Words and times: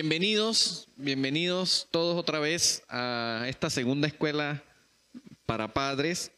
Bienvenidos, 0.00 0.86
bienvenidos 0.94 1.88
todos 1.90 2.16
otra 2.16 2.38
vez 2.38 2.84
a 2.88 3.46
esta 3.48 3.68
segunda 3.68 4.06
escuela 4.06 4.62
para 5.44 5.74
padres. 5.74 6.30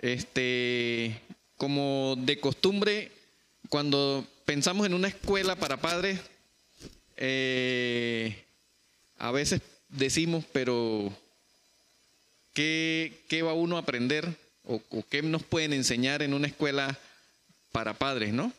Este, 0.00 1.20
como 1.58 2.14
de 2.16 2.40
costumbre, 2.40 3.12
cuando 3.68 4.26
pensamos 4.46 4.86
en 4.86 4.94
una 4.94 5.08
escuela 5.08 5.54
para 5.54 5.82
padres, 5.82 6.18
eh, 7.18 8.42
a 9.18 9.30
veces 9.32 9.60
decimos, 9.90 10.42
pero 10.50 11.12
¿qué, 12.54 13.42
va 13.44 13.52
uno 13.52 13.76
a 13.76 13.80
aprender 13.80 14.34
o, 14.64 14.80
qué 15.10 15.20
nos 15.20 15.42
pueden 15.42 15.74
enseñar 15.74 16.22
en 16.22 16.32
una 16.32 16.46
escuela 16.46 16.98
para 17.70 17.92
padres, 17.92 18.32
no? 18.32 18.50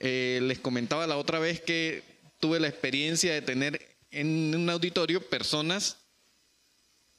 Eh, 0.00 0.40
les 0.44 0.58
comentaba 0.58 1.06
la 1.06 1.18
otra 1.18 1.38
vez 1.38 1.60
que 1.60 2.07
tuve 2.40 2.60
la 2.60 2.68
experiencia 2.68 3.32
de 3.32 3.42
tener 3.42 3.96
en 4.10 4.54
un 4.54 4.70
auditorio 4.70 5.20
personas 5.20 5.98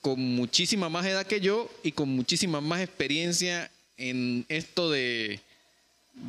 con 0.02 0.20
muchísima 0.20 0.90
más 0.90 1.06
edad 1.06 1.26
que 1.26 1.42
yo 1.42 1.70
y 1.84 1.92
con 1.92 2.10
muchísima 2.10 2.62
más 2.62 2.82
experiencia 2.82 3.70
en 3.98 4.46
esto 4.48 4.90
de, 4.90 5.42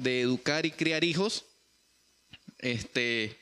educar 0.04 0.66
y 0.66 0.72
criar 0.72 1.04
hijos. 1.04 1.44
Este, 2.58 3.36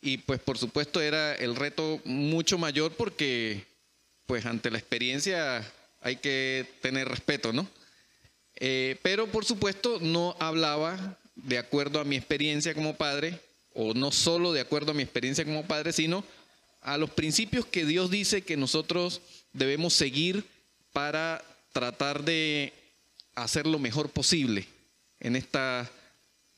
y 0.00 0.18
pues 0.18 0.40
por 0.40 0.58
supuesto 0.58 1.00
era 1.00 1.34
el 1.34 1.56
reto 1.56 2.00
mucho 2.04 2.56
mayor 2.56 2.92
porque 2.92 3.64
pues 4.26 4.46
ante 4.46 4.70
la 4.70 4.78
experiencia 4.78 5.64
hay 6.00 6.16
que 6.16 6.66
tener 6.80 7.08
respeto, 7.08 7.52
¿no? 7.52 7.68
Eh, 8.56 8.96
pero 9.02 9.26
por 9.26 9.44
supuesto 9.44 9.98
no 10.00 10.36
hablaba 10.38 11.18
de 11.34 11.58
acuerdo 11.58 12.00
a 12.00 12.04
mi 12.04 12.16
experiencia 12.16 12.74
como 12.74 12.96
padre, 12.96 13.40
o 13.74 13.92
no 13.92 14.10
solo 14.12 14.52
de 14.52 14.60
acuerdo 14.60 14.92
a 14.92 14.94
mi 14.94 15.02
experiencia 15.02 15.44
como 15.44 15.66
padre, 15.66 15.92
sino 15.92 16.24
a 16.80 16.96
los 16.96 17.10
principios 17.10 17.66
que 17.66 17.84
Dios 17.84 18.10
dice 18.10 18.42
que 18.42 18.56
nosotros 18.56 19.20
debemos 19.52 19.94
seguir 19.94 20.44
para 20.92 21.44
tratar 21.72 22.24
de 22.24 22.72
hacer 23.34 23.66
lo 23.66 23.78
mejor 23.78 24.10
posible 24.10 24.66
en 25.20 25.36
esta 25.36 25.90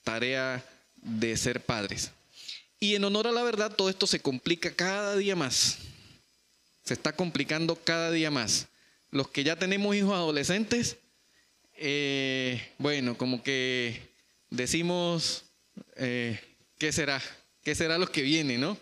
tarea 0.05 0.65
de 0.97 1.37
ser 1.37 1.61
padres. 1.65 2.11
Y 2.79 2.95
en 2.95 3.05
honor 3.05 3.27
a 3.27 3.33
la 3.33 3.43
verdad, 3.43 3.75
todo 3.75 3.89
esto 3.89 4.07
se 4.07 4.21
complica 4.21 4.75
cada 4.75 5.17
día 5.17 5.35
más. 5.35 5.79
Se 6.85 6.95
está 6.95 7.15
complicando 7.15 7.77
cada 7.77 8.11
día 8.11 8.31
más. 8.31 8.67
Los 9.11 9.29
que 9.29 9.45
ya 9.45 9.57
tenemos 9.57 9.97
hijos 9.97 10.13
adolescentes, 10.13 10.99
eh, 11.77 12.73
bueno, 12.79 13.17
como 13.17 13.43
que 13.43 14.11
decimos, 14.51 15.45
eh, 15.97 16.39
¿qué 16.79 16.93
será? 16.93 17.23
¿Qué 17.63 17.75
será 17.75 17.99
lo 17.99 18.11
que 18.11 18.23
viene, 18.23 18.59
no? 18.59 18.79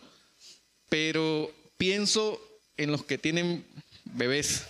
Pero 0.89 1.53
pienso 1.77 2.41
en 2.77 2.91
los 2.91 3.05
que 3.05 3.19
tienen 3.19 3.65
bebés, 4.05 4.67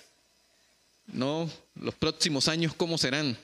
¿no? 1.07 1.51
Los 1.75 1.95
próximos 1.95 2.49
años, 2.49 2.75
¿cómo 2.75 2.99
serán? 2.99 3.37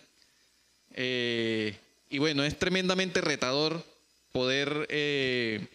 Eh, 0.93 1.77
y 2.09 2.19
bueno, 2.19 2.45
es 2.45 2.59
tremendamente 2.59 3.21
retador 3.21 3.85
poder 4.33 4.87
eh, 4.91 5.67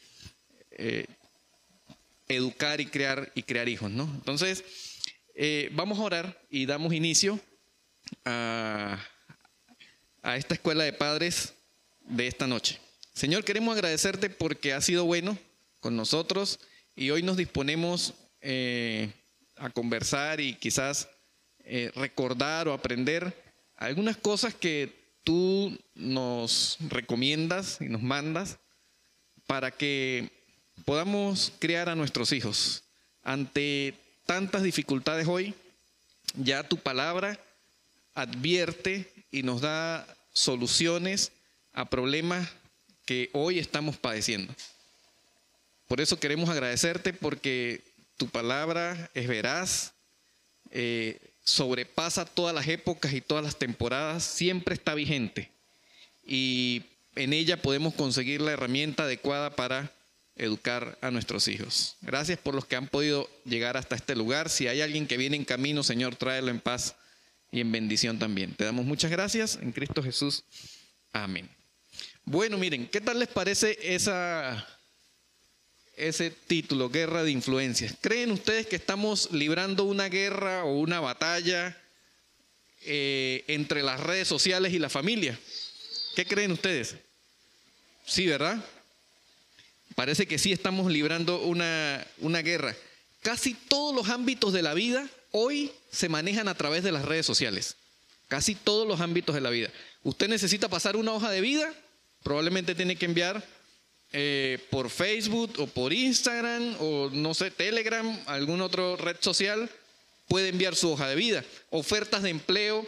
eh, 0.72 1.06
educar 2.28 2.82
y 2.82 2.86
crear 2.86 3.32
y 3.36 3.44
crear 3.44 3.70
hijos, 3.70 3.92
¿no? 3.92 4.04
Entonces, 4.04 4.64
vamos 5.72 6.00
a 6.00 6.04
orar 6.04 6.42
y 6.50 6.66
damos 6.66 6.94
inicio 6.94 7.40
a, 8.24 8.98
a 10.24 10.38
esta 10.38 10.54
escuela 10.54 10.84
de 10.84 10.94
padres 10.94 11.54
de 12.02 12.28
esta 12.28 12.48
noche. 12.48 12.80
Señor, 13.16 13.46
queremos 13.46 13.74
agradecerte 13.74 14.30
porque 14.30 14.74
has 14.74 14.84
sido 14.84 15.06
bueno 15.06 15.38
con 15.80 15.96
nosotros 15.96 16.60
y 16.98 17.12
hoy 17.12 17.24
nos 17.24 17.38
disponemos 17.38 18.14
eh, 18.42 19.10
a 19.56 19.70
conversar 19.70 20.42
y 20.42 20.56
quizás 20.56 21.08
eh, 21.60 21.94
recordar 21.96 22.68
o 22.68 22.74
aprender 22.74 23.34
algunas 23.78 24.18
cosas 24.18 24.54
que 24.54 24.94
tú 25.24 25.80
nos 25.94 26.78
recomiendas 26.90 27.78
y 27.80 27.86
nos 27.86 28.02
mandas 28.02 28.60
para 29.48 29.72
que 29.72 30.30
podamos 30.84 31.54
criar 31.60 31.88
a 31.88 31.96
nuestros 31.96 32.34
hijos. 32.34 32.84
Ante 33.24 33.94
tantas 34.26 34.62
dificultades 34.62 35.26
hoy, 35.26 35.54
ya 36.34 36.68
tu 36.68 36.76
palabra 36.76 37.40
advierte 38.14 39.10
y 39.32 39.44
nos 39.44 39.62
da 39.62 40.06
soluciones 40.34 41.32
a 41.72 41.90
problemas 41.90 42.50
que 43.06 43.30
hoy 43.34 43.60
estamos 43.60 43.98
padeciendo. 43.98 44.54
Por 45.88 46.02
eso 46.02 46.20
queremos 46.20 46.50
agradecerte 46.50 47.14
porque 47.14 47.82
tu 48.18 48.28
palabra 48.28 49.10
es 49.14 49.28
veraz, 49.28 49.94
eh, 50.72 51.20
sobrepasa 51.44 52.26
todas 52.26 52.56
las 52.56 52.68
épocas 52.68 53.14
y 53.14 53.22
todas 53.22 53.44
las 53.44 53.58
temporadas, 53.58 54.24
siempre 54.24 54.74
está 54.74 54.96
vigente 54.96 55.52
y 56.26 56.84
en 57.16 57.34
ella 57.34 57.62
podemos 57.62 57.94
conseguir 57.94 58.42
la 58.42 58.52
herramienta 58.52 59.04
adecuada 59.04 59.56
para 59.56 59.92
educar 60.36 60.98
a 61.02 61.12
nuestros 61.12 61.48
hijos. 61.48 61.96
Gracias 62.02 62.40
por 62.40 62.56
los 62.56 62.66
que 62.66 62.76
han 62.76 62.88
podido 62.88 63.30
llegar 63.46 63.78
hasta 63.78 63.96
este 63.96 64.16
lugar. 64.16 64.50
Si 64.50 64.68
hay 64.68 64.82
alguien 64.82 65.08
que 65.08 65.18
viene 65.18 65.38
en 65.38 65.46
camino, 65.46 65.84
Señor, 65.84 66.16
tráelo 66.16 66.50
en 66.50 66.60
paz 66.60 66.96
y 67.52 67.62
en 67.62 67.72
bendición 67.72 68.20
también. 68.20 68.54
Te 68.54 68.66
damos 68.66 68.86
muchas 68.86 69.12
gracias 69.12 69.58
en 69.62 69.72
Cristo 69.72 70.04
Jesús. 70.04 70.44
Amén. 71.14 71.50
Bueno, 72.28 72.58
miren, 72.58 72.88
¿qué 72.88 73.02
tal 73.02 73.20
les 73.20 73.28
parece 73.28 73.78
ese 75.96 76.32
título, 76.48 76.90
Guerra 76.90 77.24
de 77.24 77.30
Influencias? 77.30 77.94
¿Creen 78.02 78.32
ustedes 78.32 78.66
que 78.66 78.76
estamos 78.76 79.32
librando 79.32 79.84
una 79.84 80.10
guerra 80.10 80.64
o 80.64 80.80
una 80.80 81.00
batalla 81.00 81.80
eh, 82.82 83.44
entre 83.48 83.84
las 83.84 84.00
redes 84.00 84.28
sociales 84.28 84.74
y 84.74 84.80
la 84.80 84.90
familia? 84.90 85.40
¿Qué 86.16 86.26
creen 86.26 86.52
ustedes? 86.52 86.96
Sí, 88.08 88.26
¿verdad? 88.26 88.58
Parece 89.94 90.26
que 90.26 90.40
sí 90.40 90.52
estamos 90.52 90.92
librando 90.92 91.42
una, 91.42 92.08
una 92.18 92.42
guerra. 92.42 92.76
Casi 93.22 93.54
todos 93.54 93.96
los 93.96 94.10
ámbitos 94.10 94.52
de 94.52 94.64
la 94.64 94.74
vida 94.74 95.08
hoy 95.30 95.72
se 95.92 96.10
manejan 96.10 96.48
a 96.48 96.56
través 96.56 96.84
de 96.84 96.92
las 96.92 97.06
redes 97.06 97.28
sociales. 97.28 97.76
Casi 98.28 98.56
todos 98.56 98.88
los 98.88 99.00
ámbitos 99.00 99.36
de 99.36 99.42
la 99.42 99.52
vida. 99.52 99.70
Usted 100.02 100.28
necesita 100.28 100.70
pasar 100.70 100.96
una 100.96 101.14
hoja 101.14 101.30
de 101.30 101.42
vida 101.42 101.72
probablemente 102.26 102.74
tiene 102.74 102.96
que 102.96 103.06
enviar 103.06 103.46
eh, 104.12 104.58
por 104.72 104.90
Facebook 104.90 105.54
o 105.60 105.68
por 105.68 105.94
Instagram 105.94 106.76
o 106.80 107.12
no 107.14 107.36
sé, 107.36 107.52
Telegram, 107.52 108.20
alguna 108.26 108.66
otra 108.66 108.96
red 108.96 109.18
social, 109.20 109.70
puede 110.28 110.50
enviar 110.50 110.76
su 110.76 110.92
hoja 110.92 111.08
de 111.08 111.16
vida, 111.16 111.46
ofertas 111.70 112.24
de 112.24 112.32
empleo 112.32 112.84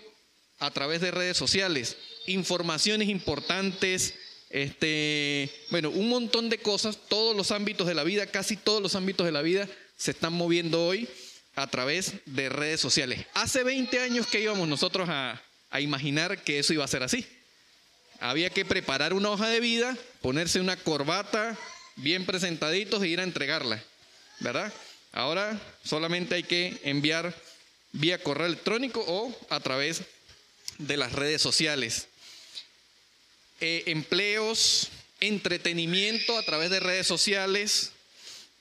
a 0.58 0.72
través 0.72 1.02
de 1.02 1.12
redes 1.12 1.38
sociales, 1.38 1.98
informaciones 2.26 3.10
importantes, 3.10 4.16
este, 4.50 5.52
bueno, 5.70 5.92
un 5.92 6.10
montón 6.10 6.50
de 6.50 6.58
cosas, 6.58 6.98
todos 7.08 7.38
los 7.38 7.52
ámbitos 7.52 7.86
de 7.86 7.94
la 7.94 8.04
vida, 8.04 8.26
casi 8.26 8.58
todos 8.58 8.82
los 8.82 8.96
ámbitos 8.96 9.24
de 9.24 9.34
la 9.34 9.44
vida 9.44 9.70
se 9.96 10.12
están 10.12 10.34
moviendo 10.34 10.84
hoy 10.84 11.08
a 11.54 11.68
través 11.68 12.14
de 12.26 12.50
redes 12.50 12.80
sociales. 12.80 13.24
Hace 13.36 13.64
20 13.64 14.00
años 14.00 14.26
que 14.26 14.42
íbamos 14.42 14.68
nosotros 14.68 15.08
a, 15.10 15.40
a 15.70 15.80
imaginar 15.80 16.44
que 16.44 16.58
eso 16.58 16.74
iba 16.74 16.84
a 16.84 16.88
ser 16.88 17.04
así. 17.04 17.24
Había 18.20 18.50
que 18.50 18.66
preparar 18.66 19.14
una 19.14 19.30
hoja 19.30 19.48
de 19.48 19.60
vida, 19.60 19.96
ponerse 20.22 20.60
una 20.60 20.76
corbata 20.76 21.58
bien 21.98 22.26
presentaditos 22.26 23.04
e 23.04 23.08
ir 23.08 23.20
a 23.20 23.24
entregarla, 23.24 23.84
¿verdad? 24.40 24.74
Ahora 25.12 25.60
solamente 25.84 26.36
hay 26.36 26.44
que 26.44 26.80
enviar 26.84 27.34
vía 27.92 28.22
correo 28.22 28.48
electrónico 28.48 29.04
o 29.08 29.36
a 29.50 29.60
través 29.60 30.02
de 30.78 30.98
las 30.98 31.14
redes 31.14 31.42
sociales. 31.42 32.08
Eh, 33.60 33.84
empleos, 33.88 34.90
entretenimiento 35.20 36.38
a 36.38 36.44
través 36.44 36.70
de 36.70 36.80
redes 36.80 37.08
sociales, 37.08 37.92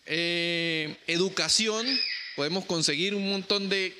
eh, 0.07 0.97
educación, 1.07 1.87
podemos 2.35 2.65
conseguir 2.65 3.15
un 3.15 3.29
montón 3.29 3.69
de, 3.69 3.95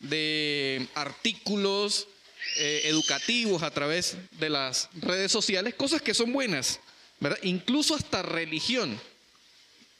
de 0.00 0.88
artículos, 0.94 2.08
eh, 2.56 2.82
educativos 2.84 3.62
a 3.62 3.70
través 3.70 4.16
de 4.38 4.50
las 4.50 4.88
redes 4.94 5.32
sociales, 5.32 5.74
cosas 5.74 6.02
que 6.02 6.14
son 6.14 6.32
buenas, 6.32 6.80
¿verdad? 7.20 7.38
Incluso 7.42 7.94
hasta 7.94 8.22
religión 8.22 9.00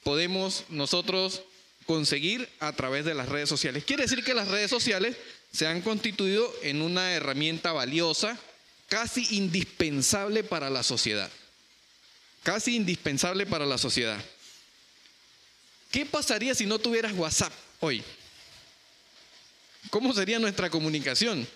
podemos 0.02 0.64
nosotros 0.68 1.42
conseguir 1.86 2.48
a 2.60 2.72
través 2.72 3.04
de 3.04 3.14
las 3.14 3.28
redes 3.28 3.48
sociales. 3.48 3.84
Quiere 3.84 4.04
decir 4.04 4.24
que 4.24 4.34
las 4.34 4.48
redes 4.48 4.70
sociales 4.70 5.16
se 5.52 5.66
han 5.66 5.82
constituido 5.82 6.52
en 6.62 6.82
una 6.82 7.12
herramienta 7.12 7.72
valiosa, 7.72 8.38
casi 8.88 9.36
indispensable 9.36 10.44
para 10.44 10.70
la 10.70 10.82
sociedad. 10.82 11.30
Casi 12.42 12.76
indispensable 12.76 13.46
para 13.46 13.66
la 13.66 13.78
sociedad. 13.78 14.22
¿Qué 15.90 16.06
pasaría 16.06 16.54
si 16.54 16.66
no 16.66 16.78
tuvieras 16.78 17.12
WhatsApp 17.12 17.52
hoy? 17.80 18.02
¿Cómo 19.90 20.12
sería 20.12 20.38
nuestra 20.38 20.70
comunicación? 20.70 21.46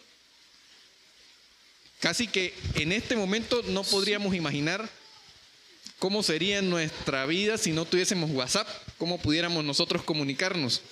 Casi 2.00 2.28
que 2.28 2.54
en 2.74 2.92
este 2.92 3.16
momento 3.16 3.62
no 3.68 3.82
podríamos 3.82 4.34
imaginar 4.34 4.88
¿Cómo 5.98 6.22
sería 6.22 6.60
nuestra 6.60 7.24
vida 7.24 7.56
si 7.56 7.72
no 7.72 7.86
tuviésemos 7.86 8.30
WhatsApp? 8.30 8.68
¿Cómo 8.98 9.18
pudiéramos 9.18 9.64
nosotros 9.64 10.02
comunicarnos? 10.02 10.82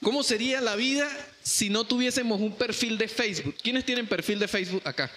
¿Cómo 0.00 0.22
sería 0.22 0.60
la 0.60 0.76
vida 0.76 1.08
si 1.42 1.70
no 1.70 1.84
tuviésemos 1.84 2.40
un 2.40 2.54
perfil 2.56 2.98
de 2.98 3.08
Facebook? 3.08 3.56
¿Quiénes 3.60 3.84
tienen 3.84 4.06
perfil 4.06 4.38
de 4.38 4.46
Facebook 4.46 4.82
acá? 4.84 5.10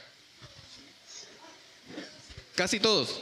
Casi 2.55 2.79
todos. 2.79 3.19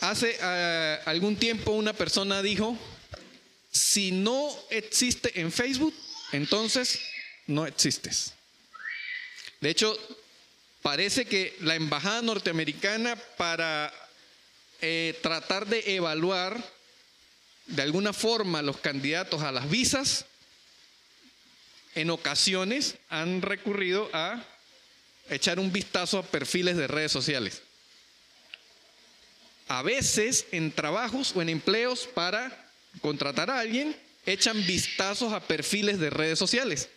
Hace 0.00 0.36
eh, 0.40 0.98
algún 1.06 1.36
tiempo 1.36 1.70
una 1.70 1.92
persona 1.92 2.42
dijo, 2.42 2.76
si 3.70 4.10
no 4.10 4.50
existe 4.70 5.40
en 5.40 5.52
Facebook, 5.52 5.94
entonces 6.32 6.98
no 7.46 7.64
existes. 7.64 8.35
De 9.66 9.72
hecho, 9.72 9.98
parece 10.80 11.24
que 11.24 11.56
la 11.58 11.74
embajada 11.74 12.22
norteamericana 12.22 13.16
para 13.36 13.92
eh, 14.80 15.18
tratar 15.24 15.66
de 15.66 15.96
evaluar 15.96 16.62
de 17.66 17.82
alguna 17.82 18.12
forma 18.12 18.62
los 18.62 18.76
candidatos 18.76 19.42
a 19.42 19.50
las 19.50 19.68
visas, 19.68 20.24
en 21.96 22.10
ocasiones 22.10 22.94
han 23.08 23.42
recurrido 23.42 24.08
a 24.12 24.40
echar 25.30 25.58
un 25.58 25.72
vistazo 25.72 26.20
a 26.20 26.22
perfiles 26.22 26.76
de 26.76 26.86
redes 26.86 27.10
sociales. 27.10 27.62
A 29.66 29.82
veces 29.82 30.46
en 30.52 30.70
trabajos 30.70 31.32
o 31.34 31.42
en 31.42 31.48
empleos 31.48 32.06
para 32.06 32.70
contratar 33.00 33.50
a 33.50 33.58
alguien, 33.58 33.96
echan 34.26 34.64
vistazos 34.64 35.32
a 35.32 35.40
perfiles 35.40 35.98
de 35.98 36.10
redes 36.10 36.38
sociales 36.38 36.88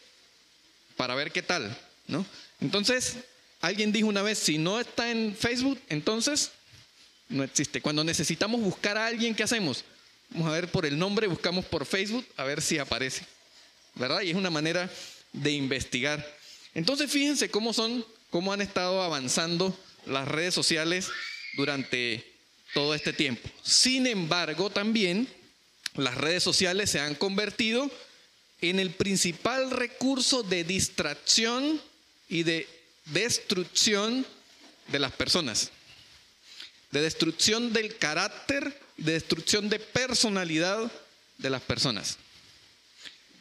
para 0.98 1.16
ver 1.16 1.32
qué 1.32 1.42
tal, 1.42 1.76
¿no? 2.06 2.24
Entonces, 2.62 3.18
alguien 3.62 3.92
dijo 3.92 4.08
una 4.08 4.22
vez, 4.22 4.38
si 4.38 4.58
no 4.58 4.80
está 4.80 5.12
en 5.12 5.36
Facebook, 5.36 5.80
entonces 5.90 6.52
no 7.30 7.44
existe. 7.44 7.82
Cuando 7.82 8.04
necesitamos 8.04 8.62
buscar 8.62 8.98
a 8.98 9.08
alguien, 9.08 9.36
¿qué 9.36 9.44
hacemos? 9.44 9.86
Vamos 10.30 10.50
a 10.50 10.52
ver 10.52 10.70
por 10.70 10.86
el 10.86 10.98
nombre, 10.98 11.28
buscamos 11.28 11.66
por 11.66 11.86
Facebook 11.86 12.26
a 12.38 12.44
ver 12.44 12.62
si 12.62 12.78
aparece. 12.78 13.26
¿Verdad? 13.96 14.22
Y 14.22 14.32
es 14.32 14.36
una 14.36 14.50
manera 14.50 14.90
de 15.34 15.52
investigar. 15.52 16.26
Entonces, 16.74 17.12
fíjense 17.12 17.50
cómo 17.50 17.74
son, 17.74 18.06
cómo 18.30 18.54
han 18.54 18.62
estado 18.62 19.02
avanzando 19.02 19.78
las 20.06 20.28
redes 20.28 20.54
sociales 20.54 21.08
durante 21.56 22.26
todo 22.74 22.94
este 22.94 23.14
tiempo. 23.14 23.50
Sin 23.64 24.06
embargo, 24.08 24.70
también 24.70 25.28
las 25.96 26.16
redes 26.16 26.44
sociales 26.44 26.92
se 26.92 27.00
han 27.00 27.16
convertido 27.16 27.90
en 28.62 28.80
el 28.80 28.92
principal 28.92 29.72
recurso 29.72 30.44
de 30.44 30.64
distracción 30.64 31.82
y 32.30 32.44
de 32.44 32.68
destrucción 33.06 34.26
de 34.88 35.00
las 35.00 35.12
personas 35.12 35.72
de 36.92 37.02
destrucción 37.02 37.72
del 37.72 37.98
carácter, 37.98 38.80
de 38.98 39.14
destrucción 39.14 39.70
de 39.70 39.80
personalidad 39.80 40.92
de 41.38 41.50
las 41.50 41.62
personas. 41.62 42.18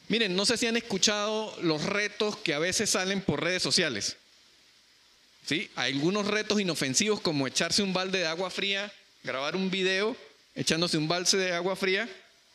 Miren, 0.09 0.37
no 0.37 0.47
sé 0.47 0.57
si 0.57 0.67
han 0.67 0.77
escuchado 0.77 1.57
los 1.63 1.83
retos 1.83 2.37
que 2.39 2.55
a 2.55 2.59
veces 2.59 2.91
salen 2.91 3.21
por 3.21 3.43
redes 3.43 3.63
sociales. 3.63 4.17
¿Sí? 5.47 5.71
Hay 5.77 5.95
algunos 5.95 6.27
retos 6.27 6.61
inofensivos 6.61 7.21
como 7.21 7.47
echarse 7.47 7.83
un 7.83 7.93
balde 7.93 8.19
de 8.19 8.27
agua 8.27 8.51
fría, 8.51 8.93
grabar 9.23 9.57
un 9.57 9.71
video 9.71 10.17
echándose 10.55 10.99
un 10.99 11.09
balde 11.09 11.39
de 11.39 11.53
agua 11.53 11.77
fría, 11.77 12.09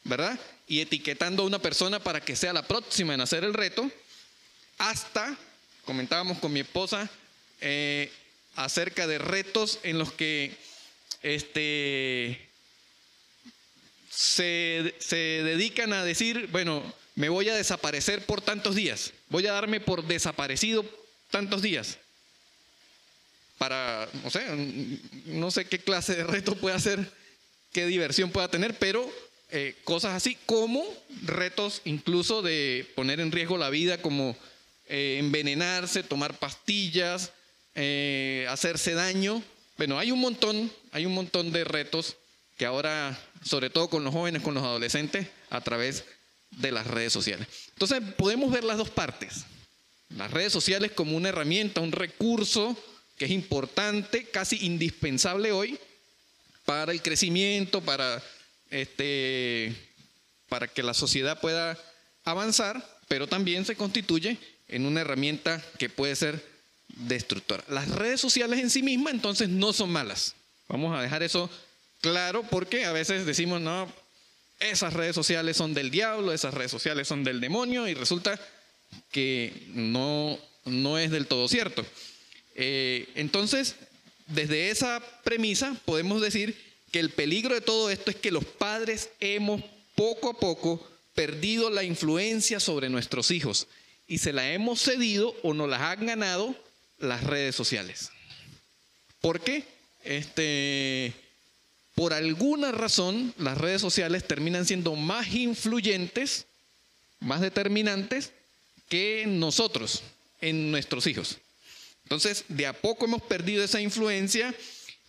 ¿verdad? 0.03 0.39
Y 0.68 0.81
etiquetando 0.81 1.44
a 1.44 1.45
una 1.45 1.59
persona 1.59 2.03
para 2.03 2.21
que 2.21 2.36
sea 2.36 2.53
la 2.53 2.68
próxima 2.68 3.13
en 3.13 3.21
hacer 3.21 3.44
el 3.44 3.53
reto, 3.53 3.89
hasta, 4.77 5.38
comentábamos 5.85 6.39
con 6.39 6.53
mi 6.53 6.62
esposa, 6.62 7.09
eh, 7.62 8.12
acerca 8.56 9.07
de 9.07 9.18
retos 9.18 9.80
en 9.83 9.97
los 9.97 10.12
que 10.12 10.56
este, 11.21 12.39
se, 14.09 14.94
dedican 15.15 15.94
a 15.94 16.03
decir, 16.03 16.47
bueno, 16.51 16.83
me 17.15 17.30
voy 17.30 17.50
a 17.50 17.56
desaparecer 17.56 18.25
por 18.25 18.41
tantos 18.41 18.75
días, 18.75 19.13
voy 19.30 19.47
a 19.47 19.53
darme 19.53 19.80
por 19.80 20.06
desaparecido 20.06 20.85
tantos 21.31 21.62
días. 21.62 21.97
Para, 23.57 24.09
no 24.24 24.29
sé, 24.29 24.45
no 25.25 25.51
sé 25.51 25.65
qué 25.65 25.79
clase 25.79 26.15
de 26.15 26.24
reto 26.24 26.56
puede 26.56 26.75
hacer, 26.75 27.12
qué 27.71 27.86
diversión 27.86 28.31
pueda 28.31 28.50
tener, 28.50 28.77
pero 28.77 29.09
eh, 29.51 29.75
cosas 29.83 30.15
así 30.15 30.38
como 30.45 30.83
retos 31.24 31.81
incluso 31.86 32.41
de 32.41 32.91
poner 32.95 33.19
en 33.19 33.31
riesgo 33.31 33.57
la 33.57 33.69
vida, 33.69 34.01
como 34.01 34.36
eh, 34.95 35.18
envenenarse, 35.18 36.04
tomar 36.04 36.38
pastillas, 36.38 37.31
eh, 37.74 38.45
hacerse 38.48 38.94
daño, 38.94 39.42
bueno, 39.75 39.98
hay 39.98 40.12
un 40.12 40.19
montón, 40.19 40.72
hay 40.92 41.07
un 41.07 41.16
montón 41.16 41.51
de 41.51 41.63
retos 41.63 42.16
que 42.57 42.68
ahora, 42.68 43.19
sobre 43.44 43.72
todo 43.72 43.90
con 43.90 44.04
los 44.04 44.13
jóvenes, 44.13 44.44
con 44.44 44.54
los 44.54 44.62
adolescentes, 44.62 45.30
a 45.50 45.62
través 45.62 46.04
de 46.51 46.72
las 46.72 46.86
redes 46.86 47.12
sociales. 47.12 47.48
Entonces, 47.69 48.04
podemos 48.19 48.51
ver 48.51 48.63
las 48.63 48.78
dos 48.78 48.92
partes. 48.92 49.45
Las 50.16 50.30
redes 50.30 50.54
sociales 50.54 50.92
como 50.92 51.18
una 51.18 51.30
herramienta, 51.30 51.81
un 51.81 51.92
recurso 51.92 52.78
que 53.18 53.25
es 53.25 53.31
importante, 53.31 54.25
casi 54.25 54.63
indispensable 54.63 55.51
hoy 55.51 55.80
para 56.66 56.92
el 56.92 57.01
crecimiento, 57.01 57.81
para, 57.81 58.22
este, 58.69 59.75
para 60.50 60.68
que 60.68 60.84
la 60.84 60.94
sociedad 60.94 61.42
pueda 61.42 61.80
avanzar, 62.25 62.88
pero 63.07 63.25
también 63.25 63.66
se 63.66 63.75
constituye 63.75 64.38
en 64.74 64.86
una 64.86 65.02
herramienta 65.02 65.64
que 65.78 65.90
puede 65.90 66.16
ser 66.16 66.44
destructora. 66.88 67.64
Las 67.70 67.90
redes 67.90 68.20
sociales 68.20 68.60
en 68.60 68.70
sí 68.70 68.81
mismas 68.81 69.14
entonces 69.14 69.50
no 69.50 69.72
son 69.72 69.92
malas. 69.92 70.36
Vamos 70.68 70.98
a 70.98 71.02
dejar 71.02 71.22
eso 71.22 71.50
claro 72.02 72.44
porque 72.50 72.86
a 72.86 72.92
veces 72.92 73.25
decimos, 73.25 73.62
no, 73.62 73.92
esas 74.60 74.94
redes 74.94 75.16
sociales 75.16 75.58
son 75.58 75.74
del 75.74 75.92
diablo, 75.92 76.34
esas 76.34 76.54
redes 76.54 76.72
sociales 76.72 77.08
son 77.08 77.24
del 77.24 77.40
demonio 77.40 77.88
y 77.88 77.94
resulta 77.94 78.40
que 79.12 79.68
no, 79.74 80.40
no 80.66 80.98
es 80.98 81.12
del 81.12 81.28
todo 81.28 81.48
cierto. 81.48 81.86
Eh, 82.56 83.08
entonces, 83.16 83.75
desde 84.28 84.72
esa 84.72 85.02
premisa 85.24 85.75
podemos 85.86 86.20
decir 86.20 86.58
que 86.92 87.00
el 87.00 87.12
peligro 87.12 87.54
de 87.54 87.62
todo 87.62 87.92
esto 87.92 88.10
es 88.10 88.18
que 88.18 88.31
los 88.31 88.46
padres 88.46 89.10
hemos 89.20 89.62
poco 89.96 90.31
a 90.31 90.40
poco 90.40 90.88
perdido 91.13 91.70
la 91.70 91.84
influencia 91.84 92.60
sobre 92.60 92.89
nuestros 92.89 93.30
hijos 93.30 93.68
y 94.13 94.20
se 94.20 94.32
la 94.32 94.53
hemos 94.53 94.79
cedido 94.79 95.36
o 95.41 95.55
nos 95.55 95.67
las 95.67 95.82
han 95.82 96.05
ganado 96.05 96.55
las 97.00 97.24
redes 97.24 97.55
sociales. 97.55 98.12
¿Por 99.22 99.39
qué? 99.41 99.63
Este, 100.03 101.12
por 101.96 102.13
alguna 102.13 102.72
razón, 102.72 103.34
las 103.39 103.58
redes 103.58 103.82
sociales 103.82 104.27
terminan 104.27 104.67
siendo 104.67 104.96
más 104.96 105.34
influyentes, 105.34 106.46
más 107.22 107.41
determinantes 107.41 108.34
que 108.88 109.25
nosotros 109.25 110.03
en 110.41 110.70
nuestros 110.70 111.08
hijos. 111.08 111.39
Entonces, 112.03 112.46
de 112.50 112.67
a 112.67 112.74
poco 112.74 113.05
hemos 113.05 113.24
perdido 113.24 113.63
esa 113.63 113.82
influencia 113.82 114.53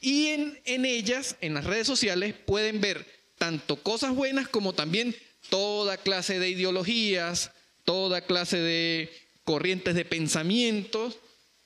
y 0.00 0.28
en, 0.28 0.58
en 0.64 0.86
ellas, 0.86 1.36
en 1.42 1.52
las 1.52 1.64
redes 1.64 1.86
sociales, 1.86 2.34
pueden 2.46 2.80
ver 2.80 3.06
tanto 3.36 3.76
cosas 3.82 4.14
buenas 4.14 4.48
como 4.48 4.72
también 4.72 5.14
toda 5.50 5.98
clase 5.98 6.38
de 6.38 6.48
ideologías, 6.48 7.50
toda 7.84 8.22
clase 8.22 8.58
de 8.58 9.12
corrientes 9.44 9.94
de 9.94 10.04
pensamientos 10.04 11.16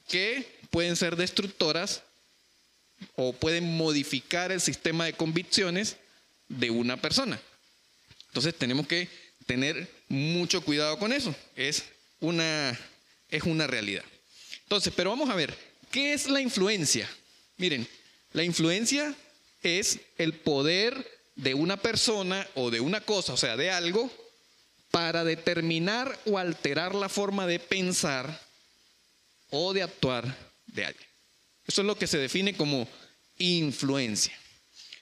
que 0.08 0.46
pueden 0.70 0.96
ser 0.96 1.16
destructoras 1.16 2.02
o 3.14 3.32
pueden 3.32 3.76
modificar 3.76 4.50
el 4.52 4.60
sistema 4.60 5.04
de 5.04 5.12
convicciones 5.12 5.96
de 6.48 6.70
una 6.70 6.96
persona. 6.96 7.40
Entonces 8.28 8.54
tenemos 8.54 8.86
que 8.86 9.08
tener 9.46 9.88
mucho 10.08 10.62
cuidado 10.62 10.98
con 10.98 11.12
eso. 11.12 11.34
Es 11.56 11.84
una, 12.20 12.78
es 13.30 13.42
una 13.44 13.66
realidad. 13.66 14.04
Entonces, 14.62 14.92
pero 14.94 15.10
vamos 15.10 15.30
a 15.30 15.34
ver, 15.34 15.56
¿qué 15.90 16.12
es 16.12 16.28
la 16.28 16.40
influencia? 16.40 17.08
Miren, 17.56 17.86
la 18.32 18.44
influencia 18.44 19.14
es 19.62 19.98
el 20.18 20.34
poder 20.34 21.06
de 21.36 21.54
una 21.54 21.76
persona 21.76 22.46
o 22.54 22.70
de 22.70 22.80
una 22.80 23.00
cosa, 23.00 23.32
o 23.32 23.36
sea, 23.36 23.56
de 23.56 23.70
algo, 23.70 24.10
para 24.90 25.24
determinar 25.24 26.18
o 26.26 26.38
alterar 26.38 26.94
la 26.94 27.08
forma 27.08 27.46
de 27.46 27.58
pensar 27.58 28.40
o 29.50 29.72
de 29.72 29.82
actuar 29.82 30.24
de 30.66 30.86
alguien. 30.86 31.08
Eso 31.66 31.82
es 31.82 31.86
lo 31.86 31.98
que 31.98 32.06
se 32.06 32.18
define 32.18 32.56
como 32.56 32.88
influencia. 33.38 34.36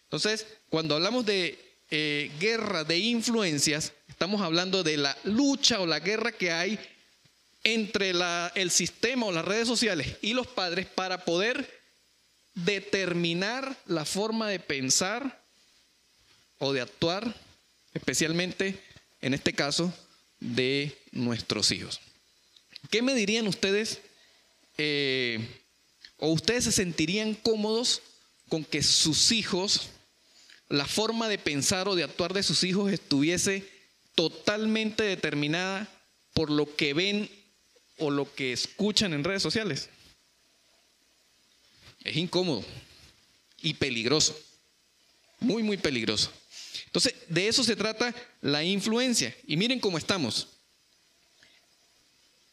Entonces, 0.05 0.47
cuando 0.69 0.95
hablamos 0.95 1.25
de 1.25 1.59
eh, 1.91 2.31
guerra 2.41 2.85
de 2.85 2.99
influencias, 2.99 3.93
estamos 4.09 4.41
hablando 4.41 4.83
de 4.83 4.97
la 4.97 5.17
lucha 5.25 5.81
o 5.81 5.87
la 5.87 6.01
guerra 6.01 6.33
que 6.33 6.51
hay 6.51 6.79
entre 7.63 8.13
el 8.55 8.71
sistema 8.71 9.27
o 9.27 9.33
las 9.33 9.45
redes 9.45 9.67
sociales 9.67 10.17
y 10.23 10.35
los 10.35 10.47
padres 10.47 10.87
para 10.87 11.25
poder 11.25 11.69
determinar 12.55 13.77
la 13.87 14.05
forma 14.05 14.49
de 14.49 14.61
pensar 14.61 15.45
o 16.59 16.73
de 16.73 16.81
actuar, 16.81 17.35
especialmente 17.93 18.81
en 19.21 19.35
este 19.35 19.53
caso 19.53 19.93
de 20.41 20.97
nuestros 21.13 21.71
hijos. 21.73 22.01
¿Qué 22.91 23.03
me 23.03 23.15
dirían 23.15 23.49
ustedes 23.49 24.01
eh, 24.79 25.41
o 26.19 26.29
ustedes 26.29 26.65
se 26.65 26.73
sentirían 26.73 27.35
cómodos 27.35 28.03
con 28.49 28.65
que 28.65 28.83
sus 28.83 29.33
hijos, 29.33 29.89
la 30.69 30.87
forma 30.87 31.29
de 31.29 31.39
pensar 31.39 31.89
o 31.89 31.95
de 31.95 32.05
actuar 32.05 32.33
de 32.33 32.43
sus 32.43 32.63
hijos 32.65 32.93
estuviese 32.93 33.69
totalmente 34.15 35.05
determinada 35.05 35.89
por 36.33 36.51
lo 36.51 36.75
que 36.75 36.95
ven 36.95 37.31
o 37.99 38.11
lo 38.11 38.33
que 38.35 38.53
escuchan 38.53 39.13
en 39.13 39.25
redes 39.25 39.43
sociales. 39.43 39.89
Es 42.05 42.17
incómodo 42.17 42.65
y 43.61 43.75
peligroso, 43.75 44.39
muy, 45.41 45.63
muy 45.63 45.77
peligroso. 45.77 46.31
Entonces, 46.87 47.15
de 47.29 47.49
eso 47.49 47.63
se 47.63 47.77
trata 47.77 48.15
la 48.41 48.65
influencia. 48.65 49.35
Y 49.47 49.57
miren 49.57 49.81
cómo 49.81 49.99
estamos. 49.99 50.49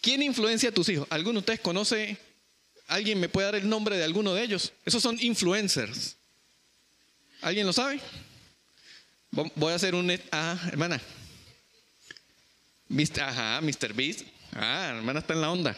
¿Quién 0.02 0.22
influencia 0.22 0.70
a 0.70 0.72
tus 0.74 0.90
hijos? 0.90 1.08
¿Alguno 1.10 1.34
de 1.34 1.40
ustedes 1.40 1.60
conoce? 1.62 2.18
¿Alguien 2.88 3.20
me 3.20 3.30
puede 3.30 3.46
dar 3.46 3.56
el 3.56 3.70
nombre 3.70 3.96
de 3.96 4.04
alguno 4.04 4.34
de 4.34 4.44
ellos? 4.44 4.74
Esos 4.86 5.02
son 5.02 5.18
influencers. 5.22 6.18
¿Alguien 7.42 7.66
lo 7.66 7.74
sabe? 7.74 8.00
Voy 9.32 9.72
a 9.72 9.75
hacer 9.75 9.96
un... 9.96 10.12
Ah, 10.32 10.60
hermana. 10.68 11.02
Ajá, 13.22 13.62
Mr. 13.62 13.94
Beast. 13.94 14.22
Ah, 14.52 14.94
hermana 14.96 15.20
está 15.20 15.34
en 15.34 15.42
la 15.42 15.52
onda. 15.52 15.75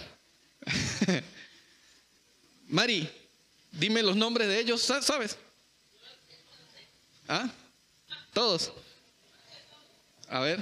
Mari, 2.68 3.08
dime 3.72 4.02
los 4.02 4.16
nombres 4.16 4.48
de 4.48 4.60
ellos, 4.60 4.82
¿sabes? 4.82 5.38
¿Ah? 7.28 7.50
Todos. 8.36 8.74
A 10.28 10.42
ver. 10.42 10.62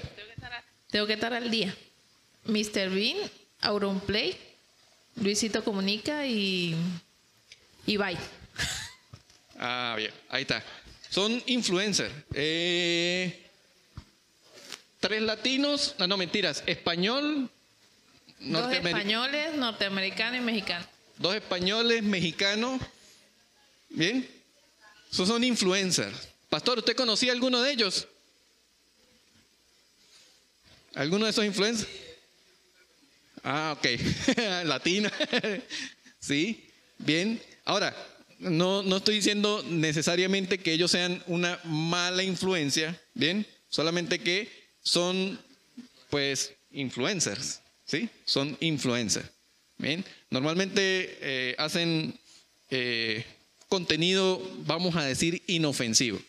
Tengo 0.91 1.07
que 1.07 1.13
estar, 1.13 1.33
al 1.33 1.49
día. 1.49 1.75
Mr. 2.45 2.91
Bean, 2.91 3.17
Auronplay, 3.61 4.37
Luisito 5.15 5.63
Comunica 5.63 6.27
y, 6.27 6.75
y 7.87 7.97
Bye. 7.97 8.17
Ah, 9.65 9.95
bien, 9.97 10.11
ahí 10.29 10.41
está. 10.41 10.61
Son 11.09 11.41
influencers. 11.45 12.13
Eh, 12.33 13.49
tres 14.99 15.21
latinos, 15.21 15.95
no, 15.97 16.07
no 16.07 16.17
mentiras, 16.17 16.63
español, 16.65 17.49
Dos 18.39 18.73
españoles, 18.73 19.55
norteamericano 19.55 20.35
y 20.35 20.41
mexicano. 20.41 20.85
Dos 21.17 21.35
españoles, 21.35 22.03
mexicanos. 22.03 22.81
Bien. 23.89 24.29
Esos 25.09 25.29
son 25.29 25.43
influencers. 25.45 26.32
Pastor, 26.53 26.77
¿usted 26.77 26.95
conocía 26.95 27.31
alguno 27.31 27.63
de 27.63 27.71
ellos? 27.71 28.07
¿Alguno 30.93 31.25
de 31.25 31.31
esos 31.31 31.45
influencers? 31.45 31.89
Ah, 33.43 33.75
ok. 33.75 33.87
Latina. 34.65 35.11
sí, 36.19 36.63
bien. 36.99 37.41
Ahora, 37.65 37.95
no, 38.37 38.83
no 38.83 38.97
estoy 38.97 39.15
diciendo 39.15 39.65
necesariamente 39.67 40.59
que 40.59 40.73
ellos 40.73 40.91
sean 40.91 41.23
una 41.25 41.59
mala 41.63 42.21
influencia, 42.21 43.01
bien. 43.15 43.47
Solamente 43.69 44.19
que 44.19 44.47
son, 44.83 45.39
pues, 46.11 46.53
influencers, 46.69 47.61
¿sí? 47.83 48.11
Son 48.25 48.55
influencers. 48.59 49.27
Bien. 49.79 50.05
Normalmente 50.29 51.17
eh, 51.19 51.55
hacen 51.57 52.15
eh, 52.69 53.25
contenido, 53.69 54.39
vamos 54.67 54.95
a 54.95 55.03
decir, 55.03 55.41
inofensivo. 55.47 56.21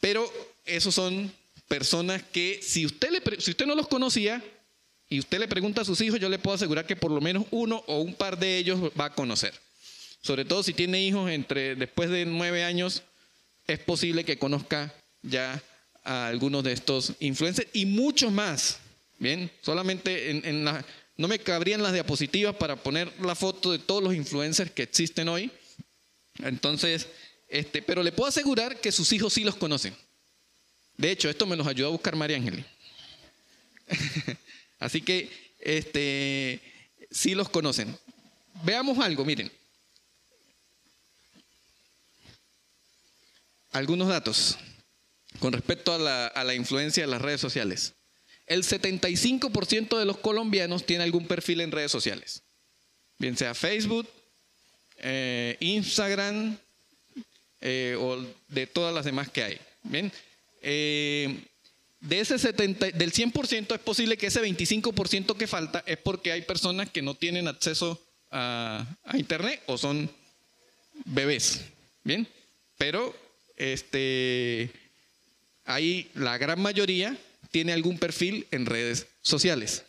Pero 0.00 0.30
esos 0.64 0.94
son 0.94 1.32
personas 1.68 2.22
que 2.22 2.60
si 2.62 2.84
usted, 2.84 3.10
le, 3.10 3.40
si 3.40 3.52
usted 3.52 3.66
no 3.66 3.74
los 3.74 3.86
conocía 3.86 4.42
y 5.08 5.18
usted 5.18 5.38
le 5.38 5.48
pregunta 5.48 5.82
a 5.82 5.84
sus 5.84 6.00
hijos, 6.00 6.18
yo 6.18 6.28
le 6.28 6.38
puedo 6.38 6.54
asegurar 6.54 6.86
que 6.86 6.96
por 6.96 7.10
lo 7.10 7.20
menos 7.20 7.44
uno 7.50 7.84
o 7.86 8.00
un 8.00 8.14
par 8.14 8.38
de 8.38 8.58
ellos 8.58 8.90
va 8.98 9.06
a 9.06 9.14
conocer. 9.14 9.54
Sobre 10.22 10.44
todo 10.44 10.62
si 10.62 10.72
tiene 10.72 11.02
hijos 11.02 11.30
entre 11.30 11.76
después 11.76 12.10
de 12.10 12.24
nueve 12.24 12.64
años, 12.64 13.02
es 13.66 13.78
posible 13.78 14.24
que 14.24 14.38
conozca 14.38 14.92
ya 15.22 15.62
a 16.02 16.28
algunos 16.28 16.64
de 16.64 16.72
estos 16.72 17.12
influencers 17.20 17.68
y 17.72 17.86
muchos 17.86 18.32
más. 18.32 18.78
Bien, 19.18 19.50
solamente 19.60 20.30
en, 20.30 20.44
en 20.46 20.64
la, 20.64 20.84
no 21.16 21.28
me 21.28 21.38
cabrían 21.38 21.82
las 21.82 21.92
diapositivas 21.92 22.56
para 22.56 22.76
poner 22.76 23.12
la 23.20 23.34
foto 23.34 23.70
de 23.70 23.78
todos 23.78 24.02
los 24.02 24.14
influencers 24.14 24.70
que 24.70 24.82
existen 24.82 25.28
hoy. 25.28 25.50
Entonces, 26.38 27.08
este, 27.50 27.82
pero 27.82 28.02
le 28.02 28.12
puedo 28.12 28.28
asegurar 28.28 28.80
que 28.80 28.92
sus 28.92 29.12
hijos 29.12 29.32
sí 29.32 29.44
los 29.44 29.56
conocen. 29.56 29.94
De 30.96 31.10
hecho, 31.10 31.28
esto 31.28 31.46
me 31.46 31.56
los 31.56 31.66
ayudó 31.66 31.88
a 31.88 31.92
buscar 31.92 32.14
María 32.14 32.36
Ángel. 32.36 32.64
Así 34.78 35.02
que 35.02 35.30
este, 35.58 36.60
sí 37.10 37.34
los 37.34 37.48
conocen. 37.48 37.98
Veamos 38.62 38.98
algo, 38.98 39.24
miren. 39.24 39.50
Algunos 43.72 44.08
datos 44.08 44.56
con 45.38 45.52
respecto 45.52 45.92
a 45.92 45.98
la, 45.98 46.26
a 46.26 46.44
la 46.44 46.54
influencia 46.54 47.02
de 47.02 47.10
las 47.10 47.22
redes 47.22 47.40
sociales. 47.40 47.94
El 48.46 48.62
75% 48.62 49.98
de 49.98 50.04
los 50.04 50.18
colombianos 50.18 50.84
tiene 50.84 51.04
algún 51.04 51.26
perfil 51.26 51.60
en 51.60 51.72
redes 51.72 51.92
sociales. 51.92 52.42
Bien 53.18 53.36
sea 53.36 53.54
Facebook, 53.54 54.08
eh, 54.98 55.56
Instagram, 55.60 56.58
eh, 57.60 57.96
o 57.98 58.24
de 58.48 58.66
todas 58.66 58.94
las 58.94 59.04
demás 59.04 59.28
que 59.30 59.42
hay. 59.42 59.58
Bien, 59.82 60.12
eh, 60.62 61.44
de 62.00 62.20
ese 62.20 62.38
70, 62.38 62.92
del 62.92 63.12
100% 63.12 63.74
es 63.74 63.80
posible 63.80 64.16
que 64.16 64.26
ese 64.26 64.42
25% 64.42 65.36
que 65.36 65.46
falta 65.46 65.82
es 65.86 65.98
porque 65.98 66.32
hay 66.32 66.42
personas 66.42 66.88
que 66.90 67.02
no 67.02 67.14
tienen 67.14 67.46
acceso 67.46 68.00
a, 68.30 68.86
internet 69.14 69.62
o 69.66 69.76
son 69.76 70.10
bebés. 71.04 71.62
Bien, 72.02 72.26
pero 72.78 73.14
este, 73.56 74.70
ahí 75.66 76.10
la 76.14 76.38
gran 76.38 76.60
mayoría 76.60 77.16
tiene 77.50 77.72
algún 77.72 77.98
perfil 77.98 78.46
en 78.50 78.64
redes 78.64 79.06
sociales. 79.20 79.84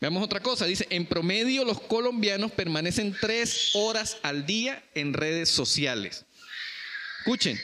Veamos 0.00 0.24
otra 0.24 0.40
cosa, 0.40 0.66
dice, 0.66 0.88
en 0.90 1.06
promedio 1.06 1.64
los 1.64 1.80
colombianos 1.80 2.50
permanecen 2.50 3.14
tres 3.20 3.70
horas 3.74 4.16
al 4.22 4.46
día 4.46 4.82
en 4.96 5.12
redes 5.12 5.48
sociales. 5.48 6.24
Escuchen, 7.22 7.56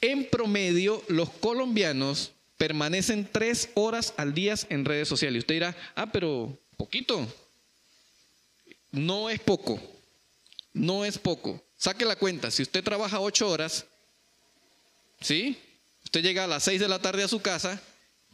en 0.00 0.30
promedio 0.30 1.02
los 1.08 1.28
colombianos 1.28 2.30
permanecen 2.56 3.28
tres 3.28 3.68
horas 3.74 4.14
al 4.16 4.32
día 4.32 4.54
en 4.68 4.84
redes 4.84 5.08
sociales. 5.08 5.40
Usted 5.40 5.54
dirá, 5.54 5.76
ah, 5.96 6.06
pero 6.12 6.56
poquito. 6.76 7.26
No 8.92 9.28
es 9.28 9.40
poco, 9.40 9.82
no 10.72 11.04
es 11.04 11.18
poco. 11.18 11.60
Saque 11.76 12.04
la 12.04 12.14
cuenta, 12.14 12.48
si 12.52 12.62
usted 12.62 12.84
trabaja 12.84 13.18
ocho 13.18 13.50
horas, 13.50 13.86
¿sí? 15.20 15.58
Usted 16.04 16.22
llega 16.22 16.44
a 16.44 16.46
las 16.46 16.62
seis 16.62 16.80
de 16.80 16.86
la 16.86 17.00
tarde 17.00 17.24
a 17.24 17.28
su 17.28 17.42
casa, 17.42 17.82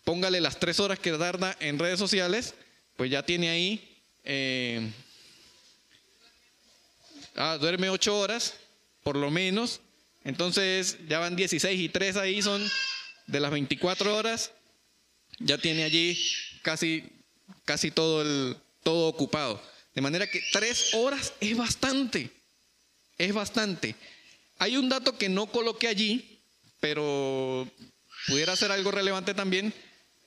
póngale 0.05 0.39
las 0.39 0.61
tres 0.61 0.81
horas 0.81 0.99
que 0.99 1.13
tarda 1.13 1.57
en 1.61 1.79
redes 1.79 1.99
sociales, 1.99 2.53
pues 2.99 3.11
ya 3.11 3.25
tiene 3.25 3.49
ahí, 3.49 4.03
eh, 4.23 4.93
ah, 7.37 7.57
duerme 7.59 7.89
ocho 7.89 8.19
horas, 8.19 8.53
por 9.03 9.17
lo 9.17 9.31
menos, 9.31 9.81
entonces 10.25 10.99
ya 11.09 11.19
van 11.19 11.37
16 11.37 11.81
y 11.81 11.89
3 11.89 12.17
ahí 12.17 12.43
son 12.43 12.63
de 13.27 13.41
las 13.41 13.51
24 13.51 14.17
horas. 14.17 14.53
Ya 15.39 15.59
tiene 15.59 15.85
allí 15.85 16.19
casi, 16.63 17.05
casi 17.65 17.91
todo, 17.91 18.23
el, 18.23 18.57
todo 18.83 19.09
ocupado. 19.09 19.63
De 19.95 20.01
manera 20.01 20.27
que 20.27 20.43
3 20.53 20.95
horas 20.95 21.33
es 21.41 21.57
bastante. 21.57 22.31
Es 23.19 23.35
bastante. 23.35 23.95
Hay 24.59 24.77
un 24.77 24.89
dato 24.89 25.19
que 25.19 25.29
no 25.29 25.47
coloqué 25.47 25.89
allí, 25.89 26.41
pero 26.81 27.69
pudiera 28.27 28.55
ser 28.57 28.71
algo 28.73 28.91
relevante 28.91 29.35
también. 29.35 29.73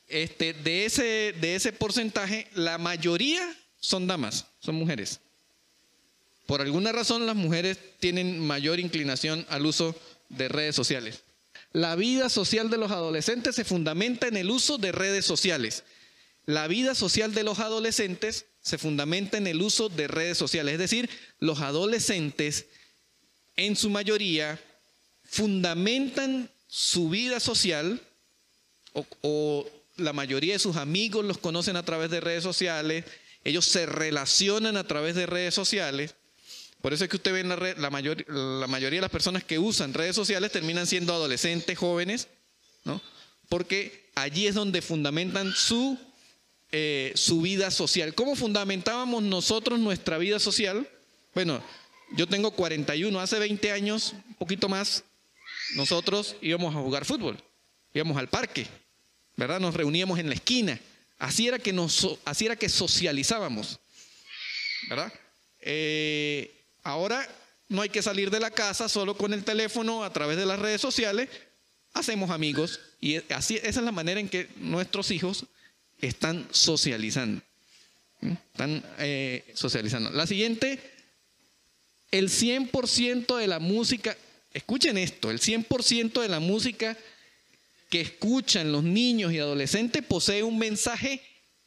Este, 0.08 0.54
de, 0.54 0.86
ese, 0.86 1.34
de 1.40 1.56
ese 1.56 1.72
porcentaje, 1.72 2.48
la 2.54 2.78
mayoría 2.78 3.56
son 3.80 4.08
damas, 4.08 4.46
son 4.60 4.76
mujeres. 4.76 5.20
Por 6.46 6.62
alguna 6.62 6.92
razón 6.92 7.26
las 7.26 7.36
mujeres 7.36 7.78
tienen 8.00 8.40
mayor 8.40 8.80
inclinación 8.80 9.46
al 9.50 9.66
uso 9.66 9.96
de 10.30 10.48
redes 10.48 10.76
sociales. 10.76 11.24
La 11.74 11.96
vida 11.96 12.30
social 12.30 12.70
de 12.70 12.78
los 12.78 12.92
adolescentes 12.92 13.56
se 13.56 13.66
fundamenta 13.66 14.28
en 14.28 14.38
el 14.38 14.50
uso 14.50 14.78
de 14.78 14.92
redes 14.92 15.26
sociales. 15.26 15.84
La 16.46 16.68
vida 16.68 16.96
social 16.96 17.34
de 17.34 17.44
los 17.44 17.60
adolescentes 17.60 18.46
se 18.62 18.78
fundamenta 18.78 19.38
en 19.38 19.48
el 19.48 19.62
uso 19.62 19.90
de 19.90 20.08
redes 20.08 20.38
sociales. 20.38 20.74
Es 20.74 20.80
decir, 20.80 21.10
los 21.40 21.62
adolescentes 21.62 22.68
en 23.56 23.76
su 23.76 23.90
mayoría 23.90 24.60
fundamentan 25.24 26.50
su 26.68 27.10
vida 27.10 27.40
social 27.40 28.02
o, 29.22 29.70
la 29.98 30.14
mayoría 30.14 30.54
de 30.54 30.60
sus 30.60 30.76
amigos 30.76 31.24
los 31.24 31.38
conocen 31.38 31.78
a 31.78 31.86
través 31.86 32.12
de 32.12 32.20
redes 32.20 32.44
sociales, 32.44 33.06
ellos 33.44 33.66
se 33.66 33.86
relacionan 33.86 34.76
a 34.78 34.86
través 34.86 35.16
de 35.16 35.26
redes 35.26 35.54
sociales 35.54 36.16
por 36.86 36.94
eso 36.94 37.04
es 37.04 37.10
que 37.10 37.16
usted 37.16 37.34
ve 37.34 37.44
la, 37.44 37.56
red, 37.56 37.80
la, 37.80 37.90
la 37.90 38.68
mayoría 38.68 38.98
de 38.98 39.02
las 39.02 39.10
personas 39.10 39.44
que 39.44 39.58
usan 39.58 39.92
redes 39.92 40.16
sociales 40.16 40.52
terminan 40.52 40.86
siendo 40.86 41.16
adolescentes, 41.16 41.76
jóvenes, 41.80 42.28
¿no? 42.84 43.02
Porque 43.50 44.12
allí 44.14 44.46
es 44.46 44.54
donde 44.54 44.84
fundamentan 44.84 45.52
su, 45.52 45.98
eh, 46.72 47.12
su 47.16 47.42
vida 47.42 47.72
social. 47.72 48.14
¿Cómo 48.14 48.36
fundamentábamos 48.36 49.24
nosotros 49.24 49.80
nuestra 49.80 50.20
vida 50.20 50.38
social? 50.38 50.88
Bueno, 51.34 51.60
yo 52.12 52.28
tengo 52.28 52.52
41, 52.52 53.20
hace 53.20 53.40
20 53.40 53.72
años, 53.72 54.14
un 54.28 54.36
poquito 54.36 54.70
más, 54.70 55.04
nosotros 55.74 56.36
íbamos 56.40 56.76
a 56.76 56.82
jugar 56.82 57.04
fútbol, 57.04 57.44
íbamos 57.96 58.16
al 58.16 58.30
parque, 58.30 58.68
¿verdad? 59.36 59.60
Nos 59.60 59.74
reuníamos 59.74 60.20
en 60.20 60.30
la 60.30 60.36
esquina. 60.36 60.80
Así 61.18 61.48
era 61.48 61.58
que, 61.58 61.74
nos, 61.74 62.20
así 62.26 62.46
era 62.46 62.56
que 62.56 62.70
socializábamos, 62.70 63.80
¿verdad? 64.88 65.12
Eh, 65.62 66.55
ahora 66.86 67.28
no 67.68 67.82
hay 67.82 67.90
que 67.90 68.02
salir 68.02 68.30
de 68.30 68.40
la 68.40 68.52
casa 68.52 68.88
solo 68.88 69.18
con 69.18 69.34
el 69.34 69.44
teléfono 69.44 70.04
a 70.04 70.14
través 70.14 70.38
de 70.38 70.46
las 70.46 70.60
redes 70.60 70.80
sociales, 70.80 71.28
hacemos 71.94 72.30
amigos 72.30 72.80
y 73.02 73.18
así 73.34 73.58
esa 73.58 73.80
es 73.80 73.86
la 73.86 73.92
manera 73.92 74.20
en 74.20 74.30
que 74.30 74.48
nuestros 74.58 75.12
hijos 75.12 75.46
están 76.00 76.48
socializando. 76.52 77.42
Están 78.22 78.84
eh, 79.00 79.52
socializando. 79.54 80.12
La 80.12 80.28
siguiente, 80.28 80.80
el 82.12 82.30
100% 82.30 83.38
de 83.38 83.48
la 83.48 83.60
música, 83.60 84.16
escuchen 84.54 84.98
esto, 84.98 85.32
el 85.32 85.40
100% 85.40 86.22
de 86.22 86.30
la 86.30 86.40
música 86.40 86.98
que 87.90 88.02
escuchan 88.02 88.72
los 88.72 88.84
niños 88.84 89.34
y 89.34 89.40
adolescentes 89.40 90.04
posee 90.04 90.44
un 90.44 90.58
mensaje 90.58 91.22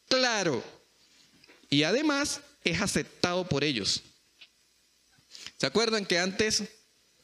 claro 0.08 0.62
y 1.70 1.82
además 1.82 2.40
es 2.64 2.80
aceptado 2.80 3.48
por 3.48 3.64
ellos. 3.64 4.02
¿Se 5.58 5.66
acuerdan 5.66 6.06
que 6.06 6.18
antes 6.18 6.64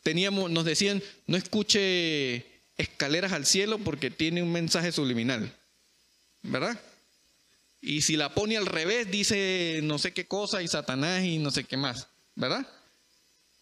teníamos, 0.02 0.50
nos 0.50 0.64
decían, 0.64 1.02
no 1.26 1.36
escuche 1.36 2.44
escaleras 2.76 3.32
al 3.32 3.46
cielo 3.46 3.78
porque 3.78 4.10
tiene 4.10 4.42
un 4.42 4.52
mensaje 4.52 4.92
subliminal? 4.92 5.56
¿Verdad? 6.42 6.78
Y 7.80 8.02
si 8.02 8.16
la 8.16 8.34
pone 8.34 8.56
al 8.56 8.66
revés, 8.66 9.10
dice 9.10 9.80
no 9.82 9.98
sé 9.98 10.12
qué 10.12 10.26
cosa 10.26 10.62
y 10.62 10.68
Satanás 10.68 11.22
y 11.22 11.38
no 11.38 11.50
sé 11.50 11.64
qué 11.64 11.76
más, 11.76 12.08
¿verdad? 12.34 12.66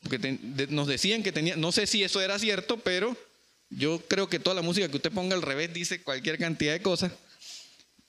Porque 0.02 0.38
nos 0.70 0.86
decían 0.86 1.22
que 1.22 1.32
tenía, 1.32 1.56
no 1.56 1.70
sé 1.70 1.86
si 1.86 2.02
eso 2.02 2.20
era 2.20 2.38
cierto, 2.38 2.78
pero 2.78 3.16
yo 3.68 4.00
creo 4.08 4.28
que 4.28 4.38
toda 4.38 4.54
la 4.54 4.62
música 4.62 4.88
que 4.88 4.96
usted 4.96 5.12
ponga 5.12 5.34
al 5.34 5.42
revés 5.42 5.72
dice 5.72 6.02
cualquier 6.02 6.38
cantidad 6.38 6.72
de 6.72 6.82
cosas. 6.82 7.12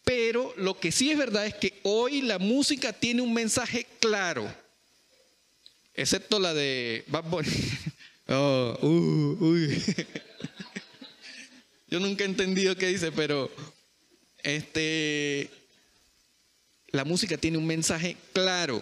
Pero 0.03 0.53
lo 0.57 0.79
que 0.79 0.91
sí 0.91 1.11
es 1.11 1.17
verdad 1.17 1.45
es 1.45 1.55
que 1.55 1.79
hoy 1.83 2.21
la 2.21 2.39
música 2.39 2.93
tiene 2.93 3.21
un 3.21 3.33
mensaje 3.33 3.87
claro, 3.99 4.53
excepto 5.93 6.39
la 6.39 6.53
de 6.53 7.03
Bad. 7.07 7.23
Oh, 8.25 8.77
uh, 8.81 9.67
yo 11.89 11.99
nunca 11.99 12.23
he 12.23 12.27
entendido 12.27 12.73
qué 12.77 12.87
dice, 12.87 13.11
pero 13.11 13.51
este 14.43 15.49
la 16.93 17.03
música 17.03 17.37
tiene 17.37 17.57
un 17.57 17.67
mensaje 17.67 18.15
claro. 18.31 18.81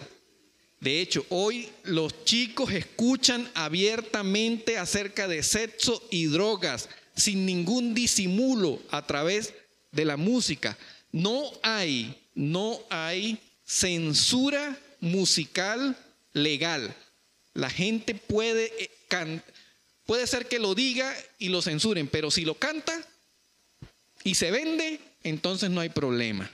De 0.78 1.00
hecho, 1.00 1.24
hoy 1.30 1.68
los 1.84 2.24
chicos 2.24 2.70
escuchan 2.72 3.50
abiertamente 3.54 4.78
acerca 4.78 5.26
de 5.26 5.42
sexo 5.42 6.06
y 6.10 6.26
drogas, 6.26 6.88
sin 7.16 7.46
ningún 7.46 7.94
disimulo 7.94 8.80
a 8.90 9.06
través 9.06 9.54
de 9.92 10.04
la 10.04 10.16
música. 10.16 10.76
No 11.10 11.42
hay, 11.62 12.16
no 12.34 12.80
hay 12.90 13.38
censura 13.64 14.78
musical 15.00 15.96
legal. 16.32 16.94
La 17.54 17.70
gente 17.70 18.14
puede, 18.14 18.72
eh, 18.82 18.90
puede 20.06 20.26
ser 20.26 20.46
que 20.46 20.58
lo 20.58 20.74
diga 20.74 21.14
y 21.38 21.48
lo 21.48 21.62
censuren, 21.62 22.08
pero 22.08 22.30
si 22.30 22.44
lo 22.44 22.54
canta 22.54 22.98
y 24.24 24.34
se 24.34 24.50
vende, 24.50 25.00
entonces 25.22 25.70
no 25.70 25.80
hay 25.80 25.88
problema. 25.88 26.50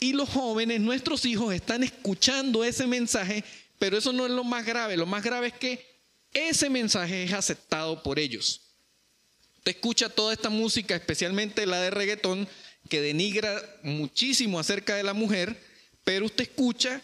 Y 0.00 0.14
los 0.14 0.28
jóvenes, 0.28 0.80
nuestros 0.80 1.24
hijos, 1.26 1.54
están 1.54 1.84
escuchando 1.84 2.64
ese 2.64 2.86
mensaje, 2.86 3.44
pero 3.78 3.96
eso 3.96 4.12
no 4.12 4.26
es 4.26 4.32
lo 4.32 4.42
más 4.42 4.66
grave. 4.66 4.96
Lo 4.96 5.06
más 5.06 5.22
grave 5.22 5.48
es 5.48 5.52
que 5.52 5.86
ese 6.32 6.68
mensaje 6.70 7.24
es 7.24 7.32
aceptado 7.32 8.02
por 8.02 8.18
ellos. 8.18 8.62
Usted 9.58 9.76
escucha 9.76 10.08
toda 10.08 10.32
esta 10.32 10.48
música, 10.48 10.96
especialmente 10.96 11.66
la 11.66 11.80
de 11.80 11.90
reggaetón, 11.90 12.48
que 12.88 13.00
denigra 13.00 13.62
muchísimo 13.82 14.58
acerca 14.58 14.96
de 14.96 15.04
la 15.04 15.12
mujer, 15.12 15.56
pero 16.02 16.26
usted 16.26 16.42
escucha 16.42 17.00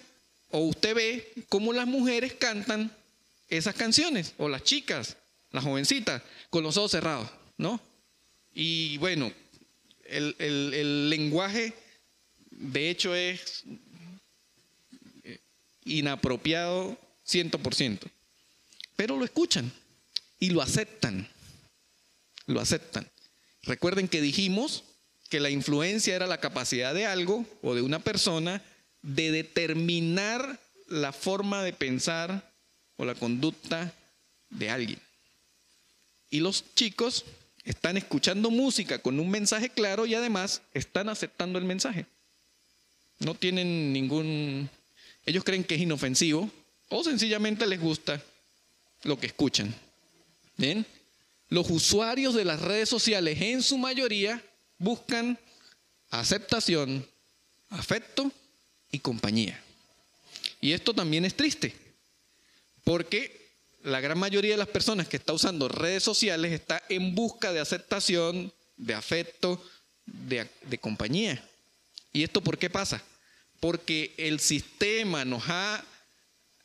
o 0.50 0.61
usted 0.61 0.94
ve 0.94 1.32
cómo 1.48 1.72
las 1.72 1.87
mujeres 1.87 2.34
cantan 2.34 2.90
esas 3.48 3.74
canciones, 3.74 4.34
o 4.38 4.48
las 4.48 4.62
chicas, 4.62 5.16
las 5.50 5.64
jovencitas, 5.64 6.22
con 6.50 6.62
los 6.62 6.76
ojos 6.76 6.90
cerrados, 6.90 7.28
¿no? 7.56 7.80
Y 8.54 8.98
bueno, 8.98 9.32
el, 10.04 10.34
el 10.38 11.11
lenguaje 11.11 11.74
de 12.58 12.90
hecho 12.90 13.14
es 13.14 13.64
eh, 15.24 15.38
inapropiado 15.84 16.98
100%. 17.26 18.00
Pero 18.96 19.16
lo 19.16 19.24
escuchan 19.24 19.70
y 20.40 20.50
lo 20.50 20.61
aceptan. 20.61 21.28
Lo 22.46 22.61
aceptan. 22.61 23.08
Recuerden 23.62 24.08
que 24.08 24.20
dijimos 24.20 24.84
que 25.28 25.40
la 25.40 25.50
influencia 25.50 26.16
era 26.16 26.26
la 26.26 26.40
capacidad 26.40 26.94
de 26.94 27.06
algo 27.06 27.46
o 27.62 27.74
de 27.74 27.82
una 27.82 27.98
persona 27.98 28.62
de 29.02 29.30
determinar 29.30 30.61
la 30.87 31.12
forma 31.12 31.62
de 31.62 31.72
pensar 31.72 32.52
o 32.96 33.04
la 33.04 33.14
conducta 33.14 33.94
de 34.50 34.70
alguien. 34.70 35.00
Y 36.30 36.40
los 36.40 36.74
chicos 36.74 37.24
están 37.64 37.96
escuchando 37.96 38.50
música 38.50 38.98
con 38.98 39.20
un 39.20 39.30
mensaje 39.30 39.68
claro 39.68 40.06
y 40.06 40.14
además 40.14 40.62
están 40.72 41.08
aceptando 41.08 41.58
el 41.58 41.64
mensaje. 41.64 42.06
No 43.18 43.34
tienen 43.34 43.92
ningún... 43.92 44.70
Ellos 45.26 45.44
creen 45.44 45.64
que 45.64 45.74
es 45.74 45.80
inofensivo 45.80 46.50
o 46.88 47.04
sencillamente 47.04 47.66
les 47.66 47.80
gusta 47.80 48.22
lo 49.02 49.18
que 49.18 49.26
escuchan. 49.26 49.74
¿Bien? 50.56 50.87
Los 51.48 51.70
usuarios 51.70 52.34
de 52.34 52.44
las 52.44 52.61
redes 52.61 52.88
sociales 52.88 53.40
en 53.40 53.62
su 53.62 53.78
mayoría 53.78 54.42
buscan 54.78 55.38
aceptación, 56.11 57.06
afecto 57.68 58.30
y 58.90 58.98
compañía. 58.98 59.62
Y 60.61 60.72
esto 60.72 60.94
también 60.94 61.24
es 61.24 61.35
triste, 61.35 61.74
porque 62.85 63.38
la 63.83 64.01
gran 64.01 64.18
mayoría 64.18 64.53
de 64.53 64.59
las 64.59 64.68
personas 64.68 65.09
que 65.09 65.16
está 65.16 65.33
usando 65.33 65.68
redes 65.68 66.03
sociales 66.03 66.53
está 66.53 66.83
en 66.88 67.14
busca 67.14 67.53
de 67.53 67.61
aceptación, 67.61 68.53
de 68.77 68.94
afecto, 68.94 69.62
de, 70.07 70.79
compañía. 70.81 71.42
¿Y 72.12 72.22
esto 72.22 72.40
por 72.40 72.59
qué 72.59 72.70
pasa? 72.70 73.03
Porque 73.61 74.14
el 74.16 74.40
sistema 74.40 75.24
nos 75.24 75.44
ha 75.48 75.85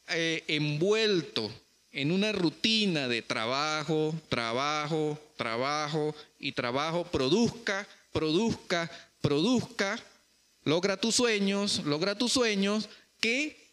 eh, 0.09 0.43
envuelto 0.47 1.51
en 1.91 2.11
una 2.11 2.31
rutina 2.31 3.07
de 3.07 3.21
trabajo, 3.21 4.15
trabajo, 4.29 5.19
trabajo 5.37 6.15
y 6.39 6.51
trabajo, 6.53 7.03
produzca, 7.05 7.87
produzca, 8.11 8.89
produzca, 9.21 9.99
logra 10.63 10.97
tus 10.97 11.15
sueños, 11.15 11.81
logra 11.85 12.17
tus 12.17 12.33
sueños, 12.33 12.89
que 13.19 13.71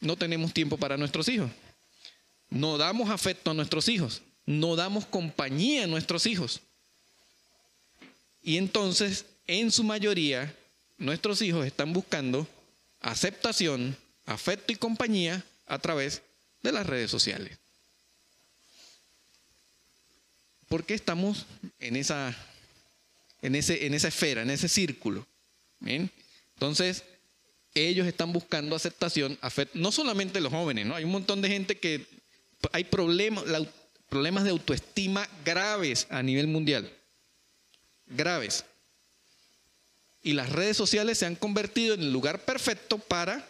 no 0.00 0.16
tenemos 0.16 0.52
tiempo 0.52 0.76
para 0.76 0.96
nuestros 0.96 1.28
hijos. 1.28 1.50
No 2.48 2.78
damos 2.78 3.10
afecto 3.10 3.50
a 3.50 3.54
nuestros 3.54 3.88
hijos, 3.88 4.22
no 4.46 4.76
damos 4.76 5.06
compañía 5.06 5.84
a 5.84 5.86
nuestros 5.86 6.26
hijos. 6.26 6.60
Y 8.42 8.56
entonces, 8.56 9.26
en 9.46 9.70
su 9.70 9.84
mayoría, 9.84 10.54
nuestros 10.98 11.42
hijos 11.42 11.66
están 11.66 11.92
buscando 11.92 12.46
aceptación, 13.00 13.96
afecto 14.26 14.72
y 14.72 14.76
compañía 14.76 15.44
a 15.66 15.78
través 15.78 16.22
de 16.62 16.72
las 16.72 16.86
redes 16.86 17.10
sociales. 17.10 17.58
¿Por 20.68 20.84
qué 20.84 20.94
estamos 20.94 21.46
en 21.80 21.96
esa, 21.96 22.36
en 23.42 23.54
ese, 23.56 23.86
en 23.86 23.94
esa 23.94 24.08
esfera, 24.08 24.42
en 24.42 24.50
ese 24.50 24.68
círculo? 24.68 25.26
Entonces, 25.84 27.04
ellos 27.74 28.06
están 28.06 28.32
buscando 28.32 28.76
aceptación, 28.76 29.38
no 29.74 29.92
solamente 29.92 30.40
los 30.40 30.52
jóvenes, 30.52 30.86
¿no? 30.86 30.94
Hay 30.94 31.04
un 31.04 31.12
montón 31.12 31.40
de 31.40 31.48
gente 31.48 31.78
que 31.78 32.06
hay 32.72 32.84
problemas, 32.84 33.44
problemas 34.08 34.44
de 34.44 34.50
autoestima 34.50 35.28
graves 35.44 36.06
a 36.10 36.22
nivel 36.22 36.48
mundial. 36.48 36.92
Graves. 38.06 38.64
Y 40.22 40.32
las 40.34 40.50
redes 40.50 40.76
sociales 40.76 41.16
se 41.16 41.26
han 41.26 41.36
convertido 41.36 41.94
en 41.94 42.00
el 42.00 42.12
lugar 42.12 42.44
perfecto 42.44 42.98
para 42.98 43.48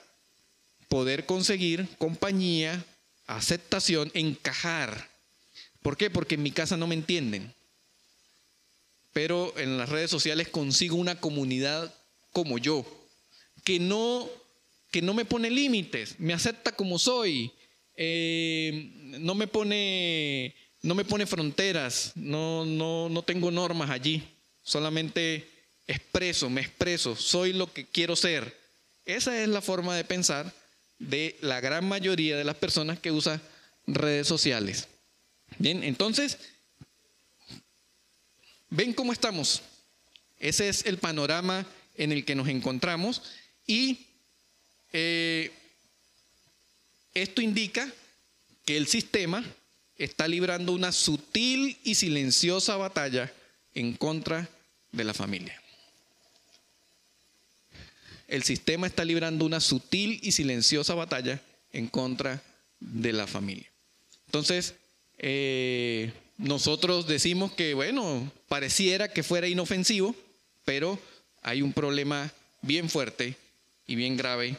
poder 0.88 1.26
conseguir 1.26 1.88
compañía, 1.98 2.84
aceptación, 3.26 4.10
encajar. 4.14 5.08
¿Por 5.82 5.96
qué? 5.96 6.10
Porque 6.10 6.34
en 6.34 6.42
mi 6.42 6.52
casa 6.52 6.76
no 6.76 6.86
me 6.86 6.94
entienden. 6.94 7.54
Pero 9.12 9.56
en 9.56 9.78
las 9.78 9.88
redes 9.88 10.10
sociales 10.10 10.48
consigo 10.48 10.96
una 10.96 11.18
comunidad 11.18 11.92
como 12.32 12.58
yo, 12.58 12.84
que 13.64 13.78
no, 13.78 14.28
que 14.90 15.02
no 15.02 15.14
me 15.14 15.24
pone 15.24 15.50
límites, 15.50 16.18
me 16.18 16.32
acepta 16.32 16.72
como 16.72 16.98
soy, 16.98 17.52
eh, 17.96 18.92
no, 19.18 19.34
me 19.34 19.46
pone, 19.46 20.54
no 20.82 20.94
me 20.94 21.04
pone 21.04 21.26
fronteras, 21.26 22.12
no, 22.14 22.64
no, 22.64 23.08
no 23.08 23.22
tengo 23.22 23.50
normas 23.50 23.90
allí, 23.90 24.22
solamente 24.62 25.48
expreso, 25.86 26.48
me 26.48 26.60
expreso, 26.60 27.16
soy 27.16 27.52
lo 27.52 27.72
que 27.72 27.86
quiero 27.86 28.16
ser. 28.16 28.58
Esa 29.04 29.42
es 29.42 29.48
la 29.48 29.60
forma 29.60 29.96
de 29.96 30.04
pensar 30.04 30.52
de 30.98 31.36
la 31.40 31.60
gran 31.60 31.88
mayoría 31.88 32.36
de 32.36 32.44
las 32.44 32.56
personas 32.56 32.98
que 32.98 33.10
usan 33.10 33.40
redes 33.86 34.28
sociales. 34.28 34.88
Bien, 35.58 35.82
entonces, 35.82 36.38
¿ven 38.68 38.92
cómo 38.92 39.12
estamos? 39.12 39.62
Ese 40.38 40.68
es 40.68 40.86
el 40.86 40.98
panorama 40.98 41.66
en 42.00 42.12
el 42.12 42.24
que 42.24 42.34
nos 42.34 42.48
encontramos 42.48 43.22
y 43.66 44.06
eh, 44.92 45.52
esto 47.12 47.42
indica 47.42 47.92
que 48.64 48.78
el 48.78 48.86
sistema 48.86 49.44
está 49.98 50.26
librando 50.26 50.72
una 50.72 50.92
sutil 50.92 51.76
y 51.84 51.94
silenciosa 51.94 52.76
batalla 52.76 53.30
en 53.74 53.92
contra 53.92 54.48
de 54.92 55.04
la 55.04 55.12
familia. 55.12 55.60
El 58.28 58.44
sistema 58.44 58.86
está 58.86 59.04
librando 59.04 59.44
una 59.44 59.60
sutil 59.60 60.20
y 60.22 60.32
silenciosa 60.32 60.94
batalla 60.94 61.42
en 61.70 61.86
contra 61.86 62.42
de 62.78 63.12
la 63.12 63.26
familia. 63.26 63.70
Entonces, 64.24 64.74
eh, 65.18 66.12
nosotros 66.38 67.06
decimos 67.06 67.52
que, 67.52 67.74
bueno, 67.74 68.32
pareciera 68.48 69.12
que 69.12 69.22
fuera 69.22 69.48
inofensivo, 69.48 70.16
pero 70.64 70.98
hay 71.42 71.62
un 71.62 71.72
problema 71.72 72.30
bien 72.62 72.88
fuerte 72.88 73.36
y 73.86 73.94
bien 73.94 74.16
grave 74.16 74.56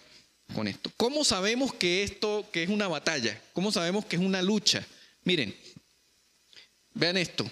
con 0.54 0.68
esto. 0.68 0.92
¿Cómo 0.98 1.24
sabemos 1.24 1.74
que 1.74 2.04
esto, 2.04 2.48
que 2.52 2.64
es 2.64 2.70
una 2.70 2.88
batalla? 2.88 3.40
¿Cómo 3.54 3.72
sabemos 3.72 4.06
que 4.06 4.16
es 4.16 4.22
una 4.22 4.42
lucha? 4.42 4.86
Miren, 5.24 5.56
vean 6.94 7.18
esto. 7.18 7.50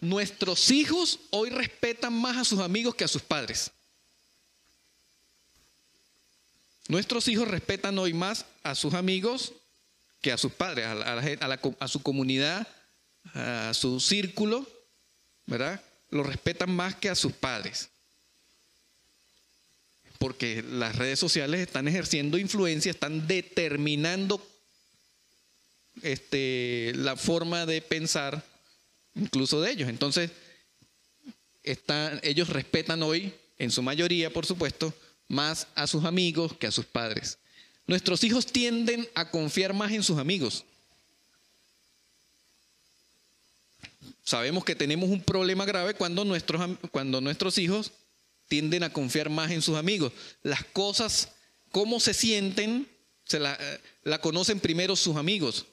Nuestros 0.00 0.70
hijos 0.70 1.18
hoy 1.30 1.50
respetan 1.50 2.12
más 2.12 2.36
a 2.36 2.44
sus 2.44 2.60
amigos 2.60 2.94
que 2.94 3.04
a 3.04 3.08
sus 3.08 3.22
padres. 3.22 3.70
Nuestros 6.88 7.28
hijos 7.28 7.48
respetan 7.48 7.98
hoy 7.98 8.14
más 8.14 8.46
a 8.62 8.74
sus 8.74 8.94
amigos 8.94 9.52
que 10.20 10.32
a 10.32 10.38
sus 10.38 10.52
padres, 10.52 10.86
a, 10.86 11.88
su 11.88 12.02
comunidad, 12.02 12.66
a 13.34 13.72
su 13.74 14.00
círculo, 14.00 14.66
¿verdad? 15.46 15.82
Lo 16.10 16.22
respetan 16.22 16.74
más 16.74 16.94
que 16.94 17.08
a 17.08 17.14
sus 17.14 17.32
padres. 17.32 17.88
Porque 20.18 20.62
las 20.62 20.96
redes 20.96 21.18
sociales 21.18 21.60
están 21.60 21.86
ejerciendo 21.86 22.38
influencia, 22.38 22.90
están 22.90 23.28
determinando 23.28 24.44
este, 26.02 26.92
la 26.96 27.16
forma 27.16 27.66
de 27.66 27.82
pensar 27.82 28.44
incluso 29.14 29.60
de 29.60 29.70
ellos. 29.70 29.88
Entonces, 29.88 30.30
ellos 32.22 32.48
respetan 32.48 33.02
hoy, 33.02 33.32
en 33.58 33.70
su 33.70 33.82
mayoría, 33.82 34.30
por 34.30 34.46
supuesto, 34.46 34.94
más 35.28 35.66
a 35.74 35.86
sus 35.86 36.04
amigos 36.04 36.52
que 36.56 36.66
a 36.66 36.72
sus 36.72 36.86
padres. 36.86 37.38
Nuestros 37.86 38.22
hijos 38.24 38.46
tienden 38.46 39.08
a 39.14 39.30
confiar 39.30 39.74
más 39.74 39.92
en 39.92 40.02
sus 40.02 40.18
amigos. 40.18 40.64
Sabemos 44.22 44.64
que 44.64 44.76
tenemos 44.76 45.08
un 45.10 45.22
problema 45.22 45.64
grave 45.64 45.94
cuando 45.94 46.24
nuestros, 46.24 46.78
cuando 46.90 47.20
nuestros 47.20 47.58
hijos 47.58 47.92
tienden 48.48 48.82
a 48.82 48.92
confiar 48.92 49.30
más 49.30 49.50
en 49.50 49.62
sus 49.62 49.76
amigos. 49.76 50.12
Las 50.42 50.64
cosas, 50.64 51.30
cómo 51.70 52.00
se 52.00 52.14
sienten, 52.14 52.88
se 53.24 53.38
la, 53.38 53.58
la 54.04 54.20
conocen 54.20 54.60
primero 54.60 54.96
sus 54.96 55.16
amigos, 55.16 55.66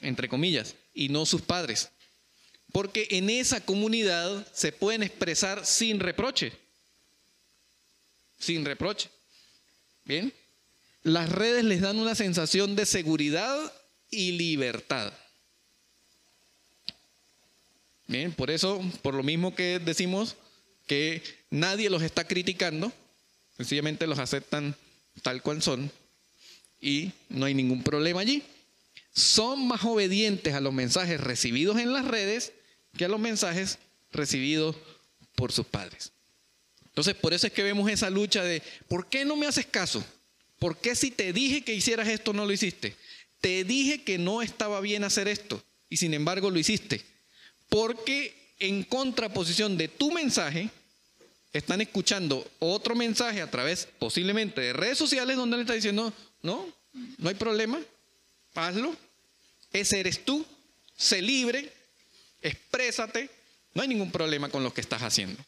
entre 0.00 0.28
comillas, 0.28 0.74
y 0.92 1.08
no 1.08 1.26
sus 1.26 1.42
padres. 1.42 1.90
Porque 2.72 3.06
en 3.10 3.30
esa 3.30 3.60
comunidad 3.60 4.46
se 4.52 4.72
pueden 4.72 5.02
expresar 5.02 5.64
sin 5.64 6.00
reproche. 6.00 6.52
Sin 8.38 8.64
reproche. 8.64 9.08
Bien. 10.04 10.32
Las 11.02 11.30
redes 11.30 11.64
les 11.64 11.80
dan 11.80 11.98
una 11.98 12.14
sensación 12.14 12.76
de 12.76 12.86
seguridad 12.86 13.72
y 14.10 14.32
libertad. 14.32 15.12
Por 18.36 18.50
eso, 18.50 18.82
por 19.02 19.14
lo 19.14 19.22
mismo 19.22 19.54
que 19.54 19.78
decimos 19.78 20.36
que 20.86 21.22
nadie 21.50 21.88
los 21.88 22.02
está 22.02 22.26
criticando, 22.26 22.92
sencillamente 23.56 24.06
los 24.06 24.18
aceptan 24.18 24.76
tal 25.22 25.42
cual 25.42 25.62
son 25.62 25.90
y 26.80 27.12
no 27.30 27.46
hay 27.46 27.54
ningún 27.54 27.82
problema 27.82 28.20
allí. 28.20 28.42
Son 29.14 29.66
más 29.66 29.84
obedientes 29.84 30.54
a 30.54 30.60
los 30.60 30.72
mensajes 30.72 31.20
recibidos 31.20 31.78
en 31.78 31.92
las 31.92 32.06
redes 32.06 32.52
que 32.96 33.06
a 33.06 33.08
los 33.08 33.20
mensajes 33.20 33.78
recibidos 34.12 34.76
por 35.34 35.52
sus 35.52 35.66
padres. 35.66 36.12
Entonces, 36.84 37.14
por 37.14 37.32
eso 37.32 37.46
es 37.46 37.52
que 37.52 37.62
vemos 37.62 37.90
esa 37.90 38.10
lucha 38.10 38.44
de, 38.44 38.62
¿por 38.86 39.08
qué 39.08 39.24
no 39.24 39.34
me 39.34 39.46
haces 39.46 39.66
caso? 39.66 40.04
¿Por 40.58 40.76
qué 40.76 40.94
si 40.94 41.10
te 41.10 41.32
dije 41.32 41.62
que 41.62 41.74
hicieras 41.74 42.08
esto 42.08 42.32
no 42.32 42.44
lo 42.44 42.52
hiciste? 42.52 42.96
Te 43.40 43.64
dije 43.64 44.02
que 44.02 44.18
no 44.18 44.42
estaba 44.42 44.80
bien 44.80 45.04
hacer 45.04 45.26
esto 45.26 45.64
y 45.88 45.96
sin 45.96 46.14
embargo 46.14 46.50
lo 46.50 46.58
hiciste. 46.58 47.04
Porque 47.74 48.54
en 48.60 48.84
contraposición 48.84 49.76
de 49.76 49.88
tu 49.88 50.12
mensaje, 50.12 50.70
están 51.52 51.80
escuchando 51.80 52.48
otro 52.60 52.94
mensaje 52.94 53.42
a 53.42 53.50
través 53.50 53.88
posiblemente 53.98 54.60
de 54.60 54.72
redes 54.72 54.96
sociales 54.96 55.36
donde 55.36 55.56
le 55.56 55.62
está 55.64 55.74
diciendo, 55.74 56.12
no, 56.40 56.72
no 57.18 57.28
hay 57.28 57.34
problema, 57.34 57.80
hazlo, 58.54 58.94
ese 59.72 59.98
eres 59.98 60.24
tú, 60.24 60.46
sé 60.96 61.20
libre, 61.20 61.72
exprésate, 62.42 63.28
no 63.74 63.82
hay 63.82 63.88
ningún 63.88 64.12
problema 64.12 64.48
con 64.50 64.62
lo 64.62 64.72
que 64.72 64.80
estás 64.80 65.02
haciendo. 65.02 65.44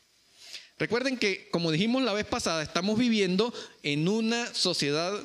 Recuerden 0.80 1.18
que, 1.18 1.48
como 1.50 1.70
dijimos 1.70 2.02
la 2.02 2.12
vez 2.12 2.26
pasada, 2.26 2.64
estamos 2.64 2.98
viviendo 2.98 3.54
en 3.84 4.08
una 4.08 4.52
sociedad 4.52 5.16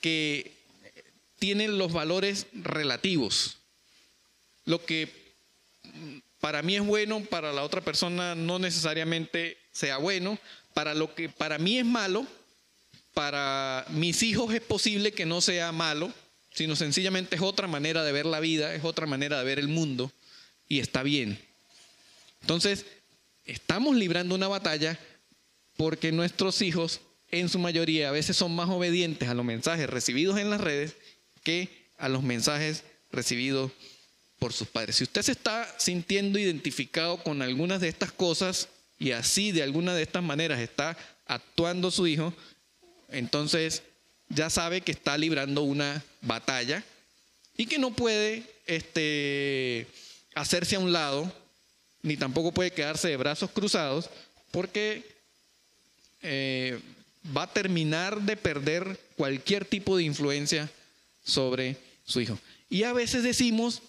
que 0.00 0.52
tiene 1.40 1.66
los 1.66 1.92
valores 1.92 2.46
relativos. 2.52 3.56
Lo 4.66 4.84
que 4.84 5.18
para 6.40 6.62
mí 6.62 6.76
es 6.76 6.84
bueno, 6.84 7.20
para 7.24 7.52
la 7.52 7.64
otra 7.64 7.80
persona 7.80 8.34
no 8.34 8.58
necesariamente 8.58 9.58
sea 9.72 9.98
bueno. 9.98 10.38
Para 10.74 10.94
lo 10.94 11.14
que 11.14 11.28
para 11.28 11.58
mí 11.58 11.78
es 11.78 11.84
malo, 11.84 12.26
para 13.14 13.84
mis 13.90 14.22
hijos 14.22 14.54
es 14.54 14.60
posible 14.60 15.12
que 15.12 15.26
no 15.26 15.40
sea 15.40 15.72
malo, 15.72 16.12
sino 16.52 16.76
sencillamente 16.76 17.36
es 17.36 17.42
otra 17.42 17.66
manera 17.66 18.04
de 18.04 18.12
ver 18.12 18.26
la 18.26 18.40
vida, 18.40 18.74
es 18.74 18.84
otra 18.84 19.06
manera 19.06 19.38
de 19.38 19.44
ver 19.44 19.58
el 19.58 19.68
mundo 19.68 20.12
y 20.68 20.78
está 20.78 21.02
bien. 21.02 21.40
Entonces, 22.42 22.86
estamos 23.44 23.96
librando 23.96 24.34
una 24.34 24.46
batalla 24.46 24.98
porque 25.76 26.12
nuestros 26.12 26.62
hijos, 26.62 27.00
en 27.30 27.48
su 27.48 27.58
mayoría, 27.58 28.08
a 28.08 28.12
veces 28.12 28.36
son 28.36 28.54
más 28.54 28.68
obedientes 28.68 29.28
a 29.28 29.34
los 29.34 29.44
mensajes 29.44 29.90
recibidos 29.90 30.38
en 30.38 30.50
las 30.50 30.60
redes 30.60 30.94
que 31.42 31.88
a 31.98 32.08
los 32.08 32.22
mensajes 32.22 32.84
recibidos 33.10 33.72
por 34.38 34.52
sus 34.52 34.68
padres. 34.68 34.96
Si 34.96 35.04
usted 35.04 35.22
se 35.22 35.32
está 35.32 35.72
sintiendo 35.78 36.38
identificado 36.38 37.22
con 37.22 37.42
algunas 37.42 37.80
de 37.80 37.88
estas 37.88 38.12
cosas 38.12 38.68
y 38.98 39.12
así 39.12 39.52
de 39.52 39.62
alguna 39.62 39.94
de 39.94 40.02
estas 40.02 40.22
maneras 40.22 40.60
está 40.60 40.96
actuando 41.26 41.90
su 41.90 42.06
hijo, 42.06 42.32
entonces 43.08 43.82
ya 44.28 44.50
sabe 44.50 44.80
que 44.80 44.92
está 44.92 45.16
librando 45.18 45.62
una 45.62 46.02
batalla 46.20 46.84
y 47.56 47.66
que 47.66 47.78
no 47.78 47.92
puede 47.92 48.44
este, 48.66 49.86
hacerse 50.34 50.76
a 50.76 50.80
un 50.80 50.92
lado 50.92 51.32
ni 52.02 52.16
tampoco 52.16 52.52
puede 52.52 52.70
quedarse 52.70 53.08
de 53.08 53.16
brazos 53.16 53.50
cruzados 53.50 54.08
porque 54.50 55.04
eh, 56.22 56.78
va 57.36 57.42
a 57.44 57.52
terminar 57.52 58.20
de 58.22 58.36
perder 58.36 58.98
cualquier 59.16 59.64
tipo 59.64 59.96
de 59.96 60.04
influencia 60.04 60.70
sobre 61.24 61.76
su 62.04 62.20
hijo. 62.20 62.38
Y 62.70 62.84
a 62.84 62.92
veces 62.92 63.22
decimos, 63.22 63.82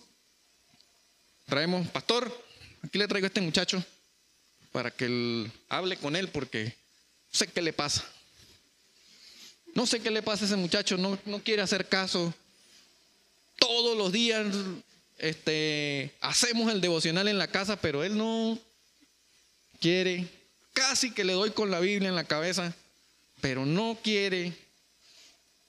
traemos, 1.49 1.87
pastor, 1.89 2.31
aquí 2.83 2.97
le 2.97 3.07
traigo 3.07 3.25
a 3.25 3.27
este 3.27 3.41
muchacho 3.41 3.83
para 4.71 4.91
que 4.91 5.05
él 5.05 5.51
hable 5.67 5.97
con 5.97 6.15
él 6.15 6.29
porque 6.29 6.75
sé 7.31 7.47
qué 7.47 7.61
le 7.61 7.73
pasa. 7.73 8.05
No 9.75 9.85
sé 9.85 9.99
qué 9.99 10.11
le 10.11 10.21
pasa 10.21 10.45
a 10.45 10.47
ese 10.47 10.55
muchacho, 10.55 10.97
no, 10.97 11.17
no 11.25 11.39
quiere 11.43 11.61
hacer 11.61 11.87
caso. 11.87 12.33
Todos 13.57 13.97
los 13.97 14.11
días 14.11 14.47
este, 15.17 16.11
hacemos 16.21 16.71
el 16.71 16.81
devocional 16.81 17.27
en 17.27 17.37
la 17.37 17.47
casa, 17.47 17.75
pero 17.75 18.03
él 18.03 18.17
no 18.17 18.57
quiere. 19.79 20.27
Casi 20.73 21.11
que 21.11 21.23
le 21.23 21.33
doy 21.33 21.51
con 21.51 21.71
la 21.71 21.79
Biblia 21.79 22.09
en 22.09 22.15
la 22.15 22.23
cabeza, 22.23 22.73
pero 23.41 23.65
no 23.65 23.97
quiere, 24.01 24.53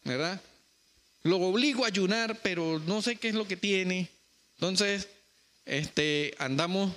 ¿verdad? 0.05 0.40
Lo 1.23 1.38
obligo 1.38 1.85
a 1.85 1.88
ayunar, 1.88 2.38
pero 2.43 2.79
no 2.87 3.03
sé 3.03 3.16
qué 3.16 3.29
es 3.29 3.35
lo 3.35 3.47
que 3.47 3.57
tiene. 3.57 4.09
Entonces, 4.55 5.09
este, 5.64 6.35
andamos 6.38 6.92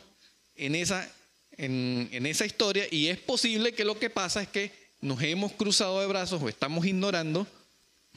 en 0.56 0.76
esa, 0.76 1.10
en, 1.58 2.10
en 2.12 2.26
esa 2.26 2.45
historia 2.45 2.88
y 2.89 3.08
es 3.08 3.17
posible 3.17 3.73
que 3.73 3.86
lo 3.86 3.97
que 3.97 4.10
pasa 4.10 4.41
es 4.41 4.47
que 4.47 4.71
nos 5.02 5.21
hemos 5.21 5.52
cruzado 5.52 5.99
de 5.99 6.08
brazos 6.08 6.41
o 6.41 6.49
estamos 6.49 6.86
ignorando 6.86 7.45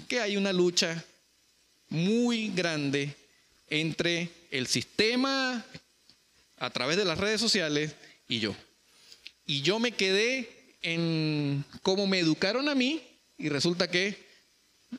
que 0.08 0.20
hay 0.20 0.36
una 0.36 0.52
lucha 0.52 1.04
muy 1.88 2.48
grande 2.50 3.14
entre 3.68 4.28
el 4.50 4.66
sistema 4.66 5.64
a 6.58 6.70
través 6.70 6.96
de 6.96 7.04
las 7.04 7.18
redes 7.18 7.40
sociales 7.40 7.94
y 8.28 8.40
yo. 8.40 8.54
Y 9.44 9.62
yo 9.62 9.78
me 9.78 9.92
quedé 9.92 10.48
en 10.82 11.64
cómo 11.82 12.06
me 12.06 12.18
educaron 12.18 12.68
a 12.68 12.74
mí 12.74 13.02
y 13.38 13.48
resulta 13.48 13.90
que 13.90 14.16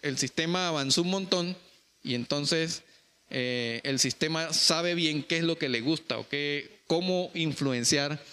el 0.01 0.17
sistema 0.17 0.67
avanzó 0.67 1.01
un 1.01 1.09
montón 1.09 1.55
y 2.03 2.15
entonces 2.15 2.83
eh, 3.29 3.81
el 3.83 3.99
sistema 3.99 4.53
sabe 4.53 4.95
bien 4.95 5.23
qué 5.23 5.37
es 5.37 5.43
lo 5.43 5.57
que 5.57 5.69
le 5.69 5.81
gusta 5.81 6.17
o 6.17 6.27
qué, 6.29 6.79
cómo 6.87 7.31
influenciar 7.33 8.23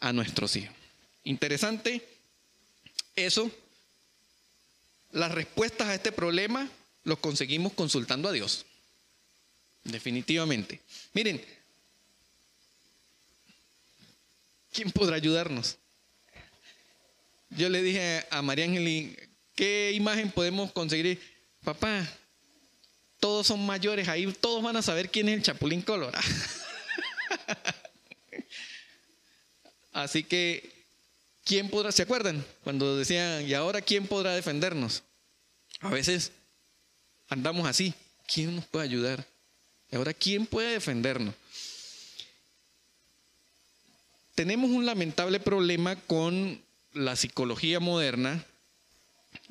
a 0.00 0.12
nuestros 0.12 0.56
hijos. 0.56 0.74
Interesante 1.24 2.06
eso. 3.16 3.50
Las 5.12 5.32
respuestas 5.32 5.88
a 5.88 5.94
este 5.94 6.12
problema 6.12 6.68
los 7.04 7.18
conseguimos 7.18 7.72
consultando 7.72 8.28
a 8.28 8.32
Dios. 8.32 8.64
Definitivamente. 9.84 10.80
Miren, 11.12 11.44
¿quién 14.72 14.90
podrá 14.90 15.16
ayudarnos? 15.16 15.78
Yo 17.50 17.68
le 17.68 17.82
dije 17.82 18.24
a 18.30 18.40
María 18.40 18.64
Angelín, 18.64 19.16
¿qué 19.54 19.92
imagen 19.92 20.30
podemos 20.30 20.72
conseguir? 20.72 21.20
Papá, 21.62 22.08
todos 23.22 23.46
son 23.46 23.64
mayores, 23.64 24.08
ahí 24.08 24.26
todos 24.32 24.60
van 24.64 24.76
a 24.76 24.82
saber 24.82 25.08
quién 25.08 25.28
es 25.28 25.36
el 25.36 25.42
Chapulín 25.44 25.80
Colorado. 25.80 26.18
Así 29.92 30.24
que, 30.24 30.72
¿quién 31.44 31.70
podrá, 31.70 31.92
se 31.92 32.02
acuerdan? 32.02 32.44
Cuando 32.64 32.96
decían, 32.96 33.46
¿y 33.46 33.54
ahora 33.54 33.80
quién 33.80 34.08
podrá 34.08 34.34
defendernos? 34.34 35.04
A 35.78 35.90
veces 35.90 36.32
andamos 37.28 37.68
así, 37.68 37.94
¿quién 38.26 38.56
nos 38.56 38.66
puede 38.66 38.86
ayudar? 38.86 39.24
¿Y 39.92 39.94
ahora 39.94 40.12
quién 40.12 40.44
puede 40.44 40.72
defendernos? 40.72 41.36
Tenemos 44.34 44.68
un 44.68 44.84
lamentable 44.84 45.38
problema 45.38 45.94
con 45.94 46.60
la 46.92 47.14
psicología 47.14 47.78
moderna 47.78 48.44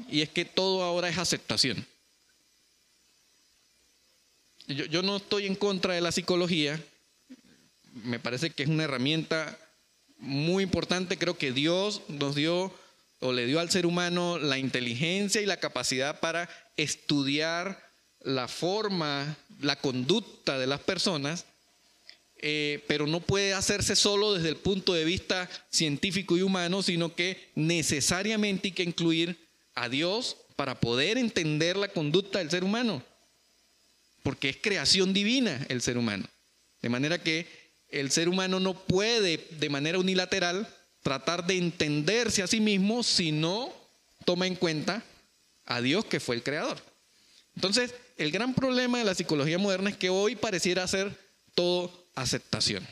y 0.09 0.23
es 0.23 0.29
que 0.29 0.43
todo 0.43 0.83
ahora 0.83 1.07
es 1.07 1.17
aceptación. 1.17 1.87
Yo, 4.71 5.01
no 5.01 5.17
estoy 5.17 5.45
en 5.45 5.55
contra 5.55 5.93
de 5.93 6.01
la 6.01 6.11
psicología, 6.11 6.79
me 8.03 8.19
parece 8.19 8.51
que 8.51 8.63
es 8.63 8.69
una 8.69 8.83
herramienta 8.83 9.57
muy 10.17 10.63
importante, 10.63 11.17
creo 11.17 11.37
que 11.37 11.51
Dios 11.51 12.01
nos 12.07 12.35
dio 12.35 12.73
o 13.19 13.33
le 13.33 13.45
dio 13.45 13.59
al 13.59 13.69
ser 13.69 13.85
humano 13.85 14.39
la 14.39 14.57
inteligencia 14.57 15.41
y 15.41 15.45
la 15.45 15.57
capacidad 15.57 16.19
para 16.19 16.49
estudiar 16.77 17.83
la 18.21 18.47
forma, 18.47 19.37
la 19.59 19.75
conducta 19.75 20.57
de 20.57 20.67
las 20.67 20.79
personas 20.79 21.45
eh, 22.43 22.83
pero 22.87 23.05
no 23.05 23.19
puede 23.19 23.53
hacerse 23.53 23.95
solo 23.95 24.33
desde 24.33 24.49
el 24.49 24.55
punto 24.55 24.93
de 24.93 25.05
vista 25.05 25.47
científico 25.69 26.35
y 26.35 26.41
humano, 26.41 26.81
sino 26.81 27.13
que 27.13 27.51
necesariamente 27.53 28.69
hay 28.69 28.71
que 28.71 28.83
incluir 28.83 29.37
a 29.75 29.89
Dios 29.89 30.37
para 30.55 30.79
poder 30.79 31.19
entender 31.19 31.77
la 31.77 31.89
conducta 31.89 32.39
del 32.39 32.49
ser 32.49 32.63
humano, 32.63 33.03
porque 34.23 34.49
es 34.49 34.57
creación 34.57 35.13
divina 35.13 35.65
el 35.69 35.81
ser 35.81 35.97
humano. 35.97 36.25
De 36.81 36.89
manera 36.89 37.21
que 37.21 37.47
el 37.89 38.11
ser 38.11 38.29
humano 38.29 38.59
no 38.59 38.73
puede 38.73 39.37
de 39.37 39.69
manera 39.69 39.99
unilateral 39.99 40.67
tratar 41.03 41.45
de 41.45 41.57
entenderse 41.57 42.43
a 42.43 42.47
sí 42.47 42.59
mismo 42.59 43.03
si 43.03 43.31
no 43.31 43.73
toma 44.25 44.47
en 44.47 44.55
cuenta 44.55 45.03
a 45.65 45.81
Dios 45.81 46.05
que 46.05 46.19
fue 46.19 46.35
el 46.35 46.43
creador. 46.43 46.77
Entonces, 47.55 47.93
el 48.17 48.31
gran 48.31 48.53
problema 48.53 48.99
de 48.99 49.03
la 49.03 49.15
psicología 49.15 49.57
moderna 49.57 49.89
es 49.89 49.97
que 49.97 50.09
hoy 50.09 50.35
pareciera 50.35 50.87
ser 50.87 51.15
todo 51.55 52.07
aceptación. 52.15 52.87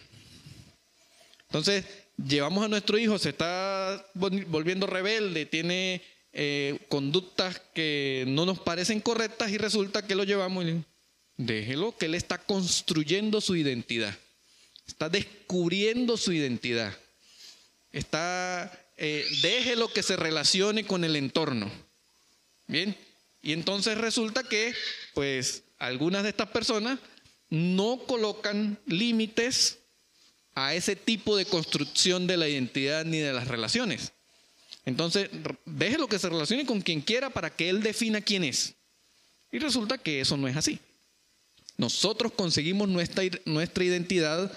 Entonces, 1.44 1.86
llevamos 2.18 2.65
a 2.65 2.68
nuestro 2.68 2.98
hijo, 2.98 3.18
se 3.18 3.30
está 3.30 4.06
volviendo 4.13 4.86
rebelde, 4.86 5.46
tiene 5.46 6.02
eh, 6.32 6.80
conductas 6.89 7.62
que 7.74 8.26
no 8.28 8.46
nos 8.46 8.60
parecen 8.60 9.00
correctas 9.00 9.50
y 9.52 9.58
resulta 9.58 10.06
que 10.06 10.15
lo 10.15 10.24
llevamos 10.24 10.65
y 10.65 10.84
déjelo, 11.39 11.97
que 11.97 12.08
él 12.08 12.15
está 12.15 12.38
construyendo 12.38 13.39
su 13.39 13.56
identidad, 13.56 14.15
está 14.86 15.08
descubriendo 15.10 16.17
su 16.17 16.34
identidad, 16.34 16.95
está, 17.93 18.71
eh, 18.97 19.25
déjelo 19.41 19.91
que 19.91 20.04
se 20.04 20.17
relacione 20.17 20.86
con 20.86 21.06
el 21.06 21.15
entorno. 21.15 21.71
Bien, 22.67 22.95
y 23.41 23.54
entonces 23.54 23.97
resulta 23.97 24.43
que, 24.43 24.75
pues, 25.13 25.63
algunas 25.78 26.23
de 26.23 26.30
estas 26.30 26.49
personas 26.49 26.99
no 27.49 27.99
colocan 28.06 28.78
límites 28.86 29.80
a 30.56 30.75
ese 30.75 30.97
tipo 30.97 31.38
de 31.38 31.45
construcción 31.45 32.28
de 32.28 32.36
la 32.36 32.49
identidad 32.49 33.06
ni 33.06 33.19
de 33.19 33.32
las 33.32 33.47
relaciones. 33.47 34.12
Entonces, 34.86 35.30
déjelo 35.65 36.10
que 36.10 36.19
se 36.19 36.28
relacione 36.28 36.65
con 36.65 36.82
quien 36.82 36.99
quiera 36.99 37.30
para 37.30 37.49
que 37.49 37.69
él 37.69 37.82
defina 37.82 38.19
quién 38.19 38.43
es. 38.43 38.73
Y 39.54 39.60
resulta 39.60 39.97
que 39.97 40.19
eso 40.19 40.36
no 40.36 40.47
es 40.47 40.58
así. 40.58 40.80
Nosotros 41.80 42.34
conseguimos 42.34 42.89
nuestra, 42.89 43.24
nuestra 43.46 43.86
identidad 43.86 44.52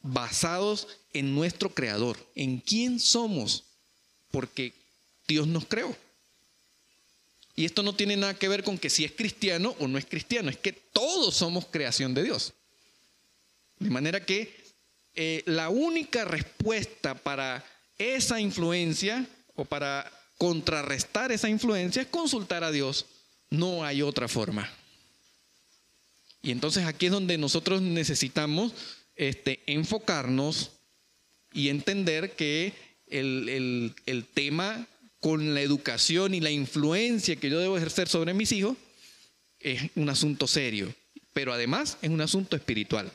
basados 0.00 0.86
en 1.12 1.34
nuestro 1.34 1.74
creador, 1.74 2.16
en 2.36 2.60
quién 2.60 3.00
somos, 3.00 3.64
porque 4.30 4.72
Dios 5.26 5.48
nos 5.48 5.66
creó. 5.66 5.96
Y 7.56 7.64
esto 7.64 7.82
no 7.82 7.96
tiene 7.96 8.16
nada 8.16 8.34
que 8.34 8.48
ver 8.48 8.62
con 8.62 8.78
que 8.78 8.90
si 8.90 9.04
es 9.04 9.10
cristiano 9.10 9.74
o 9.80 9.88
no 9.88 9.98
es 9.98 10.06
cristiano, 10.06 10.50
es 10.50 10.56
que 10.56 10.72
todos 10.72 11.34
somos 11.34 11.66
creación 11.66 12.14
de 12.14 12.22
Dios. 12.22 12.52
De 13.80 13.90
manera 13.90 14.24
que 14.24 14.54
eh, 15.16 15.42
la 15.46 15.68
única 15.68 16.24
respuesta 16.24 17.16
para 17.16 17.64
esa 17.98 18.38
influencia 18.38 19.26
o 19.56 19.64
para 19.64 20.08
contrarrestar 20.38 21.32
esa 21.32 21.48
influencia 21.48 22.02
es 22.02 22.08
consultar 22.08 22.62
a 22.62 22.70
Dios. 22.70 23.06
No 23.50 23.84
hay 23.84 24.00
otra 24.00 24.28
forma. 24.28 24.72
Y 26.42 26.50
entonces 26.50 26.84
aquí 26.84 27.06
es 27.06 27.12
donde 27.12 27.38
nosotros 27.38 27.80
necesitamos 27.80 28.74
este, 29.14 29.62
enfocarnos 29.66 30.72
y 31.52 31.68
entender 31.68 32.32
que 32.32 32.72
el, 33.06 33.48
el, 33.48 33.94
el 34.06 34.24
tema 34.24 34.86
con 35.20 35.54
la 35.54 35.60
educación 35.60 36.34
y 36.34 36.40
la 36.40 36.50
influencia 36.50 37.36
que 37.36 37.48
yo 37.48 37.60
debo 37.60 37.76
ejercer 37.76 38.08
sobre 38.08 38.34
mis 38.34 38.50
hijos, 38.50 38.76
es 39.60 39.82
un 39.94 40.08
asunto 40.08 40.48
serio, 40.48 40.92
pero 41.32 41.52
además 41.52 41.96
es 42.02 42.10
un 42.10 42.20
asunto 42.20 42.56
espiritual. 42.56 43.12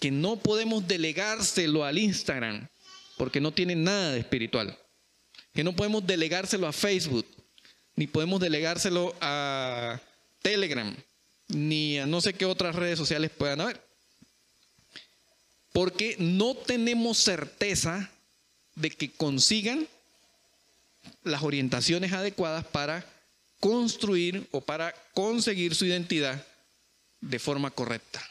Que 0.00 0.10
no 0.10 0.36
podemos 0.36 0.88
delegárselo 0.88 1.84
al 1.84 1.98
Instagram, 1.98 2.66
porque 3.16 3.40
no 3.40 3.52
tiene 3.52 3.76
nada 3.76 4.12
de 4.12 4.18
espiritual. 4.18 4.76
Que 5.52 5.62
no 5.62 5.76
podemos 5.76 6.04
delegárselo 6.04 6.66
a 6.66 6.72
Facebook, 6.72 7.26
ni 7.94 8.08
podemos 8.08 8.40
delegárselo 8.40 9.14
a 9.20 10.00
Telegram, 10.42 10.92
ni 11.48 11.98
a 11.98 12.06
no 12.06 12.20
sé 12.20 12.34
qué 12.34 12.44
otras 12.44 12.74
redes 12.74 12.98
sociales 12.98 13.30
puedan 13.30 13.60
haber. 13.60 13.80
Porque 15.72 16.16
no 16.18 16.54
tenemos 16.54 17.18
certeza 17.18 18.10
de 18.76 18.90
que 18.90 19.10
consigan 19.10 19.88
las 21.22 21.42
orientaciones 21.42 22.12
adecuadas 22.12 22.64
para 22.64 23.04
construir 23.60 24.46
o 24.52 24.60
para 24.60 24.94
conseguir 25.14 25.74
su 25.74 25.84
identidad 25.86 26.44
de 27.20 27.38
forma 27.38 27.70
correcta. 27.70 28.22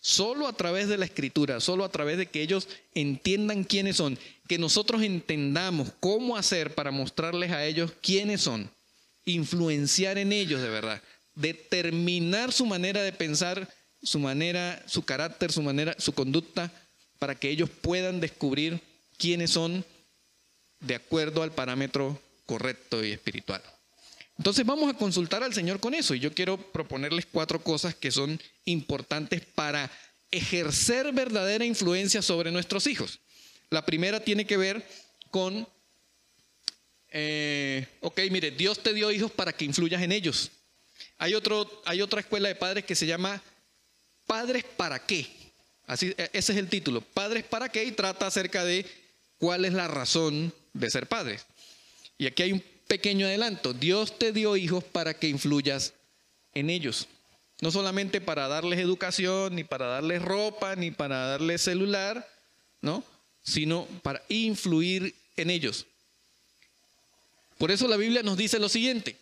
Solo 0.00 0.48
a 0.48 0.54
través 0.54 0.88
de 0.88 0.96
la 0.96 1.04
escritura, 1.04 1.60
solo 1.60 1.84
a 1.84 1.90
través 1.90 2.16
de 2.16 2.26
que 2.26 2.40
ellos 2.40 2.68
entiendan 2.94 3.64
quiénes 3.64 3.96
son, 3.96 4.18
que 4.48 4.58
nosotros 4.58 5.02
entendamos 5.02 5.92
cómo 6.00 6.36
hacer 6.36 6.74
para 6.74 6.90
mostrarles 6.90 7.50
a 7.50 7.64
ellos 7.66 7.92
quiénes 8.00 8.40
son, 8.40 8.70
influenciar 9.26 10.16
en 10.16 10.32
ellos 10.32 10.62
de 10.62 10.70
verdad, 10.70 11.02
determinar 11.34 12.52
su 12.52 12.66
manera 12.66 13.02
de 13.02 13.12
pensar, 13.12 13.68
su 14.02 14.18
manera, 14.18 14.82
su 14.86 15.04
carácter, 15.04 15.52
su 15.52 15.62
manera, 15.62 15.94
su 15.98 16.12
conducta, 16.12 16.72
para 17.18 17.34
que 17.34 17.50
ellos 17.50 17.68
puedan 17.68 18.20
descubrir 18.20 18.80
quiénes 19.18 19.50
son 19.50 19.84
de 20.80 20.94
acuerdo 20.94 21.42
al 21.42 21.52
parámetro 21.52 22.20
correcto 22.46 23.04
y 23.04 23.12
espiritual. 23.12 23.62
Entonces 24.38 24.64
vamos 24.64 24.88
a 24.90 24.96
consultar 24.96 25.42
al 25.42 25.52
Señor 25.52 25.80
con 25.80 25.92
eso 25.92 26.14
y 26.14 26.20
yo 26.20 26.32
quiero 26.32 26.56
proponerles 26.56 27.26
cuatro 27.30 27.62
cosas 27.62 27.94
que 27.94 28.10
son 28.10 28.40
importantes 28.64 29.42
para 29.44 29.90
ejercer 30.30 31.12
verdadera 31.12 31.64
influencia 31.66 32.22
sobre 32.22 32.50
nuestros 32.50 32.86
hijos. 32.86 33.20
La 33.68 33.84
primera 33.84 34.20
tiene 34.20 34.46
que 34.46 34.56
ver 34.56 34.84
con, 35.30 35.68
eh, 37.10 37.86
ok, 38.00 38.20
mire, 38.30 38.50
Dios 38.50 38.82
te 38.82 38.94
dio 38.94 39.12
hijos 39.12 39.30
para 39.30 39.52
que 39.52 39.66
influyas 39.66 40.02
en 40.02 40.12
ellos. 40.12 40.50
Hay, 41.20 41.34
otro, 41.34 41.70
hay 41.84 42.00
otra 42.00 42.20
escuela 42.20 42.48
de 42.48 42.54
padres 42.54 42.86
que 42.86 42.96
se 42.96 43.06
llama 43.06 43.42
Padres 44.26 44.64
para 44.64 45.04
qué. 45.04 45.28
Así, 45.86 46.14
e, 46.16 46.30
ese 46.32 46.52
es 46.52 46.58
el 46.58 46.68
título, 46.68 47.02
Padres 47.02 47.44
para 47.44 47.68
qué 47.68 47.84
y 47.84 47.92
trata 47.92 48.26
acerca 48.26 48.64
de 48.64 48.86
cuál 49.38 49.66
es 49.66 49.74
la 49.74 49.86
razón 49.86 50.50
de 50.72 50.90
ser 50.90 51.06
padres. 51.06 51.44
Y 52.16 52.26
aquí 52.26 52.42
hay 52.42 52.52
un 52.52 52.64
pequeño 52.86 53.26
adelanto. 53.26 53.74
Dios 53.74 54.18
te 54.18 54.32
dio 54.32 54.56
hijos 54.56 54.82
para 54.82 55.12
que 55.12 55.28
influyas 55.28 55.92
en 56.54 56.70
ellos. 56.70 57.06
No 57.60 57.70
solamente 57.70 58.22
para 58.22 58.48
darles 58.48 58.78
educación, 58.78 59.56
ni 59.56 59.64
para 59.64 59.88
darles 59.88 60.22
ropa, 60.22 60.74
ni 60.74 60.90
para 60.90 61.26
darles 61.26 61.60
celular, 61.60 62.26
¿no? 62.80 63.04
Sino 63.42 63.86
para 64.02 64.22
influir 64.30 65.14
en 65.36 65.50
ellos. 65.50 65.84
Por 67.58 67.70
eso 67.70 67.86
la 67.88 67.98
Biblia 67.98 68.22
nos 68.22 68.38
dice 68.38 68.58
lo 68.58 68.70
siguiente. 68.70 69.16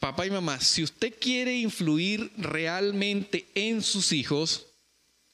Papá 0.00 0.26
y 0.26 0.30
mamá, 0.30 0.60
si 0.60 0.84
usted 0.84 1.12
quiere 1.18 1.56
influir 1.56 2.30
realmente 2.36 3.48
en 3.54 3.82
sus 3.82 4.12
hijos, 4.12 4.66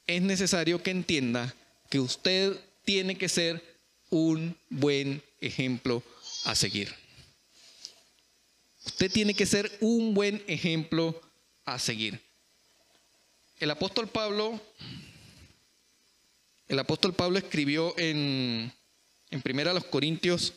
es 0.07 0.21
necesario 0.21 0.81
que 0.81 0.91
entienda 0.91 1.53
que 1.89 1.99
usted 1.99 2.59
tiene 2.83 3.15
que 3.15 3.29
ser 3.29 3.63
un 4.09 4.57
buen 4.69 5.21
ejemplo 5.39 6.01
a 6.45 6.55
seguir. 6.55 6.93
Usted 8.85 9.11
tiene 9.11 9.33
que 9.33 9.45
ser 9.45 9.71
un 9.81 10.13
buen 10.13 10.43
ejemplo 10.47 11.21
a 11.65 11.77
seguir. 11.77 12.19
El 13.59 13.71
apóstol 13.71 14.07
Pablo, 14.07 14.59
el 16.67 16.79
apóstol 16.79 17.13
Pablo 17.13 17.37
escribió 17.37 17.97
en, 17.97 18.71
en 19.29 19.41
Primera 19.41 19.73
los 19.73 19.85
Corintios 19.85 20.53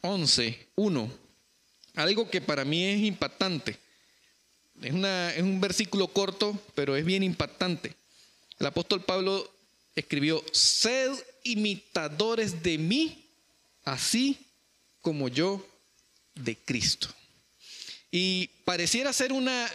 11, 0.00 0.68
1, 0.76 1.10
algo 1.94 2.30
que 2.30 2.40
para 2.40 2.64
mí 2.64 2.84
es 2.84 3.00
impactante. 3.00 3.78
Es, 4.80 4.92
un 4.92 5.60
versículo 5.60 6.08
corto, 6.08 6.58
pero 6.74 6.96
es 6.96 7.04
bien 7.04 7.22
impactante. 7.22 7.94
El 8.58 8.66
apóstol 8.66 9.02
Pablo 9.04 9.50
escribió, 9.94 10.42
sed 10.52 11.12
imitadores 11.44 12.62
de 12.62 12.78
mí, 12.78 13.26
así 13.84 14.38
como 15.00 15.28
yo 15.28 15.64
de 16.34 16.56
Cristo. 16.56 17.08
Y 18.10 18.48
pareciera 18.64 19.12
ser 19.12 19.32
una, 19.32 19.68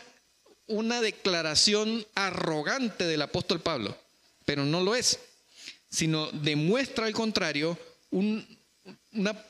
una 0.68 1.02
declaración 1.02 2.06
arrogante 2.16 3.06
del 3.06 3.22
apóstol 3.22 3.62
Pablo, 3.62 3.98
pero 4.46 4.66
no 4.66 4.82
lo 4.82 4.96
es, 4.96 5.20
sino 5.90 6.32
demuestra 6.32 7.06
al 7.06 7.14
contrario 7.14 7.78
una, 8.12 9.46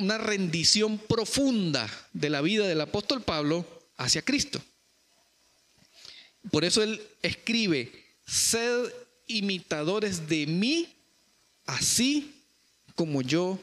una 0.00 0.18
rendición 0.18 0.98
profunda 0.98 1.88
de 2.12 2.30
la 2.30 2.40
vida 2.40 2.66
del 2.66 2.80
apóstol 2.80 3.22
Pablo 3.22 3.66
hacia 3.96 4.22
Cristo. 4.22 4.60
Por 6.50 6.64
eso 6.64 6.82
él 6.82 7.00
escribe, 7.22 7.92
sed 8.26 8.92
imitadores 9.26 10.28
de 10.28 10.46
mí, 10.46 10.88
así 11.66 12.34
como 12.94 13.22
yo 13.22 13.58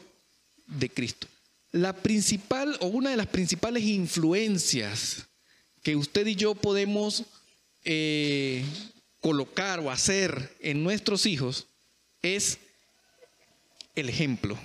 de 0.66 0.88
Cristo. 0.88 1.26
La 1.72 1.94
principal 1.94 2.76
o 2.80 2.86
una 2.86 3.10
de 3.10 3.16
las 3.16 3.26
principales 3.26 3.82
influencias 3.82 5.26
que 5.82 5.96
usted 5.96 6.26
y 6.26 6.34
yo 6.34 6.54
podemos 6.54 7.24
eh, 7.84 8.64
colocar 9.20 9.80
o 9.80 9.90
hacer 9.90 10.56
en 10.60 10.82
nuestros 10.82 11.26
hijos 11.26 11.66
es 12.22 12.58
el 13.94 14.08
ejemplo. 14.08 14.58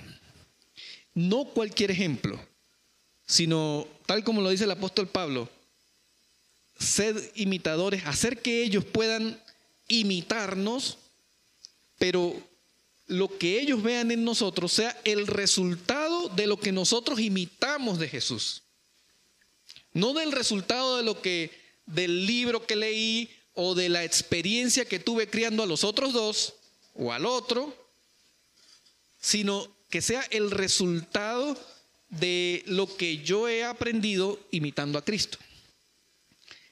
No 1.14 1.44
cualquier 1.44 1.90
ejemplo, 1.90 2.38
sino 3.26 3.86
tal 4.06 4.24
como 4.24 4.42
lo 4.42 4.50
dice 4.50 4.64
el 4.64 4.70
apóstol 4.70 5.08
Pablo, 5.08 5.48
sed 6.78 7.30
imitadores, 7.34 8.04
hacer 8.04 8.42
que 8.42 8.62
ellos 8.62 8.84
puedan 8.84 9.40
imitarnos, 9.88 10.98
pero 11.98 12.34
lo 13.06 13.38
que 13.38 13.60
ellos 13.60 13.82
vean 13.82 14.10
en 14.10 14.24
nosotros 14.24 14.72
sea 14.72 14.98
el 15.04 15.26
resultado 15.26 16.28
de 16.30 16.46
lo 16.46 16.58
que 16.58 16.72
nosotros 16.72 17.20
imitamos 17.20 17.98
de 17.98 18.08
Jesús. 18.08 18.62
No 19.92 20.12
del 20.14 20.32
resultado 20.32 20.96
de 20.96 21.02
lo 21.02 21.20
que 21.20 21.50
del 21.86 22.26
libro 22.26 22.66
que 22.66 22.76
leí 22.76 23.30
o 23.54 23.74
de 23.74 23.88
la 23.88 24.04
experiencia 24.04 24.84
que 24.84 24.98
tuve 24.98 25.28
criando 25.28 25.62
a 25.62 25.66
los 25.66 25.84
otros 25.84 26.12
dos 26.12 26.54
o 26.94 27.12
al 27.12 27.26
otro, 27.26 27.74
sino 29.20 29.73
que 29.94 30.02
sea 30.02 30.26
el 30.30 30.50
resultado 30.50 31.56
de 32.08 32.64
lo 32.66 32.96
que 32.96 33.18
yo 33.18 33.48
he 33.48 33.62
aprendido 33.62 34.40
imitando 34.50 34.98
a 34.98 35.04
Cristo. 35.04 35.38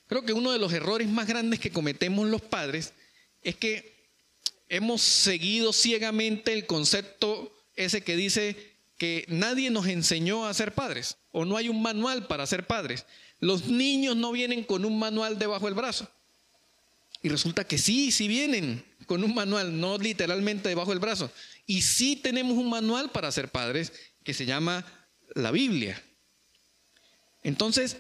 Creo 0.09 0.25
que 0.25 0.33
uno 0.33 0.51
de 0.51 0.59
los 0.59 0.73
errores 0.73 1.07
más 1.07 1.29
grandes 1.29 1.61
que 1.61 1.71
cometemos 1.71 2.27
los 2.29 2.43
padres 2.43 2.95
es 3.45 3.55
que 3.55 3.95
hemos 4.69 5.03
seguido 5.03 5.73
ciegamente 5.73 6.53
el 6.53 6.67
concepto 6.67 7.57
ese 7.77 8.03
que 8.03 8.17
dice 8.17 8.57
que 8.99 9.25
nadie 9.29 9.71
nos 9.71 9.87
enseñó 9.87 10.45
a 10.45 10.53
ser 10.53 10.75
padres 10.75 11.17
o 11.31 11.45
no 11.45 11.57
hay 11.57 11.69
un 11.69 11.81
manual 11.81 12.27
para 12.27 12.45
ser 12.45 12.67
padres. 12.67 13.07
Los 13.39 13.67
niños 13.67 14.17
no 14.17 14.33
vienen 14.33 14.65
con 14.65 14.85
un 14.85 14.99
manual 14.99 15.39
debajo 15.39 15.67
del 15.67 15.77
brazo. 15.77 16.09
Y 17.23 17.29
resulta 17.29 17.63
que 17.63 17.79
sí, 17.79 18.11
sí 18.11 18.27
vienen 18.27 18.85
con 19.07 19.23
un 19.23 19.33
manual, 19.33 19.79
no 19.79 19.97
literalmente 19.97 20.69
debajo 20.69 20.91
del 20.91 20.99
brazo. 20.99 21.31
Y 21.73 21.81
sí 21.81 22.17
tenemos 22.17 22.59
un 22.59 22.69
manual 22.69 23.11
para 23.13 23.33
ser 23.33 23.49
padres 23.49 23.95
que 24.25 24.35
se 24.35 24.45
llama 24.45 24.85
la 25.35 25.51
Biblia. 25.51 26.03
Entonces, 27.43 27.97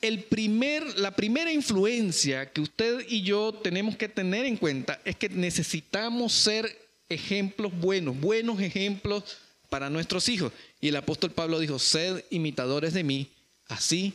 el 0.00 0.24
primer, 0.24 0.98
la 0.98 1.14
primera 1.14 1.52
influencia 1.52 2.50
que 2.50 2.62
usted 2.62 3.04
y 3.06 3.20
yo 3.20 3.52
tenemos 3.52 3.98
que 3.98 4.08
tener 4.08 4.46
en 4.46 4.56
cuenta 4.56 5.02
es 5.04 5.16
que 5.16 5.28
necesitamos 5.28 6.32
ser 6.32 6.78
ejemplos 7.10 7.78
buenos, 7.78 8.18
buenos 8.18 8.58
ejemplos 8.62 9.36
para 9.68 9.90
nuestros 9.90 10.26
hijos. 10.30 10.50
Y 10.80 10.88
el 10.88 10.96
apóstol 10.96 11.32
Pablo 11.32 11.60
dijo, 11.60 11.78
sed 11.78 12.24
imitadores 12.30 12.94
de 12.94 13.04
mí, 13.04 13.28
así 13.66 14.14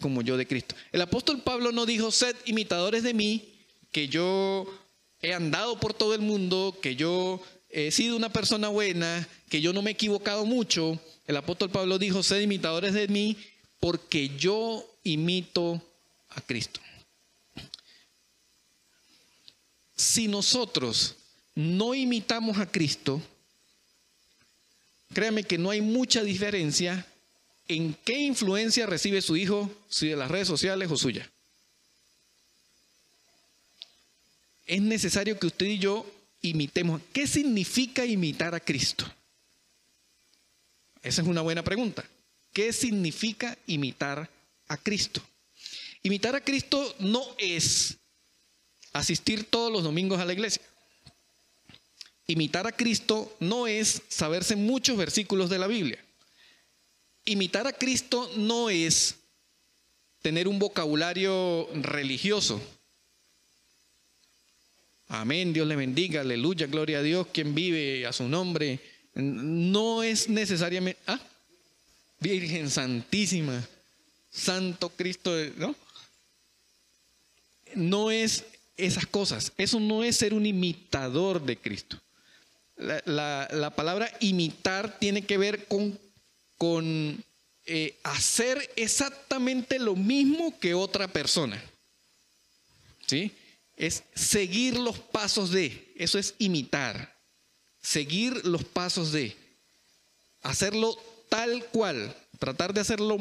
como 0.00 0.22
yo 0.22 0.38
de 0.38 0.46
Cristo. 0.46 0.74
El 0.90 1.02
apóstol 1.02 1.42
Pablo 1.42 1.70
no 1.70 1.84
dijo, 1.84 2.10
sed 2.10 2.34
imitadores 2.46 3.02
de 3.02 3.12
mí, 3.12 3.44
que 3.92 4.08
yo 4.08 4.66
he 5.20 5.34
andado 5.34 5.78
por 5.78 5.92
todo 5.92 6.14
el 6.14 6.22
mundo, 6.22 6.78
que 6.80 6.96
yo 6.96 7.42
he 7.76 7.90
sido 7.90 8.16
una 8.16 8.30
persona 8.30 8.68
buena, 8.68 9.28
que 9.50 9.60
yo 9.60 9.74
no 9.74 9.82
me 9.82 9.90
he 9.90 9.92
equivocado 9.92 10.46
mucho. 10.46 10.98
El 11.26 11.36
apóstol 11.36 11.70
Pablo 11.70 11.98
dijo, 11.98 12.22
sed 12.22 12.40
imitadores 12.40 12.94
de 12.94 13.06
mí, 13.06 13.36
porque 13.80 14.30
yo 14.38 14.82
imito 15.04 15.82
a 16.30 16.40
Cristo. 16.40 16.80
Si 19.94 20.26
nosotros 20.26 21.16
no 21.54 21.94
imitamos 21.94 22.56
a 22.56 22.64
Cristo, 22.64 23.20
créame 25.12 25.44
que 25.44 25.58
no 25.58 25.68
hay 25.68 25.82
mucha 25.82 26.22
diferencia 26.22 27.06
en 27.68 27.92
qué 28.04 28.20
influencia 28.20 28.86
recibe 28.86 29.20
su 29.20 29.36
hijo, 29.36 29.70
si 29.90 30.08
de 30.08 30.16
las 30.16 30.30
redes 30.30 30.48
sociales 30.48 30.90
o 30.90 30.96
suya. 30.96 31.30
Es 34.66 34.80
necesario 34.80 35.38
que 35.38 35.48
usted 35.48 35.66
y 35.66 35.78
yo 35.78 36.15
imitemos. 36.48 37.00
¿Qué 37.12 37.26
significa 37.26 38.04
imitar 38.04 38.54
a 38.54 38.60
Cristo? 38.60 39.04
Esa 41.02 41.22
es 41.22 41.28
una 41.28 41.42
buena 41.42 41.62
pregunta. 41.62 42.04
¿Qué 42.52 42.72
significa 42.72 43.56
imitar 43.66 44.30
a 44.68 44.76
Cristo? 44.76 45.22
Imitar 46.02 46.34
a 46.36 46.40
Cristo 46.40 46.94
no 46.98 47.22
es 47.38 47.96
asistir 48.92 49.44
todos 49.44 49.72
los 49.72 49.82
domingos 49.82 50.20
a 50.20 50.24
la 50.24 50.32
iglesia. 50.32 50.62
Imitar 52.26 52.66
a 52.66 52.72
Cristo 52.72 53.36
no 53.40 53.66
es 53.66 54.02
saberse 54.08 54.56
muchos 54.56 54.96
versículos 54.96 55.48
de 55.48 55.58
la 55.58 55.66
Biblia. 55.66 56.04
Imitar 57.24 57.66
a 57.66 57.72
Cristo 57.72 58.30
no 58.36 58.70
es 58.70 59.16
tener 60.22 60.48
un 60.48 60.58
vocabulario 60.58 61.68
religioso. 61.74 62.60
Amén, 65.08 65.52
Dios 65.52 65.66
le 65.66 65.76
bendiga, 65.76 66.22
aleluya, 66.22 66.66
gloria 66.66 66.98
a 66.98 67.02
Dios, 67.02 67.28
quien 67.32 67.54
vive 67.54 68.06
a 68.06 68.12
su 68.12 68.28
nombre. 68.28 68.80
No 69.14 70.02
es 70.02 70.28
necesariamente... 70.28 71.00
Ah, 71.06 71.20
Virgen 72.18 72.70
Santísima, 72.70 73.62
Santo 74.30 74.88
Cristo, 74.90 75.32
¿no? 75.56 75.74
No 77.74 78.10
es 78.10 78.44
esas 78.76 79.06
cosas, 79.06 79.52
eso 79.58 79.80
no 79.80 80.02
es 80.02 80.16
ser 80.16 80.34
un 80.34 80.46
imitador 80.46 81.44
de 81.44 81.56
Cristo. 81.56 82.00
La, 82.76 83.72
palabra 83.74 84.10
imitar 84.20 84.98
tiene 84.98 85.22
que 85.22 85.38
ver 85.38 85.66
con, 85.66 85.98
con 86.58 87.24
eh, 87.64 87.98
hacer 88.02 88.70
exactamente 88.76 89.78
lo 89.78 89.96
mismo 89.96 90.58
que 90.58 90.74
otra 90.74 91.08
persona. 91.08 91.62
¿Sí? 93.06 93.32
Es 93.76 94.04
seguir 94.14 94.78
los 94.78 94.98
pasos 94.98 95.50
de, 95.50 95.92
eso 95.96 96.18
es 96.18 96.34
imitar. 96.38 97.14
Seguir 97.80 98.44
los 98.46 98.64
pasos 98.64 99.12
de, 99.12 99.36
hacerlo 100.42 100.96
tal 101.28 101.64
cual, 101.66 102.16
tratar 102.38 102.72
de 102.72 102.80
hacerlo 102.80 103.18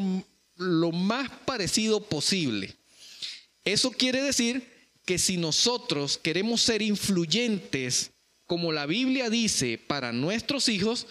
lo 0.56 0.92
más 0.92 1.30
parecido 1.46 2.02
posible. 2.02 2.76
Eso 3.64 3.92
quiere 3.92 4.22
decir 4.22 4.66
que 5.06 5.20
si 5.20 5.38
nosotros 5.38 6.18
queremos 6.18 6.62
ser 6.62 6.82
influyentes, 6.82 8.12
como 8.48 8.72
la 8.72 8.86
Biblia 8.86 9.30
dice, 9.30 9.78
para 9.78 10.12
nuestros 10.12 10.70
hijos, 10.70 11.08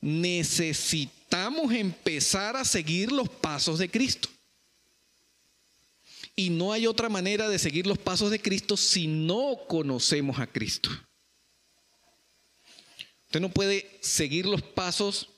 necesitamos 0.00 1.72
empezar 1.72 2.56
a 2.56 2.64
seguir 2.64 3.12
los 3.12 3.28
pasos 3.28 3.78
de 3.78 3.90
Cristo. 3.90 4.28
Y 6.36 6.50
no 6.50 6.72
hay 6.72 6.86
otra 6.86 7.08
manera 7.08 7.48
de 7.48 7.58
seguir 7.58 7.86
los 7.86 7.98
pasos 7.98 8.30
de 8.30 8.40
Cristo 8.40 8.76
si 8.76 9.06
no 9.06 9.56
conocemos 9.66 10.38
a 10.38 10.46
Cristo. 10.46 10.90
Usted 13.24 13.40
no 13.40 13.48
puede 13.48 13.98
seguir 14.02 14.44
los 14.44 14.62
pasos 14.62 15.30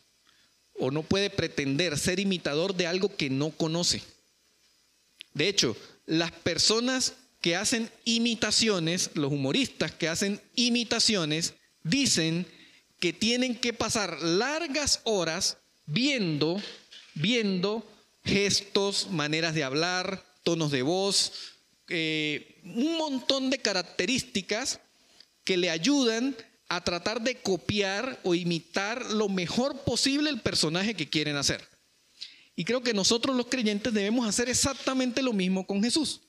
o 0.75 0.91
no 0.91 1.03
puede 1.03 1.31
pretender 1.31 1.97
ser 1.99 2.21
imitador 2.21 2.75
de 2.75 2.87
algo 2.87 3.17
que 3.17 3.31
no 3.31 3.51
conoce. 3.51 4.03
De 5.35 5.49
hecho, 5.49 5.77
las 6.07 6.33
personas 6.33 7.15
que 7.41 7.55
hacen 7.55 7.91
imitaciones, 8.05 9.11
los 9.15 9.33
humoristas 9.33 9.93
que 9.93 10.09
hacen 10.09 10.41
imitaciones, 10.55 11.55
dicen 11.83 12.47
que 12.99 13.13
tienen 13.13 13.55
que 13.55 13.73
pasar 13.73 14.21
largas 14.23 15.01
horas 15.05 15.59
viendo, 15.87 16.61
viendo 17.15 17.87
gestos, 18.25 19.09
maneras 19.11 19.55
de 19.55 19.65
hablar, 19.65 20.25
tonos 20.49 20.71
de 20.71 20.81
voz, 20.81 21.31
eh, 21.91 22.63
un 22.65 22.97
montón 22.97 23.51
de 23.51 23.59
características 23.59 24.81
que 25.45 25.59
le 25.59 25.69
ayudan 25.69 26.35
a 26.71 26.83
tratar 26.83 27.21
de 27.21 27.37
copiar 27.43 28.19
o 28.25 28.35
imitar 28.35 29.13
lo 29.13 29.29
mejor 29.29 29.83
posible 29.83 30.31
el 30.31 30.41
personaje 30.41 30.95
que 30.95 31.11
quieren 31.11 31.37
hacer. 31.37 31.63
Y 32.57 32.65
creo 32.65 32.83
que 32.83 32.95
nosotros 32.95 33.37
los 33.37 33.49
creyentes 33.49 33.93
debemos 33.93 34.27
hacer 34.27 34.49
exactamente 34.49 35.21
lo 35.21 35.35
mismo 35.35 35.67
con 35.67 35.83
Jesús. 35.83 36.23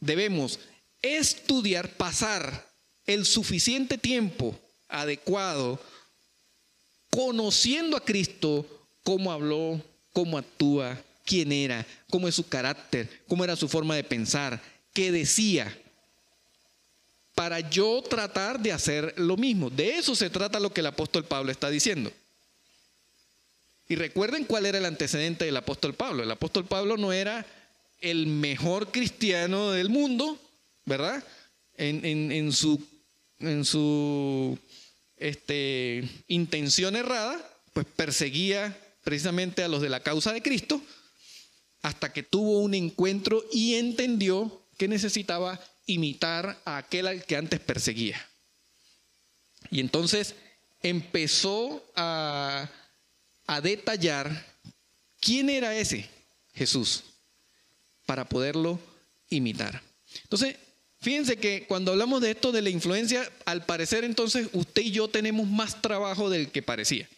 Debemos 0.00 0.60
estudiar, 1.02 1.90
pasar 1.98 2.72
el 3.04 3.26
suficiente 3.26 3.98
tiempo 3.98 4.58
adecuado 4.88 5.78
conociendo 7.10 7.98
a 7.98 8.00
Cristo, 8.02 8.64
cómo 9.02 9.30
habló, 9.30 9.78
cómo 10.14 10.38
actúa, 10.38 10.98
quién 11.28 11.52
era, 11.52 11.86
cómo 12.08 12.26
es 12.26 12.34
su 12.34 12.48
carácter, 12.48 13.08
cómo 13.28 13.44
era 13.44 13.54
su 13.54 13.68
forma 13.68 13.94
de 13.94 14.02
pensar, 14.02 14.60
qué 14.94 15.12
decía, 15.12 15.76
para 17.34 17.60
yo 17.60 18.02
tratar 18.02 18.58
de 18.58 18.72
hacer 18.72 19.14
lo 19.18 19.36
mismo. 19.36 19.68
De 19.68 19.98
eso 19.98 20.16
se 20.16 20.30
trata 20.30 20.58
lo 20.58 20.72
que 20.72 20.80
el 20.80 20.86
apóstol 20.86 21.24
Pablo 21.24 21.52
está 21.52 21.68
diciendo. 21.68 22.10
Y 23.88 23.94
recuerden 23.94 24.44
cuál 24.44 24.66
era 24.66 24.78
el 24.78 24.86
antecedente 24.86 25.44
del 25.44 25.56
apóstol 25.56 25.94
Pablo. 25.94 26.22
El 26.22 26.30
apóstol 26.30 26.64
Pablo 26.64 26.96
no 26.96 27.12
era 27.12 27.46
el 28.00 28.26
mejor 28.26 28.90
cristiano 28.90 29.70
del 29.70 29.90
mundo, 29.90 30.38
¿verdad? 30.84 31.22
En, 31.76 32.52
su, 32.52 32.82
este, 35.18 36.08
intención 36.26 36.96
errada, 36.96 37.38
pues 37.72 37.86
perseguía 37.94 38.76
precisamente 39.04 39.62
a 39.62 39.68
los 39.68 39.80
de 39.80 39.90
la 39.90 40.00
causa 40.00 40.32
de 40.32 40.42
Cristo, 40.42 40.82
hasta 41.82 42.12
que 42.12 42.22
tuvo 42.22 42.60
un 42.60 42.74
encuentro 42.74 43.44
y 43.52 43.74
entendió 43.74 44.62
que 44.76 44.88
necesitaba 44.88 45.60
imitar 45.86 46.60
a 46.64 46.76
aquel 46.78 47.06
al 47.06 47.24
que 47.24 47.36
antes 47.36 47.60
perseguía. 47.60 48.24
Y 49.70 49.80
entonces 49.80 50.34
empezó 50.80 51.84
a, 51.96 52.70
detallar 53.62 54.46
quién 55.20 55.48
era 55.48 55.74
ese 55.74 56.08
Jesús 56.52 57.02
para 58.04 58.28
poderlo 58.28 58.78
imitar. 59.30 59.82
Entonces, 60.22 60.56
fíjense 61.00 61.38
que 61.38 61.64
cuando 61.66 61.92
hablamos 61.92 62.20
de 62.20 62.32
esto 62.32 62.52
de 62.52 62.60
la 62.60 62.68
influencia, 62.68 63.30
al 63.46 63.64
parecer 63.64 64.04
entonces 64.04 64.48
usted 64.52 64.82
y 64.82 64.90
yo 64.90 65.08
tenemos 65.08 65.46
más 65.46 65.80
trabajo 65.80 66.28
del 66.28 66.50
que 66.50 66.62
parecía. 66.62 67.08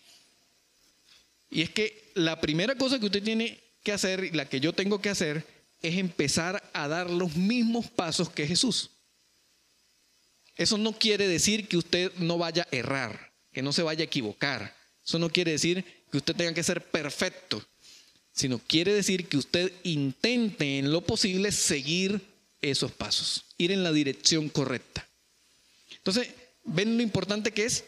Y 1.50 1.62
es 1.62 1.70
que 1.70 2.12
la 2.14 2.40
primera 2.40 2.76
cosa 2.76 3.00
que 3.00 3.06
usted 3.06 3.24
tiene 3.24 3.60
que 3.82 3.92
hacer, 3.92 4.34
la 4.34 4.48
que 4.48 4.60
yo 4.60 4.72
tengo 4.72 5.00
que 5.00 5.10
hacer, 5.10 5.46
es 5.82 5.96
empezar 5.96 6.62
a 6.72 6.88
dar 6.88 7.10
los 7.10 7.36
mismos 7.36 7.88
pasos 7.88 8.28
que 8.28 8.46
Jesús. 8.46 8.90
Eso 10.56 10.76
no 10.76 10.92
quiere 10.92 11.26
decir 11.26 11.68
que 11.68 11.78
usted 11.78 12.12
no 12.16 12.36
vaya 12.36 12.66
a 12.70 12.76
errar, 12.76 13.32
que 13.52 13.62
no 13.62 13.72
se 13.72 13.82
vaya 13.82 14.02
a 14.02 14.04
equivocar. 14.04 14.76
Eso 15.04 15.18
no 15.18 15.30
quiere 15.30 15.52
decir 15.52 15.84
que 16.10 16.18
usted 16.18 16.36
tenga 16.36 16.52
que 16.52 16.62
ser 16.62 16.84
perfecto, 16.90 17.64
sino 18.32 18.58
quiere 18.58 18.92
decir 18.92 19.28
que 19.28 19.38
usted 19.38 19.72
intente 19.84 20.78
en 20.78 20.92
lo 20.92 21.00
posible 21.00 21.50
seguir 21.52 22.20
esos 22.60 22.92
pasos, 22.92 23.46
ir 23.56 23.72
en 23.72 23.82
la 23.82 23.92
dirección 23.92 24.48
correcta. 24.48 25.08
Entonces, 25.96 26.28
ven 26.64 26.96
lo 26.96 27.02
importante 27.02 27.52
que 27.52 27.64
es 27.64 27.84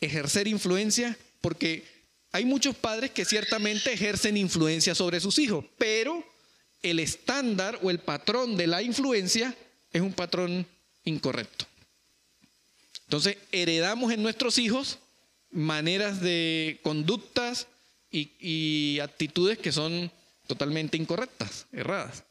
ejercer 0.00 0.46
influencia, 0.46 1.18
porque 1.40 1.84
hay 2.32 2.44
muchos 2.44 2.76
padres 2.76 3.10
que 3.10 3.24
ciertamente 3.24 3.92
ejercen 3.92 4.36
influencia 4.36 4.94
sobre 4.94 5.20
sus 5.20 5.38
hijos, 5.38 5.64
pero 5.78 6.24
el 6.82 7.00
estándar 7.00 7.78
o 7.82 7.90
el 7.90 7.98
patrón 7.98 8.56
de 8.56 8.66
la 8.66 8.82
influencia 8.82 9.56
es 9.92 10.02
un 10.02 10.12
patrón 10.12 10.66
incorrecto. 11.04 11.66
Entonces, 13.04 13.38
heredamos 13.52 14.12
en 14.12 14.22
nuestros 14.22 14.58
hijos 14.58 14.98
maneras 15.50 16.20
de 16.20 16.80
conductas 16.82 17.68
y, 18.10 18.98
actitudes 19.00 19.58
que 19.58 19.72
son 19.72 20.10
totalmente 20.46 20.96
incorrectas, 20.96 21.66
erradas. 21.72 22.24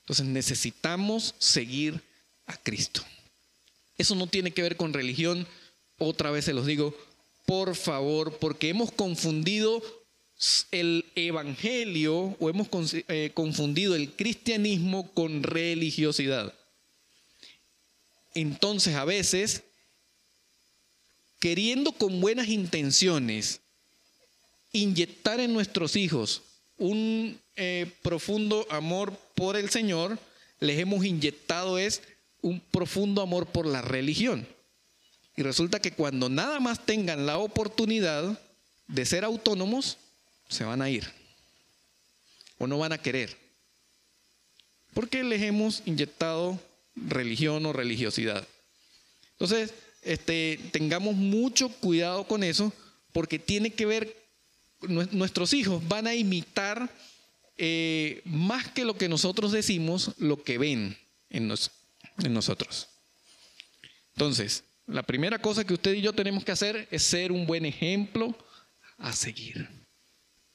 Entonces, 0.00 0.26
necesitamos 0.26 1.34
seguir 1.38 2.00
a 2.46 2.56
Cristo. 2.56 3.02
Eso 3.98 4.14
no 4.14 4.26
tiene 4.26 4.52
que 4.52 4.62
ver 4.62 4.76
con 4.76 4.92
religión, 4.92 5.46
otra 5.98 6.30
vez 6.30 6.44
se 6.46 6.54
los 6.54 6.66
digo, 6.66 6.96
por 7.46 7.74
favor, 7.74 8.38
porque 8.38 8.68
hemos 8.68 8.92
confundido 8.92 9.82
el 10.70 11.04
evangelio 11.14 12.36
o 12.40 12.50
hemos 12.50 12.68
eh, 12.92 13.30
confundido 13.34 13.94
el 13.94 14.12
cristianismo 14.12 15.10
con 15.12 15.42
religiosidad. 15.42 16.52
Entonces 18.34 18.94
a 18.94 19.04
veces, 19.04 19.62
queriendo 21.38 21.92
con 21.92 22.20
buenas 22.20 22.48
intenciones 22.48 23.60
inyectar 24.72 25.38
en 25.38 25.52
nuestros 25.52 25.96
hijos 25.96 26.42
un 26.78 27.38
eh, 27.56 27.90
profundo 28.02 28.66
amor 28.70 29.16
por 29.34 29.56
el 29.56 29.70
Señor, 29.70 30.18
les 30.58 30.78
hemos 30.78 31.04
inyectado 31.04 31.78
es 31.78 32.02
un 32.40 32.60
profundo 32.60 33.22
amor 33.22 33.46
por 33.46 33.66
la 33.66 33.82
religión. 33.82 34.46
Y 35.36 35.42
resulta 35.42 35.80
que 35.80 35.92
cuando 35.92 36.28
nada 36.28 36.60
más 36.60 36.84
tengan 36.84 37.26
la 37.26 37.38
oportunidad 37.38 38.38
de 38.86 39.06
ser 39.06 39.24
autónomos, 39.24 39.96
se 40.48 40.64
van 40.64 40.82
a 40.82 40.90
ir 40.90 41.10
o 42.58 42.66
no 42.66 42.78
van 42.78 42.92
a 42.92 42.98
querer. 42.98 43.36
Porque 44.94 45.24
les 45.24 45.42
hemos 45.42 45.82
inyectado 45.86 46.60
religión 46.94 47.64
o 47.66 47.72
religiosidad. 47.72 48.46
Entonces, 49.32 49.74
este, 50.02 50.60
tengamos 50.70 51.14
mucho 51.16 51.70
cuidado 51.70 52.24
con 52.26 52.44
eso 52.44 52.72
porque 53.12 53.38
tiene 53.38 53.72
que 53.72 53.86
ver, 53.86 54.16
nuestros 54.80 55.52
hijos 55.54 55.86
van 55.88 56.06
a 56.06 56.14
imitar 56.14 56.90
eh, 57.56 58.22
más 58.24 58.68
que 58.68 58.84
lo 58.84 58.96
que 58.96 59.08
nosotros 59.08 59.52
decimos, 59.52 60.12
lo 60.18 60.42
que 60.42 60.58
ven 60.58 60.96
en, 61.30 61.52
en 62.22 62.34
nosotros. 62.34 62.88
Entonces, 64.14 64.64
la 64.86 65.02
primera 65.02 65.40
cosa 65.40 65.64
que 65.64 65.74
usted 65.74 65.94
y 65.94 66.02
yo 66.02 66.12
tenemos 66.12 66.44
que 66.44 66.52
hacer 66.52 66.88
es 66.90 67.02
ser 67.02 67.32
un 67.32 67.46
buen 67.46 67.64
ejemplo 67.64 68.36
a 68.98 69.12
seguir 69.12 69.82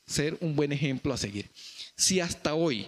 ser 0.08 0.38
un 0.40 0.56
buen 0.56 0.72
ejemplo 0.72 1.14
a 1.14 1.18
seguir. 1.18 1.50
Si 1.96 2.20
hasta 2.20 2.56
hoy 2.56 2.88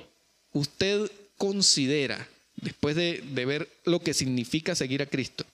usted 0.54 1.12
considera, 1.38 2.28
después 2.56 2.96
de, 2.96 3.22
ver 3.46 3.70
lo 3.86 4.00
que 4.00 4.14
significa 4.14 4.74
seguir 4.74 5.02
a 5.02 5.06
Cristo, 5.06 5.46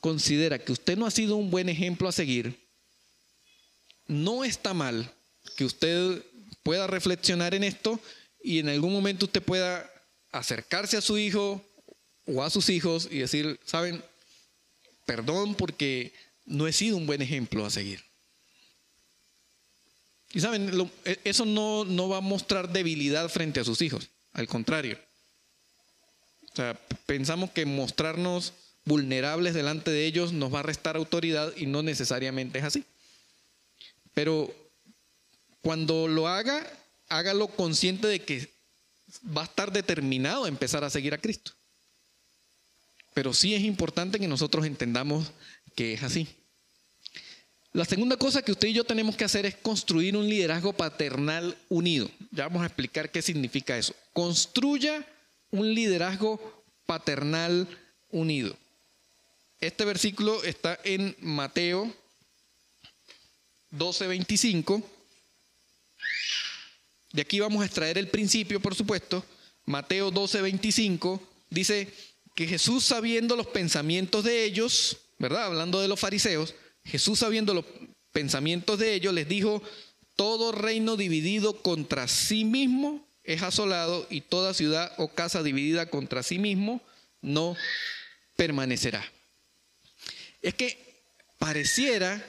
considera 0.00 0.58
que 0.58 0.72
usted 0.72 0.96
no 0.96 1.06
ha 1.06 1.10
sido 1.10 1.36
un 1.36 1.50
buen 1.50 1.68
ejemplo 1.68 2.08
a 2.08 2.12
seguir, 2.12 2.56
no 4.06 4.44
está 4.44 4.74
mal 4.74 5.12
que 5.56 5.64
usted 5.64 6.22
pueda 6.62 6.86
reflexionar 6.86 7.54
en 7.54 7.64
esto 7.64 8.00
y 8.42 8.58
en 8.58 8.68
algún 8.68 8.92
momento 8.92 9.26
usted 9.26 9.42
pueda 9.42 9.88
acercarse 10.30 10.96
a 10.96 11.00
su 11.00 11.18
hijo 11.18 11.64
o 12.26 12.42
a 12.42 12.50
sus 12.50 12.68
hijos 12.68 13.08
y 13.10 13.18
decir, 13.18 13.58
saben, 13.64 14.02
perdón 15.04 15.54
porque 15.54 16.12
no 16.44 16.66
he 16.66 16.72
sido 16.72 16.96
un 16.96 17.06
buen 17.06 17.22
ejemplo 17.22 17.64
a 17.64 17.70
seguir. 17.70 18.02
Y 20.32 20.40
saben, 20.40 20.90
e, 21.04 21.20
eso 21.24 21.44
no, 21.44 21.84
no 21.84 22.08
va 22.08 22.18
a 22.18 22.22
mostrar 22.22 22.72
debilidad 22.72 23.28
frente 23.28 23.60
a 23.60 23.64
sus 23.64 23.82
hijos, 23.82 24.10
al 24.32 24.48
contrario. 24.48 24.98
O 26.52 26.56
sea, 26.56 26.78
pensamos 27.06 27.50
que 27.50 27.66
mostrarnos 27.66 28.52
vulnerables 28.84 29.54
delante 29.54 29.90
de 29.90 30.06
ellos 30.06 30.32
nos 30.32 30.52
va 30.52 30.60
a 30.60 30.64
restar 30.64 30.96
autoridad 30.96 31.52
y 31.56 31.66
no 31.66 31.82
necesariamente 31.82 32.58
es 32.58 32.64
así. 32.64 32.84
Pero 34.14 34.54
cuando 35.62 36.08
lo 36.08 36.28
haga, 36.28 36.66
hágalo 37.08 37.48
consciente 37.48 38.06
de 38.08 38.22
que 38.22 38.50
va 39.36 39.42
a 39.42 39.46
estar 39.46 39.72
determinado 39.72 40.44
a 40.44 40.48
empezar 40.48 40.84
a 40.84 40.90
seguir 40.90 41.14
a 41.14 41.18
Cristo. 41.18 41.52
Pero 43.14 43.32
sí 43.34 43.54
es 43.54 43.62
importante 43.62 44.18
que 44.18 44.28
nosotros 44.28 44.66
entendamos 44.66 45.32
que 45.74 45.94
es 45.94 46.02
así. 46.02 46.28
La 47.72 47.84
segunda 47.84 48.16
cosa 48.16 48.42
que 48.42 48.52
usted 48.52 48.68
y 48.68 48.74
yo 48.74 48.84
tenemos 48.84 49.16
que 49.16 49.24
hacer 49.24 49.46
es 49.46 49.56
construir 49.56 50.16
un 50.16 50.28
liderazgo 50.28 50.74
paternal 50.74 51.56
unido. 51.68 52.10
Ya 52.30 52.44
vamos 52.44 52.62
a 52.62 52.66
explicar 52.66 53.10
qué 53.10 53.22
significa 53.22 53.78
eso. 53.78 53.94
Construya 54.12 55.06
un 55.50 55.74
liderazgo 55.74 56.64
paternal 56.84 57.66
unido. 58.10 58.56
Este 59.60 59.84
versículo 59.84 60.42
está 60.44 60.78
en 60.84 61.16
Mateo 61.20 61.94
12:25 63.70 64.82
de 67.12 67.20
aquí 67.20 67.40
vamos 67.40 67.62
a 67.62 67.66
extraer 67.66 67.98
el 67.98 68.08
principio, 68.08 68.60
por 68.60 68.74
supuesto. 68.74 69.24
Mateo 69.66 70.10
12, 70.10 70.40
25 70.40 71.22
dice 71.50 71.92
que 72.34 72.46
Jesús 72.46 72.84
sabiendo 72.84 73.36
los 73.36 73.46
pensamientos 73.46 74.24
de 74.24 74.44
ellos, 74.44 74.98
¿verdad? 75.18 75.44
Hablando 75.44 75.80
de 75.80 75.88
los 75.88 76.00
fariseos, 76.00 76.54
Jesús 76.84 77.18
sabiendo 77.18 77.54
los 77.54 77.64
pensamientos 78.12 78.78
de 78.78 78.94
ellos 78.94 79.14
les 79.14 79.28
dijo, 79.28 79.62
todo 80.16 80.52
reino 80.52 80.96
dividido 80.96 81.62
contra 81.62 82.08
sí 82.08 82.44
mismo 82.44 83.06
es 83.24 83.42
asolado 83.42 84.06
y 84.10 84.22
toda 84.22 84.54
ciudad 84.54 84.92
o 84.98 85.08
casa 85.08 85.42
dividida 85.42 85.86
contra 85.86 86.22
sí 86.22 86.38
mismo 86.38 86.80
no 87.20 87.56
permanecerá. 88.36 89.04
Es 90.42 90.54
que 90.54 90.78
pareciera 91.38 92.24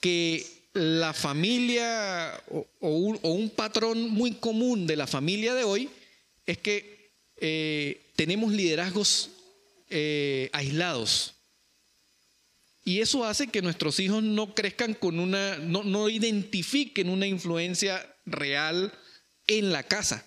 que 0.00 0.44
la 0.72 1.12
familia 1.12 2.42
o, 2.48 2.66
un, 2.80 3.50
patrón 3.50 4.10
muy 4.10 4.32
común 4.32 4.86
de 4.86 4.96
la 4.96 5.06
familia 5.06 5.54
de 5.54 5.62
hoy 5.62 5.88
es 6.46 6.58
que 6.58 7.12
eh, 7.36 8.10
tenemos 8.16 8.52
liderazgos 8.52 9.30
eh, 9.96 10.50
aislados. 10.52 11.36
Y 12.84 13.00
eso 13.00 13.24
hace 13.24 13.46
que 13.46 13.62
nuestros 13.62 14.00
hijos 14.00 14.24
no 14.24 14.52
crezcan 14.52 14.94
con 14.94 15.20
una, 15.20 15.56
no, 15.58 15.84
no 15.84 16.08
identifiquen 16.08 17.08
una 17.08 17.28
influencia 17.28 18.04
real 18.26 18.92
en 19.46 19.70
la 19.70 19.84
casa. 19.84 20.26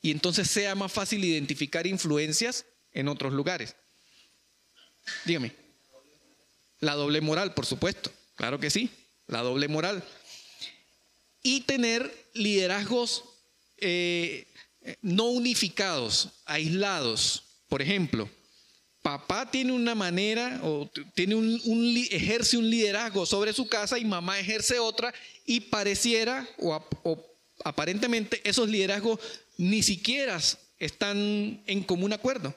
Y 0.00 0.10
entonces 0.10 0.50
sea 0.50 0.74
más 0.74 0.90
fácil 0.90 1.22
identificar 1.22 1.86
influencias 1.86 2.64
en 2.92 3.08
otros 3.08 3.34
lugares. 3.34 3.76
Dígame. 5.26 5.52
La 6.80 6.94
doble 6.94 7.20
moral, 7.20 7.52
por 7.52 7.66
supuesto. 7.66 8.10
Claro 8.36 8.58
que 8.58 8.70
sí. 8.70 8.88
La 9.26 9.42
doble 9.42 9.68
moral. 9.68 10.02
Y 11.42 11.60
tener 11.60 12.10
liderazgos 12.32 13.22
eh, 13.76 14.46
no 15.02 15.26
unificados, 15.26 16.30
aislados. 16.46 17.44
Por 17.68 17.82
ejemplo, 17.82 18.30
papá 19.08 19.50
tiene 19.50 19.72
una 19.72 19.94
manera 19.94 20.60
o 20.62 20.86
tiene 21.14 21.34
un, 21.34 21.58
ejerce 22.10 22.58
un 22.58 22.68
liderazgo 22.68 23.24
sobre 23.24 23.54
su 23.54 23.66
casa 23.66 23.98
y 23.98 24.04
mamá 24.04 24.38
ejerce 24.38 24.78
otra 24.78 25.14
y 25.46 25.60
pareciera 25.60 26.46
o, 26.58 26.74
o 27.04 27.26
aparentemente 27.64 28.42
esos 28.44 28.68
liderazgos 28.68 29.18
ni 29.56 29.82
siquiera 29.82 30.38
están 30.78 31.62
en 31.66 31.82
común 31.84 32.12
acuerdo, 32.12 32.54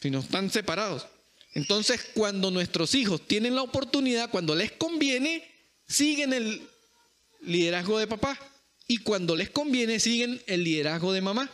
sino 0.00 0.20
están 0.20 0.48
separados. 0.48 1.08
Entonces, 1.54 2.06
cuando 2.14 2.52
nuestros 2.52 2.94
hijos 2.94 3.26
tienen 3.26 3.56
la 3.56 3.62
oportunidad, 3.62 4.30
cuando 4.30 4.54
les 4.54 4.70
conviene, 4.70 5.42
siguen 5.88 6.32
el 6.32 6.62
liderazgo 7.40 7.98
de 7.98 8.06
papá. 8.06 8.38
Y 8.86 8.98
cuando 8.98 9.34
les 9.34 9.50
conviene, 9.50 9.98
siguen 9.98 10.40
el 10.46 10.62
liderazgo 10.62 11.12
de 11.12 11.20
mamá. 11.20 11.50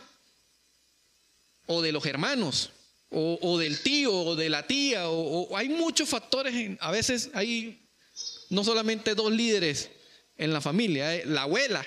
O 1.65 1.81
de 1.81 1.91
los 1.91 2.05
hermanos. 2.05 2.71
O, 3.09 3.57
del 3.57 3.81
tío, 3.81 4.13
o 4.13 4.35
de 4.35 4.49
la 4.49 4.67
tía. 4.67 5.09
O, 5.09 5.55
hay 5.55 5.69
muchos 5.69 6.09
factores. 6.09 6.77
a 6.79 6.91
veces 6.91 7.29
hay 7.33 7.81
no 8.49 8.63
solamente 8.63 9.15
dos 9.15 9.31
líderes 9.31 9.89
en 10.37 10.53
la 10.53 10.61
familia, 10.61 11.15
eh, 11.15 11.23
la 11.25 11.43
abuela. 11.43 11.85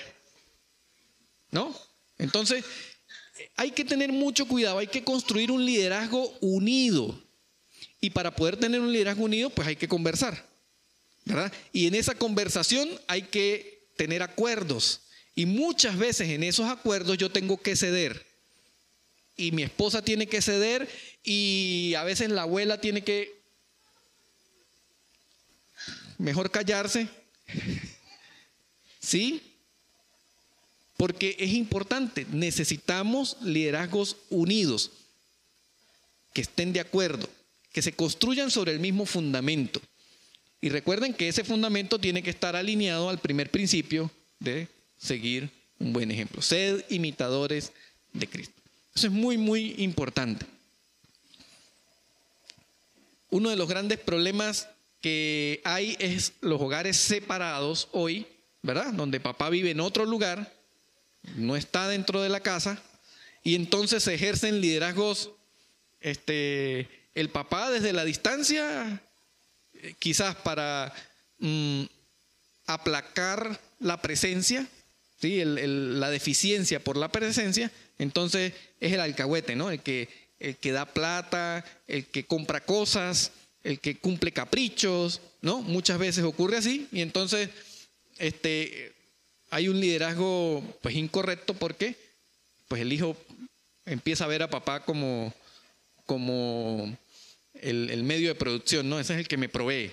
¿No? 1.51 1.75
Entonces, 2.17 2.63
hay 3.55 3.71
que 3.71 3.85
tener 3.85 4.11
mucho 4.11 4.47
cuidado. 4.47 4.79
Hay 4.79 4.87
que 4.87 5.03
construir 5.03 5.51
un 5.51 5.65
liderazgo 5.65 6.33
unido 6.41 7.19
y 8.01 8.09
para 8.09 8.35
poder 8.35 8.57
tener 8.57 8.81
un 8.81 8.91
liderazgo 8.91 9.23
unido, 9.25 9.51
pues 9.51 9.67
hay 9.67 9.75
que 9.75 9.87
conversar. 9.87 10.49
¿verdad? 11.23 11.53
Y 11.71 11.85
en 11.85 11.93
esa 11.93 12.15
conversación 12.15 12.89
hay 13.07 13.21
que 13.21 13.87
tener 13.95 14.23
acuerdos. 14.23 15.01
Y 15.35 15.45
muchas 15.45 15.97
veces 15.97 16.29
en 16.29 16.43
esos 16.43 16.67
acuerdos 16.67 17.17
yo 17.17 17.31
tengo 17.31 17.61
que 17.61 17.75
ceder. 17.75 18.25
Y 19.41 19.51
mi 19.51 19.63
esposa 19.63 20.03
tiene 20.03 20.27
que 20.27 20.39
ceder 20.39 20.87
y 21.23 21.95
a 21.97 22.03
veces 22.03 22.29
la 22.29 22.43
abuela 22.43 22.79
tiene 22.79 23.03
que 23.03 23.41
mejor 26.19 26.51
callarse. 26.51 27.07
¿Sí? 28.99 29.41
Porque 30.95 31.35
es 31.39 31.53
importante, 31.53 32.27
necesitamos 32.31 33.37
liderazgos 33.41 34.17
unidos, 34.29 34.91
que 36.33 36.41
estén 36.41 36.71
de 36.71 36.81
acuerdo 36.81 37.27
que 37.73 37.81
se 37.81 37.93
construyan 37.93 38.51
sobre 38.51 38.73
el 38.73 38.79
mismo 38.79 39.07
fundamento. 39.07 39.81
Y 40.61 40.69
recuerden 40.69 41.15
que 41.15 41.29
ese 41.29 41.43
fundamento 41.43 41.97
tiene 41.97 42.21
que 42.21 42.29
estar 42.29 42.55
alineado 42.55 43.09
al 43.09 43.17
primer 43.17 43.49
principio 43.49 44.11
de 44.39 44.67
seguir 44.99 45.49
un 45.79 45.93
buen 45.93 46.11
ejemplo. 46.11 46.43
Sed 46.43 46.85
imitadores 46.89 47.71
de 48.13 48.27
Cristo. 48.27 48.60
Eso 48.95 49.07
es 49.07 49.13
muy, 49.13 49.37
muy 49.37 49.75
importante. 49.77 50.45
Uno 53.29 53.49
de 53.49 53.55
los 53.55 53.69
grandes 53.69 53.99
problemas 53.99 54.67
que 54.99 55.61
hay 55.63 55.95
es 55.99 56.33
los 56.41 56.61
hogares 56.61 56.97
separados 56.97 57.87
hoy, 57.91 58.27
¿verdad? 58.61 58.93
Donde 58.93 59.19
papá 59.19 59.49
vive 59.49 59.71
en 59.71 59.79
otro 59.79 60.05
lugar, 60.05 60.53
no 61.35 61.55
está 61.55 61.87
dentro 61.87 62.21
de 62.21 62.29
la 62.29 62.41
casa, 62.41 62.81
y 63.43 63.55
entonces 63.55 64.03
se 64.03 64.13
ejercen 64.13 64.61
liderazgos 64.61 65.31
este, 66.01 66.89
el 67.15 67.29
papá 67.29 67.71
desde 67.71 67.93
la 67.93 68.05
distancia, 68.05 69.01
eh, 69.73 69.95
quizás 69.97 70.35
para 70.35 70.93
mm, 71.39 71.83
aplacar 72.67 73.59
la 73.79 74.01
presencia, 74.01 74.67
¿sí? 75.21 75.43
la 75.45 76.09
deficiencia 76.09 76.83
por 76.83 76.97
la 76.97 77.11
presencia, 77.11 77.71
entonces 77.99 78.53
es 78.79 78.93
el 78.93 78.99
alcahuete, 78.99 79.55
¿no? 79.55 79.71
El 79.71 79.81
que, 79.81 80.09
el 80.39 80.57
que 80.57 80.71
da 80.71 80.85
plata, 80.85 81.63
el 81.87 82.05
que 82.05 82.25
compra 82.25 82.65
cosas, 82.65 83.31
el 83.63 83.79
que 83.79 83.97
cumple 83.97 84.31
caprichos, 84.31 85.21
¿no? 85.41 85.61
Muchas 85.61 85.99
veces 85.99 86.23
ocurre 86.23 86.57
así 86.57 86.87
y 86.91 87.01
entonces 87.01 87.49
este, 88.17 88.93
hay 89.51 89.67
un 89.67 89.79
liderazgo 89.79 90.63
pues 90.81 90.95
incorrecto 90.95 91.53
porque 91.53 91.95
pues 92.67 92.81
el 92.81 92.91
hijo 92.91 93.15
empieza 93.85 94.23
a 94.23 94.27
ver 94.27 94.43
a 94.43 94.49
papá 94.49 94.83
como, 94.83 95.33
como 96.05 96.97
el, 97.53 98.03
medio 98.03 98.29
de 98.29 98.35
producción, 98.35 98.89
¿no? 98.89 98.99
Ese 98.99 99.13
es 99.13 99.19
el 99.19 99.27
que 99.27 99.37
me 99.37 99.49
provee. 99.49 99.91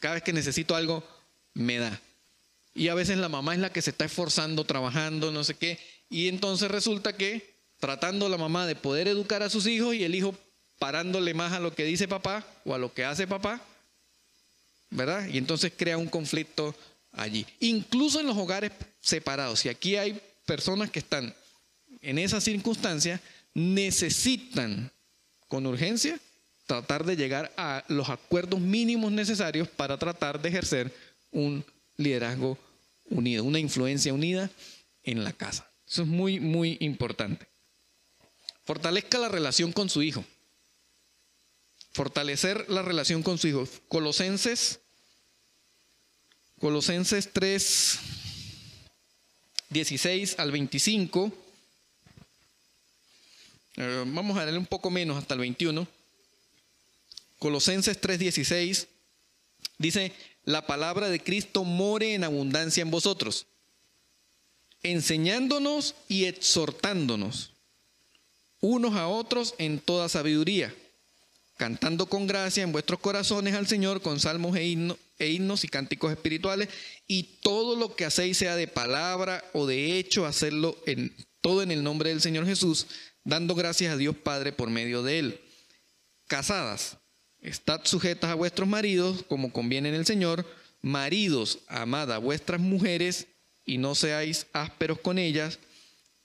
cada 0.00 0.14
vez 0.14 0.22
que 0.22 0.32
necesito 0.32 0.74
algo, 0.74 1.06
me 1.54 1.78
da. 1.78 2.00
Y 2.76 2.88
a 2.88 2.94
veces 2.94 3.16
la 3.16 3.30
mamá 3.30 3.54
es 3.54 3.60
la 3.60 3.72
que 3.72 3.80
se 3.80 3.88
está 3.88 4.04
esforzando, 4.04 4.64
trabajando, 4.64 5.32
no 5.32 5.42
sé 5.44 5.54
qué. 5.54 5.78
Y 6.10 6.28
entonces 6.28 6.70
resulta 6.70 7.16
que 7.16 7.56
tratando 7.80 8.28
la 8.28 8.36
mamá 8.36 8.66
de 8.66 8.76
poder 8.76 9.08
educar 9.08 9.42
a 9.42 9.48
sus 9.48 9.66
hijos 9.66 9.94
y 9.94 10.04
el 10.04 10.14
hijo 10.14 10.34
parándole 10.78 11.32
más 11.32 11.54
a 11.54 11.60
lo 11.60 11.74
que 11.74 11.84
dice 11.84 12.06
papá 12.06 12.44
o 12.66 12.74
a 12.74 12.78
lo 12.78 12.92
que 12.92 13.06
hace 13.06 13.26
papá, 13.26 13.62
¿verdad? 14.90 15.26
Y 15.26 15.38
entonces 15.38 15.72
crea 15.74 15.96
un 15.96 16.08
conflicto 16.08 16.74
allí. 17.12 17.46
Incluso 17.60 18.20
en 18.20 18.26
los 18.26 18.36
hogares 18.36 18.72
separados, 19.00 19.60
si 19.60 19.70
aquí 19.70 19.96
hay 19.96 20.20
personas 20.44 20.90
que 20.90 20.98
están 20.98 21.34
en 22.02 22.18
esa 22.18 22.42
circunstancia, 22.42 23.22
necesitan 23.54 24.92
con 25.48 25.66
urgencia 25.66 26.20
tratar 26.66 27.06
de 27.06 27.16
llegar 27.16 27.54
a 27.56 27.84
los 27.88 28.10
acuerdos 28.10 28.60
mínimos 28.60 29.12
necesarios 29.12 29.66
para 29.66 29.96
tratar 29.96 30.42
de 30.42 30.50
ejercer 30.50 30.92
un 31.30 31.64
liderazgo 31.96 32.58
unido, 33.10 33.44
una 33.44 33.58
influencia 33.58 34.12
unida 34.12 34.50
en 35.02 35.24
la 35.24 35.32
casa. 35.32 35.70
Eso 35.88 36.02
es 36.02 36.08
muy, 36.08 36.40
muy 36.40 36.76
importante. 36.80 37.46
Fortalezca 38.64 39.18
la 39.18 39.28
relación 39.28 39.72
con 39.72 39.88
su 39.88 40.02
hijo. 40.02 40.24
Fortalecer 41.92 42.68
la 42.68 42.82
relación 42.82 43.22
con 43.22 43.38
su 43.38 43.48
hijo. 43.48 43.68
Colosenses, 43.88 44.80
Colosenses 46.58 47.32
3, 47.32 47.98
16 49.70 50.38
al 50.38 50.50
25. 50.50 51.32
Eh, 53.76 54.04
vamos 54.06 54.36
a 54.36 54.44
darle 54.44 54.58
un 54.58 54.66
poco 54.66 54.90
menos 54.90 55.16
hasta 55.16 55.34
el 55.34 55.40
21. 55.40 55.86
Colosenses 57.38 58.00
3:16 58.00 58.88
dice, 59.78 60.12
la 60.46 60.64
palabra 60.66 61.10
de 61.10 61.20
Cristo 61.20 61.64
more 61.64 62.14
en 62.14 62.24
abundancia 62.24 62.80
en 62.80 62.90
vosotros, 62.90 63.46
enseñándonos 64.82 65.96
y 66.08 66.24
exhortándonos 66.24 67.52
unos 68.60 68.94
a 68.94 69.08
otros 69.08 69.54
en 69.58 69.80
toda 69.80 70.08
sabiduría, 70.08 70.74
cantando 71.56 72.06
con 72.06 72.26
gracia 72.26 72.62
en 72.62 72.72
vuestros 72.72 73.00
corazones 73.00 73.54
al 73.54 73.66
Señor 73.66 74.00
con 74.00 74.20
salmos 74.20 74.56
e, 74.56 74.62
e 75.18 75.28
himnos 75.28 75.64
y 75.64 75.68
cánticos 75.68 76.12
espirituales, 76.12 76.68
y 77.08 77.24
todo 77.42 77.74
lo 77.74 77.96
que 77.96 78.04
hacéis 78.04 78.38
sea 78.38 78.54
de 78.56 78.68
palabra 78.68 79.44
o 79.52 79.66
de 79.66 79.98
hecho, 79.98 80.26
hacerlo 80.26 80.78
en 80.86 81.14
todo 81.40 81.62
en 81.62 81.72
el 81.72 81.82
nombre 81.82 82.10
del 82.10 82.20
Señor 82.20 82.46
Jesús, 82.46 82.86
dando 83.24 83.56
gracias 83.56 83.92
a 83.92 83.96
Dios 83.96 84.16
Padre 84.16 84.52
por 84.52 84.70
medio 84.70 85.02
de 85.02 85.18
él. 85.18 85.40
Casadas, 86.28 86.98
Estad 87.40 87.82
sujetas 87.84 88.30
a 88.30 88.34
vuestros 88.34 88.68
maridos 88.68 89.24
como 89.28 89.52
conviene 89.52 89.88
en 89.90 89.94
el 89.94 90.06
Señor. 90.06 90.46
Maridos, 90.82 91.60
amad 91.68 92.12
a 92.12 92.18
vuestras 92.18 92.60
mujeres 92.60 93.26
y 93.64 93.78
no 93.78 93.94
seáis 93.94 94.46
ásperos 94.52 94.98
con 95.00 95.18
ellas. 95.18 95.58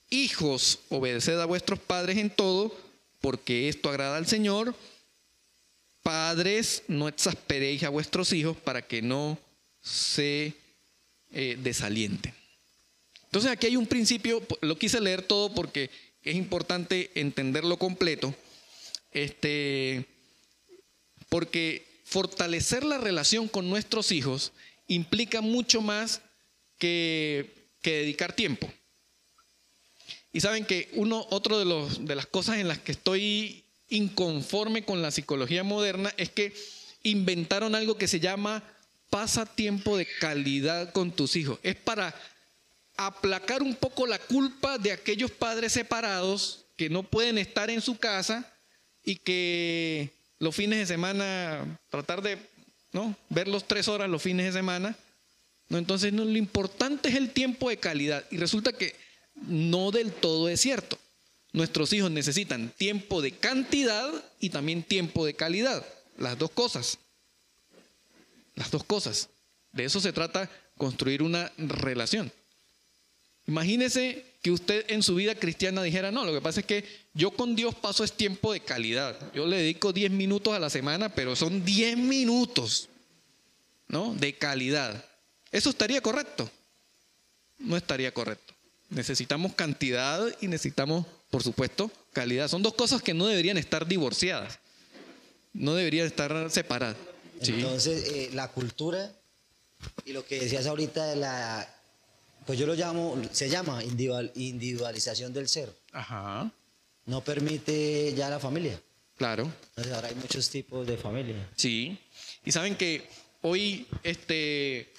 Hijos, 0.10 0.80
obedeced 0.90 1.40
a 1.40 1.46
vuestros 1.46 1.80
padres 1.80 2.18
en 2.18 2.30
todo, 2.30 2.76
porque 3.22 3.70
esto 3.70 3.90
agrada 3.90 4.18
al 4.18 4.28
Señor. 4.28 4.76
Padres, 6.04 6.84
no 6.88 7.08
exasperéis 7.08 7.84
a 7.84 7.90
vuestros 7.90 8.34
hijos 8.34 8.58
para 8.58 8.82
que 8.82 9.02
no 9.02 9.38
se 9.82 10.54
eh, 11.32 11.58
desalienten. 11.62 12.34
Entonces 13.26 13.52
aquí 13.52 13.68
hay 13.68 13.78
un 13.78 13.88
principio, 13.88 14.46
lo 14.62 14.78
quise 14.78 15.00
leer 15.00 15.22
todo 15.22 15.54
porque 15.54 15.90
es 16.24 16.36
importante 16.36 17.12
entenderlo 17.16 17.78
completo, 17.78 18.36
este, 19.12 20.06
porque 21.32 21.88
fortalecer 22.04 22.84
la 22.84 22.98
relación 22.98 23.48
con 23.48 23.70
nuestros 23.70 24.12
hijos 24.12 24.52
implica 24.88 25.40
mucho 25.40 25.80
más 25.82 26.20
que, 26.78 27.70
dedicar 27.82 28.34
tiempo. 28.34 28.70
Y 30.34 30.42
saben 30.42 30.66
que 30.66 30.90
uno, 30.92 31.26
otro 31.30 31.58
de, 31.58 32.04
de 32.04 32.16
las 32.16 32.26
cosas 32.26 32.58
en 32.58 32.68
las 32.68 32.80
que 32.80 32.92
estoy 32.92 33.64
inconforme 33.88 34.84
con 34.84 35.02
la 35.02 35.10
psicología 35.10 35.64
moderna 35.64 36.14
es 36.18 36.30
que 36.30 36.54
inventaron 37.02 37.76
algo 37.76 37.98
que 37.98 38.10
se 38.10 38.20
llama 38.20 38.62
pasa 39.10 39.46
tiempo 39.46 39.96
de 39.96 40.08
calidad 40.20 40.92
con 40.92 41.14
tus 41.14 41.38
hijos. 41.38 41.60
Es 41.64 41.78
para 41.78 42.14
aplacar 42.98 43.64
un 43.64 43.76
poco 43.76 44.06
la 44.06 44.20
culpa 44.20 44.78
de 44.78 44.92
aquellos 44.92 45.32
padres 45.32 45.72
separados 45.72 46.66
que 46.76 46.90
no 46.90 47.04
pueden 47.04 47.38
estar 47.38 47.70
en 47.70 47.80
su 47.80 47.98
casa 47.98 48.54
y 49.06 49.16
que 49.16 50.21
los 50.42 50.56
fines 50.56 50.80
de 50.80 50.86
semana 50.88 51.80
tratar 51.92 52.24
de 52.24 52.40
¿no? 52.94 53.16
verlos 53.30 53.68
tres 53.68 53.88
horas 53.88 54.10
los 54.10 54.24
fines 54.24 54.48
de 54.48 54.52
semana. 54.52 54.98
¿no? 55.70 55.78
Entonces 55.78 56.12
lo 56.12 56.26
importante 56.36 57.10
es 57.10 57.16
el 57.16 57.30
tiempo 57.30 57.70
de 57.70 57.78
calidad 57.78 58.26
y 58.32 58.38
resulta 58.38 58.74
que 58.74 58.96
no 59.36 59.92
del 59.92 60.12
todo 60.12 60.50
es 60.50 60.60
cierto. 60.60 60.98
Nuestros 61.54 61.94
hijos 61.94 62.10
necesitan 62.10 62.70
tiempo 62.70 63.22
de 63.22 63.34
cantidad 63.34 64.10
y 64.40 64.50
también 64.50 64.82
tiempo 64.82 65.28
de 65.28 65.36
calidad. 65.36 65.86
Las 66.18 66.40
dos 66.40 66.50
cosas. 66.50 66.98
Las 68.56 68.72
dos 68.72 68.84
cosas. 68.84 69.30
De 69.72 69.86
eso 69.86 70.02
se 70.02 70.12
trata 70.12 70.50
construir 70.76 71.22
una 71.22 71.52
relación. 71.58 72.32
Imagínese 73.46 74.26
que 74.42 74.52
usted 74.52 74.86
en 74.90 75.04
su 75.04 75.16
vida 75.16 75.36
cristiana 75.36 75.84
dijera, 75.84 76.12
no, 76.12 76.26
lo 76.26 76.34
que 76.34 76.42
pasa 76.42 76.62
es 76.62 76.66
que 76.66 76.84
yo 77.14 77.32
con 77.32 77.56
Dios 77.56 77.76
paso 77.76 78.04
es 78.04 78.14
tiempo 78.14 78.54
de 78.54 78.62
calidad. 78.62 79.16
Yo 79.34 79.46
le 79.46 79.58
dedico 79.58 79.94
10 79.94 80.12
minutos 80.12 80.54
a 80.54 80.60
la 80.60 80.70
semana, 80.70 81.10
pero 81.10 81.36
son 81.36 81.64
10 81.64 81.98
minutos, 81.98 82.90
¿no? 83.88 84.16
De 84.16 84.34
calidad. 84.34 85.06
¿Eso 85.52 85.70
estaría 85.70 86.02
correcto? 86.02 86.50
No 87.60 87.78
estaría 87.78 88.12
correcto. 88.14 88.54
Necesitamos 88.90 89.54
cantidad 89.54 90.26
y 90.42 90.48
necesitamos, 90.48 91.06
por 91.30 91.44
supuesto, 91.44 91.92
calidad. 92.12 92.48
Son 92.48 92.64
dos 92.64 92.74
cosas 92.74 93.02
que 93.04 93.14
no 93.14 93.28
deberían 93.28 93.58
estar 93.58 93.88
divorciadas. 93.88 94.60
No 95.54 95.76
deberían 95.76 96.08
estar 96.08 96.50
separadas. 96.50 96.98
Entonces, 97.42 98.12
eh, 98.12 98.30
la 98.34 98.48
cultura 98.50 99.12
y 100.06 100.14
lo 100.14 100.26
que 100.26 100.40
decías 100.40 100.66
ahorita 100.66 101.06
de 101.08 101.16
la, 101.18 101.81
pues 102.46 102.58
yo 102.58 102.66
lo 102.66 102.74
llamo, 102.74 103.22
se 103.32 103.50
llama 103.50 103.84
individualización 103.84 105.34
del 105.34 105.48
ser. 105.48 105.76
Ajá. 105.92 106.52
No 107.06 107.24
permite 107.24 108.14
ya 108.16 108.30
la 108.30 108.40
familia. 108.40 108.80
Claro. 109.18 109.52
Entonces 109.70 109.94
ahora 109.94 110.08
hay 110.08 110.16
muchos 110.16 110.50
tipos 110.50 110.88
de 110.88 110.98
familia. 110.98 111.50
Sí. 111.56 111.98
Y 112.44 112.52
saben 112.52 112.76
que 112.76 113.08
hoy 113.42 113.86
este, 114.04 114.92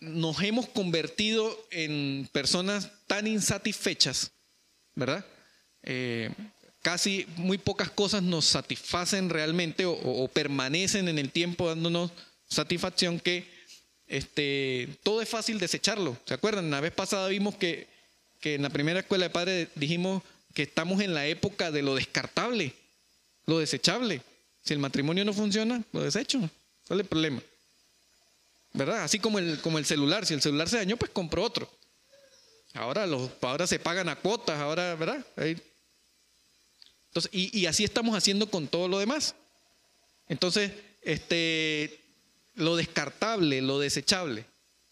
nos 0.00 0.42
hemos 0.42 0.68
convertido 0.68 1.66
en 1.70 2.28
personas 2.32 2.90
tan 3.06 3.26
insatisfechas, 3.26 4.32
¿verdad? 4.94 5.24
Eh, 5.82 6.30
casi 6.82 7.26
muy 7.36 7.58
pocas 7.58 7.90
cosas 7.90 8.22
nos 8.22 8.46
satisfacen 8.46 9.28
realmente 9.28 9.84
o, 9.86 10.28
permanecen 10.28 11.08
en 11.08 11.18
el 11.18 11.30
tiempo 11.30 11.68
dándonos 11.68 12.10
satisfacción 12.48 13.20
que 13.20 13.46
este, 14.10 14.88
todo 15.04 15.22
es 15.22 15.28
fácil 15.28 15.60
desecharlo. 15.60 16.16
¿Se 16.26 16.34
acuerdan? 16.34 16.68
La 16.68 16.80
vez 16.80 16.92
pasada 16.92 17.28
vimos 17.28 17.54
que, 17.54 17.86
en 18.42 18.62
la 18.62 18.70
primera 18.70 19.00
escuela 19.00 19.26
de 19.26 19.30
padres 19.30 19.68
dijimos 19.76 20.24
que 20.52 20.64
estamos 20.64 21.00
en 21.00 21.14
la 21.14 21.28
época 21.28 21.70
de 21.70 21.82
lo 21.82 21.94
descartable, 21.94 22.74
lo 23.46 23.60
desechable. 23.60 24.20
Si 24.64 24.74
el 24.74 24.80
matrimonio 24.80 25.24
no 25.24 25.32
funciona, 25.32 25.84
lo 25.92 26.02
desecho. 26.02 26.38
¿Cuál 26.88 27.00
es 27.00 27.04
el 27.04 27.08
problema? 27.08 27.40
¿Verdad? 28.72 29.04
Así 29.04 29.20
como 29.20 29.38
el, 29.38 29.60
como 29.60 29.78
el 29.78 29.86
celular. 29.86 30.26
Si 30.26 30.34
el 30.34 30.42
celular 30.42 30.68
se 30.68 30.78
dañó, 30.78 30.96
pues 30.96 31.12
compro 31.12 31.44
otro. 31.44 31.70
Ahora, 32.74 33.06
los, 33.06 33.30
ahora 33.42 33.68
se 33.68 33.78
pagan 33.78 34.08
a 34.08 34.16
cuotas, 34.16 34.58
ahora, 34.58 34.96
¿verdad? 34.96 35.24
Y, 37.30 37.66
así 37.66 37.84
estamos 37.84 38.16
haciendo 38.16 38.50
con 38.50 38.66
todo 38.66 38.88
lo 38.88 38.98
demás. 38.98 39.36
Entonces, 40.28 40.72
este, 41.00 42.00
lo 42.54 42.76
descartable, 42.76 43.60
lo 43.60 43.78
desechable. 43.78 44.44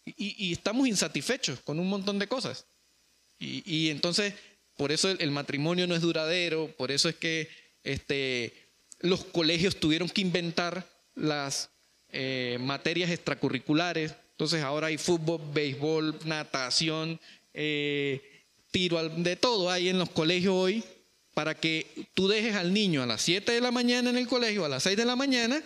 Y, 0.05 0.51
estamos 0.51 0.87
insatisfechos 0.87 1.59
con 1.59 1.79
un 1.79 1.87
montón 1.87 2.17
de 2.19 2.27
cosas. 2.27 2.65
Y, 3.37 3.89
entonces, 3.89 4.33
por 4.75 4.91
eso 4.91 5.09
el, 5.09 5.31
matrimonio 5.31 5.87
no 5.87 5.95
es 5.95 6.01
duradero, 6.01 6.73
por 6.77 6.91
eso 6.91 7.09
es 7.09 7.15
que 7.15 7.49
este, 7.83 8.53
los 8.99 9.23
colegios 9.23 9.75
tuvieron 9.79 10.09
que 10.09 10.21
inventar 10.21 10.87
las 11.15 11.69
eh, 12.09 12.57
materias 12.59 13.11
extracurriculares. 13.11 14.15
Entonces 14.31 14.63
ahora 14.63 14.87
hay 14.87 14.97
fútbol, 14.97 15.41
béisbol, 15.53 16.19
natación, 16.25 17.19
eh, 17.53 18.21
tiro, 18.71 19.07
de 19.09 19.35
todo 19.35 19.69
hay 19.69 19.89
en 19.89 19.99
los 19.99 20.09
colegios 20.09 20.53
hoy 20.53 20.83
para 21.33 21.55
que 21.55 21.87
tú 22.13 22.27
dejes 22.27 22.55
al 22.55 22.73
niño 22.73 23.03
a 23.03 23.05
las 23.05 23.21
7 23.21 23.51
de 23.51 23.61
la 23.61 23.71
mañana 23.71 24.09
en 24.09 24.17
el 24.17 24.27
colegio, 24.27 24.65
a 24.65 24.69
las 24.69 24.83
6 24.83 24.97
de 24.97 25.05
la 25.05 25.15
mañana, 25.15 25.61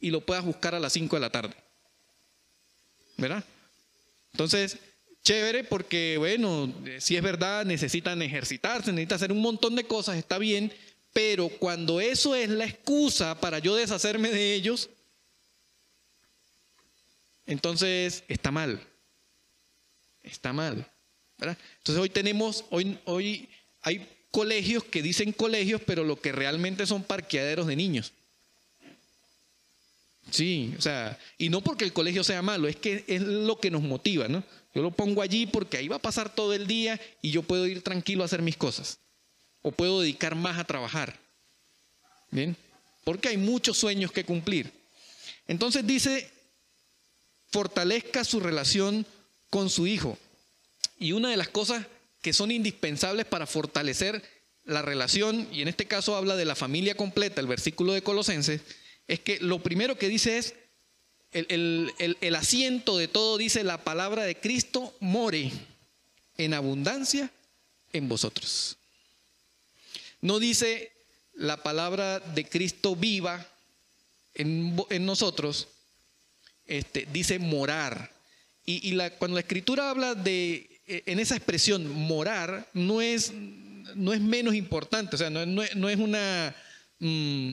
y 0.00 0.10
lo 0.10 0.20
puedas 0.20 0.44
buscar 0.44 0.74
a 0.74 0.80
las 0.80 0.92
5 0.92 1.16
de 1.16 1.20
la 1.20 1.30
tarde. 1.30 1.54
¿Verdad? 3.16 3.44
Entonces, 4.32 4.78
chévere 5.22 5.64
porque, 5.64 6.16
bueno, 6.18 6.72
si 6.98 7.16
es 7.16 7.22
verdad, 7.22 7.64
necesitan 7.64 8.20
ejercitarse, 8.22 8.92
necesitan 8.92 9.16
hacer 9.16 9.32
un 9.32 9.40
montón 9.40 9.74
de 9.74 9.84
cosas, 9.84 10.16
está 10.16 10.38
bien, 10.38 10.72
pero 11.12 11.48
cuando 11.48 12.00
eso 12.00 12.34
es 12.34 12.50
la 12.50 12.66
excusa 12.66 13.40
para 13.40 13.58
yo 13.58 13.74
deshacerme 13.74 14.30
de 14.30 14.54
ellos, 14.54 14.90
entonces 17.46 18.24
está 18.28 18.50
mal. 18.50 18.80
Está 20.22 20.52
mal. 20.52 20.86
¿verdad? 21.38 21.56
Entonces 21.78 22.02
hoy 22.02 22.10
tenemos, 22.10 22.64
hoy, 22.70 22.98
hoy 23.04 23.48
hay 23.82 24.06
colegios 24.30 24.84
que 24.84 25.02
dicen 25.02 25.32
colegios, 25.32 25.80
pero 25.86 26.04
lo 26.04 26.20
que 26.20 26.32
realmente 26.32 26.86
son 26.86 27.02
parqueaderos 27.02 27.66
de 27.66 27.76
niños. 27.76 28.12
Sí, 30.30 30.74
o 30.76 30.82
sea, 30.82 31.18
y 31.38 31.48
no 31.48 31.60
porque 31.60 31.84
el 31.84 31.92
colegio 31.92 32.24
sea 32.24 32.42
malo, 32.42 32.68
es 32.68 32.76
que 32.76 33.04
es 33.06 33.22
lo 33.22 33.58
que 33.58 33.70
nos 33.70 33.82
motiva, 33.82 34.28
¿no? 34.28 34.42
Yo 34.74 34.82
lo 34.82 34.90
pongo 34.90 35.22
allí 35.22 35.46
porque 35.46 35.78
ahí 35.78 35.88
va 35.88 35.96
a 35.96 36.02
pasar 36.02 36.34
todo 36.34 36.52
el 36.52 36.66
día 36.66 37.00
y 37.22 37.30
yo 37.30 37.42
puedo 37.42 37.66
ir 37.66 37.82
tranquilo 37.82 38.22
a 38.22 38.26
hacer 38.26 38.42
mis 38.42 38.56
cosas. 38.56 38.98
O 39.62 39.72
puedo 39.72 40.00
dedicar 40.00 40.34
más 40.34 40.58
a 40.58 40.64
trabajar. 40.64 41.18
¿Bien? 42.30 42.56
Porque 43.04 43.28
hay 43.28 43.36
muchos 43.36 43.78
sueños 43.78 44.12
que 44.12 44.24
cumplir. 44.24 44.70
Entonces 45.48 45.86
dice, 45.86 46.30
fortalezca 47.50 48.24
su 48.24 48.40
relación 48.40 49.06
con 49.48 49.70
su 49.70 49.86
hijo. 49.86 50.18
Y 50.98 51.12
una 51.12 51.30
de 51.30 51.36
las 51.36 51.48
cosas 51.48 51.86
que 52.20 52.32
son 52.32 52.50
indispensables 52.50 53.24
para 53.26 53.46
fortalecer 53.46 54.22
la 54.64 54.82
relación, 54.82 55.48
y 55.52 55.62
en 55.62 55.68
este 55.68 55.86
caso 55.86 56.16
habla 56.16 56.36
de 56.36 56.44
la 56.44 56.56
familia 56.56 56.96
completa, 56.96 57.40
el 57.40 57.46
versículo 57.46 57.92
de 57.92 58.02
Colosenses, 58.02 58.60
es 59.08 59.20
que 59.20 59.38
lo 59.40 59.62
primero 59.62 59.96
que 59.96 60.08
dice 60.08 60.38
es, 60.38 60.54
el, 61.32 61.92
el 61.98 62.34
asiento 62.34 62.96
de 62.96 63.08
todo 63.08 63.36
dice, 63.36 63.62
la 63.62 63.84
palabra 63.84 64.22
de 64.24 64.36
Cristo 64.36 64.94
more 65.00 65.50
en 66.38 66.54
abundancia 66.54 67.30
en 67.92 68.08
vosotros. 68.08 68.76
No 70.20 70.38
dice 70.38 70.92
la 71.34 71.62
palabra 71.62 72.20
de 72.20 72.48
Cristo 72.48 72.96
viva 72.96 73.46
en, 74.34 74.76
en 74.90 75.06
nosotros, 75.06 75.68
este, 76.66 77.06
dice 77.12 77.38
morar. 77.38 78.12
Y, 78.64 78.96
cuando 79.18 79.36
la 79.36 79.40
escritura 79.40 79.90
habla 79.90 80.14
de 80.14 80.80
eh, 80.88 81.02
en 81.06 81.20
esa 81.20 81.36
expresión 81.36 81.88
morar 81.88 82.68
no 82.72 83.00
es, 83.00 83.32
no 83.94 84.12
es 84.12 84.20
menos 84.20 84.54
importante, 84.54 85.16
o 85.16 85.18
sea, 85.18 85.30
no, 85.30 85.62
es 85.62 85.98
una... 85.98 86.54
Mm, 86.98 87.52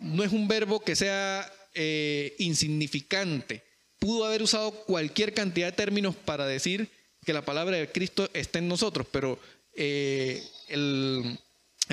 no 0.00 0.24
es 0.24 0.32
un 0.32 0.48
verbo 0.48 0.80
que 0.80 0.96
sea 0.96 1.50
eh, 1.74 2.34
insignificante. 2.38 3.62
Pudo 3.98 4.24
haber 4.24 4.42
usado 4.42 4.72
cualquier 4.84 5.34
cantidad 5.34 5.66
de 5.68 5.76
términos 5.76 6.16
para 6.16 6.46
decir 6.46 6.90
que 7.24 7.32
la 7.32 7.44
palabra 7.44 7.76
de 7.76 7.92
Cristo 7.92 8.28
está 8.32 8.58
en 8.58 8.68
nosotros, 8.68 9.06
pero 9.12 9.38
eh, 9.74 10.42
el, 10.68 11.38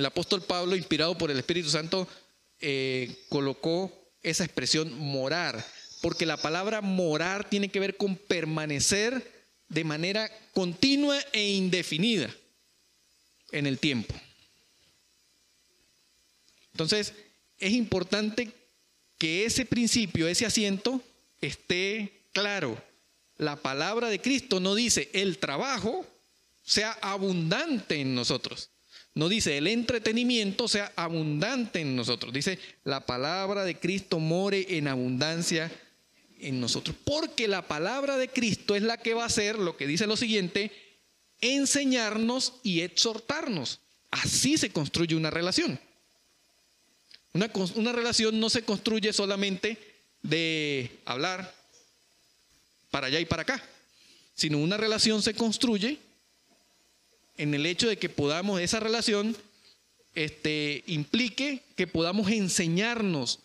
apóstol 0.06 0.42
Pablo, 0.42 0.76
inspirado 0.76 1.18
por 1.18 1.30
el 1.30 1.38
Espíritu 1.38 1.70
Santo, 1.70 2.08
colocó 3.30 3.92
esa 4.24 4.44
expresión 4.44 4.98
morar, 4.98 5.64
porque 6.02 6.26
la 6.26 6.38
palabra 6.38 6.82
morar 6.82 7.48
tiene 7.50 7.70
que 7.70 7.80
ver 7.80 7.98
con 7.98 8.16
permanecer 8.16 9.38
de 9.70 9.84
manera 9.84 10.32
continua 10.54 11.20
e 11.34 11.50
indefinida 11.50 12.34
en 13.52 13.68
el 13.68 13.80
tiempo. 13.80 14.16
Entonces, 16.72 17.14
es 17.60 17.74
importante 17.74 18.52
que 19.18 19.46
ese 19.46 19.66
principio, 19.66 20.28
ese 20.28 20.46
asiento, 20.46 21.02
esté 21.42 22.28
claro. 22.34 22.82
La 23.38 23.56
palabra 23.56 24.10
de 24.10 24.20
Cristo 24.20 24.60
no 24.60 24.76
dice 24.76 25.10
el 25.14 25.38
trabajo 25.38 26.06
sea 26.64 26.92
abundante 27.02 28.02
en 28.02 28.14
nosotros. 28.16 28.72
No 29.14 29.30
dice 29.30 29.58
el 29.58 29.68
entretenimiento 29.68 30.68
sea 30.68 30.92
abundante 30.96 31.80
en 31.80 31.96
nosotros. 31.96 32.34
Dice 32.34 32.60
la 32.84 33.06
palabra 33.06 33.64
de 33.64 33.80
Cristo 33.80 34.20
more 34.20 34.78
en 34.78 34.88
abundancia 34.88 35.72
en 36.40 36.60
nosotros. 36.60 36.96
Porque 37.04 37.48
la 37.48 37.68
palabra 37.68 38.18
de 38.18 38.28
Cristo 38.28 38.76
es 38.76 38.84
la 38.84 38.98
que 38.98 39.14
va 39.14 39.24
a 39.24 39.28
hacer 39.28 39.58
lo 39.58 39.78
que 39.78 39.88
dice 39.88 40.08
lo 40.08 40.18
siguiente, 40.18 40.72
enseñarnos 41.42 42.56
y 42.64 42.82
exhortarnos. 42.82 43.80
Así 44.12 44.58
se 44.58 44.72
construye 44.72 45.16
una 45.16 45.30
relación. 45.30 45.80
Una, 47.38 47.52
una 47.76 47.92
relación 47.92 48.40
no 48.40 48.50
se 48.50 48.64
construye 48.64 49.14
solamente 49.14 49.78
de 50.24 50.90
hablar 51.06 51.54
para 52.90 53.08
allá 53.08 53.20
y 53.20 53.26
para 53.26 53.44
acá, 53.44 53.64
sino 54.34 54.58
una 54.58 54.76
relación 54.76 55.22
se 55.22 55.36
construye 55.36 56.00
en 57.38 57.54
el 57.54 57.68
hecho 57.68 57.88
de 57.88 57.98
que 57.98 58.10
podamos, 58.10 58.60
esa 58.60 58.80
relación 58.80 59.38
este, 60.16 60.84
implique 60.88 61.62
que 61.76 61.86
podamos 61.86 62.32
enseñarnos. 62.32 63.38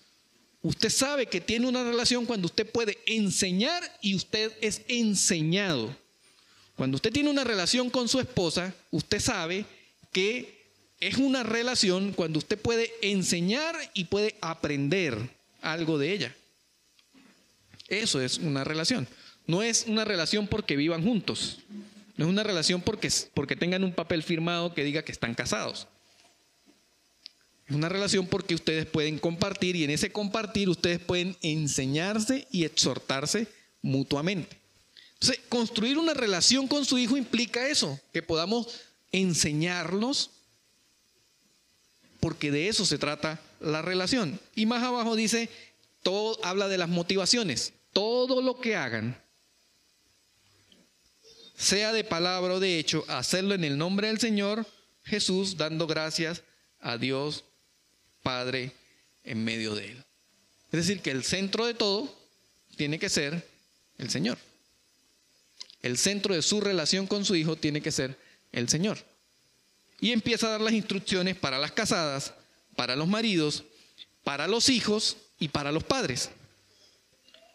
Usted 0.62 0.88
sabe 0.88 1.26
que 1.26 1.42
tiene 1.42 1.68
una 1.68 1.84
relación 1.84 2.24
cuando 2.24 2.46
usted 2.46 2.66
puede 2.66 2.96
enseñar 3.04 3.82
y 4.00 4.14
usted 4.14 4.52
es 4.62 4.80
enseñado. 4.88 5.94
Cuando 6.76 6.96
usted 6.96 7.12
tiene 7.12 7.28
una 7.28 7.44
relación 7.44 7.90
con 7.90 8.08
su 8.08 8.20
esposa, 8.20 8.74
usted 8.90 9.20
sabe 9.20 9.66
que 10.12 10.61
es 11.02 11.16
una 11.16 11.42
relación 11.42 12.12
cuando 12.12 12.38
usted 12.38 12.56
puede 12.56 12.92
enseñar 13.02 13.74
y 13.92 14.04
puede 14.04 14.36
aprender 14.40 15.18
algo 15.60 15.98
de 15.98 16.12
ella. 16.12 16.36
Eso 17.88 18.20
es 18.20 18.38
una 18.38 18.62
relación. 18.62 19.08
No 19.48 19.64
es 19.64 19.86
una 19.88 20.04
relación 20.04 20.46
porque 20.46 20.76
vivan 20.76 21.02
juntos. 21.02 21.58
No 22.16 22.26
es 22.26 22.30
una 22.30 22.44
relación 22.44 22.82
porque, 22.82 23.10
porque 23.34 23.56
tengan 23.56 23.82
un 23.82 23.92
papel 23.92 24.22
firmado 24.22 24.74
que 24.74 24.84
diga 24.84 25.02
que 25.02 25.10
están 25.10 25.34
casados. 25.34 25.88
Es 27.66 27.74
una 27.74 27.88
relación 27.88 28.28
porque 28.28 28.54
ustedes 28.54 28.86
pueden 28.86 29.18
compartir 29.18 29.74
y 29.74 29.82
en 29.82 29.90
ese 29.90 30.12
compartir 30.12 30.68
ustedes 30.68 31.00
pueden 31.00 31.36
enseñarse 31.42 32.46
y 32.52 32.62
exhortarse 32.62 33.48
mutuamente. 33.82 34.56
Entonces, 35.14 35.40
construir 35.48 35.98
una 35.98 36.14
relación 36.14 36.68
con 36.68 36.84
su 36.84 36.96
hijo 36.96 37.16
implica 37.16 37.66
eso, 37.66 37.98
que 38.12 38.22
podamos 38.22 38.68
enseñarnos, 39.10 40.30
porque 42.22 42.52
de 42.52 42.68
eso 42.68 42.86
se 42.86 42.98
trata 42.98 43.40
la 43.58 43.82
relación. 43.82 44.38
Y 44.54 44.64
más 44.64 44.84
abajo 44.84 45.16
dice, 45.16 45.48
todo 46.04 46.38
habla 46.44 46.68
de 46.68 46.78
las 46.78 46.88
motivaciones. 46.88 47.72
Todo 47.92 48.40
lo 48.40 48.60
que 48.60 48.76
hagan, 48.76 49.20
sea 51.56 51.92
de 51.92 52.04
palabra 52.04 52.54
o 52.54 52.60
de 52.60 52.78
hecho, 52.78 53.04
hacerlo 53.08 53.54
en 53.54 53.64
el 53.64 53.76
nombre 53.76 54.06
del 54.06 54.20
Señor 54.20 54.64
Jesús, 55.02 55.56
dando 55.56 55.88
gracias 55.88 56.44
a 56.78 56.96
Dios 56.96 57.42
Padre 58.22 58.70
en 59.24 59.42
medio 59.42 59.74
de 59.74 59.90
él. 59.90 60.04
Es 60.70 60.86
decir, 60.86 61.02
que 61.02 61.10
el 61.10 61.24
centro 61.24 61.66
de 61.66 61.74
todo 61.74 62.16
tiene 62.76 63.00
que 63.00 63.08
ser 63.08 63.48
el 63.98 64.10
Señor. 64.10 64.38
El 65.82 65.98
centro 65.98 66.36
de 66.36 66.42
su 66.42 66.60
relación 66.60 67.08
con 67.08 67.24
su 67.24 67.34
hijo 67.34 67.56
tiene 67.56 67.82
que 67.82 67.90
ser 67.90 68.16
el 68.52 68.68
Señor. 68.68 68.98
Y 70.02 70.12
empieza 70.12 70.48
a 70.48 70.50
dar 70.50 70.60
las 70.60 70.74
instrucciones 70.74 71.34
para 71.34 71.58
las 71.58 71.72
casadas, 71.72 72.34
para 72.76 72.94
los 72.94 73.08
maridos, 73.08 73.64
para 74.22 74.46
los 74.46 74.68
hijos 74.68 75.16
y 75.38 75.48
para 75.48 75.72
los 75.72 75.84
padres. 75.84 76.28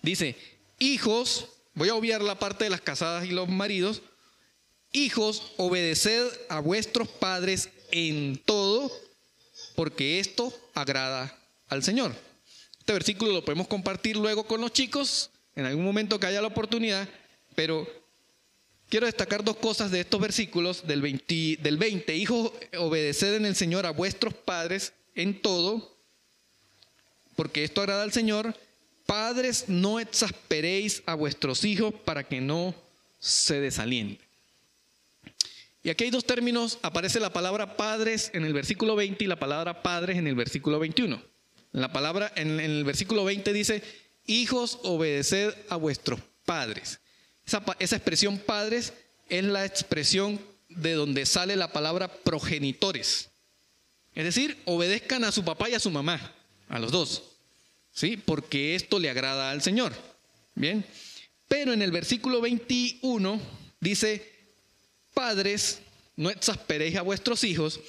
Dice, 0.02 0.36
hijos, 0.80 1.50
Voy 1.78 1.90
a 1.90 1.96
obviar 1.96 2.24
la 2.24 2.40
parte 2.40 2.64
de 2.64 2.72
las 2.72 2.82
casadas 2.82 3.26
y 3.26 3.30
los 3.30 3.48
maridos. 3.48 4.02
Hijos, 4.94 5.54
obedeced 5.58 6.28
a 6.50 6.60
vuestros 6.60 7.08
padres 7.08 7.70
en 7.92 8.42
todo, 8.46 8.92
porque 9.76 10.20
esto 10.20 10.52
agrada 10.74 11.38
al 11.68 11.84
Señor. 11.84 12.16
Este 12.80 12.94
versículo 12.94 13.32
lo 13.32 13.46
podemos 13.46 13.68
compartir 13.68 14.18
luego 14.18 14.48
con 14.48 14.60
los 14.60 14.74
chicos, 14.74 15.30
en 15.56 15.66
algún 15.66 15.86
momento 15.86 16.20
que 16.20 16.26
haya 16.26 16.42
la 16.42 16.48
oportunidad, 16.48 17.08
pero 17.54 17.88
quiero 18.90 19.06
destacar 19.06 19.44
dos 19.44 19.58
cosas 19.58 19.92
de 19.92 20.02
estos 20.02 20.20
versículos 20.20 20.86
del 20.88 21.02
20, 21.02 21.58
del 21.62 21.78
20. 21.78 22.16
Hijos, 22.16 22.52
obedeced 22.78 23.36
en 23.36 23.46
el 23.46 23.56
Señor 23.56 23.86
a 23.86 23.92
vuestros 23.92 24.34
padres 24.34 24.94
en 25.16 25.42
todo, 25.42 25.98
porque 27.36 27.64
esto 27.64 27.82
agrada 27.82 28.04
al 28.04 28.14
Señor. 28.14 28.56
Padres, 29.06 29.66
no 29.68 30.00
exasperéis 30.00 31.02
a 31.06 31.16
vuestros 31.16 31.64
hijos 31.64 31.94
para 31.94 32.28
que 32.28 32.42
no 32.42 32.76
se 33.20 33.60
desalienten. 33.60 34.28
Y 35.84 35.90
aquí 35.90 36.04
hay 36.04 36.10
dos 36.10 36.26
términos, 36.26 36.80
aparece 36.82 37.20
la 37.22 37.32
palabra 37.32 37.78
padres 37.78 38.32
en 38.34 38.44
el 38.44 38.52
versículo 38.52 38.98
20 38.98 39.24
y 39.24 39.28
la 39.28 39.40
palabra 39.40 39.84
padres 39.84 40.18
en 40.18 40.28
el 40.28 40.36
versículo 40.36 40.80
21. 40.80 41.22
La 41.72 41.94
palabra 41.94 42.32
en, 42.36 42.60
el 42.60 42.84
versículo 42.84 43.24
20 43.24 43.54
dice, 43.54 43.84
hijos, 44.26 44.80
obedeced 44.84 45.54
a 45.70 45.78
vuestros 45.78 46.20
padres. 46.44 47.00
Esa, 47.48 47.64
esa 47.80 47.96
expresión 47.96 48.38
padres 48.38 48.94
es 49.30 49.44
la 49.44 49.66
expresión 49.66 50.40
de 50.70 50.94
donde 50.94 51.26
sale 51.26 51.56
la 51.56 51.72
palabra 51.72 52.14
progenitores. 52.14 53.30
Es 54.14 54.24
decir, 54.24 54.62
obedezcan 54.66 55.24
a 55.24 55.32
su 55.32 55.44
papá 55.44 55.70
y 55.70 55.74
a 55.74 55.80
su 55.80 55.90
mamá, 55.90 56.34
a 56.70 56.78
los 56.78 56.92
dos. 56.92 57.24
¿sí? 57.98 58.16
Porque 58.16 58.76
esto 58.76 59.00
le 59.00 59.10
agrada 59.10 59.50
al 59.50 59.64
Señor. 59.64 59.92
Bien. 60.54 60.86
Pero 61.48 61.74
en 61.74 61.82
el 61.82 61.92
versículo 61.92 62.42
21 62.42 63.42
dice, 63.80 64.34
padres, 65.14 65.80
no 66.16 66.30
exasperéis 66.30 66.96
a 66.96 67.02
vuestros 67.02 67.44
hijos. 67.44 67.80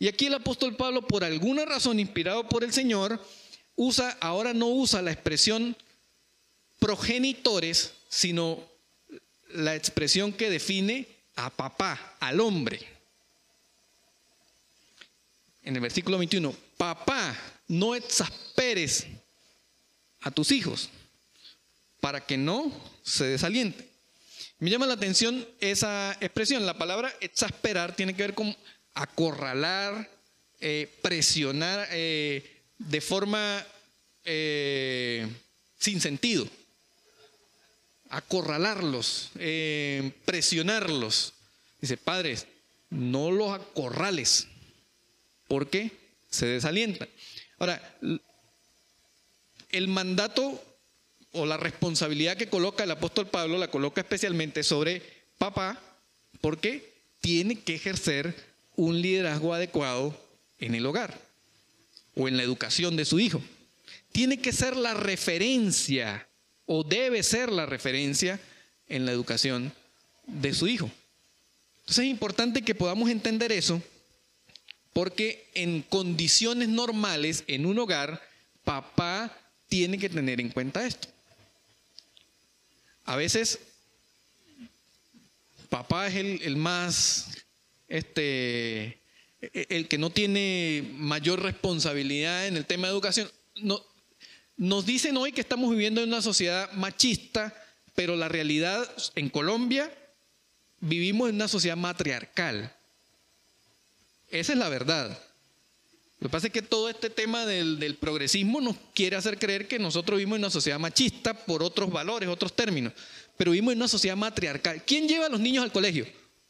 Y 0.00 0.08
aquí 0.08 0.26
el 0.26 0.34
apóstol 0.34 0.74
Pablo, 0.74 1.06
por 1.06 1.22
alguna 1.22 1.64
razón, 1.64 2.00
inspirado 2.00 2.48
por 2.48 2.64
el 2.64 2.72
Señor, 2.72 3.24
usa, 3.76 4.16
ahora 4.20 4.52
no 4.52 4.66
usa 4.66 5.00
la 5.00 5.12
expresión 5.12 5.76
progenitores, 6.80 7.92
sino 8.08 8.71
la 9.54 9.74
expresión 9.74 10.32
que 10.32 10.50
define 10.50 11.06
a 11.36 11.50
papá, 11.50 12.16
al 12.20 12.40
hombre. 12.40 12.80
En 15.62 15.74
el 15.76 15.80
versículo 15.80 16.18
21, 16.18 16.54
papá, 16.76 17.36
no 17.68 17.94
exasperes 17.94 19.06
a 20.20 20.30
tus 20.30 20.50
hijos 20.52 20.90
para 22.00 22.24
que 22.24 22.36
no 22.36 22.72
se 23.02 23.24
desalienten. 23.24 23.88
Me 24.58 24.70
llama 24.70 24.86
la 24.86 24.94
atención 24.94 25.46
esa 25.60 26.16
expresión. 26.20 26.66
La 26.66 26.78
palabra 26.78 27.12
exasperar 27.20 27.96
tiene 27.96 28.14
que 28.14 28.22
ver 28.22 28.34
con 28.34 28.56
acorralar, 28.94 30.08
eh, 30.60 30.88
presionar 31.02 31.88
eh, 31.90 32.62
de 32.78 33.00
forma 33.00 33.66
eh, 34.24 35.26
sin 35.78 36.00
sentido. 36.00 36.46
Acorralarlos, 38.14 39.30
presionarlos. 40.24 41.32
Dice, 41.80 41.96
padres, 41.96 42.46
no 42.90 43.30
los 43.30 43.50
acorrales, 43.50 44.46
porque 45.48 45.90
se 46.30 46.46
desalientan. 46.46 47.08
Ahora, 47.58 47.98
el 49.70 49.88
mandato 49.88 50.62
o 51.32 51.46
la 51.46 51.56
responsabilidad 51.56 52.36
que 52.36 52.50
coloca 52.50 52.84
el 52.84 52.90
apóstol 52.90 53.28
Pablo 53.28 53.56
la 53.56 53.70
coloca 53.70 54.02
especialmente 54.02 54.62
sobre 54.62 55.02
papá 55.38 55.80
porque 56.42 56.92
tiene 57.20 57.60
que 57.60 57.74
ejercer 57.74 58.36
un 58.76 59.00
liderazgo 59.00 59.54
adecuado 59.54 60.14
en 60.58 60.74
el 60.74 60.84
hogar 60.84 61.18
o 62.14 62.28
en 62.28 62.36
la 62.36 62.42
educación 62.42 62.96
de 62.96 63.06
su 63.06 63.18
hijo. 63.18 63.40
Tiene 64.12 64.40
que 64.40 64.52
ser 64.52 64.76
la 64.76 64.92
referencia 64.92 66.28
o 66.74 66.82
debe 66.82 67.22
ser 67.22 67.52
la 67.52 67.66
referencia 67.66 68.40
en 68.88 69.04
la 69.04 69.12
educación 69.12 69.74
de 70.26 70.54
su 70.54 70.66
hijo. 70.66 70.90
Entonces 71.80 72.06
es 72.06 72.10
importante 72.10 72.62
que 72.62 72.74
podamos 72.74 73.10
entender 73.10 73.52
eso 73.52 73.82
porque 74.94 75.50
en 75.52 75.82
condiciones 75.82 76.70
normales 76.70 77.44
en 77.46 77.66
un 77.66 77.78
hogar, 77.78 78.22
papá 78.64 79.38
tiene 79.68 79.98
que 79.98 80.08
tener 80.08 80.40
en 80.40 80.48
cuenta 80.48 80.86
esto. 80.86 81.08
A 83.04 83.16
veces, 83.16 83.58
papá 85.68 86.06
es 86.06 86.14
el, 86.14 86.56
más, 86.56 87.36
este, 87.86 88.98
el 89.52 89.88
que 89.88 89.98
no 89.98 90.08
tiene 90.08 90.90
mayor 90.94 91.42
responsabilidad 91.42 92.46
en 92.46 92.56
el 92.56 92.64
tema 92.64 92.86
de 92.86 92.94
educación. 92.94 93.30
No, 93.56 93.82
nos 94.56 94.86
dicen 94.86 95.16
hoy 95.16 95.32
que 95.32 95.40
estamos 95.40 95.70
viviendo 95.70 96.02
en 96.02 96.08
una 96.08 96.22
sociedad 96.22 96.70
machista, 96.72 97.54
pero 97.94 98.16
la 98.16 98.28
realidad 98.28 98.88
en 99.14 99.28
Colombia 99.28 99.92
vivimos 100.80 101.28
en 101.28 101.36
una 101.36 101.48
sociedad 101.48 101.76
matriarcal. 101.76 102.74
Esa 104.30 104.52
es 104.52 104.58
la 104.58 104.68
verdad. 104.68 105.18
Lo 106.22 106.28
que 106.28 106.32
pasa 106.32 106.46
es 106.46 106.52
que 106.52 106.62
todo 106.62 106.88
este 106.88 107.10
tema 107.10 107.46
del, 107.46 107.96
progresismo 108.00 108.60
nos 108.60 108.76
quiere 108.94 109.16
hacer 109.16 109.38
creer 109.38 109.66
que 109.66 109.80
nosotros 109.80 110.18
vivimos 110.18 110.36
en 110.36 110.44
una 110.44 110.50
sociedad 110.50 110.78
machista 110.78 111.34
por 111.34 111.64
otros 111.64 111.90
valores, 111.90 112.28
otros 112.28 112.54
términos, 112.54 112.92
pero 113.36 113.50
vivimos 113.50 113.72
en 113.72 113.78
una 113.78 113.88
sociedad 113.88 114.16
matriarcal. 114.16 114.84
¿Quién 114.84 115.08
lleva 115.08 115.26
a 115.26 115.28
los 115.28 115.40
niños 115.40 115.64
al 115.64 115.72
colegio? 115.72 116.06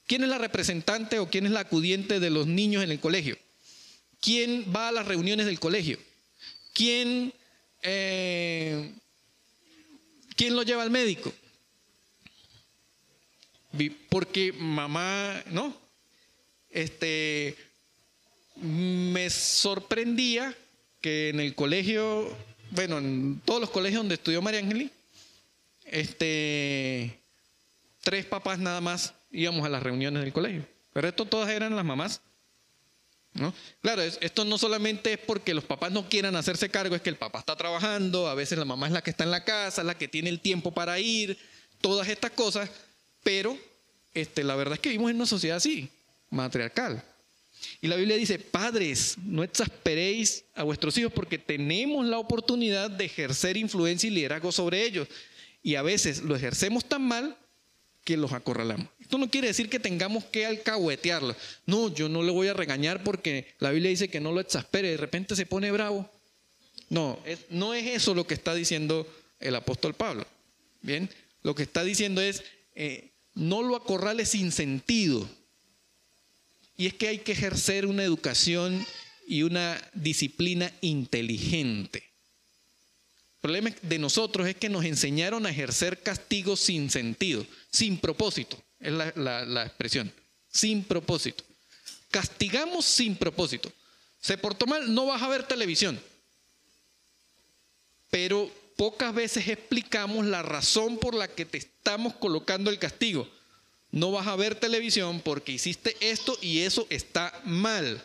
¿Quién 0.07 0.25
es 0.25 0.29
la 0.29 0.37
representante 0.37 1.19
o 1.19 1.31
quién 1.31 1.47
es 1.47 1.53
la 1.53 1.61
acudiente 1.61 2.21
de 2.21 2.29
los 2.29 2.47
niños 2.47 2.85
en 2.85 2.91
el 2.91 3.01
colegio? 3.01 3.39
¿Quién 4.21 4.67
va 4.75 4.89
a 4.89 4.93
las 4.93 5.07
reuniones 5.07 5.47
del 5.47 5.59
colegio? 5.59 5.99
¿Quién, 6.75 7.33
eh, 7.83 8.93
¿quién 10.37 10.57
lo 10.57 10.63
lleva 10.63 10.83
al 10.83 10.91
médico? 10.91 11.33
Porque 14.09 14.53
mamá, 14.53 15.43
¿no? 15.51 15.75
Este, 16.71 17.57
me 18.57 19.29
sorprendía 19.31 20.57
que 21.01 21.31
en 21.31 21.41
el 21.41 21.55
colegio, 21.55 22.35
bueno, 22.71 22.99
en 22.99 23.41
todos 23.45 23.61
los 23.61 23.71
colegios 23.71 24.01
donde 24.01 24.15
estudió 24.15 24.41
María 24.43 24.61
Ángel, 24.61 24.91
este, 25.85 27.19
tres 28.03 28.25
papás 28.27 28.59
nada 28.59 28.81
más 28.81 29.15
íbamos 29.31 29.65
a 29.65 29.69
las 29.69 29.83
reuniones 29.83 30.23
del 30.23 30.33
colegio. 30.33 30.67
Pero 30.93 31.09
esto 31.09 31.25
todas 31.25 31.51
eran 31.51 31.75
las 31.75 31.85
mamás. 31.85 32.21
Claro, 33.81 34.03
esto 34.03 34.45
no 34.45 34.59
solamente 34.59 35.15
es 35.15 35.19
porque 35.19 35.55
los 35.55 35.65
papás 35.65 35.91
no 35.91 36.09
quieran 36.09 36.37
hacerse 36.37 36.69
cargo, 36.69 36.95
es 36.95 37.03
que 37.03 37.09
el 37.11 37.17
papá 37.17 37.39
está 37.39 37.57
trabajando, 37.57 38.29
a 38.29 38.35
veces 38.35 38.59
la 38.59 38.65
mamá 38.65 38.87
es 38.87 38.93
la 38.93 39.03
que 39.03 39.11
está 39.11 39.25
en 39.25 39.31
la 39.31 39.45
casa, 39.45 39.83
la 39.83 39.97
que 39.97 40.07
tiene 40.07 40.29
el 40.29 40.41
tiempo 40.41 40.73
para 40.73 40.99
ir, 40.99 41.39
todas 41.81 42.09
estas 42.09 42.33
cosas, 42.33 42.71
pero 43.23 43.59
este, 44.13 44.45
la 44.45 44.55
verdad 44.55 44.75
es 44.75 44.81
que 44.81 44.91
vivimos 44.91 45.11
en 45.11 45.17
una 45.17 45.27
sociedad 45.27 45.57
así, 45.57 45.89
matriarcal. 46.31 47.03
Y 47.81 47.89
la 47.89 47.97
Biblia 47.97 48.17
dice, 48.17 48.39
padres, 48.39 49.17
no 49.19 49.43
exasperéis 49.43 50.45
a 50.55 50.63
vuestros 50.65 50.97
hijos 50.99 51.13
porque 51.13 51.39
tenemos 51.39 52.05
la 52.07 52.19
oportunidad 52.19 52.91
de 52.91 53.05
ejercer 53.07 53.57
influencia 53.57 54.09
y 54.09 54.11
liderazgo 54.11 54.53
sobre 54.53 54.85
ellos. 54.85 55.09
Y 55.63 55.77
a 55.77 55.83
veces 55.83 56.23
lo 56.23 56.35
ejercemos 56.35 56.85
tan 56.85 57.03
mal 57.03 57.37
que 58.05 58.17
los 58.17 58.33
acorralamos. 58.33 58.89
Esto 59.01 59.19
no 59.19 59.31
quiere 59.31 59.49
decir 59.49 59.69
que 59.69 59.79
tengamos 59.79 60.25
que 60.25 60.47
alcahuetearlo. 60.47 61.37
No, 61.67 61.93
yo 61.93 62.09
no 62.09 62.23
le 62.23 62.33
voy 62.33 62.49
a 62.49 62.55
regañar 62.55 63.05
porque 63.05 63.55
la 63.59 63.71
Biblia 63.71 63.91
dice 63.91 64.09
que 64.09 64.21
no 64.21 64.33
lo 64.33 64.41
exaspere, 64.41 64.91
de 64.91 64.97
repente 64.97 65.37
se 65.37 65.47
pone 65.47 65.71
bravo. 65.71 66.11
No, 66.89 67.19
no 67.51 67.75
es 67.75 67.87
eso 67.87 68.15
lo 68.15 68.27
que 68.27 68.35
está 68.35 68.55
diciendo 68.55 69.07
el 69.41 69.55
apóstol 69.55 69.95
Pablo. 69.95 70.27
Bien, 70.83 71.09
lo 71.43 71.55
que 71.55 71.63
está 71.63 71.85
diciendo 71.85 72.21
es, 72.21 72.43
eh, 72.75 73.11
no 73.35 73.63
lo 73.63 73.77
acorrales 73.77 74.31
sin 74.31 74.53
sentido. 74.53 75.29
Y 76.77 76.87
es 76.87 76.95
que 76.95 77.09
hay 77.09 77.19
que 77.19 77.33
ejercer 77.33 77.87
una 77.87 78.03
educación 78.03 78.85
y 79.27 79.43
una 79.43 79.81
disciplina 79.95 80.73
inteligente. 80.81 82.12
El 83.43 83.49
problema 83.49 83.77
de 83.83 83.99
nosotros 83.99 84.47
es 84.47 84.55
que 84.55 84.69
nos 84.69 84.85
enseñaron 84.85 85.45
a 85.45 85.51
ejercer 85.51 86.01
castigos 86.01 86.61
sin 86.61 86.89
sentido, 86.91 87.45
sin 87.73 87.99
propósito, 87.99 88.57
es 88.79 88.93
la, 88.93 89.65
expresión, 89.65 90.13
sin 90.49 90.85
propósito. 90.85 91.43
Castigamos 92.13 92.85
sin 92.85 93.17
propósito. 93.17 93.73
Se 94.21 94.39
portó 94.39 94.67
mal, 94.67 94.95
no 94.95 95.07
vas 95.07 95.21
a 95.23 95.27
ver 95.27 95.43
televisión. 95.43 96.01
Pero 98.11 98.49
pocas 98.77 99.13
veces 99.13 99.49
explicamos 99.49 100.25
la 100.25 100.43
razón 100.43 100.99
por 100.99 101.17
la 101.17 101.27
que 101.27 101.45
te 101.45 101.59
estamos 101.59 102.15
colocando 102.15 102.71
el 102.71 102.79
castigo. 102.79 103.29
No 103.91 104.13
vas 104.13 104.29
a 104.29 104.37
ver 104.37 104.55
televisión 104.55 105.21
porque 105.21 105.51
hiciste 105.51 105.97
esto 105.99 106.39
y 106.41 106.61
eso 106.61 106.87
está 106.91 107.41
mal. 107.43 108.05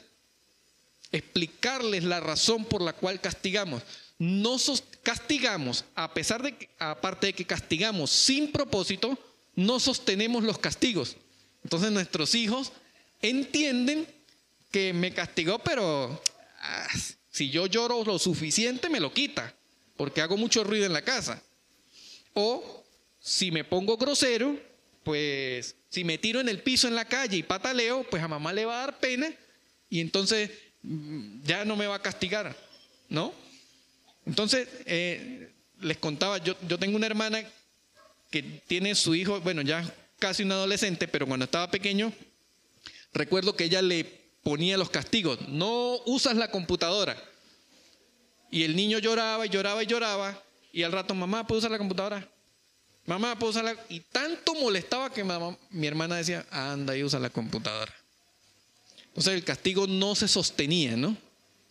Explicarles 1.11 2.03
la 2.05 2.21
razón 2.21 2.65
por 2.65 2.81
la 2.81 2.93
cual 2.93 3.21
castigamos 3.21 3.83
no 4.19 4.57
castigamos, 5.03 5.85
a 5.95 6.13
pesar 6.13 6.41
de 6.41 6.55
que, 6.55 6.69
aparte 6.79 7.27
de 7.27 7.33
que 7.33 7.45
castigamos 7.45 8.09
sin 8.09 8.51
propósito, 8.51 9.17
no 9.55 9.79
sostenemos 9.79 10.43
los 10.43 10.57
castigos. 10.57 11.17
Entonces 11.63 11.91
nuestros 11.91 12.33
hijos 12.35 12.71
entienden 13.21 14.07
que 14.71 14.93
me 14.93 15.13
castigó, 15.13 15.59
pero 15.59 16.21
ah, 16.59 16.87
si 17.31 17.49
yo 17.49 17.67
lloro 17.67 18.03
lo 18.03 18.19
suficiente 18.19 18.89
me 18.89 18.99
lo 18.99 19.13
quita, 19.13 19.53
porque 19.95 20.21
hago 20.21 20.37
mucho 20.37 20.63
ruido 20.63 20.85
en 20.85 20.93
la 20.93 21.03
casa. 21.03 21.41
O 22.33 22.83
si 23.19 23.51
me 23.51 23.63
pongo 23.63 23.97
grosero, 23.97 24.59
pues 25.03 25.75
si 25.89 26.03
me 26.03 26.17
tiro 26.17 26.39
en 26.39 26.49
el 26.49 26.61
piso 26.61 26.87
en 26.87 26.95
la 26.95 27.05
calle 27.05 27.37
y 27.37 27.43
pataleo, 27.43 28.03
pues 28.09 28.21
a 28.21 28.27
mamá 28.27 28.53
le 28.53 28.65
va 28.65 28.75
a 28.75 28.85
dar 28.87 28.99
pena 28.99 29.31
y 29.89 30.01
entonces 30.01 30.51
mm, 30.83 31.43
ya 31.43 31.65
no 31.65 31.75
me 31.75 31.87
va 31.87 31.95
a 31.95 32.01
castigar, 32.01 32.55
¿no? 33.09 33.33
Entonces, 34.27 34.67
eh, 34.85 35.53
les 35.79 35.97
contaba, 35.97 36.37
yo, 36.39 36.55
tengo 36.77 36.97
una 36.97 37.07
hermana 37.07 37.43
que 38.29 38.43
tiene 38.43 38.93
su 38.93 39.15
hijo, 39.15 39.39
bueno, 39.39 39.61
ya 39.61 39.89
casi 40.19 40.43
un 40.43 40.51
adolescente, 40.51 41.07
pero 41.07 41.25
cuando 41.25 41.45
estaba 41.45 41.71
pequeño, 41.71 42.11
recuerdo 43.13 43.55
que 43.55 43.63
ella 43.63 43.81
le 43.81 44.03
ponía 44.43 44.77
los 44.77 44.89
castigos, 44.89 45.47
no 45.47 45.99
usas 46.05 46.35
la 46.35 46.51
computadora. 46.51 47.17
Y 48.51 48.63
el 48.63 48.75
niño 48.75 48.99
lloraba 48.99 49.45
y 49.45 49.49
lloraba 49.49 49.81
y 49.81 49.87
lloraba, 49.87 50.43
y 50.73 50.83
al 50.83 50.91
rato, 50.91 51.15
mamá, 51.15 51.47
¿puedo 51.47 51.59
usar 51.59 51.71
la 51.71 51.77
computadora? 51.77 52.27
Mamá, 53.05 53.39
¿puedo 53.39 53.51
usar 53.51 53.77
Y 53.87 54.01
tanto 54.01 54.55
molestaba 54.55 55.13
que 55.13 55.23
mi 55.69 55.87
hermana 55.87 56.17
decía, 56.17 56.45
anda 56.51 56.97
y 56.97 57.03
usa 57.03 57.19
la 57.19 57.29
computadora. 57.29 57.93
Entonces 59.07 59.35
el 59.35 59.45
castigo 59.45 59.87
no 59.87 60.15
se 60.15 60.27
sostenía, 60.27 60.97
¿no? 60.97 61.15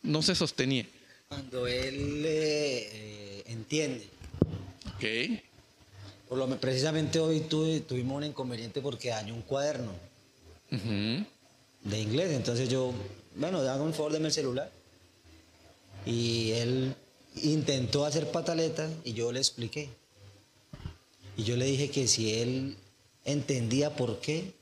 No 0.02 0.22
se 0.22 0.34
sostenía. 0.34 0.86
Cuando 1.28 1.66
él 1.66 2.22
eh, 2.24 3.42
entiende. 3.46 4.06
Ok. 4.94 5.04
Por 6.28 6.38
lo 6.38 6.60
precisamente 6.60 7.18
hoy 7.18 7.40
tuvimos 7.40 8.16
un 8.18 8.24
inconveniente 8.24 8.80
porque 8.80 9.08
dañó 9.08 9.34
un 9.34 9.42
cuaderno 9.42 9.92
de 10.70 12.00
inglés. 12.00 12.32
Entonces 12.32 12.68
yo, 12.68 12.92
bueno, 13.34 13.58
hago 13.58 13.84
un 13.84 13.94
favor 13.94 14.12
de 14.12 14.18
el 14.18 14.32
celular. 14.32 14.70
Y 16.04 16.52
él 16.52 16.94
intentó 17.42 18.04
hacer 18.04 18.30
pataleta 18.30 18.88
y 19.04 19.12
yo 19.12 19.32
le 19.32 19.40
expliqué. 19.40 19.88
Y 21.36 21.42
yo 21.42 21.56
le 21.56 21.66
dije 21.66 21.90
que 21.90 22.06
si 22.06 22.34
él 22.34 22.76
entendía 23.24 23.94
por 23.94 24.20
qué, 24.20 24.52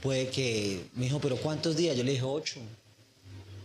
puede 0.00 0.28
que, 0.28 0.84
me 0.94 1.04
dijo, 1.06 1.20
pero 1.20 1.36
¿cuántos 1.36 1.76
días? 1.76 1.96
Yo 1.96 2.04
le 2.04 2.12
dije 2.12 2.24
ocho. 2.24 2.60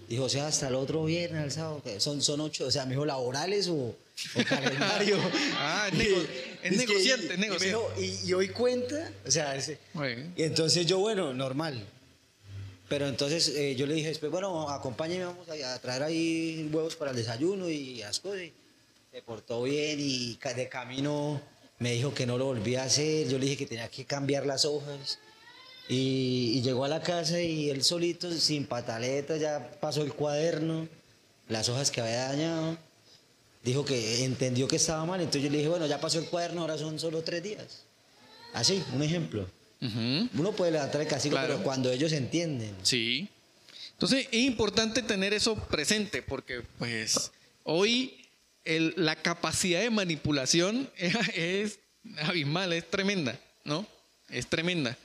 Dijo, 0.07 0.25
o 0.25 0.29
sea, 0.29 0.47
hasta 0.47 0.67
el 0.67 0.75
otro 0.75 1.05
viernes, 1.05 1.43
el 1.43 1.51
sábado, 1.51 1.81
son, 1.97 2.21
son 2.21 2.41
ocho, 2.41 2.67
o 2.67 2.71
sea, 2.71 2.85
me 2.85 2.91
dijo, 2.91 3.05
laborales 3.05 3.67
o, 3.69 3.95
calendario. 4.47 5.17
ah, 5.55 5.89
es, 5.91 6.77
negociante, 6.77 7.33
es 7.33 7.39
negociante. 7.39 7.79
Y, 8.01 8.29
y, 8.29 8.33
hoy 8.33 8.49
cuenta, 8.49 9.11
o 9.25 9.31
sea, 9.31 9.57
y 10.35 10.43
entonces 10.43 10.85
yo, 10.85 10.99
bueno, 10.99 11.33
normal. 11.33 11.87
Pero 12.93 13.07
entonces 13.07 13.47
eh, 13.49 13.75
yo 13.75 13.87
le 13.87 13.95
dije 13.95 14.09
después, 14.09 14.31
bueno, 14.31 14.69
acompáñeme, 14.69 15.25
vamos 15.25 15.47
a, 15.49 15.79
traer 15.79 16.03
ahí 16.03 16.69
huevos 16.71 16.95
para 16.95 17.09
el 17.09 17.17
desayuno 17.17 17.67
y 17.67 17.95
las 17.95 18.19
cosas. 18.19 18.41
se 19.11 19.21
portó 19.23 19.63
bien 19.63 19.97
y 19.99 20.37
de 20.55 20.69
camino 20.69 21.41
me 21.79 21.93
dijo 21.93 22.13
que 22.13 22.27
no 22.27 22.37
lo 22.37 22.45
volvía 22.45 22.83
a 22.83 22.85
hacer. 22.85 23.27
Yo 23.27 23.39
le 23.39 23.45
dije 23.45 23.57
que 23.57 23.65
tenía 23.65 23.89
que 23.89 24.05
cambiar 24.05 24.45
las 24.45 24.65
hojas. 24.65 25.17
Y, 25.89 26.61
llegó 26.61 26.85
a 26.85 26.87
la 26.87 27.01
casa 27.01 27.41
y 27.41 27.69
él 27.69 27.83
solito, 27.83 28.31
sin 28.31 28.65
pataleta, 28.65 29.37
ya 29.37 29.71
pasó 29.81 30.01
el 30.01 30.13
cuaderno, 30.13 30.87
las 31.49 31.69
hojas 31.69 31.91
que 31.91 32.01
había 32.01 32.29
dañado. 32.29 32.77
Dijo 33.63 33.85
que 33.85 34.23
entendió 34.23 34.67
que 34.67 34.77
estaba 34.77 35.05
mal, 35.05 35.19
entonces 35.19 35.43
yo 35.43 35.49
le 35.49 35.57
dije, 35.57 35.69
bueno, 35.69 35.87
ya 35.87 35.99
pasó 35.99 36.19
el 36.19 36.25
cuaderno, 36.25 36.61
ahora 36.61 36.77
son 36.77 36.99
solo 36.99 37.21
tres 37.21 37.43
días. 37.43 37.83
Así, 38.53 38.83
un 38.93 39.03
ejemplo. 39.03 39.47
Uno 39.81 40.53
puede 40.53 40.71
levantar 40.71 41.01
el 41.01 41.07
castigo, 41.07 41.37
pero 41.41 41.61
cuando 41.61 41.91
ellos 41.91 42.13
entienden. 42.13 42.73
Sí. 42.83 43.27
Entonces 43.91 44.27
es 44.31 44.39
importante 44.41 45.01
tener 45.01 45.33
eso 45.33 45.55
presente, 45.55 46.21
porque 46.21 46.61
pues 46.79 47.31
hoy 47.63 48.25
la 48.65 49.15
capacidad 49.17 49.81
de 49.81 49.89
manipulación 49.89 50.89
es, 50.95 51.15
es 51.35 51.79
abismal, 52.21 52.71
es 52.71 52.89
tremenda, 52.89 53.37
¿no? 53.65 53.85
Es 54.29 54.47
tremenda. 54.47 54.97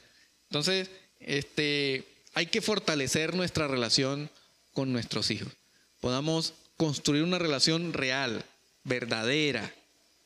Entonces, 0.51 0.91
este, 1.21 2.05
hay 2.35 2.47
que 2.47 2.61
fortalecer 2.61 3.35
nuestra 3.35 3.69
relación 3.69 4.31
con 4.73 4.93
nuestros 4.93 5.31
hijos. 5.31 5.53
Podamos 6.01 6.55
construir 6.77 7.23
una 7.23 7.39
relación 7.39 7.93
real, 7.93 8.45
verdadera, 8.85 9.75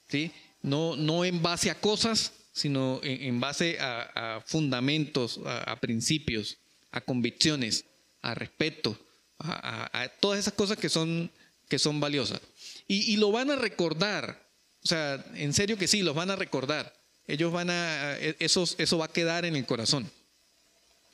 ¿sí? 0.08 0.30
No, 0.60 0.96
no 0.96 1.24
en 1.24 1.42
base 1.42 1.70
a 1.70 1.80
cosas, 1.80 2.32
sino 2.52 3.00
en, 3.02 3.40
base 3.40 3.78
a, 3.80 4.42
fundamentos, 4.46 5.40
a, 5.44 5.80
principios, 5.80 6.58
a 6.90 7.00
convicciones, 7.00 7.86
a 8.20 8.34
respeto, 8.34 8.98
a, 9.38 10.10
todas 10.20 10.38
esas 10.38 10.52
cosas 10.52 10.76
que 10.76 10.88
son, 10.88 11.30
que 11.68 11.78
son 11.78 11.98
valiosas. 11.98 12.40
Y, 12.86 13.16
lo 13.16 13.32
van 13.32 13.50
a 13.50 13.56
recordar. 13.56 14.46
O 14.84 14.86
sea, 14.86 15.24
en 15.34 15.54
serio 15.54 15.78
que 15.78 15.88
sí, 15.88 16.02
los 16.02 16.14
van 16.14 16.30
a 16.30 16.36
recordar. 16.36 16.94
Ellos 17.26 17.52
van 17.52 17.70
a, 17.70 18.16
e, 18.18 18.36
eso, 18.38 18.64
eso 18.78 18.98
va 18.98 19.06
a 19.06 19.12
quedar 19.12 19.44
en 19.44 19.56
el 19.56 19.66
corazón. 19.66 20.10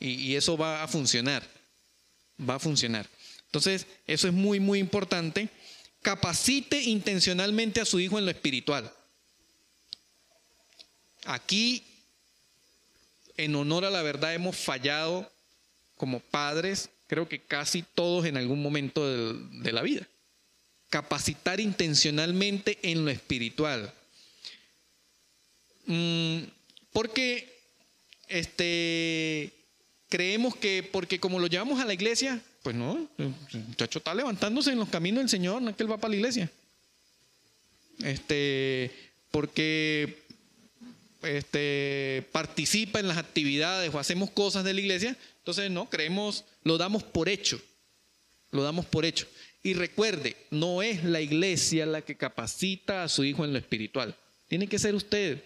Y, 0.01 0.11
y 0.11 0.37
eso 0.37 0.57
va 0.57 0.83
a 0.83 0.89
funcionar. 0.89 1.43
Va 2.41 2.55
a 2.57 2.59
funcionar. 2.59 3.09
Entonces, 3.47 3.87
eso 4.07 4.29
es 4.29 4.35
muy, 4.35 4.61
muy 4.61 4.79
importante. 4.79 5.49
Capacite 6.03 6.83
intencionalmente 6.83 7.81
a 7.81 7.85
su 7.85 7.99
hijo 7.99 8.19
en 8.19 8.25
lo 8.25 8.31
espiritual. 8.31 8.93
Aquí, 11.25 11.85
en 13.37 13.55
honor 13.55 13.85
a 13.85 13.91
la 13.91 14.03
verdad, 14.03 14.35
hemos 14.35 14.57
fallado 14.57 15.31
como 15.99 16.21
padres, 16.21 16.91
creo 17.07 17.29
que 17.29 17.41
casi 17.41 17.83
todos 17.83 18.25
en 18.25 18.37
algún 18.37 18.63
momento 18.63 19.07
de, 19.07 19.73
la 19.73 19.83
vida. 19.83 20.09
Capacitar 20.89 21.61
intencionalmente 21.61 22.79
en 22.83 23.05
lo 23.05 23.11
espiritual. 23.11 23.93
Mm, 25.89 26.43
porque 26.93 27.59
este, 28.29 29.53
creemos 30.09 30.55
que 30.55 30.83
porque 30.83 31.19
como 31.19 31.39
lo 31.39 31.47
llevamos 31.47 31.81
a 31.81 31.87
la 31.87 31.95
iglesia, 31.95 32.41
pues 32.63 32.77
no, 32.77 33.09
el 33.17 33.35
muchacho 33.67 33.99
está 33.99 34.15
levantándose 34.15 34.71
en 34.71 34.79
los 34.79 34.91
caminos 34.91 35.23
del 35.23 35.31
Señor, 35.31 35.63
no 35.63 35.71
es 35.71 35.77
que 35.77 35.83
él 35.83 35.91
va 35.91 35.97
para 35.97 36.11
la 36.11 36.17
iglesia. 36.17 36.51
Este, 38.05 38.93
porque 39.31 40.23
este, 41.23 42.27
participa 42.33 43.01
en 43.01 43.09
las 43.09 43.17
actividades 43.17 43.93
o 43.93 43.99
hacemos 43.99 44.31
cosas 44.31 44.65
de 44.65 44.75
la 44.75 44.81
iglesia, 44.81 45.17
entonces 45.39 45.71
no, 45.71 45.89
creemos, 45.89 46.45
lo 46.65 46.77
damos 46.77 47.03
por 47.03 47.31
hecho, 47.31 47.61
lo 48.51 48.63
damos 48.63 48.85
por 48.85 49.07
hecho. 49.07 49.27
Y 49.63 49.73
recuerde, 49.73 50.37
no 50.51 50.83
es 50.83 51.03
la 51.03 51.23
iglesia 51.23 51.87
la 51.87 52.03
que 52.03 52.17
capacita 52.17 53.03
a 53.03 53.09
su 53.09 53.25
hijo 53.25 53.45
en 53.45 53.53
lo 53.53 53.59
espiritual, 53.59 54.15
tiene 54.49 54.67
que 54.67 54.79
ser 54.79 54.95
usted, 54.95 55.43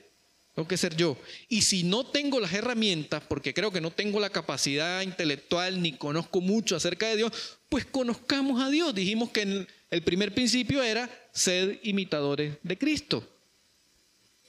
tengo 0.55 0.69
que 0.69 0.77
ser 0.77 0.97
yo. 0.97 1.17
Y 1.49 1.63
si 1.63 1.83
no 1.83 2.05
tengo 2.05 2.39
las 2.39 2.53
herramientas, 2.53 3.23
porque 3.27 3.55
creo 3.55 3.73
que 3.73 3.81
no 3.81 3.91
tengo 3.91 4.21
la 4.21 4.31
capacidad 4.31 5.01
intelectual 5.01 5.81
ni 5.81 5.93
conozco 5.93 6.41
mucho 6.41 6.77
acerca 6.77 7.09
de 7.09 7.17
Dios, 7.17 7.33
pues 7.69 7.87
conozcamos 7.87 8.61
a 8.61 8.69
Dios. 8.69 8.95
Dijimos 8.95 9.31
que 9.31 9.67
el 9.91 10.03
primer 10.03 10.35
principio 10.35 10.83
era 10.83 11.09
ser 11.33 11.81
imitadores 11.83 12.57
de 12.63 12.77
Cristo. 12.77 13.27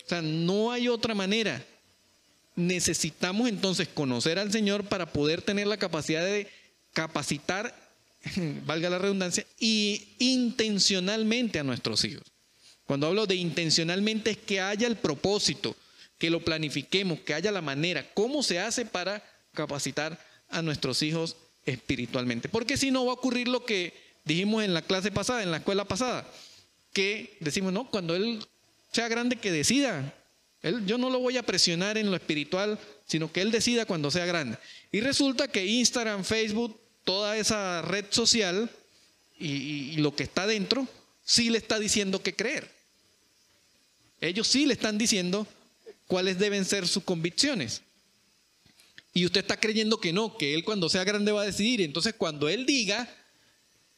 O 0.06 0.10
sea, 0.10 0.22
no 0.22 0.72
hay 0.72 0.90
otra 0.90 1.16
manera. 1.16 1.66
Necesitamos 2.56 3.48
entonces 3.48 3.88
conocer 3.88 4.38
al 4.40 4.52
Señor 4.52 4.84
para 4.84 5.12
poder 5.12 5.42
tener 5.42 5.68
la 5.68 5.78
capacidad 5.78 6.24
de 6.24 6.50
capacitar, 6.92 7.74
valga 8.66 8.90
la 8.90 9.00
redundancia, 9.00 9.46
y 9.58 10.16
intencionalmente 10.20 11.60
a 11.60 11.64
nuestros 11.64 12.04
hijos. 12.04 12.24
Cuando 12.86 13.08
hablo 13.08 13.26
de 13.26 13.36
intencionalmente 13.36 14.32
es 14.32 14.38
que 14.38 14.60
haya 14.60 14.86
el 14.86 14.98
propósito, 14.98 15.76
que 16.24 16.30
lo 16.30 16.40
planifiquemos, 16.40 17.20
que 17.20 17.34
haya 17.34 17.52
la 17.52 17.60
manera, 17.60 18.10
cómo 18.14 18.44
se 18.44 18.58
hace 18.58 18.86
para 18.86 19.22
capacitar 19.54 20.18
a 20.48 20.62
nuestros 20.62 21.02
hijos 21.02 21.36
espiritualmente. 21.66 22.48
Porque 22.48 22.78
si 22.78 22.92
no 22.92 23.04
va 23.06 23.12
a 23.12 23.16
ocurrir 23.16 23.50
lo 23.50 23.66
que 23.66 23.94
dijimos 24.24 24.64
en 24.64 24.74
la 24.74 24.84
clase 24.84 25.12
pasada, 25.12 25.44
en 25.44 25.52
la 25.52 25.58
escuela 25.58 25.84
pasada, 25.84 26.26
que 26.94 27.36
decimos, 27.42 27.74
no, 27.74 27.90
cuando 27.92 28.16
él 28.16 28.42
sea 28.94 29.10
grande 29.10 29.36
que 29.36 29.52
decida. 29.52 30.14
Él, 30.62 30.86
yo 30.86 30.98
no 30.98 31.10
lo 31.10 31.20
voy 31.20 31.36
a 31.36 31.44
presionar 31.44 31.98
en 31.98 32.10
lo 32.10 32.16
espiritual, 32.16 32.80
sino 33.06 33.30
que 33.30 33.42
él 33.42 33.52
decida 33.52 33.86
cuando 33.86 34.10
sea 34.10 34.26
grande. 34.26 34.58
Y 34.94 35.02
resulta 35.02 35.50
que 35.50 35.66
Instagram, 35.66 36.24
Facebook, 36.24 36.80
toda 37.04 37.36
esa 37.36 37.82
red 37.82 38.06
social 38.12 38.70
y, 39.38 39.98
lo 39.98 40.16
que 40.16 40.24
está 40.24 40.48
dentro, 40.48 40.88
sí 41.26 41.50
le 41.50 41.58
está 41.58 41.80
diciendo 41.80 42.24
qué 42.24 42.34
creer. 42.34 42.72
Ellos 44.22 44.48
sí 44.48 44.66
le 44.66 44.74
están 44.74 44.98
diciendo 44.98 45.46
cuáles 46.14 46.38
deben 46.38 46.64
ser 46.64 46.88
sus 46.88 47.02
convicciones. 47.02 47.82
Y 49.16 49.26
usted 49.26 49.42
está 49.42 49.60
creyendo 49.60 50.00
que 50.00 50.14
no, 50.14 50.38
que 50.38 50.54
él 50.54 50.64
cuando 50.64 50.88
sea 50.88 51.04
grande 51.04 51.32
va 51.32 51.42
a 51.42 51.46
decidir. 51.48 51.82
Entonces 51.82 52.14
cuando 52.16 52.48
él 52.50 52.68
diga, 52.68 53.10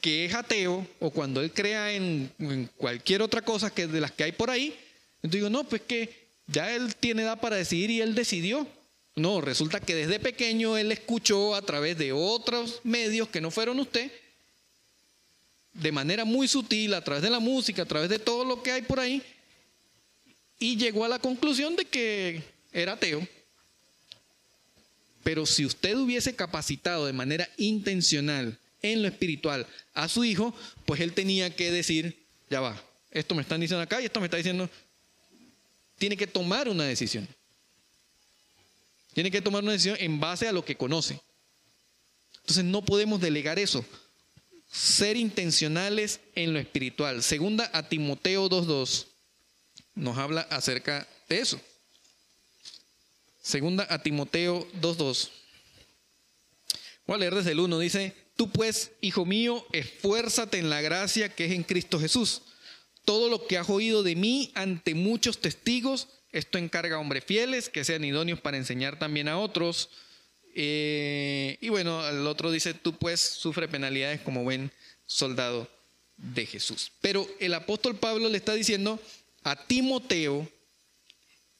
que 0.00 0.24
es 0.24 0.32
ateo 0.32 0.86
o 0.98 1.10
cuando 1.10 1.42
él 1.42 1.52
crea 1.52 1.92
en, 1.92 2.32
cualquier 2.78 3.20
otra 3.20 3.42
cosa 3.42 3.68
que 3.68 3.86
de 3.86 4.00
las 4.00 4.12
que 4.12 4.24
hay 4.24 4.32
por 4.32 4.48
ahí, 4.48 4.74
entonces 5.16 5.40
digo, 5.40 5.50
no, 5.50 5.64
pues 5.64 5.82
que 5.82 6.30
ya 6.46 6.74
él 6.74 6.96
tiene 6.96 7.20
edad 7.20 7.38
para 7.38 7.56
decidir 7.56 7.90
y 7.90 8.00
él 8.00 8.14
decidió. 8.14 8.66
No, 9.14 9.42
resulta 9.42 9.80
que 9.80 9.94
desde 9.94 10.18
pequeño 10.18 10.78
él 10.78 10.92
escuchó 10.92 11.54
a 11.54 11.60
través 11.60 11.98
de 11.98 12.12
otros 12.12 12.80
medios 12.82 13.28
que 13.28 13.42
no 13.42 13.50
fueron 13.50 13.78
usted, 13.78 14.10
de 15.74 15.92
manera 15.92 16.24
muy 16.24 16.48
sutil, 16.48 16.94
a 16.94 17.04
través 17.04 17.22
de 17.22 17.28
la 17.28 17.40
música, 17.40 17.82
a 17.82 17.86
través 17.86 18.08
de 18.08 18.18
todo 18.18 18.46
lo 18.46 18.62
que 18.62 18.72
hay 18.72 18.80
por 18.80 19.00
ahí, 19.00 19.22
y 20.58 20.76
llegó 20.76 21.04
a 21.04 21.08
la 21.08 21.18
conclusión 21.18 21.76
de 21.76 21.84
que 21.84 22.42
era 22.72 22.92
ateo. 22.92 23.26
Pero 25.22 25.44
si 25.44 25.64
usted 25.64 25.96
hubiese 25.96 26.34
capacitado 26.36 27.06
de 27.06 27.12
manera 27.12 27.48
intencional 27.56 28.58
en 28.82 29.02
lo 29.02 29.08
espiritual 29.08 29.66
a 29.92 30.08
su 30.08 30.24
hijo, 30.24 30.54
pues 30.84 31.00
él 31.00 31.12
tenía 31.12 31.54
que 31.54 31.70
decir, 31.70 32.24
ya 32.48 32.60
va, 32.60 32.80
esto 33.10 33.34
me 33.34 33.42
están 33.42 33.60
diciendo 33.60 33.82
acá 33.82 34.00
y 34.00 34.04
esto 34.04 34.20
me 34.20 34.26
está 34.26 34.36
diciendo, 34.36 34.70
tiene 35.98 36.16
que 36.16 36.26
tomar 36.26 36.68
una 36.68 36.84
decisión. 36.84 37.26
Tiene 39.14 39.30
que 39.30 39.40
tomar 39.40 39.62
una 39.62 39.72
decisión 39.72 39.96
en 39.98 40.20
base 40.20 40.46
a 40.46 40.52
lo 40.52 40.64
que 40.64 40.76
conoce. 40.76 41.20
Entonces 42.40 42.64
no 42.64 42.84
podemos 42.84 43.20
delegar 43.20 43.58
eso. 43.58 43.84
Ser 44.70 45.16
intencionales 45.16 46.20
en 46.34 46.52
lo 46.52 46.58
espiritual. 46.58 47.22
Segunda 47.22 47.70
a 47.72 47.88
Timoteo 47.88 48.48
2.2 48.48 49.06
nos 49.96 50.16
habla 50.16 50.42
acerca 50.42 51.08
de 51.28 51.40
eso. 51.40 51.60
Segunda 53.42 53.84
a 53.90 54.00
Timoteo 54.00 54.68
2.2. 54.80 55.30
Voy 57.08 57.16
a 57.16 57.18
leer 57.18 57.34
desde 57.34 57.50
el 57.50 57.60
1. 57.60 57.78
Dice, 57.80 58.14
tú 58.36 58.50
pues, 58.50 58.92
hijo 59.00 59.26
mío, 59.26 59.66
esfuérzate 59.72 60.58
en 60.58 60.70
la 60.70 60.80
gracia 60.80 61.34
que 61.34 61.46
es 61.46 61.52
en 61.52 61.64
Cristo 61.64 61.98
Jesús 61.98 62.42
todo 63.06 63.30
lo 63.30 63.46
que 63.46 63.56
has 63.56 63.70
oído 63.70 64.02
de 64.02 64.16
mí 64.16 64.50
ante 64.54 64.94
muchos 64.94 65.40
testigos, 65.40 66.08
esto 66.32 66.58
encarga 66.58 66.96
a 66.96 66.98
hombres 66.98 67.24
fieles 67.24 67.70
que 67.70 67.84
sean 67.84 68.04
idóneos 68.04 68.40
para 68.40 68.58
enseñar 68.58 68.98
también 68.98 69.28
a 69.28 69.38
otros. 69.38 69.88
Eh, 70.54 71.56
y 71.60 71.68
bueno, 71.70 72.06
el 72.06 72.26
otro 72.26 72.50
dice, 72.50 72.74
tú 72.74 72.98
pues 72.98 73.20
sufre 73.20 73.68
penalidades 73.68 74.20
como 74.20 74.42
buen 74.42 74.72
soldado 75.06 75.70
de 76.16 76.44
Jesús. 76.46 76.92
Pero 77.00 77.26
el 77.38 77.54
apóstol 77.54 77.96
Pablo 77.96 78.28
le 78.28 78.36
está 78.36 78.54
diciendo 78.54 79.00
a 79.46 79.54
Timoteo 79.54 80.48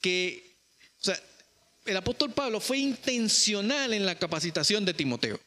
que, 0.00 0.56
o 1.00 1.04
sea, 1.04 1.22
el 1.84 1.96
apóstol 1.96 2.32
Pablo 2.32 2.58
fue 2.58 2.78
intencional 2.78 3.94
en 3.94 4.04
la 4.04 4.16
capacitación 4.18 4.84
de 4.84 4.92
Timoteo. 4.92 5.38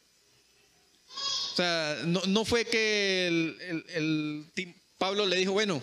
O 1.52 1.56
sea, 1.56 1.98
no, 2.06 2.44
fue 2.46 2.64
que 2.64 3.26
el, 3.26 4.46
Pablo 4.96 5.26
le 5.26 5.36
dijo, 5.36 5.52
bueno, 5.52 5.82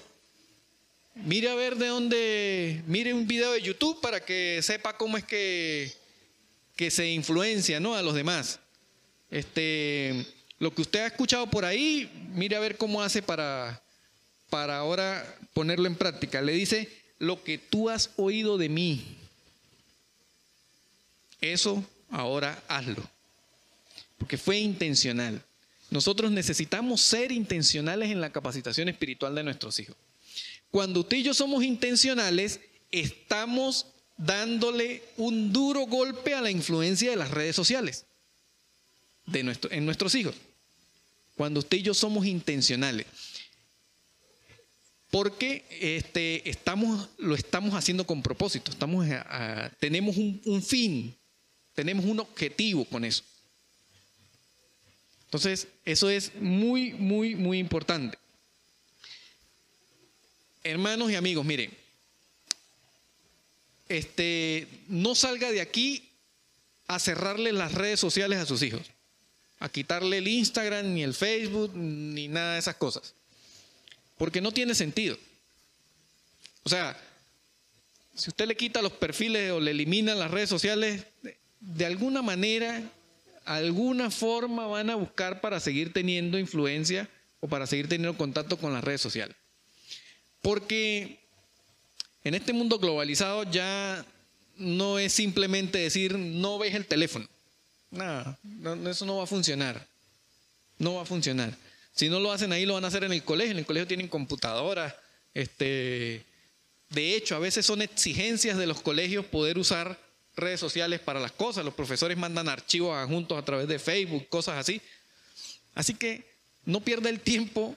mire 1.13 1.49
a 1.49 1.53
ver 1.55 1.75
de 1.75 1.87
dónde, 1.87 2.81
mire 2.87 3.13
un 3.13 3.27
video 3.27 3.51
de 3.51 3.61
YouTube 3.61 4.01
para 4.01 4.25
que 4.25 4.59
sepa 4.63 4.97
cómo 4.97 5.15
es 5.15 5.25
que, 5.25 5.93
que 6.75 6.89
se 6.89 7.07
influencia 7.07 7.79
¿no? 7.79 7.93
a 7.93 8.01
los 8.01 8.15
demás. 8.15 8.59
Este, 9.29 10.25
lo 10.57 10.73
que 10.73 10.81
usted 10.81 11.01
ha 11.01 11.07
escuchado 11.07 11.45
por 11.51 11.65
ahí, 11.65 12.09
mire 12.33 12.55
a 12.55 12.59
ver 12.59 12.77
cómo 12.77 13.03
hace 13.03 13.21
para, 13.21 13.79
para 14.49 14.79
ahora 14.79 15.37
ponerlo 15.57 15.87
en 15.87 15.95
práctica. 15.95 16.39
Le 16.39 16.51
dice, 16.51 16.87
lo 17.17 17.43
que 17.43 17.57
tú 17.57 17.89
has 17.89 18.11
oído 18.17 18.59
de 18.59 18.69
mí, 18.69 19.03
eso 21.41 21.83
ahora 22.11 22.63
hazlo. 22.67 23.01
Porque 24.19 24.37
fue 24.37 24.59
intencional. 24.59 25.43
Nosotros 25.89 26.29
necesitamos 26.29 27.01
ser 27.01 27.31
intencionales 27.31 28.11
en 28.11 28.21
la 28.21 28.31
capacitación 28.31 28.87
espiritual 28.87 29.33
de 29.33 29.43
nuestros 29.43 29.79
hijos. 29.79 29.95
Cuando 30.69 30.99
usted 30.99 31.17
y 31.17 31.23
yo 31.23 31.33
somos 31.33 31.63
intencionales, 31.63 32.59
estamos 32.91 33.87
dándole 34.15 35.01
un 35.17 35.51
duro 35.51 35.87
golpe 35.87 36.35
a 36.35 36.41
la 36.41 36.51
influencia 36.51 37.09
de 37.09 37.15
las 37.15 37.31
redes 37.31 37.55
sociales 37.55 38.05
de 39.25 39.57
en 39.71 39.85
nuestros 39.85 40.13
hijos. 40.13 40.35
Cuando 41.35 41.61
usted 41.61 41.77
y 41.77 41.81
yo 41.81 41.95
somos 41.95 42.27
intencionales. 42.27 43.07
Porque 45.17 45.65
este, 45.71 46.47
estamos, 46.47 47.09
lo 47.17 47.33
estamos 47.33 47.73
haciendo 47.73 48.05
con 48.05 48.21
propósito. 48.21 48.69
Estamos 48.69 49.07
tenemos 49.79 50.15
un 50.15 50.61
fin, 50.61 51.17
tenemos 51.73 52.05
un 52.05 52.19
objetivo 52.19 52.85
con 52.85 53.03
eso. 53.03 53.23
Entonces, 55.25 55.69
eso 55.85 56.11
es 56.11 56.35
muy, 56.35 56.93
muy, 56.93 57.33
muy 57.33 57.57
importante. 57.57 58.15
Hermanos 60.63 61.09
y 61.09 61.15
amigos, 61.15 61.43
miren, 61.43 61.75
este, 63.89 64.67
no 64.87 65.15
salga 65.15 65.49
de 65.49 65.61
aquí 65.61 66.11
a 66.85 66.99
cerrarle 66.99 67.53
las 67.53 67.71
redes 67.71 67.99
sociales 67.99 68.37
a 68.37 68.45
sus 68.45 68.61
hijos, 68.61 68.85
a 69.57 69.67
quitarle 69.67 70.19
el 70.19 70.27
Instagram, 70.27 70.93
ni 70.93 71.01
el 71.01 71.15
Facebook, 71.15 71.75
ni 71.75 72.27
nada 72.27 72.53
de 72.53 72.59
esas 72.59 72.75
cosas. 72.75 73.15
Porque 74.17 74.41
no 74.41 74.51
tiene 74.51 74.75
sentido. 74.75 75.17
O 76.63 76.69
sea, 76.69 76.99
si 78.15 78.29
usted 78.29 78.47
le 78.47 78.57
quita 78.57 78.81
los 78.81 78.93
perfiles 78.93 79.51
o 79.51 79.59
le 79.59 79.71
elimina 79.71 80.15
las 80.15 80.31
redes 80.31 80.49
sociales, 80.49 81.05
de 81.59 81.85
alguna 81.85 82.21
manera, 82.21 82.83
alguna 83.45 84.11
forma 84.11 84.67
van 84.67 84.89
a 84.89 84.95
buscar 84.95 85.39
para 85.39 85.59
seguir 85.59 85.93
teniendo 85.93 86.37
influencia 86.37 87.09
o 87.39 87.47
para 87.47 87.67
seguir 87.67 87.87
teniendo 87.87 88.17
contacto 88.17 88.57
con 88.57 88.73
las 88.73 88.83
redes 88.83 89.01
sociales. 89.01 89.35
Porque 90.41 91.19
en 92.23 92.35
este 92.35 92.53
mundo 92.53 92.79
globalizado 92.79 93.43
ya 93.43 94.05
no 94.57 94.99
es 94.99 95.13
simplemente 95.13 95.77
decir 95.77 96.17
no 96.17 96.57
ves 96.57 96.73
el 96.73 96.85
teléfono. 96.85 97.27
Nada, 97.91 98.37
eso 98.89 99.05
no 99.05 99.17
va 99.17 99.23
a 99.23 99.27
funcionar. 99.27 99.87
No 100.79 100.95
va 100.95 101.03
a 101.03 101.05
funcionar. 101.05 101.55
Si 101.97 102.09
no 102.09 102.19
lo 102.19 102.31
hacen 102.31 102.53
ahí, 102.53 102.63
lo 102.67 102.75
van 102.75 102.85
a 102.85 102.89
hacer 102.89 103.03
en 103.03 103.11
el 103.11 103.23
colegio. 103.23 103.53
En 103.53 103.57
el 103.57 103.65
colegio 103.65 103.87
tienen 103.87 104.07
computadoras. 104.07 104.93
Este, 105.33 106.23
de 106.89 107.15
hecho, 107.15 107.35
a 107.35 107.39
veces 107.39 107.65
son 107.65 107.81
exigencias 107.81 108.55
de 108.55 108.67
los 108.67 108.81
colegios 108.81 109.25
poder 109.25 109.57
usar 109.57 109.99
redes 110.35 110.59
sociales 110.59 110.99
para 110.99 111.19
las 111.19 111.31
cosas. 111.31 111.65
Los 111.65 111.73
profesores 111.73 112.15
mandan 112.15 112.49
archivos 112.49 112.95
adjuntos 112.95 113.35
a 113.35 113.43
través 113.43 113.67
de 113.67 113.79
Facebook, 113.79 114.29
cosas 114.29 114.59
así. 114.59 114.79
Así 115.73 115.95
que 115.95 116.23
no 116.65 116.81
pierda 116.81 117.09
el 117.09 117.19
tiempo 117.19 117.75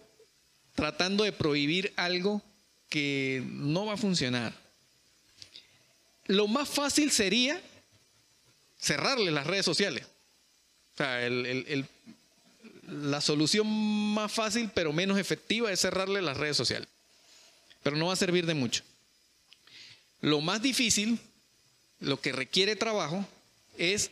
tratando 0.75 1.25
de 1.25 1.33
prohibir 1.33 1.91
algo 1.97 2.43
que 2.91 3.43
no 3.47 3.87
va 3.87 3.95
a 3.95 3.97
funcionar. 3.97 4.53
Lo 6.27 6.47
más 6.47 6.68
fácil 6.68 7.11
sería 7.11 7.59
cerrarle 8.79 9.31
las 9.31 9.47
redes 9.47 9.64
sociales. 9.64 10.05
O 10.93 10.97
sea, 10.99 11.27
la 12.91 13.20
solución 13.20 13.66
más 14.14 14.32
fácil 14.32 14.70
pero 14.74 14.93
menos 14.93 15.18
efectiva 15.18 15.72
es 15.72 15.80
cerrarle 15.80 16.22
las 16.22 16.36
redes 16.36 16.57
sociales. 16.57 16.88
Pero 17.82 17.97
no 17.97 18.07
va 18.07 18.12
a 18.12 18.16
servir 18.16 18.47
de 18.47 18.55
mucho. 18.55 18.82
Lo 20.20 20.41
más 20.41 20.61
difícil, 20.61 21.18
lo 22.01 22.20
que 22.20 22.32
requiere 22.32 22.76
trabajo, 22.76 23.26
es 23.78 24.11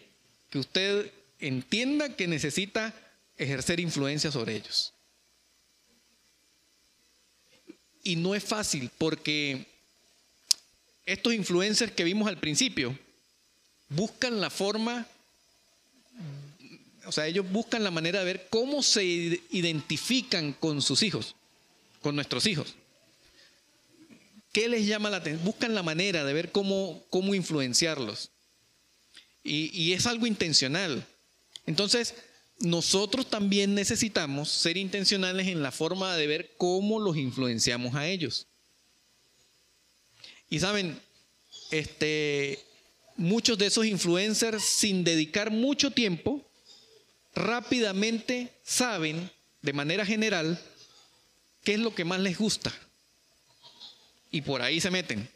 que 0.51 0.59
usted 0.59 1.13
entienda 1.41 2.17
que 2.17 2.27
necesita 2.27 2.95
ejercer 3.37 3.81
influencia 3.81 4.31
sobre 4.31 4.57
ellos. 4.57 4.93
Y 8.03 8.17
no 8.17 8.35
es 8.35 8.43
fácil 8.43 8.91
porque 8.97 9.67
estos 11.05 11.35
influencers 11.35 11.93
que 11.93 12.05
vimos 12.05 12.29
al 12.29 12.39
principio 12.39 12.99
buscan 13.89 14.41
la 14.41 14.51
forma, 14.51 15.07
o 17.07 17.13
sea, 17.13 17.27
ellos 17.27 17.51
buscan 17.51 17.85
la 17.85 17.91
manera 17.91 18.19
de 18.21 18.25
ver 18.25 18.49
cómo 18.51 18.83
se 18.83 19.05
identifican 19.05 20.53
con 20.53 20.83
sus 20.83 21.03
hijos, 21.03 21.35
con 22.03 22.15
nuestros 22.15 22.47
hijos. 22.47 22.75
¿Qué 24.53 24.69
les 24.69 24.87
llama 24.87 25.11
la 25.11 25.19
atención? 25.19 25.45
Buscan 25.45 25.75
la 25.75 25.83
manera 25.83 26.25
de 26.25 26.33
ver 26.33 26.53
cómo, 26.53 27.05
cómo 27.11 27.35
influenciarlos. 27.35 28.31
Y, 29.45 29.71
y 29.79 29.93
es 29.93 30.07
algo 30.07 30.27
intencional. 30.27 31.07
Entonces, 31.67 32.15
nosotros 32.59 33.31
también 33.31 33.75
necesitamos 33.75 34.49
ser 34.49 34.77
intencionales 34.77 35.47
en 35.47 35.63
la 35.63 35.71
forma 35.71 36.17
de 36.17 36.27
ver 36.27 36.55
cómo 36.57 36.99
los 36.99 37.17
influenciamos 37.17 37.95
a 37.95 38.07
ellos. 38.09 38.47
Y 40.51 40.61
saben, 40.61 40.99
este, 41.71 42.59
muchos 43.17 43.59
de 43.59 43.67
esos 43.67 43.85
influencers, 43.85 44.65
sin 44.65 45.05
dedicar 45.05 45.51
mucho 45.51 45.91
tiempo, 45.91 46.48
rápidamente 47.39 48.53
saben, 48.63 49.31
de 49.63 49.73
manera 49.73 50.05
general, 50.05 50.61
qué 51.65 51.75
es 51.75 51.81
lo 51.81 51.95
que 51.95 52.05
más 52.05 52.21
les 52.21 52.37
gusta. 52.39 52.73
Y 54.31 54.43
por 54.43 54.61
ahí 54.63 54.81
se 54.81 54.91
meten. 54.91 55.29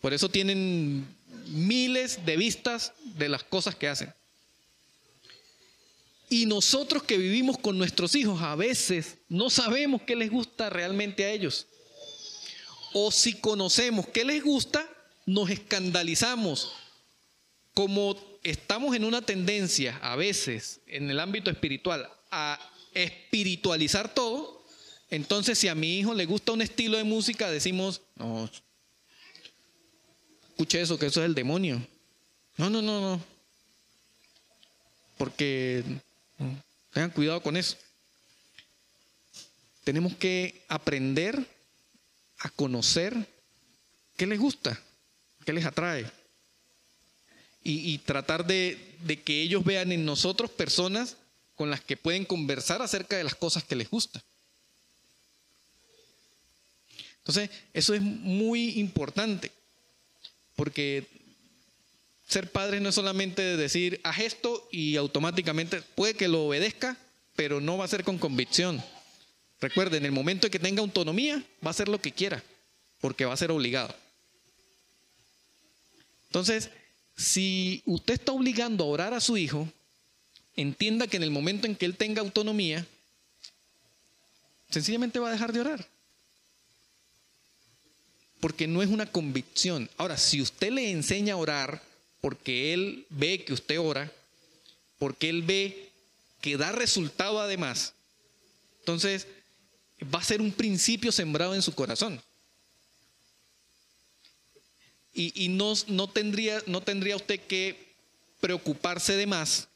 Por 0.00 0.12
eso 0.12 0.28
tienen 0.28 1.06
miles 1.46 2.24
de 2.26 2.36
vistas 2.36 2.92
de 3.16 3.28
las 3.28 3.44
cosas 3.44 3.74
que 3.74 3.88
hacen. 3.88 4.12
Y 6.28 6.46
nosotros 6.46 7.02
que 7.02 7.18
vivimos 7.18 7.58
con 7.58 7.76
nuestros 7.76 8.14
hijos 8.14 8.40
a 8.40 8.56
veces 8.56 9.18
no 9.28 9.50
sabemos 9.50 10.02
qué 10.02 10.16
les 10.16 10.30
gusta 10.30 10.70
realmente 10.70 11.24
a 11.24 11.30
ellos. 11.30 11.66
O 12.94 13.10
si 13.10 13.34
conocemos 13.34 14.06
qué 14.08 14.24
les 14.24 14.42
gusta, 14.42 14.88
nos 15.26 15.50
escandalizamos. 15.50 16.72
Como 17.74 18.16
estamos 18.42 18.94
en 18.96 19.04
una 19.04 19.22
tendencia 19.22 19.98
a 20.02 20.16
veces 20.16 20.80
en 20.86 21.10
el 21.10 21.20
ámbito 21.20 21.50
espiritual 21.50 22.10
a 22.30 22.58
espiritualizar 22.94 24.12
todo, 24.12 24.64
entonces 25.10 25.58
si 25.58 25.68
a 25.68 25.74
mi 25.74 25.98
hijo 25.98 26.14
le 26.14 26.26
gusta 26.26 26.52
un 26.52 26.62
estilo 26.62 26.96
de 26.96 27.04
música, 27.04 27.50
decimos, 27.50 28.00
no, 28.16 28.50
escuche 30.50 30.80
eso, 30.80 30.98
que 30.98 31.06
eso 31.06 31.20
es 31.20 31.26
el 31.26 31.34
demonio. 31.34 31.86
No, 32.56 32.68
no, 32.68 32.82
no, 32.82 33.00
no. 33.00 33.24
Porque 35.16 35.84
Tengan 36.92 37.10
cuidado 37.10 37.42
con 37.42 37.56
eso. 37.56 37.76
Tenemos 39.84 40.14
que 40.16 40.64
aprender 40.68 41.44
a 42.38 42.50
conocer 42.50 43.16
qué 44.16 44.26
les 44.26 44.38
gusta, 44.38 44.78
qué 45.44 45.52
les 45.52 45.64
atrae. 45.64 46.10
Y, 47.64 47.98
tratar 47.98 48.44
de, 48.44 48.76
que 49.24 49.40
ellos 49.40 49.64
vean 49.64 49.92
en 49.92 50.04
nosotros 50.04 50.50
personas 50.50 51.16
con 51.54 51.70
las 51.70 51.80
que 51.80 51.96
pueden 51.96 52.24
conversar 52.24 52.82
acerca 52.82 53.16
de 53.16 53.24
las 53.24 53.36
cosas 53.36 53.62
que 53.62 53.76
les 53.76 53.88
gusta. 53.88 54.22
Entonces, 57.18 57.50
eso 57.72 57.94
es 57.94 58.02
muy 58.02 58.80
importante, 58.80 59.52
porque 60.56 61.06
ser 62.26 62.50
padre 62.50 62.80
no 62.80 62.88
es 62.88 62.96
solamente 62.96 63.56
decir, 63.56 64.00
haz 64.02 64.18
esto 64.18 64.68
y 64.72 64.96
automáticamente 64.96 65.82
puede 65.82 66.14
que 66.14 66.26
lo 66.26 66.46
obedezca, 66.46 66.96
pero 67.36 67.60
no 67.60 67.78
va 67.78 67.84
a 67.84 67.88
ser 67.88 68.02
con 68.02 68.18
convicción. 68.18 68.82
Recuerden, 69.60 69.98
en 69.98 70.06
el 70.06 70.12
momento 70.12 70.48
en 70.48 70.50
que 70.50 70.58
tenga 70.58 70.80
autonomía, 70.80 71.36
va 71.64 71.68
a 71.68 71.70
hacer 71.70 71.88
lo 71.88 72.00
que 72.00 72.10
quiera, 72.10 72.42
porque 73.00 73.24
va 73.24 73.34
a 73.34 73.36
ser 73.36 73.52
obligado. 73.52 73.94
Entonces, 76.26 76.70
si 77.16 77.82
usted 77.86 78.14
está 78.14 78.32
obligando 78.32 78.84
a 78.84 78.88
orar 78.88 79.14
a 79.14 79.20
su 79.20 79.36
hijo, 79.36 79.68
entienda 80.56 81.06
que 81.06 81.16
en 81.16 81.22
el 81.22 81.30
momento 81.30 81.66
en 81.66 81.76
que 81.76 81.86
él 81.86 81.96
tenga 81.96 82.20
autonomía, 82.20 82.86
sencillamente 84.70 85.18
va 85.18 85.28
a 85.28 85.32
dejar 85.32 85.52
de 85.52 85.60
orar. 85.60 85.88
Porque 88.40 88.66
no 88.66 88.82
es 88.82 88.88
una 88.88 89.06
convicción. 89.06 89.88
Ahora, 89.96 90.16
si 90.16 90.40
usted 90.40 90.72
le 90.72 90.90
enseña 90.90 91.34
a 91.34 91.36
orar, 91.36 91.82
porque 92.20 92.72
Él 92.72 93.06
ve 93.10 93.44
que 93.44 93.52
usted 93.52 93.78
ora, 93.78 94.10
porque 94.98 95.28
Él 95.28 95.42
ve 95.42 95.90
que 96.40 96.56
da 96.56 96.72
resultado 96.72 97.40
además, 97.40 97.92
entonces 98.80 99.26
va 100.12 100.18
a 100.18 100.24
ser 100.24 100.40
un 100.40 100.52
principio 100.52 101.12
sembrado 101.12 101.54
en 101.54 101.62
su 101.62 101.74
corazón. 101.74 102.20
Y, 105.14 105.48
no, 105.48 105.74
no, 105.88 106.08
tendría, 106.08 106.62
no 106.66 106.80
tendría 106.80 107.16
usted 107.16 107.38
que 107.40 107.94
preocuparse 108.40 109.14
de 109.14 109.26
más 109.26 109.68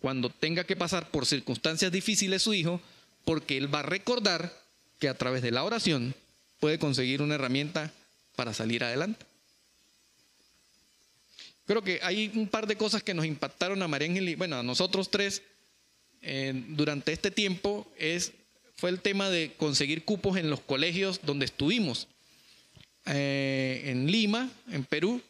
cuando 0.00 0.30
tenga 0.30 0.64
que 0.64 0.76
pasar 0.76 1.10
por 1.10 1.26
circunstancias 1.26 1.90
difíciles 1.90 2.42
su 2.42 2.54
hijo, 2.54 2.80
porque 3.24 3.56
él 3.56 3.74
va 3.74 3.80
a 3.80 3.84
recordar 3.84 4.56
que 5.00 5.08
a 5.08 5.18
través 5.18 5.42
de 5.42 5.50
la 5.50 5.64
oración 5.64 6.14
puede 6.60 6.78
conseguir 6.78 7.22
una 7.22 7.34
herramienta 7.34 7.92
para 8.36 8.54
salir 8.54 8.84
adelante. 8.84 9.26
Creo 11.66 11.82
que 11.82 12.00
hay 12.02 12.30
un 12.34 12.46
par 12.48 12.66
de 12.66 12.76
cosas 12.76 13.02
que 13.02 13.14
nos 13.14 13.24
impactaron 13.24 13.82
a 13.82 13.88
María 13.88 14.08
Ángel 14.08 14.28
y, 14.28 14.34
bueno, 14.34 14.56
a 14.56 14.62
nosotros 14.62 15.10
tres 15.10 15.42
eh, 16.20 16.52
durante 16.68 17.12
este 17.12 17.30
tiempo 17.30 17.90
es, 17.98 18.32
fue 18.76 18.90
el 18.90 19.00
tema 19.00 19.30
de 19.30 19.54
conseguir 19.56 20.04
cupos 20.04 20.36
en 20.36 20.50
los 20.50 20.60
colegios 20.60 21.20
donde 21.22 21.46
estuvimos. 21.46 22.08
Eh, 23.06 23.82
en 23.86 24.10
Lima, 24.10 24.50
en 24.70 24.84
Perú, 24.84 25.20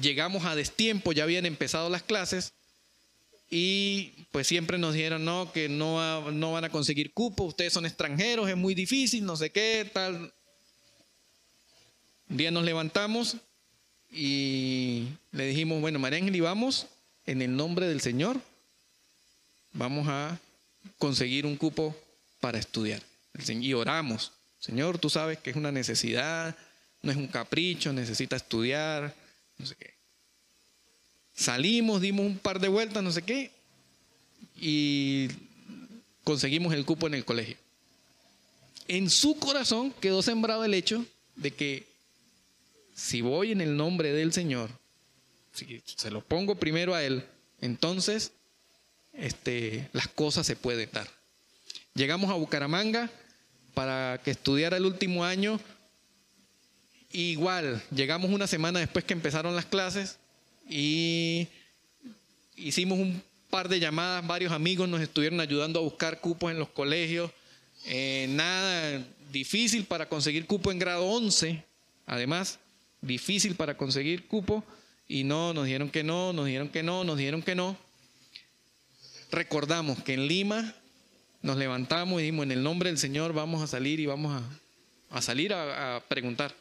llegamos 0.00 0.44
a 0.44 0.54
destiempo, 0.54 1.12
ya 1.12 1.24
habían 1.24 1.46
empezado 1.46 1.90
las 1.90 2.02
clases 2.02 2.52
y 3.50 4.12
pues 4.30 4.46
siempre 4.46 4.78
nos 4.78 4.94
dijeron 4.94 5.24
no, 5.24 5.52
que 5.52 5.68
no, 5.68 6.30
no 6.30 6.52
van 6.52 6.64
a 6.64 6.70
conseguir 6.70 7.12
cupos, 7.12 7.48
ustedes 7.48 7.72
son 7.72 7.86
extranjeros, 7.86 8.48
es 8.48 8.56
muy 8.56 8.74
difícil, 8.74 9.24
no 9.24 9.36
sé 9.36 9.50
qué, 9.50 9.90
tal. 9.92 10.32
Un 12.28 12.36
día 12.36 12.50
nos 12.50 12.64
levantamos 12.64 13.36
y 14.10 15.08
le 15.32 15.46
dijimos, 15.46 15.80
bueno, 15.80 15.98
María 15.98 16.18
Ángel, 16.18 16.40
vamos 16.42 16.86
en 17.26 17.42
el 17.42 17.56
nombre 17.56 17.86
del 17.86 18.00
Señor, 18.00 18.40
vamos 19.72 20.08
a 20.08 20.38
conseguir 20.98 21.46
un 21.46 21.56
cupo 21.56 21.96
para 22.40 22.58
estudiar. 22.58 23.02
Y 23.48 23.72
oramos, 23.72 24.32
Señor, 24.58 24.98
tú 24.98 25.08
sabes 25.10 25.38
que 25.38 25.50
es 25.50 25.56
una 25.56 25.72
necesidad, 25.72 26.56
no 27.02 27.10
es 27.12 27.16
un 27.16 27.28
capricho, 27.28 27.92
necesita 27.92 28.36
estudiar, 28.36 29.14
no 29.58 29.66
sé 29.66 29.74
qué. 29.76 29.94
Salimos, 31.34 32.00
dimos 32.00 32.26
un 32.26 32.38
par 32.38 32.60
de 32.60 32.68
vueltas, 32.68 33.02
no 33.02 33.12
sé 33.12 33.22
qué, 33.22 33.52
y 34.56 35.28
conseguimos 36.24 36.74
el 36.74 36.84
cupo 36.84 37.06
en 37.06 37.14
el 37.14 37.24
colegio. 37.24 37.56
en 38.88 39.10
su 39.10 39.38
corazón 39.38 39.92
quedó 40.00 40.22
sembrado 40.22 40.64
el 40.64 40.74
hecho 40.74 41.04
de 41.36 41.52
que 41.52 41.86
si 42.94 43.20
voy 43.20 43.52
en 43.52 43.60
el 43.60 43.76
nombre 43.76 44.12
del 44.12 44.32
Señor, 44.32 44.70
si 45.52 45.82
se 45.84 46.10
lo 46.10 46.20
pongo 46.20 46.56
primero 46.56 46.94
a 46.94 47.04
Él, 47.04 47.24
entonces 47.60 48.32
este, 49.12 49.88
las 49.92 50.08
cosas 50.08 50.46
se 50.46 50.56
pueden 50.56 50.90
dar. 50.92 51.08
Llegamos 51.94 52.30
a 52.30 52.34
Bucaramanga 52.34 53.10
para 53.74 54.20
que 54.24 54.30
estudiara 54.30 54.76
el 54.76 54.86
último 54.86 55.24
año. 55.24 55.60
Igual, 57.10 57.82
llegamos 57.90 58.30
una 58.30 58.46
semana 58.46 58.80
después 58.80 59.04
que 59.04 59.14
empezaron 59.14 59.56
las 59.56 59.64
clases 59.64 60.18
y 60.68 61.48
hicimos 62.56 62.98
un 62.98 63.22
par 63.48 63.68
de 63.68 63.80
llamadas, 63.80 64.26
varios 64.26 64.52
amigos 64.52 64.88
nos 64.88 65.00
estuvieron 65.00 65.40
ayudando 65.40 65.80
a 65.80 65.82
buscar 65.82 66.20
cupos 66.20 66.50
en 66.50 66.58
los 66.58 66.68
colegios. 66.68 67.30
Eh, 67.86 68.26
nada 68.30 69.02
difícil 69.32 69.84
para 69.84 70.08
conseguir 70.08 70.46
cupo 70.46 70.70
en 70.70 70.78
grado 70.78 71.06
11, 71.06 71.64
además, 72.06 72.58
difícil 73.00 73.54
para 73.54 73.76
conseguir 73.76 74.26
cupo. 74.26 74.64
Y 75.06 75.24
no, 75.24 75.54
nos 75.54 75.64
dijeron 75.64 75.88
que 75.88 76.04
no, 76.04 76.34
nos 76.34 76.46
dijeron 76.46 76.68
que 76.68 76.82
no, 76.82 77.04
nos 77.04 77.16
dijeron 77.16 77.42
que 77.42 77.54
no. 77.54 77.76
Recordamos 79.30 80.02
que 80.02 80.14
en 80.14 80.26
Lima 80.26 80.74
nos 81.40 81.56
levantamos 81.56 82.20
y 82.20 82.24
dijimos, 82.24 82.44
en 82.44 82.52
el 82.52 82.62
nombre 82.62 82.90
del 82.90 82.98
Señor 82.98 83.32
vamos 83.32 83.62
a 83.62 83.66
salir 83.66 84.00
y 84.00 84.06
vamos 84.06 84.42
a, 85.10 85.22
salir 85.22 85.54
a, 85.54 85.96
a, 85.96 86.00
preguntar. 86.00 86.54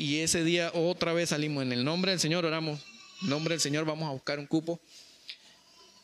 Y 0.00 0.20
ese 0.20 0.44
día 0.44 0.70
otra 0.74 1.12
vez 1.12 1.30
salimos, 1.30 1.64
en 1.64 1.72
el 1.72 1.82
nombre 1.84 2.12
del 2.12 2.20
Señor 2.20 2.46
oramos, 2.46 2.78
en 3.20 3.30
nombre 3.30 3.54
del 3.54 3.60
Señor 3.60 3.84
vamos 3.84 4.08
a 4.08 4.12
buscar 4.12 4.38
un 4.38 4.46
cupo. 4.46 4.78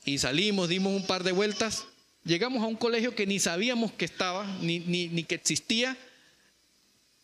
Y 0.04 0.18
salimos, 0.18 0.68
dimos 0.68 0.92
un 0.92 1.06
par 1.06 1.22
de 1.22 1.30
vueltas, 1.30 1.84
llegamos 2.24 2.64
a 2.64 2.66
un 2.66 2.74
colegio 2.74 3.14
que 3.14 3.24
ni 3.24 3.38
sabíamos 3.38 3.92
que 3.92 4.04
estaba, 4.04 4.46
ni, 4.60 4.80
ni, 4.80 5.06
ni 5.06 5.22
que 5.22 5.36
existía, 5.36 5.96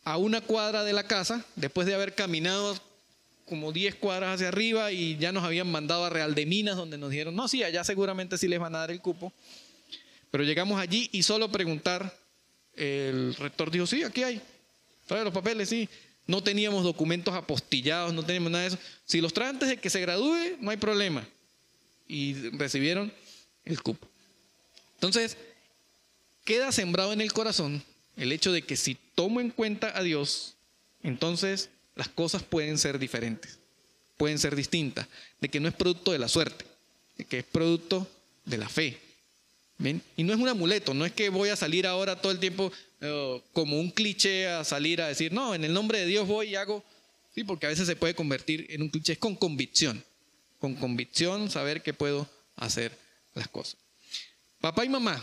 a 0.05 0.17
una 0.17 0.41
cuadra 0.43 0.85
de 0.85 0.93
la 0.93 1.09
casa, 1.09 1.45
después 1.57 1.89
de 1.89 1.95
haber 1.97 2.15
caminado 2.15 2.79
como 3.49 3.73
10 3.73 3.97
cuadras 3.97 4.37
hacia 4.37 4.47
arriba 4.47 4.93
y 4.93 5.17
ya 5.17 5.33
nos 5.33 5.43
habían 5.43 5.69
mandado 5.69 6.05
a 6.05 6.11
Real 6.11 6.37
de 6.37 6.47
Minas, 6.47 6.77
donde 6.77 6.99
nos 6.99 7.11
dijeron, 7.11 7.35
no, 7.35 7.49
sí, 7.49 7.65
allá 7.65 7.83
seguramente 7.83 8.39
sí 8.39 8.47
les 8.47 8.61
van 8.61 8.77
a 8.77 8.79
dar 8.79 8.93
el 8.93 9.01
cupo. 9.01 9.33
Pero 10.31 10.45
llegamos 10.45 10.81
allí 10.81 11.11
y 11.11 11.25
solo 11.25 11.51
preguntar, 11.51 12.17
el 12.77 13.35
rector 13.35 13.73
dijo, 13.73 13.89
sí, 13.89 14.05
aquí 14.05 14.23
hay, 14.23 14.41
trae 15.09 15.25
los 15.25 15.35
papeles, 15.35 15.69
sí. 15.69 15.89
No 16.31 16.45
teníamos 16.45 16.85
documentos 16.85 17.35
apostillados, 17.35 18.15
no 18.15 18.23
teníamos 18.23 18.53
nada 18.53 18.63
de 18.63 18.69
eso. 18.69 18.79
Si 19.05 19.21
los 19.21 19.33
trae 19.33 19.49
antes 19.49 19.69
de 19.69 19.79
que 19.79 19.91
se 19.91 20.01
gradúe, 20.01 20.57
no 20.61 20.71
hay 20.71 20.77
problema. 20.77 21.27
Y 22.07 22.35
recibieron 22.51 23.13
el 23.65 23.83
cupo. 23.83 24.07
Entonces, 24.95 25.37
queda 26.45 26.71
sembrado 26.71 27.13
en 27.13 27.21
el 27.21 27.33
corazón 27.33 27.83
el 28.17 28.31
hecho 28.31 28.53
de 28.53 28.63
que 28.63 28.77
si 28.77 28.97
tomo 29.17 29.41
en 29.41 29.51
cuenta 29.51 29.99
a 29.99 30.05
Dios, 30.05 30.55
entonces 31.03 31.69
las 31.97 32.09
cosas 32.09 32.45
pueden 32.45 32.79
ser 32.79 33.01
diferentes, 33.01 33.59
pueden 34.17 34.39
ser 34.39 34.55
distintas, 34.55 35.09
de 35.41 35.49
que 35.49 35.59
no 35.59 35.67
es 35.67 35.75
producto 35.75 36.13
de 36.13 36.21
la 36.21 36.29
suerte, 36.29 36.65
de 37.19 37.25
que 37.25 37.41
es 37.41 37.45
producto 37.45 38.09
de 38.45 38.59
la 38.59 38.69
fe. 38.69 39.01
Y 40.17 40.25
no 40.25 40.35
es 40.35 40.39
un 40.39 40.49
amuleto, 40.49 40.93
no 40.93 41.07
es 41.07 41.13
que 41.13 41.31
voy 41.31 41.49
a 41.49 41.57
salir 41.57 41.87
ahora 41.87 42.21
todo 42.21 42.33
el 42.33 42.39
tiempo 42.39 42.71
eh, 43.01 43.43
como 43.55 43.81
un 43.81 43.91
cliché 43.91 44.47
a 44.47 44.63
salir 44.63 45.01
a 45.01 45.09
decir, 45.09 45.33
no, 45.33 45.55
en 45.55 45.65
el 45.65 45.73
nombre 45.73 46.01
de 46.01 46.07
Dios 46.07 46.29
voy 46.29 46.51
y 46.51 46.55
hago, 46.57 46.85
sí, 47.35 47.45
porque 47.45 47.65
a 47.65 47.71
veces 47.71 47.87
se 47.87 47.97
puede 47.97 48.15
convertir 48.15 48.67
en 48.69 48.83
un 48.83 48.91
cliché, 48.91 49.15
es 49.15 49.19
con 49.19 49.35
convicción, 49.35 50.05
con 50.59 50.75
convicción 50.75 51.51
saber 51.51 51.83
que 51.83 51.95
puedo 51.95 52.29
hacer 52.57 52.93
las 53.35 53.49
cosas. 53.49 53.79
Papá 54.61 54.85
y 54.85 54.91
mamá, 54.91 55.23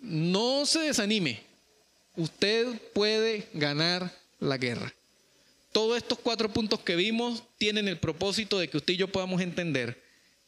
no 0.00 0.66
se 0.66 0.80
desanime, 0.80 1.40
usted 2.16 2.66
puede 2.92 3.48
ganar 3.54 4.12
la 4.40 4.58
guerra. 4.58 4.92
Todos 5.70 5.96
estos 5.96 6.18
cuatro 6.18 6.52
puntos 6.52 6.80
que 6.80 6.96
vimos 6.96 7.44
tienen 7.56 7.86
el 7.86 7.98
propósito 7.98 8.58
de 8.58 8.68
que 8.68 8.78
usted 8.78 8.94
y 8.94 8.96
yo 8.96 9.12
podamos 9.12 9.40
entender 9.40 10.02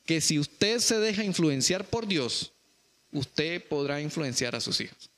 que 0.05 0.20
si 0.20 0.41
usted 0.41 0.81
se 0.81 0.99
deja 0.99 1.24
influenciar 1.24 1.85
por 1.85 2.07
Dios, 2.07 2.53
usted 3.12 3.62
podrá 3.65 4.01
influenciar 4.01 4.55
a 4.55 4.61
sus 4.61 4.81
hijos. 4.81 5.11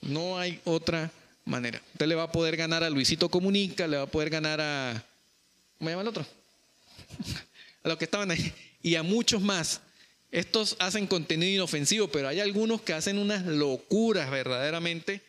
No 0.00 0.38
hay 0.38 0.60
otra 0.64 1.10
manera. 1.44 1.80
Usted 1.92 2.06
le 2.06 2.14
va 2.14 2.24
a 2.24 2.32
poder 2.32 2.56
ganar 2.56 2.82
a 2.84 2.90
Luisito 2.90 3.28
Comunica, 3.28 3.86
le 3.86 3.96
va 3.96 4.04
a 4.04 4.10
poder 4.10 4.30
ganar 4.30 4.60
a... 4.60 5.04
¿Cómo 5.78 5.90
llama 5.90 6.02
el 6.02 6.08
otro? 6.08 6.26
a 7.84 7.88
los 7.88 7.98
que 7.98 8.04
estaban 8.04 8.30
ahí. 8.30 8.52
Y 8.82 8.94
a 8.96 9.02
muchos 9.02 9.40
más. 9.40 9.80
Estos 10.30 10.76
hacen 10.78 11.06
contenido 11.06 11.52
inofensivo, 11.52 12.08
pero 12.08 12.28
hay 12.28 12.40
algunos 12.40 12.80
que 12.80 12.94
hacen 12.94 13.18
unas 13.18 13.44
locuras 13.44 14.30
verdaderamente 14.30 15.20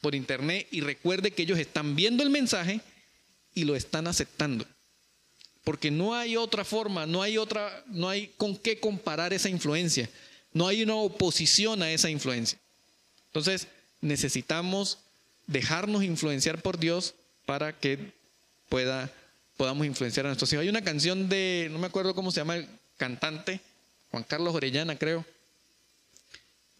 por 0.00 0.14
internet 0.14 0.66
y 0.70 0.80
recuerde 0.80 1.30
que 1.30 1.42
ellos 1.42 1.58
están 1.58 1.94
viendo 1.94 2.22
el 2.22 2.30
mensaje 2.30 2.80
y 3.54 3.64
lo 3.64 3.76
están 3.76 4.06
aceptando. 4.06 4.66
Porque 5.62 5.90
no 5.90 6.14
hay 6.14 6.36
otra 6.36 6.64
forma, 6.64 7.06
no 7.06 7.22
hay 7.22 7.38
otra, 7.38 7.84
no 7.86 8.08
hay 8.08 8.32
con 8.36 8.56
qué 8.56 8.80
comparar 8.80 9.32
esa 9.32 9.48
influencia. 9.48 10.08
No 10.52 10.66
hay 10.66 10.82
una 10.82 10.96
oposición 10.96 11.82
a 11.82 11.92
esa 11.92 12.10
influencia. 12.10 12.58
Entonces, 13.26 13.68
necesitamos 14.00 14.98
dejarnos 15.46 16.02
influenciar 16.02 16.60
por 16.60 16.78
Dios 16.78 17.14
para 17.46 17.78
que 17.78 18.12
pueda, 18.68 19.12
podamos 19.56 19.86
influenciar 19.86 20.26
a 20.26 20.30
nuestros 20.30 20.52
hijos. 20.52 20.62
Hay 20.62 20.68
una 20.68 20.82
canción 20.82 21.28
de, 21.28 21.68
no 21.70 21.78
me 21.78 21.86
acuerdo 21.86 22.14
cómo 22.14 22.30
se 22.30 22.40
llama 22.40 22.56
el 22.56 22.68
cantante, 22.96 23.60
Juan 24.10 24.24
Carlos 24.24 24.54
Orellana, 24.54 24.98
creo, 24.98 25.24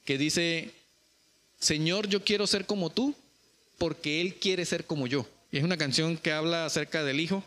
que 0.05 0.19
dice, 0.19 0.73
Señor, 1.59 2.09
yo 2.09 2.25
quiero 2.25 2.47
ser 2.47 2.67
como 2.67 2.91
tú, 2.91 3.15
porque 3.79 4.21
Él 4.21 4.35
quiere 4.37 4.65
ser 4.65 4.85
como 4.85 5.07
yo. 5.07 5.27
Y 5.53 5.59
es 5.59 5.65
una 5.65 5.77
canción 5.77 6.17
que 6.17 6.33
habla 6.33 6.67
acerca 6.67 7.05
del 7.05 7.21
hijo, 7.21 7.45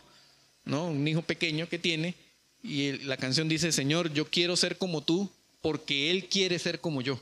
¿no? 0.66 0.88
Un 0.88 1.08
hijo 1.08 1.22
pequeño 1.22 1.68
que 1.68 1.80
tiene, 1.80 2.16
y 2.64 2.94
la 3.00 3.18
canción 3.18 3.50
dice, 3.50 3.72
Señor, 3.72 4.14
yo 4.14 4.30
quiero 4.30 4.56
ser 4.56 4.78
como 4.78 5.02
tú, 5.02 5.30
porque 5.64 6.12
Él 6.12 6.28
quiere 6.28 6.60
ser 6.60 6.82
como 6.82 7.02
yo. 7.02 7.20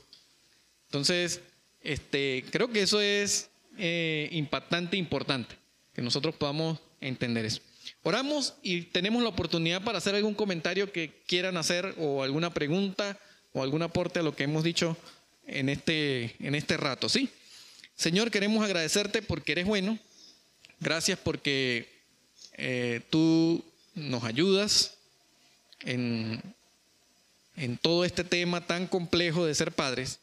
Entonces, 0.86 1.40
este, 1.80 2.44
creo 2.50 2.72
que 2.72 2.82
eso 2.82 3.00
es 3.00 3.48
eh, 3.78 4.28
impactante, 4.32 4.96
importante, 4.96 5.54
que 5.94 6.02
nosotros 6.02 6.34
podamos 6.34 6.80
entender 7.00 7.44
eso. 7.44 7.60
Oramos 8.02 8.54
y 8.60 8.82
tenemos 8.82 9.22
la 9.22 9.28
oportunidad 9.28 9.84
para 9.84 9.98
hacer 9.98 10.16
algún 10.16 10.34
comentario 10.34 10.90
que 10.90 11.22
quieran 11.28 11.56
hacer 11.56 11.94
o 11.98 12.24
alguna 12.24 12.52
pregunta 12.52 13.16
o 13.52 13.62
algún 13.62 13.82
aporte 13.82 14.18
a 14.18 14.22
lo 14.24 14.34
que 14.34 14.42
hemos 14.42 14.64
dicho 14.64 14.96
en 15.46 15.68
este, 15.68 16.34
en 16.40 16.56
este 16.56 16.76
rato, 16.76 17.08
¿sí? 17.08 17.28
Señor, 17.94 18.32
queremos 18.32 18.64
agradecerte 18.64 19.22
porque 19.22 19.52
eres 19.52 19.66
bueno. 19.66 20.00
Gracias 20.80 21.16
porque 21.16 21.88
eh, 22.54 23.02
tú 23.08 23.64
nos 23.94 24.24
ayudas 24.24 24.94
en, 25.84 26.42
en 27.56 27.76
todo 27.76 28.04
este 28.04 28.24
tema 28.24 28.66
tan 28.66 28.86
complejo 28.86 29.44
de 29.44 29.54
ser 29.54 29.72
padres, 29.72 30.20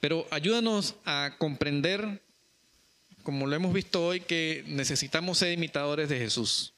pero 0.00 0.26
ayúdanos 0.30 0.94
a 1.04 1.34
comprender, 1.38 2.22
como 3.22 3.46
lo 3.46 3.56
hemos 3.56 3.72
visto 3.72 4.06
hoy, 4.06 4.20
que 4.20 4.62
necesitamos 4.66 5.38
ser 5.38 5.52
imitadores 5.52 6.08
de 6.08 6.18
Jesús. 6.18 6.74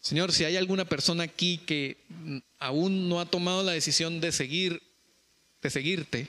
Señor, 0.00 0.32
si 0.32 0.44
hay 0.44 0.56
alguna 0.56 0.84
persona 0.84 1.24
aquí 1.24 1.58
que 1.58 1.96
aún 2.58 3.08
no 3.08 3.20
ha 3.20 3.26
tomado 3.26 3.62
la 3.62 3.72
decisión 3.72 4.20
de 4.20 4.32
seguir, 4.32 4.82
de 5.62 5.70
seguirte, 5.70 6.28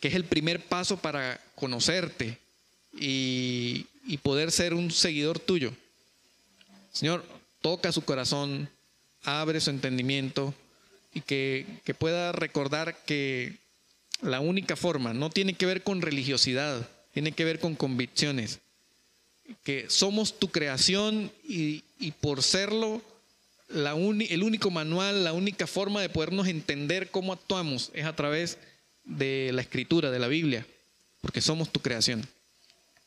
que 0.00 0.08
es 0.08 0.14
el 0.14 0.24
primer 0.24 0.62
paso 0.64 0.98
para 0.98 1.40
conocerte 1.54 2.38
y, 2.92 3.86
y 4.06 4.18
poder 4.18 4.52
ser 4.52 4.74
un 4.74 4.90
seguidor 4.90 5.38
tuyo. 5.38 5.72
Señor, 6.92 7.24
toca 7.60 7.90
su 7.90 8.02
corazón, 8.02 8.70
abre 9.22 9.60
su 9.60 9.70
entendimiento, 9.70 10.54
y 11.12 11.20
que, 11.22 11.94
pueda 11.98 12.32
recordar 12.32 13.04
que 13.04 13.58
la 14.20 14.40
única 14.40 14.76
forma 14.76 15.14
no 15.14 15.30
tiene 15.30 15.54
que 15.54 15.66
ver 15.66 15.82
con 15.82 16.02
religiosidad, 16.02 16.88
tiene 17.12 17.32
que 17.32 17.44
ver 17.44 17.58
con 17.60 17.74
convicciones, 17.74 18.60
que 19.64 19.86
somos 19.88 20.38
tu 20.38 20.48
creación 20.48 21.32
y, 21.44 21.82
por 22.20 22.42
serlo, 22.42 23.02
la 23.68 23.92
el 23.92 24.42
único 24.42 24.70
manual, 24.70 25.24
la 25.24 25.32
única 25.32 25.66
forma 25.66 26.00
de 26.00 26.08
podernos 26.08 26.48
entender 26.48 27.10
cómo 27.10 27.32
actuamos 27.32 27.90
es 27.94 28.06
a 28.06 28.16
través 28.16 28.58
de 29.04 29.50
la 29.52 29.62
escritura, 29.62 30.10
de 30.10 30.18
la 30.18 30.28
Biblia, 30.28 30.66
porque 31.20 31.40
somos 31.40 31.70
tu 31.70 31.80
creación. 31.80 32.26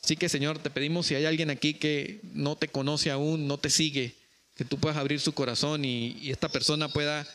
Así 0.04 0.16
que 0.16 0.30
Señor, 0.30 0.58
te 0.58 0.72
pedimos 0.72 1.06
si 1.06 1.16
hay 1.16 1.26
alguien 1.26 1.52
aquí 1.52 1.76
que 1.76 2.20
no 2.34 2.56
te 2.56 2.68
conoce 2.68 3.12
aún, 3.12 3.48
no 3.48 3.60
te 3.60 3.70
sigue, 3.70 4.16
que 4.56 4.66
tú 4.66 4.80
puedas 4.80 4.98
abrir 4.98 5.20
su 5.20 5.34
corazón 5.34 5.86
y 5.86 6.32
esta 6.32 6.50
persona 6.50 6.90
pueda 6.90 7.28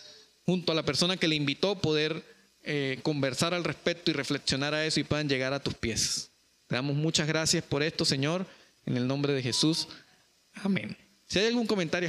junto 0.46 0.72
a 0.72 0.74
la 0.74 0.84
persona 0.84 1.16
que 1.16 1.28
le 1.28 1.34
invitó, 1.34 1.78
poder 1.80 2.24
eh, 2.62 3.00
conversar 3.02 3.52
al 3.52 3.64
respecto 3.64 4.10
y 4.10 4.14
reflexionar 4.14 4.74
a 4.74 4.86
eso 4.86 5.00
y 5.00 5.04
puedan 5.04 5.28
llegar 5.28 5.52
a 5.52 5.60
tus 5.60 5.74
pies. 5.74 6.30
Te 6.68 6.76
damos 6.76 6.96
muchas 6.96 7.26
gracias 7.26 7.64
por 7.64 7.82
esto, 7.82 8.04
Señor, 8.04 8.46
en 8.86 8.96
el 8.96 9.06
nombre 9.06 9.32
de 9.32 9.42
Jesús. 9.42 9.88
Amén. 10.54 10.96
Si 11.26 11.38
hay 11.38 11.46
algún 11.46 11.66
comentario, 11.66 12.08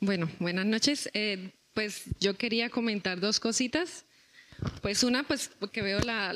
Bueno, 0.00 0.28
buenas 0.40 0.66
noches. 0.66 1.08
Eh, 1.14 1.52
pues 1.72 2.02
yo 2.18 2.36
quería 2.36 2.68
comentar 2.68 3.20
dos 3.20 3.38
cositas. 3.38 4.04
Pues 4.80 5.04
una, 5.04 5.22
pues 5.22 5.50
porque 5.60 5.82
veo 5.82 6.00
la, 6.00 6.32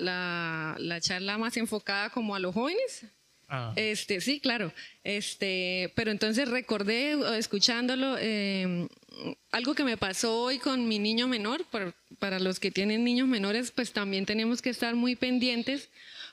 la 0.78 1.00
charla 1.00 1.38
más 1.38 1.56
enfocada 1.56 2.10
como 2.10 2.34
a 2.36 2.38
los 2.38 2.54
jóvenes. 2.54 3.04
Ah. 3.48 3.72
Este, 3.76 4.20
sí, 4.20 4.40
claro. 4.40 4.72
Este, 5.04 5.92
pero 5.94 6.10
entonces 6.10 6.48
recordé, 6.48 7.16
escuchándolo, 7.38 8.18
em, 8.18 8.88
algo 9.52 9.74
que 9.74 9.84
me 9.84 9.96
pasó 9.96 10.40
hoy 10.40 10.58
con 10.58 10.88
mi 10.88 10.98
niño 10.98 11.28
menor. 11.28 11.64
para 12.18 12.38
los 12.38 12.60
que 12.60 12.70
tienen 12.70 13.04
niños 13.04 13.28
menores, 13.28 13.70
pues 13.72 13.92
también 13.92 14.26
tenemos 14.26 14.62
que 14.62 14.70
estar 14.70 14.94
muy 14.94 15.16
pendientes 15.16 15.90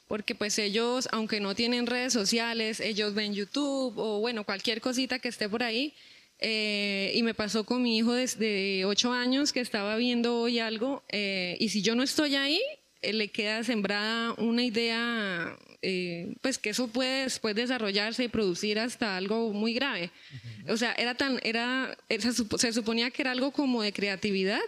porque 0.07 0.35
pues 0.35 0.59
ellos, 0.59 1.09
aunque 1.11 1.39
no 1.39 1.55
tienen 1.55 1.87
redes 1.87 2.13
sociales, 2.13 2.79
ellos 2.79 3.13
ven 3.13 3.33
YouTube 3.33 3.97
o 3.97 4.19
bueno, 4.19 4.43
cualquier 4.43 4.81
cosita 4.81 5.19
que 5.19 5.29
esté 5.29 5.49
por 5.49 5.63
ahí. 5.63 5.93
Eh, 6.39 7.13
y 7.15 7.23
me 7.23 7.33
pasó 7.33 7.63
con 7.63 7.81
mi 7.81 7.97
hijo 7.97 8.13
de, 8.13 8.83
ocho 8.85 9.13
años 9.13 9.53
que 9.53 9.61
estaba 9.61 9.95
viendo 9.95 10.41
hoy 10.41 10.59
algo 10.59 11.01
eh, 11.09 11.55
y 11.59 11.69
si 11.69 11.81
yo 11.81 11.95
no 11.95 12.03
estoy 12.03 12.35
ahí, 12.35 12.59
eh, 12.59 12.82
le 13.11 13.27
queda 13.29 13.63
sembrada 13.63 14.33
una 14.37 14.63
idea, 14.63 15.57
pues 16.41 16.57
que 16.57 16.69
eso 16.69 16.87
puede 16.87 17.23
después 17.23 17.55
desarrollarse 17.55 18.23
y 18.23 18.27
producir 18.27 18.79
hasta 18.79 19.17
algo 19.17 19.51
muy 19.51 19.73
grave. 19.73 20.11
O 20.69 20.77
sea, 20.77 20.93
era 20.93 21.15
tan, 21.15 21.39
era, 21.43 21.97
se 22.09 22.73
suponía 22.73 23.11
que 23.11 23.21
era 23.21 23.31
algo 23.31 23.51
como 23.51 23.81
de 23.81 23.91
creatividad, 23.91 24.61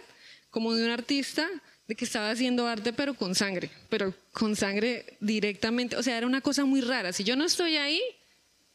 como 0.50 0.74
de 0.74 0.84
un 0.84 0.90
artista, 0.90 1.48
de 1.88 1.94
que 1.94 2.04
estaba 2.04 2.30
haciendo 2.30 2.66
arte 2.66 2.92
pero 2.92 3.14
con 3.14 3.34
sangre, 3.34 3.70
pero 3.88 4.14
con 4.32 4.56
sangre 4.56 5.16
directamente, 5.20 5.96
o 5.96 6.02
sea, 6.02 6.18
era 6.18 6.26
una 6.26 6.40
cosa 6.40 6.64
muy 6.64 6.80
rara. 6.80 7.12
Si 7.12 7.24
yo 7.24 7.36
no 7.36 7.44
estoy 7.44 7.76
ahí, 7.76 8.02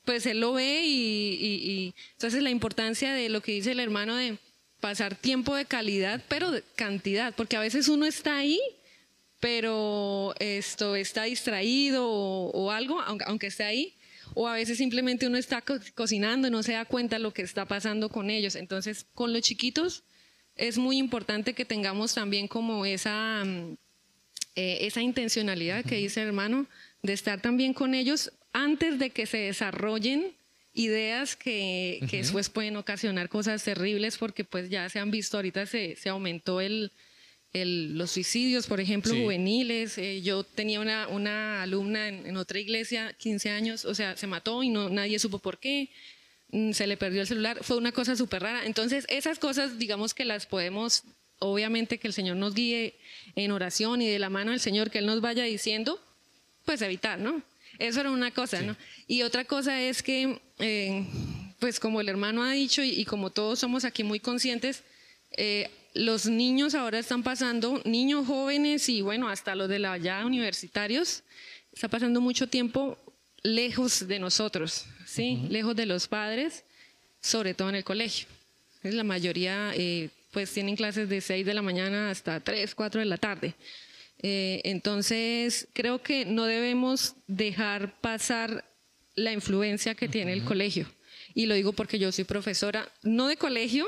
pues 0.06 0.26
él 0.26 0.40
lo 0.40 0.54
ve 0.54 0.82
y, 0.84 1.94
entonces 2.14 2.42
la 2.42 2.50
importancia 2.50 3.14
de 3.14 3.30
lo 3.30 3.42
que 3.42 3.52
dice 3.52 3.72
el 3.72 3.80
hermano 3.80 4.16
de 4.16 4.38
pasar 4.80 5.16
tiempo 5.16 5.56
de 5.56 5.66
calidad, 5.66 6.24
pero 6.28 6.52
de 6.52 6.64
cantidad, 6.76 7.36
porque 7.36 7.58
a 7.58 7.60
veces 7.60 7.88
uno 7.88 8.06
está 8.06 8.38
ahí, 8.38 8.60
pero 9.42 10.34
esto 10.40 10.96
está 10.96 11.24
distraído 11.24 12.08
o, 12.08 12.72
algo, 12.72 13.02
aunque, 13.02 13.26
aunque 13.28 13.48
esté 13.48 13.64
ahí, 13.64 13.96
o 14.36 14.48
a 14.48 14.54
veces 14.54 14.78
simplemente 14.78 15.28
uno 15.28 15.38
está 15.38 15.62
cocinando 15.96 16.48
y 16.48 16.52
no 16.52 16.64
se 16.64 16.74
da 16.74 16.86
cuenta 16.86 17.18
de 17.18 17.24
lo 17.24 17.34
que 17.34 17.42
está 17.42 17.66
pasando 17.66 18.08
con 18.08 18.30
ellos. 18.30 18.56
Entonces, 18.56 19.06
con 19.14 19.34
los 19.34 19.42
chiquitos, 19.42 20.04
es 20.56 20.78
muy 20.78 20.98
importante 20.98 21.54
que 21.54 21.66
tengamos 21.66 22.14
también 22.14 22.48
como 22.48 22.86
esa, 22.86 23.44
mm, 23.44 23.78
eh, 24.56 24.78
esa 24.82 25.02
intencionalidad 25.02 25.84
que 25.84 25.96
dice 25.98 26.22
el 26.22 26.28
hermano, 26.28 26.68
de 27.02 27.14
estar 27.14 27.42
también 27.42 27.74
con 27.74 27.96
ellos 27.96 28.32
antes 28.54 29.00
de 29.00 29.10
que 29.10 29.26
se 29.26 29.38
desarrollen 29.38 30.36
ideas 30.74 31.36
que, 31.36 32.00
después 32.12 32.50
pueden 32.50 32.78
ocasionar 32.78 33.28
cosas 33.28 33.64
terribles 33.64 34.18
porque 34.18 34.44
pues 34.44 34.70
ya 34.70 34.88
se 34.88 35.00
han 35.00 35.10
visto, 35.10 35.38
ahorita 35.38 35.66
se, 35.66 35.96
se 35.96 36.10
aumentó 36.10 36.62
el, 36.62 36.92
los 37.54 38.12
suicidios, 38.12 38.68
por 38.68 38.80
ejemplo, 38.80 39.14
juveniles. 39.14 39.98
Eh, 39.98 40.22
yo 40.22 40.44
tenía 40.44 40.80
una, 40.80 41.08
una 41.08 41.64
alumna 41.64 42.08
en, 42.08 42.26
en, 42.26 42.38
otra 42.38 42.60
iglesia, 42.60 43.14
15 43.18 43.50
años, 43.50 43.86
o 43.86 43.94
sea, 43.94 44.16
se 44.16 44.28
mató 44.28 44.64
y 44.64 44.70
no, 44.70 44.90
nadie 44.90 45.20
supo 45.20 45.40
por 45.40 45.58
qué. 45.58 45.90
Mm, 46.52 46.74
se 46.74 46.86
le 46.86 46.98
perdió 46.98 47.22
el 47.22 47.28
celular, 47.28 47.60
fue 47.62 47.78
una 47.78 47.92
cosa 47.92 48.16
súper 48.16 48.44
rara. 48.44 48.66
Entonces, 48.66 49.06
esas 49.10 49.40
cosas, 49.40 49.80
digamos 49.80 50.14
que 50.14 50.26
las 50.26 50.46
podemos, 50.46 51.04
obviamente 51.40 51.98
que 51.98 52.08
el 52.08 52.14
Señor 52.14 52.38
nos 52.38 52.54
guíe 52.54 52.96
en 53.36 53.52
oración 53.52 54.02
y 54.02 54.08
de 54.08 54.20
la 54.20 54.30
mano 54.30 54.52
del 54.52 54.60
Señor, 54.60 54.92
que 54.92 55.00
Él 55.00 55.06
nos 55.06 55.22
vaya 55.22 55.44
diciendo, 55.44 56.00
pues 56.66 56.82
evitar, 56.82 57.20
¿no? 57.20 57.42
Eso 57.80 58.02
era 58.02 58.12
una 58.12 58.32
cosa, 58.32 58.62
¿no? 58.62 58.76
Y 59.08 59.24
otra 59.24 59.46
cosa 59.46 59.82
es 59.82 60.04
que, 60.04 60.40
eh, 60.60 61.06
pues 61.60 61.80
como 61.80 62.02
el 62.02 62.10
hermano 62.10 62.44
ha 62.44 62.52
dicho 62.52 62.84
y, 62.84 63.06
como 63.06 63.30
todos 63.30 63.60
somos 63.60 63.86
aquí 63.86 64.04
muy 64.04 64.20
conscientes, 64.20 64.84
eh, 65.32 65.70
los 65.94 66.26
niños 66.26 66.76
ahora 66.76 67.00
están 67.00 67.24
pasando, 67.24 67.82
niños 67.86 68.28
jóvenes 68.28 68.88
y 68.90 69.02
bueno, 69.02 69.28
hasta 69.28 69.56
los 69.56 69.70
de 69.70 69.80
la 69.80 69.98
ya 69.98 70.26
universitarios, 70.26 71.24
está 71.74 71.88
pasando 71.88 72.22
mucho 72.22 72.48
tiempo 72.48 72.98
lejos 73.44 74.08
de 74.08 74.20
nosotros, 74.20 74.86
¿sí? 75.06 75.46
Lejos 75.50 75.76
de 75.76 75.86
los 75.86 76.08
padres, 76.08 76.64
sobre 77.22 77.54
todo 77.54 77.70
en 77.70 77.76
el 77.76 77.84
colegio. 77.84 78.28
La 78.84 79.04
mayoría 79.04 79.74
eh, 79.76 80.10
pues 80.32 80.52
tienen 80.52 80.76
clases 80.76 81.10
de 81.10 81.22
6 81.22 81.46
de 81.46 81.54
la 81.54 81.62
mañana 81.62 82.10
hasta 82.10 82.40
3, 82.40 82.74
4 82.74 83.00
de 83.00 83.06
la 83.06 83.18
tarde. 83.18 83.54
Eh, 84.24 84.62
entonces, 84.64 85.68
creo 85.74 86.02
que 86.02 86.26
no 86.26 86.46
debemos 86.46 87.16
dejar 87.28 88.00
pasar 88.02 88.66
la 89.16 89.34
influencia 89.34 89.96
que 89.96 90.08
tiene 90.08 90.34
el 90.34 90.44
colegio. 90.44 90.88
Y 91.34 91.46
lo 91.46 91.56
digo 91.56 91.74
porque 91.74 92.00
yo 92.00 92.12
soy 92.12 92.24
profesora, 92.24 92.90
no 93.04 93.28
de 93.28 93.38
colegio, 93.38 93.88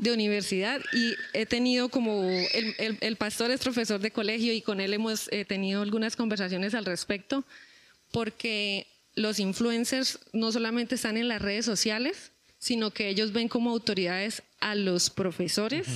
de 0.00 0.12
universidad, 0.14 0.80
y 0.94 1.14
he 1.34 1.44
tenido 1.44 1.90
como, 1.90 2.22
el, 2.22 3.16
pastor 3.16 3.50
es 3.50 3.60
profesor 3.60 4.00
de 4.00 4.10
colegio 4.10 4.52
y 4.54 4.62
con 4.62 4.80
él 4.80 4.94
hemos 4.94 5.28
eh, 5.30 5.44
tenido 5.44 5.82
algunas 5.82 6.16
conversaciones 6.16 6.74
al 6.74 6.86
respecto 6.86 7.44
porque 8.10 8.86
los 9.14 9.38
influencers 9.38 10.18
no 10.32 10.50
solamente 10.52 10.94
están 10.94 11.18
en 11.18 11.28
las 11.28 11.42
redes 11.42 11.66
sociales, 11.66 12.32
sino 12.58 12.92
que 12.92 13.08
ellos 13.08 13.32
ven 13.32 13.48
como 13.48 13.70
autoridades 13.70 14.42
a 14.58 14.74
los 14.74 15.10
profesores 15.10 15.86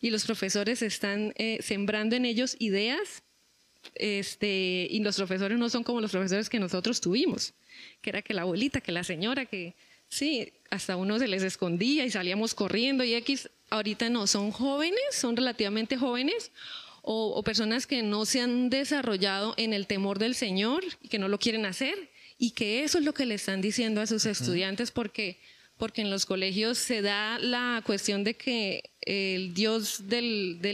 y 0.00 0.10
los 0.10 0.24
profesores 0.24 0.80
están 0.82 1.32
eh, 1.36 1.58
sembrando 1.60 2.14
en 2.14 2.26
ellos 2.26 2.56
ideas 2.60 3.24
este, 3.96 4.86
y 4.88 5.00
los 5.00 5.16
profesores 5.16 5.58
no 5.58 5.68
son 5.68 5.82
como 5.82 6.00
los 6.00 6.12
profesores 6.12 6.48
que 6.48 6.60
nosotros 6.60 7.00
tuvimos, 7.00 7.52
que 8.00 8.10
era 8.10 8.22
que 8.22 8.34
la 8.34 8.42
abuelita, 8.42 8.80
que 8.80 8.92
la 8.92 9.02
señora, 9.02 9.44
que 9.46 9.74
sí, 10.10 10.52
hasta 10.68 10.96
uno 10.96 11.18
se 11.18 11.28
les 11.28 11.42
escondía 11.42 12.04
y 12.04 12.10
salíamos 12.10 12.54
corriendo 12.54 13.02
y 13.04 13.14
X, 13.14 13.48
ahorita 13.70 14.10
no, 14.10 14.26
son 14.26 14.50
jóvenes, 14.50 15.00
son 15.12 15.36
relativamente 15.36 15.96
jóvenes 15.96 16.52
o, 17.02 17.42
personas 17.42 17.86
que 17.86 18.02
no 18.02 18.26
se 18.26 18.40
han 18.40 18.68
desarrollado 18.68 19.54
en 19.56 19.72
el 19.72 19.86
temor 19.86 20.18
del 20.18 20.34
Señor 20.34 20.84
y 21.00 21.08
que 21.08 21.18
no 21.18 21.28
lo 21.28 21.38
quieren 21.38 21.64
hacer 21.64 22.10
y 22.38 22.50
que 22.50 22.84
eso 22.84 22.98
es 22.98 23.04
lo 23.04 23.14
que 23.14 23.26
le 23.26 23.34
están 23.34 23.62
diciendo 23.62 24.00
a 24.00 24.06
sus 24.06 24.26
estudiantes 24.26 24.90
porque 24.90 25.38
porque 25.78 26.02
en 26.02 26.10
los 26.10 26.26
colegios 26.26 26.76
se 26.76 27.00
da 27.00 27.38
la 27.38 27.82
cuestión 27.86 28.22
de 28.22 28.34
que 28.34 28.90
el 29.00 29.54
Dios 29.54 30.08
de, 30.08 30.20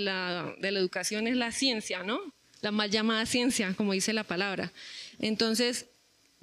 la, 0.00 0.52
de, 0.58 0.72
la, 0.72 0.80
educación 0.80 1.28
es 1.28 1.36
la 1.36 1.52
ciencia, 1.52 2.02
¿no? 2.02 2.18
La 2.60 2.72
mal 2.72 2.90
llamada 2.90 3.24
ciencia, 3.24 3.72
como 3.76 3.92
dice 3.92 4.12
la 4.12 4.24
palabra. 4.24 4.72
Entonces, 5.20 5.86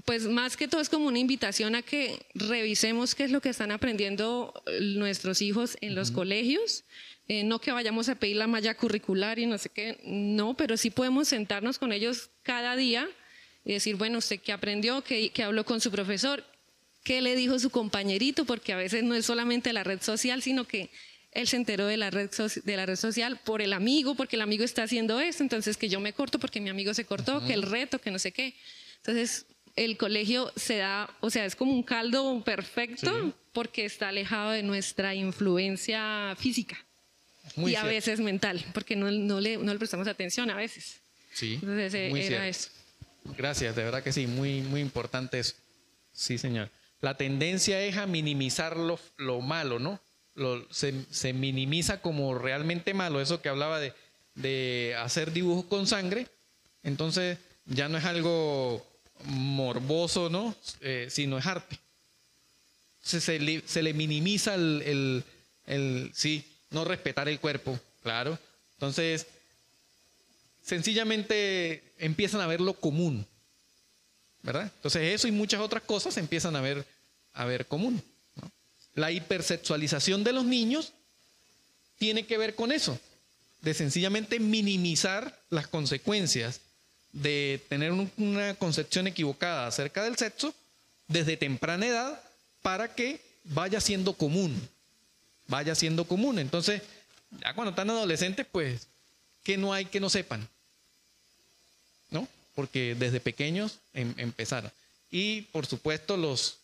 pues 0.05 0.25
más 0.25 0.57
que 0.57 0.67
todo 0.67 0.81
es 0.81 0.89
como 0.89 1.07
una 1.07 1.19
invitación 1.19 1.75
a 1.75 1.81
que 1.81 2.25
revisemos 2.33 3.15
qué 3.15 3.23
es 3.23 3.31
lo 3.31 3.41
que 3.41 3.49
están 3.49 3.71
aprendiendo 3.71 4.53
nuestros 4.81 5.41
hijos 5.41 5.77
en 5.81 5.95
los 5.95 6.11
colegios. 6.11 6.83
Eh, 7.29 7.43
no 7.45 7.59
que 7.59 7.71
vayamos 7.71 8.09
a 8.09 8.15
pedir 8.15 8.35
la 8.35 8.47
malla 8.47 8.75
curricular 8.75 9.39
y 9.39 9.45
no 9.45 9.57
sé 9.57 9.69
qué, 9.69 10.01
no, 10.03 10.57
pero 10.57 10.75
sí 10.75 10.89
podemos 10.89 11.29
sentarnos 11.29 11.79
con 11.79 11.93
ellos 11.93 12.29
cada 12.43 12.75
día 12.75 13.09
y 13.63 13.71
decir, 13.71 13.95
bueno, 13.95 14.17
usted 14.17 14.41
qué 14.41 14.51
aprendió, 14.51 15.01
qué, 15.03 15.31
habló 15.41 15.63
con 15.63 15.79
su 15.79 15.89
profesor, 15.89 16.43
qué 17.05 17.21
le 17.21 17.37
dijo 17.37 17.59
su 17.59 17.69
compañerito, 17.69 18.43
porque 18.43 18.73
a 18.73 18.75
veces 18.75 19.03
no 19.03 19.15
es 19.15 19.25
solamente 19.25 19.71
la 19.71 19.85
red 19.85 20.01
social, 20.01 20.41
sino 20.41 20.65
que 20.65 20.89
él 21.31 21.47
se 21.47 21.55
enteró 21.55 21.87
de 21.87 21.95
la 21.95 22.09
red, 22.09 22.29
de 22.29 22.77
la 22.77 22.85
red 22.85 22.97
social 22.97 23.39
por 23.41 23.61
el 23.61 23.71
amigo, 23.71 24.15
porque 24.15 24.35
el 24.35 24.41
amigo 24.41 24.65
está 24.65 24.83
haciendo 24.83 25.21
esto, 25.21 25.43
entonces 25.43 25.77
que 25.77 25.87
yo 25.87 26.01
me 26.01 26.11
corto 26.11 26.39
porque 26.39 26.59
mi 26.59 26.69
amigo 26.69 26.93
se 26.93 27.05
cortó, 27.05 27.45
que 27.47 27.53
el 27.53 27.61
reto, 27.61 27.99
que 27.99 28.11
no 28.11 28.19
sé 28.19 28.33
qué. 28.33 28.53
Entonces, 28.97 29.45
el 29.75 29.97
colegio 29.97 30.51
se 30.55 30.77
da, 30.77 31.09
o 31.19 31.29
sea, 31.29 31.45
es 31.45 31.55
como 31.55 31.71
un 31.71 31.83
caldo 31.83 32.43
perfecto 32.43 33.33
porque 33.51 33.85
está 33.85 34.09
alejado 34.09 34.51
de 34.51 34.63
nuestra 34.63 35.15
influencia 35.15 36.35
física 36.37 36.77
y 37.57 37.75
a 37.75 37.83
veces 37.83 38.19
mental, 38.19 38.63
porque 38.73 38.95
no, 38.95 39.09
no, 39.11 39.39
le, 39.39 39.57
no, 39.57 39.71
le, 39.71 39.79
prestamos 39.79 40.07
atención 40.07 40.49
a 40.49 40.55
veces. 40.55 41.01
Sí. 41.33 41.55
Entonces 41.55 41.93
eh, 41.93 42.11
era 42.27 42.47
eso. 42.47 42.69
Gracias, 43.37 43.75
de 43.75 43.83
verdad 43.83 44.03
que 44.03 44.11
sí, 44.11 44.27
muy, 44.27 44.61
muy 44.61 44.81
importante 44.81 45.39
eso. 45.39 45.55
Sí, 46.11 46.37
señor. 46.37 46.69
La 47.01 47.17
tendencia 47.17 47.81
es 47.83 47.97
a 47.97 48.07
minimizar 48.07 48.77
lo, 48.77 48.99
lo 49.17 49.41
malo, 49.41 49.79
¿no? 49.79 49.99
Lo, 50.35 50.71
se, 50.71 50.93
se, 51.11 51.33
minimiza 51.33 52.01
como 52.01 52.33
realmente 52.35 52.93
malo, 52.93 53.21
eso 53.21 53.41
que 53.41 53.49
hablaba 53.49 53.79
de, 53.79 53.93
de 54.35 54.95
hacer 54.99 55.31
dibujos 55.31 55.65
con 55.65 55.85
sangre. 55.85 56.27
Entonces 56.81 57.37
ya 57.65 57.87
no 57.87 57.97
es 57.97 58.05
algo 58.05 58.85
morboso, 59.25 60.29
¿no? 60.29 60.55
Eh, 60.81 61.07
sino 61.09 61.37
es 61.37 61.45
arte. 61.45 61.79
Se, 63.01 63.19
se, 63.19 63.39
le, 63.39 63.61
se 63.65 63.83
le 63.83 63.93
minimiza 63.93 64.55
el, 64.55 64.81
el, 64.85 65.23
el, 65.65 66.11
sí, 66.13 66.45
no 66.71 66.85
respetar 66.85 67.27
el 67.27 67.39
cuerpo, 67.39 67.79
claro. 68.01 68.37
Entonces, 68.73 69.27
sencillamente 70.63 71.83
empiezan 71.97 72.41
a 72.41 72.47
ver 72.47 72.61
lo 72.61 72.73
común, 72.73 73.25
¿verdad? 74.41 74.71
Entonces 74.75 75.13
eso 75.13 75.27
y 75.27 75.31
muchas 75.31 75.61
otras 75.61 75.83
cosas 75.83 76.17
empiezan 76.17 76.55
a 76.55 76.61
ver, 76.61 76.85
a 77.33 77.45
ver 77.45 77.65
común. 77.67 78.01
La 78.95 79.11
hipersexualización 79.11 80.23
de 80.23 80.33
los 80.33 80.45
niños 80.45 80.93
tiene 81.97 82.25
que 82.25 82.37
ver 82.37 82.55
con 82.55 82.71
eso, 82.71 82.99
de 83.61 83.73
sencillamente 83.73 84.39
minimizar 84.39 85.39
las 85.49 85.67
consecuencias 85.67 86.61
de 87.13 87.61
tener 87.69 87.91
una 88.17 88.55
concepción 88.55 89.07
equivocada 89.07 89.67
acerca 89.67 90.03
del 90.03 90.17
sexo 90.17 90.53
desde 91.07 91.37
temprana 91.37 91.87
edad 91.87 92.21
para 92.61 92.93
que 92.93 93.21
vaya 93.45 93.79
siendo 93.79 94.13
común 94.13 94.59
vaya 95.47 95.75
siendo 95.75 96.05
común. 96.05 96.39
Entonces, 96.39 96.81
ya 97.41 97.53
cuando 97.53 97.71
están 97.71 97.89
adolescentes, 97.89 98.45
pues 98.51 98.87
¿qué 99.43 99.57
no 99.57 99.73
hay 99.73 99.85
que 99.85 99.99
no 99.99 100.09
sepan? 100.09 100.47
¿No? 102.11 102.27
Porque 102.55 102.95
desde 102.95 103.19
pequeños 103.19 103.79
em, 103.93 104.13
empezaron. 104.17 104.71
Y 105.11 105.41
por 105.53 105.65
supuesto 105.65 106.17
los, 106.17 106.57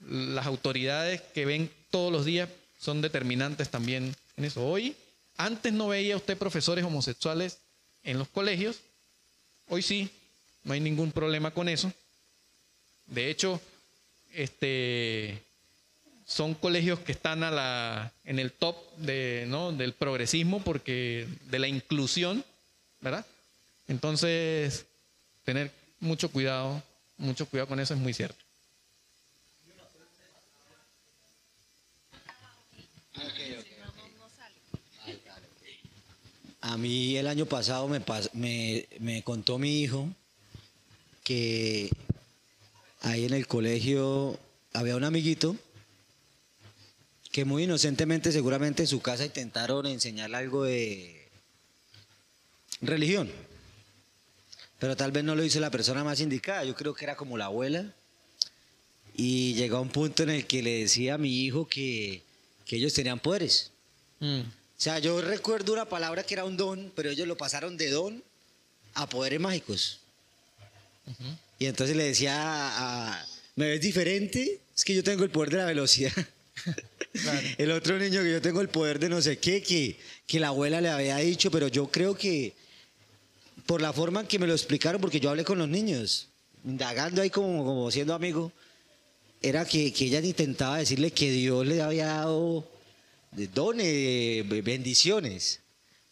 las 0.00 0.46
autoridades 0.46 1.20
que 1.34 1.44
ven 1.44 1.70
todos 1.90 2.12
los 2.12 2.24
días 2.24 2.48
son 2.78 3.02
determinantes 3.02 3.70
también 3.70 4.14
en 4.36 4.44
eso. 4.44 4.64
Hoy, 4.64 4.96
antes 5.36 5.72
no 5.72 5.88
veía 5.88 6.16
usted 6.16 6.36
profesores 6.36 6.84
homosexuales 6.84 7.58
en 8.04 8.18
los 8.18 8.28
colegios, 8.28 8.80
hoy 9.68 9.82
sí, 9.82 10.10
no 10.64 10.72
hay 10.72 10.80
ningún 10.80 11.12
problema 11.12 11.50
con 11.50 11.68
eso. 11.68 11.92
De 13.06 13.30
hecho, 13.30 13.60
este, 14.34 15.42
son 16.26 16.54
colegios 16.54 16.98
que 17.00 17.12
están 17.12 17.42
en 18.24 18.38
el 18.38 18.52
top 18.52 18.76
del 18.96 19.94
progresismo 19.98 20.62
porque 20.62 21.28
de 21.50 21.58
la 21.58 21.68
inclusión, 21.68 22.44
¿verdad? 23.00 23.24
Entonces, 23.88 24.86
tener 25.44 25.70
mucho 26.00 26.30
cuidado, 26.30 26.82
mucho 27.16 27.46
cuidado 27.46 27.68
con 27.68 27.80
eso 27.80 27.94
es 27.94 28.00
muy 28.00 28.12
cierto. 28.12 28.45
A 36.66 36.76
mí 36.76 37.16
el 37.16 37.28
año 37.28 37.46
pasado 37.46 37.86
me, 37.86 38.02
me, 38.32 38.88
me 38.98 39.22
contó 39.22 39.56
mi 39.56 39.82
hijo 39.82 40.08
que 41.22 41.88
ahí 43.02 43.24
en 43.24 43.34
el 43.34 43.46
colegio 43.46 44.36
había 44.72 44.96
un 44.96 45.04
amiguito 45.04 45.54
que 47.30 47.44
muy 47.44 47.62
inocentemente 47.64 48.32
seguramente 48.32 48.82
en 48.82 48.88
su 48.88 49.00
casa 49.00 49.24
intentaron 49.24 49.86
enseñarle 49.86 50.38
algo 50.38 50.64
de 50.64 51.28
religión. 52.80 53.30
Pero 54.80 54.96
tal 54.96 55.12
vez 55.12 55.22
no 55.22 55.36
lo 55.36 55.44
hizo 55.44 55.60
la 55.60 55.70
persona 55.70 56.02
más 56.02 56.18
indicada, 56.18 56.64
yo 56.64 56.74
creo 56.74 56.94
que 56.94 57.04
era 57.04 57.14
como 57.14 57.38
la 57.38 57.44
abuela. 57.44 57.94
Y 59.14 59.54
llegó 59.54 59.76
a 59.76 59.82
un 59.82 59.90
punto 59.90 60.24
en 60.24 60.30
el 60.30 60.46
que 60.48 60.64
le 60.64 60.80
decía 60.80 61.14
a 61.14 61.18
mi 61.18 61.44
hijo 61.44 61.68
que, 61.68 62.24
ellos 62.66 62.92
tenían 62.92 63.20
poderes. 63.20 63.70
Mm. 64.18 64.40
O 64.78 64.80
sea, 64.80 64.98
yo 64.98 65.20
recuerdo 65.22 65.72
una 65.72 65.86
palabra 65.86 66.22
que 66.22 66.34
era 66.34 66.44
un 66.44 66.56
don, 66.56 66.92
pero 66.94 67.10
ellos 67.10 67.26
lo 67.26 67.36
pasaron 67.36 67.76
de 67.76 67.88
don 67.88 68.22
a 68.94 69.08
poderes 69.08 69.40
mágicos. 69.40 70.00
Y 71.58 71.66
entonces 71.66 71.96
le 71.96 72.04
decía, 72.04 73.24
¿me 73.54 73.68
ves 73.68 73.80
diferente? 73.80 74.60
Es 74.76 74.84
que 74.84 74.94
yo 74.94 75.02
tengo 75.02 75.24
el 75.24 75.30
poder 75.30 75.50
de 75.50 75.56
la 75.56 75.64
velocidad. 75.64 76.12
El 77.56 77.70
otro 77.70 77.98
niño 77.98 78.22
que 78.22 78.30
yo 78.30 78.42
tengo 78.42 78.60
el 78.60 78.68
poder 78.68 78.98
de 78.98 79.08
no 79.08 79.22
sé 79.22 79.38
qué, 79.38 79.62
que, 79.62 79.98
que 80.26 80.38
la 80.38 80.48
abuela 80.48 80.82
le 80.82 80.90
había 80.90 81.16
dicho, 81.16 81.50
pero 81.50 81.68
yo 81.68 81.86
creo 81.88 82.14
que 82.14 82.52
por 83.64 83.80
la 83.80 83.94
forma 83.94 84.20
en 84.20 84.26
que 84.26 84.38
me 84.38 84.46
lo 84.46 84.52
explicaron, 84.52 85.00
porque 85.00 85.18
yo 85.18 85.30
hablé 85.30 85.42
con 85.42 85.56
los 85.56 85.68
niños, 85.68 86.28
indagando 86.64 87.22
ahí 87.22 87.30
como, 87.30 87.64
como 87.64 87.90
siendo 87.90 88.12
amigo, 88.12 88.52
era 89.40 89.64
que, 89.64 89.92
que 89.94 90.04
ella 90.04 90.20
intentaba 90.20 90.76
decirle 90.76 91.10
que 91.10 91.30
Dios 91.30 91.66
le 91.66 91.80
había 91.80 92.06
dado 92.06 92.68
dones, 93.52 94.48
bendiciones, 94.64 95.60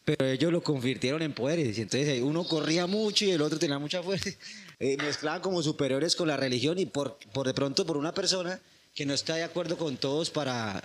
pero 0.05 0.27
ellos 0.27 0.53
lo 0.53 0.63
convirtieron 0.63 1.23
en 1.23 1.33
poderes. 1.33 1.79
Y 1.79 1.83
entonces 1.83 2.21
uno 2.23 2.45
corría 2.45 2.87
mucho 2.87 3.25
y 3.25 3.31
el 3.31 3.43
otro 3.43 3.59
tenía 3.59 3.79
mucha 3.79 4.03
fuerza. 4.03 4.31
Eh, 4.81 4.97
mezclaban 4.97 5.41
como 5.41 5.63
superiores 5.63 6.17
con 6.17 6.27
la 6.27 6.37
religión 6.37 6.81
y 6.81 6.85
por, 6.85 7.17
por 7.33 7.47
de 7.47 7.55
pronto 7.55 7.87
por 7.87 7.97
una 7.97 8.13
persona 8.13 8.61
que 8.93 9.07
no 9.07 9.15
está 9.15 9.37
de 9.37 9.45
acuerdo 9.45 9.79
con 9.79 9.97
todos 9.97 10.31
para 10.31 10.83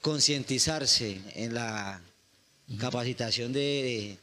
concientizarse 0.00 1.20
en 1.34 1.54
la 1.54 2.00
capacitación 2.78 3.52
de, 3.52 4.16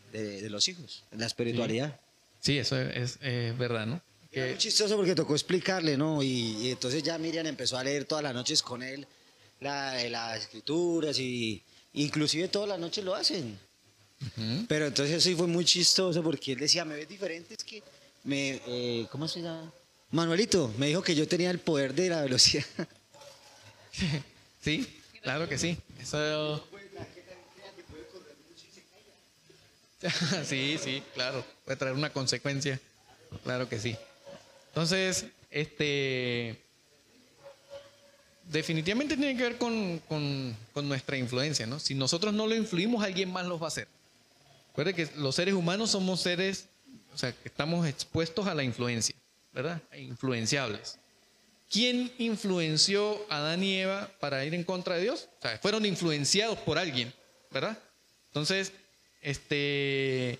los 0.49 0.67
hijos, 0.69 1.03
en 1.11 1.19
la 1.19 1.25
espiritualidad. 1.25 1.99
Sí, 2.39 2.57
eso 2.57 2.79
es, 2.79 3.19
verdad, 3.57 3.85
¿no? 3.85 4.01
Es 4.31 4.57
chistoso 4.57 4.95
porque 4.95 5.15
tocó 5.15 5.33
explicarle, 5.33 5.97
¿no? 5.97 6.23
Y, 6.23 6.69
entonces 6.69 7.03
ya 7.03 7.17
Miriam 7.17 7.45
empezó 7.45 7.77
a 7.77 7.83
leer 7.83 8.05
todas 8.05 8.23
las 8.23 8.33
noches 8.33 8.61
con 8.61 8.83
él 8.83 9.05
las 9.63 10.39
escrituras 10.39 11.17
y 11.19 11.61
inclusive 11.93 12.47
todas 12.47 12.69
las 12.69 12.79
noches 12.79 13.03
lo 13.03 13.15
hacen. 13.15 13.57
Pero 14.67 14.87
entonces 14.87 15.21
sí 15.23 15.35
fue 15.35 15.47
muy 15.47 15.65
chistoso 15.65 16.23
porque 16.23 16.53
él 16.53 16.59
decía, 16.59 16.85
me 16.85 16.95
ves 16.95 17.09
diferente, 17.09 17.55
es 17.55 17.63
que 17.63 17.83
me, 18.23 18.61
eh, 18.65 19.07
¿cómo 19.11 19.27
se 19.27 19.41
llama? 19.41 19.71
Manuelito, 20.11 20.71
me 20.77 20.87
dijo 20.87 21.01
que 21.01 21.15
yo 21.15 21.27
tenía 21.27 21.49
el 21.49 21.59
poder 21.59 21.93
de 21.93 22.09
la 22.09 22.21
velocidad. 22.21 22.65
Sí, 24.63 24.87
claro 25.21 25.47
que 25.49 25.57
sí. 25.57 25.77
Eso... 26.01 26.65
sí, 30.45 30.77
sí, 30.81 31.03
claro. 31.13 31.45
Puede 31.65 31.77
traer 31.77 31.95
una 31.95 32.11
consecuencia. 32.11 32.79
Claro 33.43 33.67
que 33.67 33.77
sí. 33.77 33.95
Entonces, 34.69 35.25
este 35.51 36.61
definitivamente 38.51 39.15
tiene 39.15 39.37
que 39.37 39.43
ver 39.43 39.57
con, 39.57 40.01
nuestra 40.87 41.17
influencia, 41.17 41.65
¿no? 41.65 41.79
Si 41.79 41.95
nosotros 41.95 42.33
no 42.33 42.47
lo 42.47 42.55
influimos, 42.55 43.03
alguien 43.03 43.31
más 43.31 43.45
lo 43.45 43.59
va 43.59 43.67
a 43.67 43.69
hacer. 43.69 43.87
Recuerde 44.69 44.93
que 44.93 45.09
los 45.17 45.35
seres 45.35 45.53
humanos 45.53 45.91
somos 45.91 46.21
seres, 46.21 46.67
o 47.13 47.17
sea, 47.17 47.31
que 47.31 47.47
estamos 47.47 47.87
expuestos 47.87 48.47
a 48.47 48.55
la 48.55 48.63
influencia, 48.63 49.15
¿verdad? 49.53 49.81
Influenciables. 49.97 50.97
¿Quién 51.69 52.11
influenció 52.17 53.25
a 53.29 53.37
Adán 53.37 53.63
y 53.63 53.75
Eva 53.79 54.11
para 54.19 54.45
ir 54.45 54.53
en 54.53 54.63
contra 54.63 54.95
de 54.95 55.01
Dios? 55.01 55.29
Fueron 55.61 55.85
influenciados 55.85 56.57
por 56.59 56.77
alguien, 56.77 57.13
¿verdad? 57.51 57.77
Entonces, 58.27 58.73
este, 59.21 60.39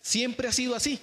siempre 0.00 0.48
ha 0.48 0.52
sido 0.52 0.74
así, 0.74 0.98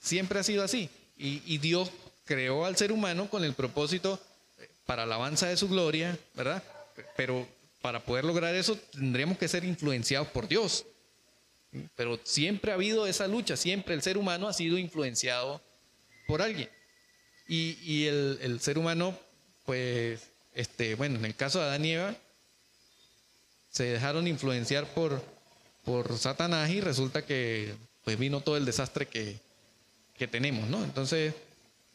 siempre 0.00 0.40
ha 0.40 0.42
sido 0.42 0.64
así. 0.64 0.88
Y, 1.16 1.42
y 1.46 1.58
Dios 1.58 1.90
creó 2.24 2.64
al 2.64 2.76
ser 2.76 2.92
humano 2.92 3.28
con 3.28 3.44
el 3.44 3.54
propósito 3.54 4.20
para 4.90 5.04
alabanza 5.04 5.46
de 5.46 5.56
su 5.56 5.68
gloria, 5.68 6.18
¿verdad? 6.34 6.64
Pero 7.16 7.46
para 7.80 8.04
poder 8.04 8.24
lograr 8.24 8.56
eso 8.56 8.74
tendríamos 8.90 9.38
que 9.38 9.46
ser 9.46 9.64
influenciados 9.64 10.26
por 10.26 10.48
Dios. 10.48 10.84
Pero 11.94 12.18
siempre 12.24 12.72
ha 12.72 12.74
habido 12.74 13.06
esa 13.06 13.28
lucha, 13.28 13.56
siempre 13.56 13.94
el 13.94 14.02
ser 14.02 14.18
humano 14.18 14.48
ha 14.48 14.52
sido 14.52 14.78
influenciado 14.78 15.62
por 16.26 16.42
alguien. 16.42 16.68
Y, 17.46 18.06
el, 18.06 18.58
ser 18.60 18.78
humano, 18.78 19.16
pues, 19.64 20.22
este, 20.54 20.96
bueno, 20.96 21.20
en 21.20 21.24
el 21.24 21.36
caso 21.36 21.60
de 21.60 21.66
Adán 21.66 21.84
y 21.84 21.92
Eva, 21.92 22.16
se 23.68 23.84
dejaron 23.84 24.26
influenciar 24.26 24.92
por, 24.92 25.22
por 25.84 26.18
Satanás 26.18 26.68
y 26.68 26.80
resulta 26.80 27.24
que 27.24 27.76
pues 28.02 28.18
vino 28.18 28.40
todo 28.40 28.56
el 28.56 28.64
desastre 28.64 29.06
que, 29.06 29.38
que 30.18 30.26
tenemos, 30.26 30.68
¿no? 30.68 30.82
Entonces, 30.82 31.32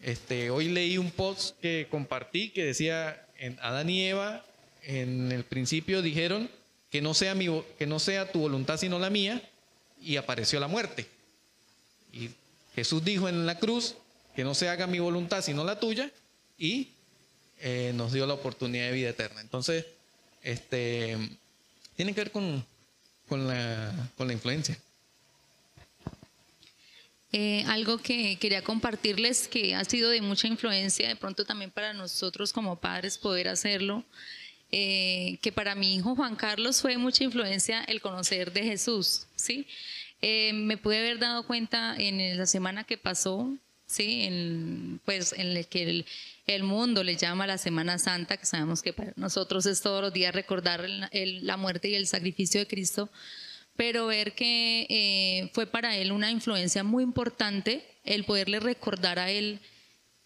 este, 0.05 0.51
hoy 0.51 0.69
leí 0.69 0.99
un 0.99 1.09
post 1.09 1.59
que 1.61 1.87
compartí 1.89 2.51
que 2.51 2.63
decía, 2.63 3.25
en 3.39 3.57
Adán 3.59 3.89
y 3.89 4.05
Eva 4.05 4.45
en 4.83 5.31
el 5.31 5.43
principio 5.43 6.03
dijeron 6.03 6.47
que 6.91 7.01
no 7.01 7.15
sea, 7.15 8.31
tu 8.31 8.39
voluntad 8.39 8.77
sino 8.77 8.99
la 8.99 9.09
mía, 9.09 9.41
y 9.99 10.17
apareció 10.17 10.59
la 10.59 10.67
muerte. 10.67 11.07
Y 12.13 12.29
Jesús 12.75 13.03
dijo 13.03 13.27
en 13.27 13.47
la 13.47 13.57
cruz 13.57 13.95
que 14.35 14.43
no 14.43 14.53
se 14.53 14.69
haga 14.69 14.85
mi 14.85 14.99
voluntad 14.99 15.41
sino 15.41 15.63
la 15.63 15.79
tuya, 15.79 16.11
y 16.55 16.89
eh, 17.61 17.91
nos 17.95 18.13
dio 18.13 18.27
la 18.27 18.35
oportunidad 18.35 18.85
de 18.85 18.91
vida 18.91 19.09
eterna. 19.09 19.41
Entonces, 19.41 19.87
este, 20.43 21.17
tiene 21.95 22.13
que 22.13 22.21
ver 22.21 22.31
con, 22.31 22.63
con 23.27 23.47
la 23.47 24.33
influencia. 24.33 24.77
Eh, 27.31 27.63
algo 27.67 27.97
que 27.97 28.37
quería 28.37 28.63
compartirles 28.63 29.47
que 29.47 29.75
ha 29.75 29.83
sido 29.83 30.09
de 30.09 30.21
mucha 30.21 30.47
influencia, 30.47 31.07
de 31.07 31.15
pronto 31.15 31.43
también 31.43 31.71
para 31.71 31.93
nosotros 31.93 32.53
como 32.53 32.79
padres 32.79 33.17
poder 33.17 33.47
hacerlo, 33.47 34.05
eh, 34.71 35.37
que 35.41 35.51
para 35.51 35.75
mi 35.75 35.95
hijo 35.95 36.15
Juan 36.15 36.35
Carlos 36.35 36.81
fue 36.81 36.97
mucha 36.97 37.23
influencia 37.23 37.83
el 37.83 38.01
conocer 38.01 38.53
de 38.53 38.63
Jesús, 38.63 39.27
¿sí? 39.35 39.67
Eh, 40.21 40.53
me 40.53 40.77
pude 40.77 40.99
haber 40.99 41.19
dado 41.19 41.45
cuenta 41.45 41.95
en 41.97 42.37
la 42.37 42.45
semana 42.45 42.83
que 42.83 42.97
pasó, 42.97 43.53
¿sí? 43.85 44.23
En, 44.23 45.01
pues 45.05 45.33
en 45.33 45.57
el 45.57 45.67
que 45.67 46.05
el, 46.47 46.63
mundo 46.63 47.03
le 47.03 47.15
llama 47.15 47.47
la 47.47 47.57
Semana 47.57 47.97
Santa, 47.99 48.37
que 48.37 48.45
sabemos 48.45 48.81
que 48.81 48.93
para 48.93 49.13
nosotros 49.17 49.65
es 49.65 49.81
todos 49.81 50.01
los 50.01 50.13
días 50.13 50.33
recordar 50.33 50.87
la 50.89 51.57
muerte 51.57 51.89
y 51.89 51.95
el 51.95 52.07
sacrificio 52.07 52.59
de 52.61 52.67
Cristo, 52.67 53.09
pero 53.75 54.07
ver 54.07 54.33
que 54.33 54.85
eh, 54.89 55.49
fue 55.53 55.67
para 55.67 55.95
él 55.95 56.11
una 56.11 56.31
influencia 56.31 56.83
muy 56.83 57.03
importante 57.03 57.85
el 58.03 58.23
poderle 58.23 58.59
recordar 58.59 59.19
a 59.19 59.29
él 59.29 59.59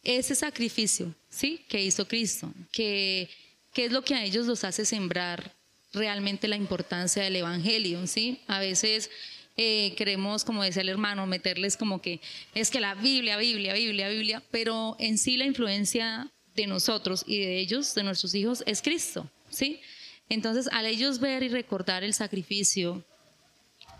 ese 0.03 0.35
sacrificio, 0.35 1.13
¿sí? 1.30 1.65
Que 1.67 1.84
hizo 1.84 2.07
Cristo, 2.07 2.53
que, 2.71 3.30
es 3.76 3.91
lo 3.91 4.03
que 4.03 4.15
a 4.15 4.23
ellos 4.23 4.45
los 4.45 4.63
hace 4.63 4.85
sembrar 4.85 5.55
realmente 5.93 6.47
la 6.47 6.57
importancia 6.57 7.23
del 7.23 7.38
Evangelio, 7.38 8.05
¿sí? 8.07 8.41
A 8.47 8.59
veces 8.59 9.09
eh, 9.57 9.93
queremos, 9.95 10.43
como 10.43 10.63
decía 10.63 10.81
el 10.81 10.89
hermano, 10.89 11.26
meterles 11.26 11.76
como 11.77 12.01
que 12.01 12.21
es 12.53 12.69
que 12.69 12.80
la 12.80 12.95
Biblia, 12.95 13.38
Biblia, 13.38 13.73
Biblia, 13.73 14.09
Biblia, 14.09 14.43
pero 14.51 14.95
en 14.99 15.17
sí 15.17 15.38
la 15.38 15.45
influencia 15.45 16.30
de 16.55 16.67
nosotros 16.67 17.23
y 17.26 17.39
de 17.39 17.59
ellos, 17.59 17.95
de 17.95 18.03
nuestros 18.03 18.35
hijos, 18.35 18.63
es 18.65 18.81
Cristo, 18.81 19.30
¿sí? 19.49 19.81
Entonces, 20.30 20.67
al 20.71 20.85
ellos 20.85 21.19
ver 21.19 21.41
y 21.41 21.49
recordar 21.49 22.03
el 22.03 22.13
sacrificio, 22.13 23.03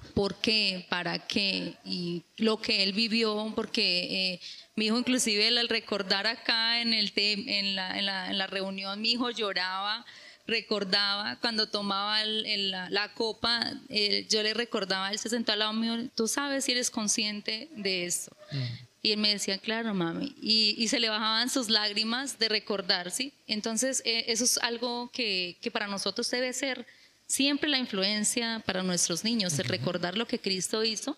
por 0.10 0.36
qué, 0.36 0.86
para 0.90 1.20
qué 1.20 1.76
y 1.86 2.24
lo 2.38 2.58
que 2.58 2.84
él 2.84 2.94
vivió, 2.94 3.52
porque 3.56 4.34
eh, 4.34 4.42
mi 4.76 4.86
hijo 4.86 4.98
inclusive 4.98 5.48
al 5.48 5.70
recordar 5.70 6.28
acá 6.28 6.82
en, 6.82 6.94
el 6.94 7.12
en, 7.16 7.76
la, 7.76 7.98
en, 7.98 8.06
la, 8.06 8.30
en 8.30 8.38
la 8.38 8.48
reunión, 8.48 9.02
mi 9.02 9.12
hijo 9.12 9.30
lloraba 9.30 10.06
recordaba 10.50 11.38
cuando 11.40 11.70
tomaba 11.70 12.24
la, 12.26 13.14
copa, 13.14 13.72
eh, 13.88 14.26
yo 14.30 14.44
le 14.44 14.54
recordaba, 14.54 15.12
él 15.12 15.20
se 15.20 15.30
sentó 15.30 15.54
al 15.54 15.60
lado 15.60 15.74
mío, 15.74 16.10
tú 16.16 16.28
sabes 16.28 16.66
si 16.66 16.74
eres 16.74 16.90
consciente 16.90 17.70
de 17.76 18.06
eso. 18.06 18.36
Y 19.02 19.14
él 19.14 19.20
me 19.20 19.30
decía, 19.30 19.58
claro, 19.60 19.94
mami. 19.94 20.36
Y, 20.42 20.88
se 20.90 21.00
le 21.00 21.08
bajaban 21.08 21.50
sus 21.50 21.70
lágrimas 21.70 22.38
de 22.38 22.50
recordar, 22.50 23.12
¿sí? 23.12 23.32
Entonces, 23.48 24.02
eh, 24.06 24.26
eso 24.28 24.44
es 24.44 24.58
algo 24.58 25.10
que, 25.14 25.56
para 25.72 25.88
nosotros 25.88 26.30
debe 26.30 26.52
ser 26.52 26.86
siempre 27.30 27.70
la 27.70 27.78
influencia 27.78 28.62
para 28.66 28.84
nuestros 28.84 29.24
niños, 29.24 29.58
el 29.58 29.66
recordar 29.70 30.18
lo 30.18 30.28
que 30.28 30.40
Cristo 30.40 30.84
hizo, 30.84 31.18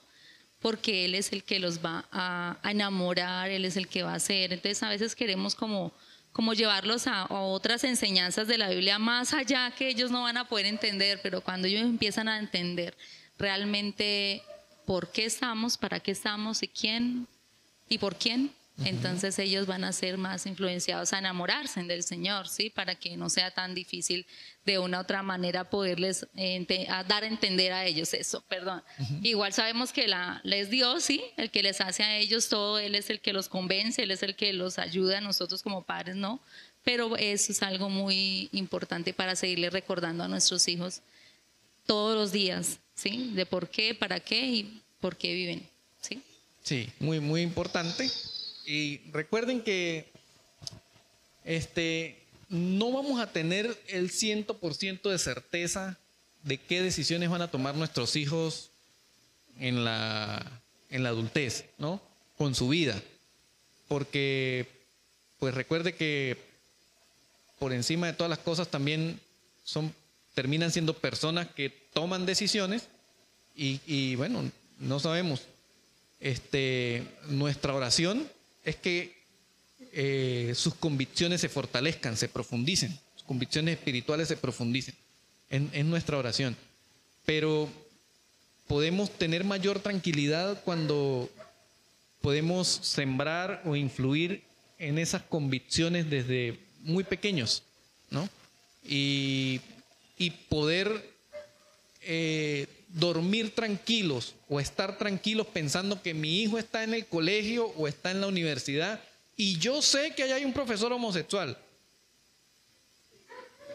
porque 0.59 1.05
Él 1.05 1.15
es 1.15 1.31
el 1.31 1.43
que 1.43 1.59
los 1.59 1.83
va 1.83 2.05
a, 2.11 2.59
a 2.61 2.69
enamorar, 2.69 3.49
Él 3.49 3.65
es 3.65 3.75
el 3.75 3.87
que 3.87 4.03
va 4.03 4.11
a 4.13 4.17
hacer. 4.17 4.53
Entonces, 4.53 4.83
a 4.83 4.89
veces 4.89 5.15
queremos 5.15 5.55
como 5.55 5.91
como 6.31 6.53
llevarlos 6.53 7.07
a, 7.07 7.27
otras 7.29 7.83
enseñanzas 7.83 8.47
de 8.47 8.57
la 8.57 8.69
Biblia 8.69 8.99
más 8.99 9.33
allá 9.33 9.71
que 9.71 9.89
ellos 9.89 10.11
no 10.11 10.23
van 10.23 10.37
a 10.37 10.47
poder 10.47 10.65
entender, 10.65 11.19
pero 11.21 11.41
cuando 11.41 11.67
ellos 11.67 11.81
empiezan 11.81 12.27
a 12.27 12.39
entender 12.39 12.95
realmente 13.37 14.41
por 14.85 15.11
qué 15.11 15.25
estamos, 15.25 15.77
para 15.77 15.99
qué 15.99 16.11
estamos 16.11 16.63
y 16.63 16.67
quién 16.67 17.27
y 17.89 17.97
por 17.97 18.15
quién, 18.15 18.51
entonces 18.85 19.37
ellos 19.39 19.67
van 19.67 19.83
a 19.83 19.91
ser 19.91 20.17
más 20.17 20.45
influenciados 20.45 21.13
a 21.13 21.19
enamorarse 21.19 21.81
del 21.83 22.03
Señor, 22.03 22.47
¿sí? 22.47 22.69
Para 22.69 22.95
que 22.95 23.17
no 23.17 23.29
sea 23.29 23.51
tan 23.51 23.73
difícil 23.73 24.25
de 24.65 24.79
una 24.79 24.99
u 24.99 25.01
otra 25.01 25.23
manera 25.23 25.69
poderles 25.69 26.27
dar 27.07 27.23
a 27.23 27.27
entender 27.27 27.73
a 27.73 27.85
ellos 27.85 28.13
eso, 28.13 28.43
perdón. 28.47 28.83
Igual 29.23 29.53
sabemos 29.53 29.91
que 29.91 30.07
la, 30.07 30.41
es 30.43 30.69
Dios, 30.69 31.03
¿sí? 31.03 31.23
El 31.37 31.49
que 31.49 31.63
les 31.63 31.81
hace 31.81 32.03
a 32.03 32.17
ellos 32.17 32.49
todo, 32.49 32.79
Él 32.79 32.95
es 32.95 33.09
el 33.09 33.19
que 33.19 33.33
los 33.33 33.49
convence, 33.49 34.03
Él 34.03 34.11
es 34.11 34.23
el 34.23 34.35
que 34.35 34.53
los 34.53 34.77
ayuda 34.77 35.17
a 35.17 35.21
nosotros 35.21 35.63
como 35.63 35.83
padres, 35.83 36.15
¿no? 36.15 36.39
Pero 36.83 37.15
eso 37.17 37.51
es 37.51 37.61
algo 37.63 37.89
muy 37.89 38.49
importante 38.51 39.13
para 39.13 39.35
seguirle 39.35 39.69
recordando 39.69 40.23
a 40.23 40.27
nuestros 40.27 40.67
hijos 40.67 41.01
todos 41.85 42.15
los 42.15 42.31
días, 42.31 42.79
¿sí? 42.95 43.31
De 43.33 43.45
por 43.45 43.69
qué, 43.69 43.95
para 43.95 44.19
qué 44.19 44.45
y 44.45 44.81
por 44.99 45.17
qué 45.17 45.33
viven, 45.33 45.67
¿sí? 46.01 46.21
Sí, 46.63 46.89
muy, 46.99 47.19
muy 47.19 47.41
importante. 47.41 48.09
Y 48.65 48.99
recuerden 49.11 49.61
que 49.61 50.05
este, 51.43 52.21
no 52.49 52.91
vamos 52.91 53.19
a 53.19 53.31
tener 53.31 53.77
el 53.87 54.11
100% 54.11 55.09
de 55.09 55.17
certeza 55.17 55.97
de 56.43 56.57
qué 56.57 56.81
decisiones 56.81 57.29
van 57.29 57.41
a 57.41 57.51
tomar 57.51 57.75
nuestros 57.75 58.15
hijos 58.15 58.71
en 59.59 59.83
la, 59.83 60.61
en 60.89 61.03
la 61.03 61.09
adultez, 61.09 61.65
¿no? 61.77 62.01
Con 62.37 62.55
su 62.55 62.69
vida. 62.69 63.01
Porque, 63.87 64.67
pues 65.39 65.53
recuerde 65.53 65.93
que 65.93 66.37
por 67.59 67.73
encima 67.73 68.07
de 68.07 68.13
todas 68.13 68.29
las 68.29 68.39
cosas 68.39 68.69
también 68.69 69.19
son, 69.63 69.93
terminan 70.33 70.71
siendo 70.71 70.93
personas 70.93 71.47
que 71.47 71.69
toman 71.93 72.25
decisiones 72.25 72.87
y, 73.55 73.79
y 73.85 74.15
bueno, 74.15 74.49
no 74.79 74.99
sabemos. 74.99 75.43
Este, 76.19 77.03
nuestra 77.27 77.73
oración 77.73 78.27
es 78.63 78.75
que 78.75 79.21
eh, 79.93 80.53
sus 80.55 80.75
convicciones 80.75 81.41
se 81.41 81.49
fortalezcan, 81.49 82.15
se 82.15 82.29
profundicen, 82.29 82.97
sus 83.15 83.23
convicciones 83.23 83.77
espirituales 83.77 84.27
se 84.27 84.37
profundicen 84.37 84.95
en, 85.49 85.89
nuestra 85.89 86.17
oración. 86.17 86.55
Pero 87.25 87.69
podemos 88.67 89.11
tener 89.11 89.43
mayor 89.43 89.79
tranquilidad 89.79 90.63
cuando 90.63 91.29
podemos 92.21 92.67
sembrar 92.67 93.61
o 93.65 93.75
influir 93.75 94.43
en 94.77 94.97
esas 94.97 95.23
convicciones 95.23 96.09
desde 96.09 96.59
muy 96.81 97.03
pequeños, 97.03 97.63
¿no? 98.09 98.29
Y, 98.83 99.59
poder 100.49 101.11
eh, 102.01 102.67
dormir 102.93 103.55
tranquilos 103.55 104.35
o 104.49 104.59
estar 104.59 104.97
tranquilos 104.97 105.47
pensando 105.47 106.01
que 106.01 106.13
mi 106.13 106.41
hijo 106.41 106.57
está 106.57 106.83
en 106.83 106.93
el 106.93 107.05
colegio 107.05 107.67
o 107.77 107.87
está 107.87 108.11
en 108.11 108.21
la 108.21 108.27
universidad 108.27 109.01
y 109.35 109.57
yo 109.59 109.81
sé 109.81 110.13
que 110.15 110.23
hay 110.23 110.43
un 110.43 110.53
profesor 110.53 110.91
homosexual 110.91 111.57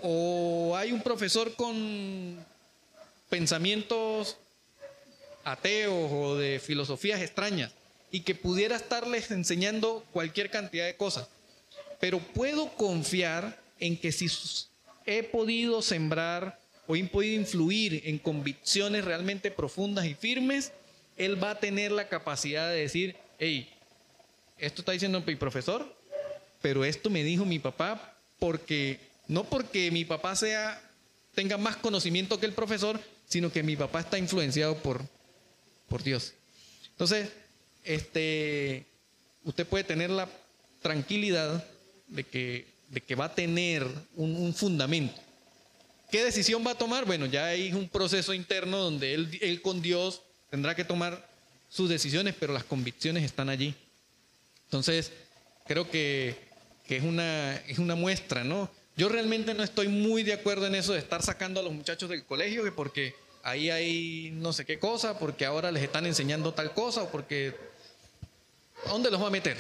o 0.03 0.77
hay 0.77 0.93
un 0.93 1.03
profesor 1.03 1.55
con 1.55 2.45
pensamientos 3.29 4.37
ateos 5.45 6.11
o 6.13 6.37
de 6.37 6.61
filosofías 6.61 7.21
extrañas 7.21 7.73
y 8.11 8.21
que 8.21 8.35
pudiera 8.35 8.77
estarles 8.77 9.31
enseñando 9.31 10.05
cualquier 10.13 10.51
cantidad 10.51 10.87
de 10.87 10.97
cosas. 10.97 11.29
Pero 12.01 12.19
puedo 12.19 12.69
confiar 12.77 13.59
en 13.79 13.97
que 13.97 14.13
si 14.13 14.29
he 15.07 15.23
podido 15.23 15.83
sembrar 15.83 16.61
he 16.95 17.05
podido 17.05 17.41
influir 17.41 18.03
en 18.05 18.19
convicciones 18.19 19.05
realmente 19.05 19.51
profundas 19.51 20.07
y 20.07 20.15
firmes, 20.15 20.73
él 21.17 21.43
va 21.43 21.53
a 21.53 21.61
tener 21.61 21.93
la 21.93 22.09
capacidad 22.09 22.71
de 22.71 22.81
decir, 22.81 23.17
hey, 23.39 23.69
esto 24.59 24.83
está 24.83 24.93
diciendo 24.93 25.23
mi 25.27 25.37
profesor, 25.37 25.95
pero 26.63 26.85
esto 26.85 27.11
me 27.11 27.25
dijo 27.25 27.45
mi 27.45 27.59
papá 27.59 28.15
porque, 28.39 29.01
no 29.29 29.45
porque 29.45 29.91
mi 29.91 30.05
papá 30.05 30.37
sea, 30.37 30.81
tenga 31.35 31.57
más 31.57 31.77
conocimiento 31.77 32.39
que 32.39 32.47
el 32.47 32.53
profesor, 32.53 33.01
sino 33.27 33.51
que 33.51 33.63
mi 33.63 33.77
papá 33.77 34.01
está 34.01 34.19
influenciado 34.19 34.77
por, 34.77 35.03
por 35.89 36.03
Dios. 36.03 36.35
Entonces, 36.93 37.31
este, 37.85 38.87
usted 39.45 39.67
puede 39.67 39.85
tener 39.85 40.11
la 40.11 40.29
tranquilidad 40.83 41.65
de 42.09 42.25
que, 42.25 42.67
de 42.89 43.01
que 43.01 43.15
va 43.15 43.27
a 43.27 43.35
tener 43.35 43.87
un 44.15 44.55
fundamento 44.55 45.26
¿Qué 46.11 46.25
decisión 46.25 46.65
va 46.65 46.73
a 46.73 46.79
tomar? 46.79 47.05
Bueno, 47.05 47.27
ya 47.27 47.47
hay 47.47 47.73
un 47.73 47.89
proceso 47.89 48.33
interno 48.33 48.79
donde 48.79 49.15
él, 49.15 49.61
con 49.61 49.83
Dios 49.83 50.23
tendrá 50.51 50.77
que 50.77 50.85
tomar 50.85 51.29
sus 51.69 51.89
decisiones, 51.89 52.35
pero 52.39 52.53
las 52.53 52.65
convicciones 52.65 53.25
están 53.25 53.49
allí. 53.49 53.75
Entonces, 54.67 55.13
creo 55.67 55.91
que, 55.91 56.37
es, 56.89 57.03
una, 57.03 57.57
es 57.67 57.79
una 57.79 57.97
muestra, 57.97 58.45
¿no? 58.45 58.71
Yo 58.97 59.09
realmente 59.09 59.53
no 59.53 59.65
estoy 59.65 59.89
muy 59.89 60.23
de 60.23 60.33
acuerdo 60.33 60.67
en 60.67 60.77
eso 60.77 60.93
de 60.93 61.01
estar 61.01 61.23
sacando 61.23 61.61
a 61.61 61.63
los 61.63 61.73
muchachos 61.73 62.09
del 62.09 62.25
colegio, 62.25 62.63
que 62.63 62.73
porque 62.73 63.15
ahí 63.43 63.71
hay 63.71 64.31
no 64.33 64.53
sé 64.53 64.65
qué 64.65 64.79
cosa, 64.79 65.19
porque 65.19 65.45
ahora 65.45 65.73
les 65.73 65.83
están 65.83 66.07
enseñando 66.07 66.55
tal 66.55 66.73
cosa, 66.73 67.03
o 67.03 67.11
porque... 67.11 67.55
¿A 68.85 68.91
dónde 68.91 69.11
los 69.11 69.21
va 69.21 69.27
a 69.27 69.31
meter? 69.31 69.57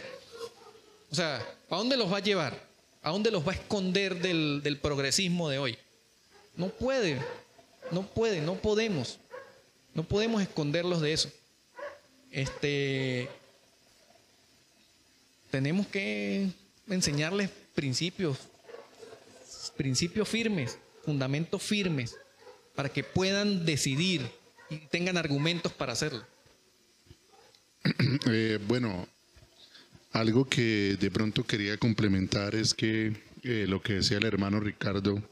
O 1.10 1.14
sea, 1.14 1.36
¿a 1.70 1.76
dónde 1.76 1.96
los 1.96 2.12
va 2.12 2.18
a 2.18 2.22
llevar? 2.22 2.66
¿A 3.02 3.10
dónde 3.10 3.30
los 3.30 3.46
va 3.46 3.52
a 3.52 3.54
esconder 3.54 4.20
del 4.20 4.78
progresismo 4.80 5.48
de 5.48 5.58
hoy? 5.58 5.78
No 6.56 6.68
puede, 6.70 7.20
no 7.90 8.02
puede, 8.02 8.40
no 8.40 8.54
podemos. 8.54 9.18
No 9.94 10.04
podemos 10.04 10.42
esconderlos 10.42 11.00
de 11.00 11.12
eso. 11.12 11.30
Este, 12.30 13.28
tenemos 15.50 15.86
que 15.86 16.50
enseñarles 16.88 17.50
principios, 17.74 18.38
principios 19.76 20.28
firmes, 20.28 20.78
fundamentos 21.04 21.62
firmes, 21.62 22.16
para 22.74 22.90
que 22.90 23.04
puedan 23.04 23.64
decidir 23.64 24.28
y 24.68 24.78
tengan 24.78 25.16
argumentos 25.16 25.72
para 25.72 25.92
hacerlo. 25.92 26.24
Eh, 28.28 28.58
bueno, 28.66 29.06
algo 30.12 30.48
que 30.48 30.96
de 30.98 31.10
pronto 31.10 31.46
quería 31.46 31.76
complementar 31.76 32.54
es 32.54 32.74
que 32.74 33.14
eh, 33.42 33.66
lo 33.68 33.80
que 33.80 33.94
decía 33.94 34.16
el 34.18 34.24
hermano 34.24 34.58
Ricardo, 34.58 35.22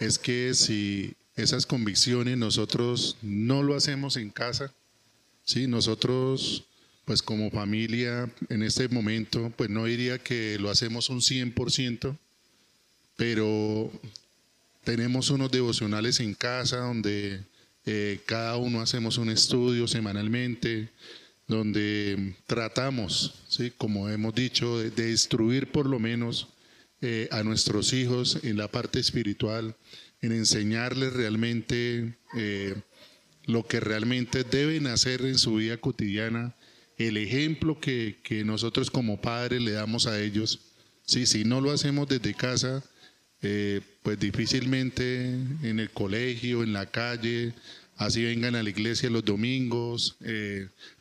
es 0.00 0.18
que 0.18 0.54
si 0.54 1.14
esas 1.36 1.66
convicciones 1.66 2.36
nosotros 2.38 3.16
no 3.22 3.62
lo 3.62 3.76
hacemos 3.76 4.16
en 4.16 4.30
casa, 4.30 4.72
¿sí? 5.44 5.66
nosotros 5.66 6.64
pues 7.04 7.22
como 7.22 7.50
familia 7.50 8.28
en 8.48 8.62
este 8.62 8.88
momento, 8.88 9.52
pues 9.56 9.70
no 9.70 9.84
diría 9.84 10.18
que 10.18 10.58
lo 10.58 10.70
hacemos 10.70 11.08
un 11.08 11.20
100%, 11.20 12.16
pero 13.16 13.92
tenemos 14.82 15.30
unos 15.30 15.50
devocionales 15.52 16.18
en 16.18 16.34
casa 16.34 16.78
donde 16.78 17.44
eh, 17.86 18.20
cada 18.26 18.56
uno 18.56 18.80
hacemos 18.80 19.18
un 19.18 19.30
estudio 19.30 19.86
semanalmente, 19.86 20.88
donde 21.46 22.34
tratamos, 22.46 23.34
¿sí? 23.48 23.72
como 23.78 24.08
hemos 24.08 24.34
dicho, 24.34 24.80
de, 24.80 24.90
de 24.90 25.12
instruir 25.12 25.70
por 25.70 25.86
lo 25.86 26.00
menos 26.00 26.48
eh, 27.02 27.28
a 27.30 27.42
nuestros 27.42 27.92
hijos 27.92 28.38
en 28.42 28.56
la 28.56 28.68
parte 28.68 28.98
espiritual, 28.98 29.76
en 30.22 30.32
enseñarles 30.32 31.12
realmente 31.12 32.16
eh, 32.34 32.74
lo 33.44 33.66
que 33.66 33.80
realmente 33.80 34.44
deben 34.44 34.86
hacer 34.86 35.20
en 35.20 35.36
su 35.36 35.56
vida 35.56 35.76
cotidiana, 35.76 36.56
el 36.96 37.18
ejemplo 37.18 37.78
que, 37.80 38.16
nosotros 38.46 38.90
como 38.90 39.20
padres 39.20 39.60
le 39.60 39.72
damos 39.72 40.06
a 40.06 40.18
ellos. 40.18 40.72
Sí, 41.04 41.26
si 41.26 41.44
no 41.44 41.60
lo 41.60 41.70
hacemos 41.70 42.08
desde 42.08 42.32
casa, 42.32 42.82
eh, 43.42 43.82
pues 44.02 44.18
difícilmente 44.18 45.26
en 45.62 45.78
el 45.78 45.90
colegio, 45.90 46.62
en 46.62 46.72
la 46.72 46.86
calle, 46.86 47.52
así 47.96 48.24
vengan 48.24 48.54
a 48.54 48.62
la 48.62 48.70
iglesia 48.70 49.10
los 49.10 49.24
domingos, 49.24 50.16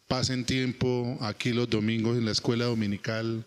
pasen 0.07 0.43
tiempo 0.43 1.17
aquí 1.21 1.53
los 1.53 1.69
domingos 1.69 2.17
en 2.17 2.25
la 2.25 2.31
escuela 2.33 2.65
dominical, 2.65 3.45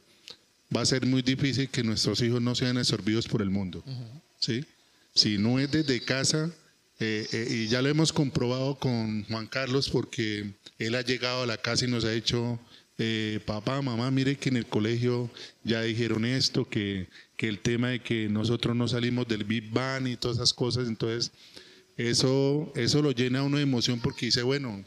va 0.74 0.82
a 0.82 0.86
ser 0.86 1.06
muy 1.06 1.22
difícil 1.22 1.68
que 1.68 1.82
nuestros 1.82 2.20
hijos 2.22 2.42
no 2.42 2.54
sean 2.54 2.78
absorbidos 2.78 3.26
por 3.26 3.42
el 3.42 3.50
mundo. 3.50 3.82
¿sí? 4.38 4.64
Si 5.14 5.38
no 5.38 5.58
es 5.58 5.70
desde 5.70 6.00
casa, 6.00 6.50
eh, 7.00 7.26
eh, 7.32 7.48
y 7.50 7.68
ya 7.68 7.80
lo 7.80 7.88
hemos 7.88 8.12
comprobado 8.12 8.76
con 8.76 9.24
Juan 9.24 9.46
Carlos 9.46 9.88
porque 9.88 10.50
él 10.78 10.94
ha 10.96 11.02
llegado 11.02 11.44
a 11.44 11.46
la 11.46 11.56
casa 11.56 11.84
y 11.84 11.88
nos 11.88 12.04
ha 12.04 12.10
dicho, 12.10 12.58
eh, 12.98 13.38
papá, 13.46 13.80
mamá, 13.80 14.10
mire 14.10 14.36
que 14.36 14.48
en 14.48 14.56
el 14.56 14.66
colegio 14.66 15.30
ya 15.62 15.82
dijeron 15.82 16.24
esto, 16.24 16.68
que, 16.68 17.08
que, 17.36 17.48
el 17.48 17.60
tema 17.60 17.90
de 17.90 18.00
que 18.00 18.28
nosotros 18.28 18.74
no 18.74 18.88
salimos 18.88 19.28
del 19.28 19.44
Big 19.44 19.70
Bang 19.70 20.08
y 20.08 20.16
todas 20.16 20.38
esas 20.38 20.52
cosas, 20.52 20.88
entonces 20.88 21.30
eso, 21.96 22.72
eso 22.74 23.00
lo 23.00 23.12
llena 23.12 23.40
a 23.40 23.44
uno 23.44 23.58
de 23.58 23.62
emoción 23.62 24.00
porque 24.00 24.26
dice, 24.26 24.42
bueno, 24.42 24.84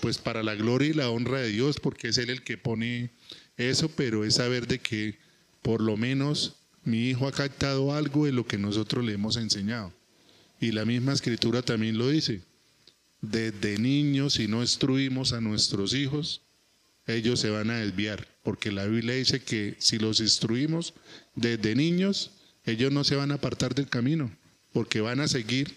pues 0.00 0.18
para 0.18 0.44
la 0.44 0.54
gloria 0.54 0.90
y 0.90 0.92
la 0.92 1.10
honra 1.10 1.40
de 1.40 1.48
Dios, 1.48 1.80
porque 1.80 2.08
es 2.08 2.18
Él 2.18 2.30
el 2.30 2.44
que 2.44 2.56
pone 2.56 3.10
eso, 3.56 3.88
pero 3.88 4.24
es 4.24 4.34
saber 4.34 4.66
de 4.66 4.78
que 4.78 5.18
por 5.62 5.80
lo 5.80 5.96
menos 5.96 6.56
mi 6.84 7.08
hijo 7.08 7.26
ha 7.26 7.32
captado 7.32 7.94
algo 7.94 8.26
de 8.26 8.32
lo 8.32 8.46
que 8.46 8.58
nosotros 8.58 9.04
le 9.04 9.14
hemos 9.14 9.36
enseñado. 9.36 9.92
Y 10.60 10.72
la 10.72 10.84
misma 10.84 11.12
escritura 11.12 11.62
también 11.62 11.98
lo 11.98 12.08
dice. 12.08 12.42
Desde 13.20 13.78
niños, 13.78 14.34
si 14.34 14.48
no 14.48 14.60
instruimos 14.60 15.32
a 15.32 15.40
nuestros 15.40 15.94
hijos, 15.94 16.42
ellos 17.06 17.40
se 17.40 17.50
van 17.50 17.70
a 17.70 17.78
desviar, 17.78 18.26
porque 18.42 18.72
la 18.72 18.86
Biblia 18.86 19.14
dice 19.14 19.40
que 19.40 19.76
si 19.78 19.98
los 19.98 20.20
instruimos 20.20 20.94
desde 21.34 21.74
niños, 21.74 22.32
ellos 22.64 22.92
no 22.92 23.04
se 23.04 23.16
van 23.16 23.30
a 23.30 23.34
apartar 23.34 23.74
del 23.74 23.88
camino, 23.88 24.30
porque 24.72 25.00
van 25.00 25.20
a 25.20 25.28
seguir 25.28 25.74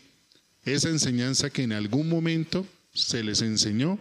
esa 0.65 0.89
enseñanza 0.89 1.49
que 1.49 1.63
en 1.63 1.73
algún 1.73 2.09
momento 2.09 2.65
se 2.93 3.23
les 3.23 3.41
enseñó 3.41 3.99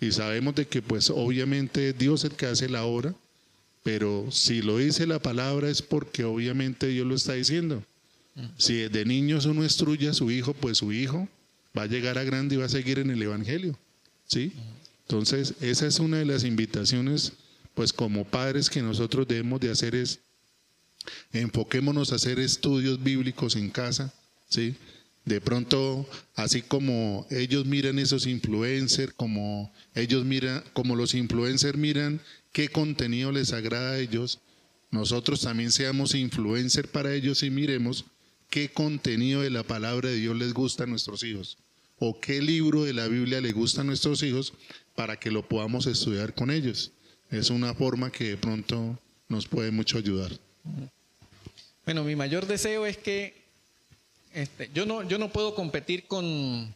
y 0.00 0.12
sabemos 0.12 0.54
de 0.54 0.66
que 0.66 0.82
pues 0.82 1.10
obviamente 1.10 1.92
Dios 1.92 2.24
es 2.24 2.30
el 2.30 2.36
que 2.36 2.46
hace 2.46 2.68
la 2.68 2.84
obra, 2.84 3.14
pero 3.82 4.30
si 4.30 4.62
lo 4.62 4.78
dice 4.78 5.06
la 5.06 5.20
palabra 5.20 5.68
es 5.68 5.82
porque 5.82 6.24
obviamente 6.24 6.86
Dios 6.86 7.06
lo 7.06 7.14
está 7.14 7.34
diciendo. 7.34 7.82
Si 8.56 8.74
desde 8.74 9.04
niños 9.04 9.44
uno 9.44 9.62
instruye 9.62 10.08
a 10.08 10.14
su 10.14 10.30
hijo, 10.30 10.54
pues 10.54 10.78
su 10.78 10.92
hijo 10.92 11.28
va 11.76 11.82
a 11.82 11.86
llegar 11.86 12.16
a 12.16 12.24
grande 12.24 12.54
y 12.54 12.58
va 12.58 12.66
a 12.66 12.70
seguir 12.70 12.98
en 12.98 13.10
el 13.10 13.22
Evangelio. 13.22 13.78
¿Sí? 14.26 14.52
Entonces, 15.02 15.54
esa 15.60 15.86
es 15.86 15.98
una 15.98 16.18
de 16.18 16.24
las 16.24 16.44
invitaciones, 16.44 17.32
pues 17.74 17.92
como 17.92 18.24
padres 18.24 18.70
que 18.70 18.80
nosotros 18.80 19.26
debemos 19.26 19.60
de 19.60 19.70
hacer 19.70 19.94
es, 19.94 20.20
enfoquémonos 21.32 22.12
a 22.12 22.16
hacer 22.16 22.38
estudios 22.38 23.02
bíblicos 23.02 23.56
en 23.56 23.70
casa, 23.70 24.14
¿sí? 24.48 24.76
De 25.30 25.40
pronto, 25.40 26.08
así 26.34 26.60
como 26.60 27.24
ellos 27.30 27.64
miran 27.64 28.00
esos 28.00 28.26
influencers, 28.26 29.12
como 29.12 29.72
ellos 29.94 30.24
miran, 30.24 30.64
como 30.72 30.96
los 30.96 31.14
influencers 31.14 31.78
miran 31.78 32.20
qué 32.50 32.68
contenido 32.68 33.30
les 33.30 33.52
agrada 33.52 33.92
a 33.92 33.98
ellos, 34.00 34.40
nosotros 34.90 35.42
también 35.42 35.70
seamos 35.70 36.16
influencers 36.16 36.88
para 36.88 37.14
ellos 37.14 37.44
y 37.44 37.50
miremos 37.50 38.06
qué 38.48 38.70
contenido 38.70 39.42
de 39.42 39.50
la 39.50 39.62
palabra 39.62 40.08
de 40.08 40.16
Dios 40.16 40.36
les 40.36 40.52
gusta 40.52 40.82
a 40.82 40.88
nuestros 40.88 41.22
hijos 41.22 41.58
o 42.00 42.18
qué 42.18 42.42
libro 42.42 42.82
de 42.82 42.92
la 42.92 43.06
Biblia 43.06 43.40
le 43.40 43.52
gusta 43.52 43.82
a 43.82 43.84
nuestros 43.84 44.24
hijos 44.24 44.52
para 44.96 45.16
que 45.20 45.30
lo 45.30 45.48
podamos 45.48 45.86
estudiar 45.86 46.34
con 46.34 46.50
ellos. 46.50 46.90
Es 47.30 47.50
una 47.50 47.72
forma 47.72 48.10
que 48.10 48.30
de 48.30 48.36
pronto 48.36 48.98
nos 49.28 49.46
puede 49.46 49.70
mucho 49.70 49.96
ayudar. 49.96 50.32
Bueno, 51.84 52.02
mi 52.02 52.16
mayor 52.16 52.48
deseo 52.48 52.84
es 52.84 52.96
que 52.96 53.39
este, 54.32 54.70
yo, 54.72 54.86
no, 54.86 55.02
yo 55.02 55.18
no 55.18 55.30
puedo 55.30 55.54
competir 55.54 56.06
con, 56.06 56.74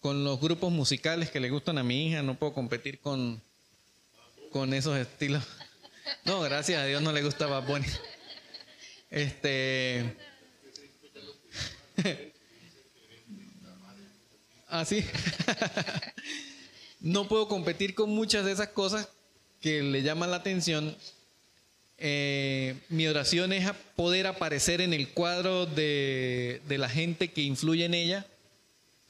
con 0.00 0.24
los 0.24 0.40
grupos 0.40 0.72
musicales 0.72 1.30
que 1.30 1.40
le 1.40 1.50
gustan 1.50 1.78
a 1.78 1.82
mi 1.82 2.06
hija, 2.06 2.22
no 2.22 2.34
puedo 2.38 2.52
competir 2.52 3.00
con, 3.00 3.42
con 4.50 4.72
esos 4.74 4.96
estilos. 4.96 5.44
No, 6.24 6.40
gracias 6.40 6.80
a 6.80 6.86
Dios 6.86 7.02
no 7.02 7.12
le 7.12 7.22
gustaba 7.22 7.60
Bunny. 7.60 7.86
Este. 9.10 10.16
Así. 14.68 15.04
no 17.00 17.28
puedo 17.28 17.48
competir 17.48 17.94
con 17.94 18.10
muchas 18.10 18.44
de 18.44 18.52
esas 18.52 18.68
cosas 18.68 19.08
que 19.60 19.82
le 19.82 20.02
llaman 20.02 20.30
la 20.30 20.38
atención. 20.38 20.96
Eh, 22.02 22.76
mi 22.88 23.06
oración 23.06 23.52
es 23.52 23.70
poder 23.94 24.26
aparecer 24.26 24.80
en 24.80 24.94
el 24.94 25.10
cuadro 25.10 25.66
de, 25.66 26.62
la 26.66 26.88
gente 26.88 27.28
que 27.28 27.42
influye 27.42 27.84
en 27.84 27.92
ella. 27.92 28.26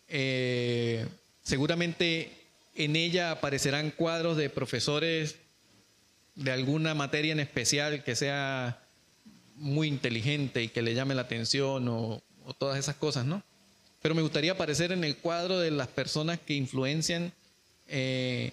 Eh, 0.08 1.06
seguramente 1.44 2.32
en 2.74 2.96
ella 2.96 3.30
aparecerán 3.30 3.92
cuadros 3.92 4.36
de 4.36 4.50
profesores 4.50 5.36
de 6.34 6.50
alguna 6.50 6.94
materia 6.94 7.30
en 7.30 7.38
especial 7.38 8.02
que 8.02 8.16
sea 8.16 8.82
muy 9.54 9.86
inteligente 9.86 10.64
y 10.64 10.68
que 10.68 10.82
le 10.82 10.94
llame 10.94 11.14
la 11.14 11.22
atención 11.22 11.86
o, 11.88 12.20
todas 12.58 12.76
esas 12.80 12.96
cosas, 12.96 13.24
¿no? 13.24 13.44
Pero 14.02 14.16
me 14.16 14.22
gustaría 14.22 14.52
aparecer 14.52 14.90
en 14.90 15.04
el 15.04 15.16
cuadro 15.18 15.60
de 15.60 15.70
las 15.70 15.86
personas 15.86 16.40
que 16.40 16.54
influencian 16.54 17.32
eh, 17.86 18.50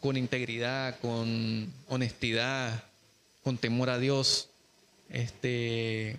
con 0.00 0.16
integridad, 0.16 0.98
con 1.00 1.70
honestidad, 1.88 2.84
con 3.44 3.58
temor 3.58 3.90
a 3.90 3.98
Dios, 3.98 4.48
este, 5.10 6.16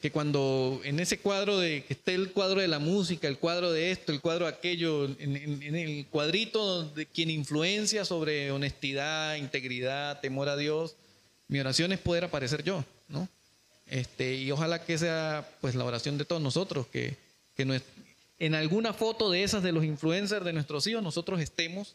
que 0.00 0.10
cuando 0.10 0.80
en 0.84 1.00
ese 1.00 1.18
cuadro 1.18 1.58
de 1.58 1.84
que 1.84 1.94
esté 1.94 2.14
el 2.14 2.32
cuadro 2.32 2.60
de 2.60 2.68
la 2.68 2.80
música, 2.80 3.28
el 3.28 3.38
cuadro 3.38 3.70
de 3.72 3.92
esto, 3.92 4.12
el 4.12 4.20
cuadro 4.20 4.46
de 4.46 4.52
aquello, 4.52 5.04
en, 5.04 5.76
el 5.76 6.06
cuadrito 6.06 6.84
de 6.84 7.06
quien 7.06 7.30
influencia 7.30 8.04
sobre 8.04 8.50
honestidad, 8.50 9.36
integridad, 9.36 10.20
temor 10.20 10.48
a 10.48 10.56
Dios, 10.56 10.96
mi 11.46 11.60
oración 11.60 11.92
es 11.92 12.00
poder 12.00 12.24
aparecer 12.24 12.62
yo, 12.64 12.84
¿no? 13.08 13.28
Este, 13.86 14.34
y 14.34 14.50
ojalá 14.50 14.84
que 14.84 14.98
sea 14.98 15.48
pues 15.60 15.74
la 15.74 15.84
oración 15.84 16.18
de 16.18 16.24
todos 16.24 16.42
nosotros, 16.42 16.86
que, 16.88 17.16
que 17.56 17.80
en 18.38 18.54
alguna 18.54 18.92
foto 18.92 19.30
de 19.30 19.44
esas 19.44 19.62
de 19.62 19.72
los 19.72 19.84
influencers 19.84 20.44
de 20.44 20.52
nuestros 20.52 20.86
hijos 20.86 21.02
nosotros 21.02 21.40
estemos 21.40 21.94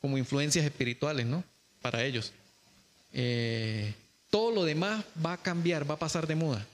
como 0.00 0.18
influencias 0.18 0.64
espirituales, 0.64 1.26
¿no? 1.26 1.42
Para 1.80 2.04
ellos. 2.04 2.32
Eh, 3.12 3.94
todo 4.30 4.50
lo 4.52 4.64
demás 4.64 5.04
va 5.24 5.34
a 5.34 5.42
cambiar, 5.42 5.88
va 5.88 5.94
a 5.94 5.98
pasar 5.98 6.26
de 6.26 6.34
moda. 6.34 6.66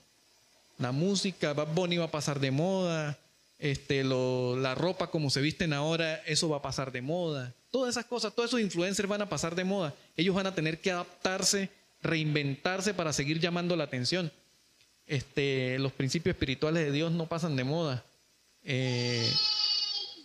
La 0.78 0.92
música, 0.92 1.52
Bad 1.52 1.74
Bunny 1.74 1.98
va 1.98 2.06
a 2.06 2.10
pasar 2.10 2.40
de 2.40 2.50
moda, 2.50 3.18
este, 3.58 4.02
lo, 4.02 4.56
la 4.56 4.74
ropa 4.74 5.10
como 5.10 5.30
se 5.30 5.40
visten 5.40 5.72
ahora, 5.72 6.16
eso 6.26 6.48
va 6.48 6.58
a 6.58 6.62
pasar 6.62 6.90
de 6.92 7.02
moda. 7.02 7.54
Todas 7.70 7.94
esas 7.94 8.04
cosas, 8.04 8.34
todos 8.34 8.50
esos 8.50 8.60
influencers 8.60 9.08
van 9.08 9.22
a 9.22 9.28
pasar 9.28 9.54
de 9.54 9.64
moda. 9.64 9.94
Ellos 10.16 10.34
van 10.34 10.46
a 10.46 10.54
tener 10.54 10.80
que 10.80 10.90
adaptarse, 10.90 11.70
reinventarse 12.02 12.94
para 12.94 13.12
seguir 13.12 13.40
llamando 13.40 13.76
la 13.76 13.84
atención. 13.84 14.30
Este, 15.06 15.78
los 15.78 15.92
principios 15.92 16.34
espirituales 16.34 16.84
de 16.84 16.92
Dios 16.92 17.12
no 17.12 17.26
pasan 17.26 17.56
de 17.56 17.64
moda. 17.64 18.04
Eh, 18.64 19.30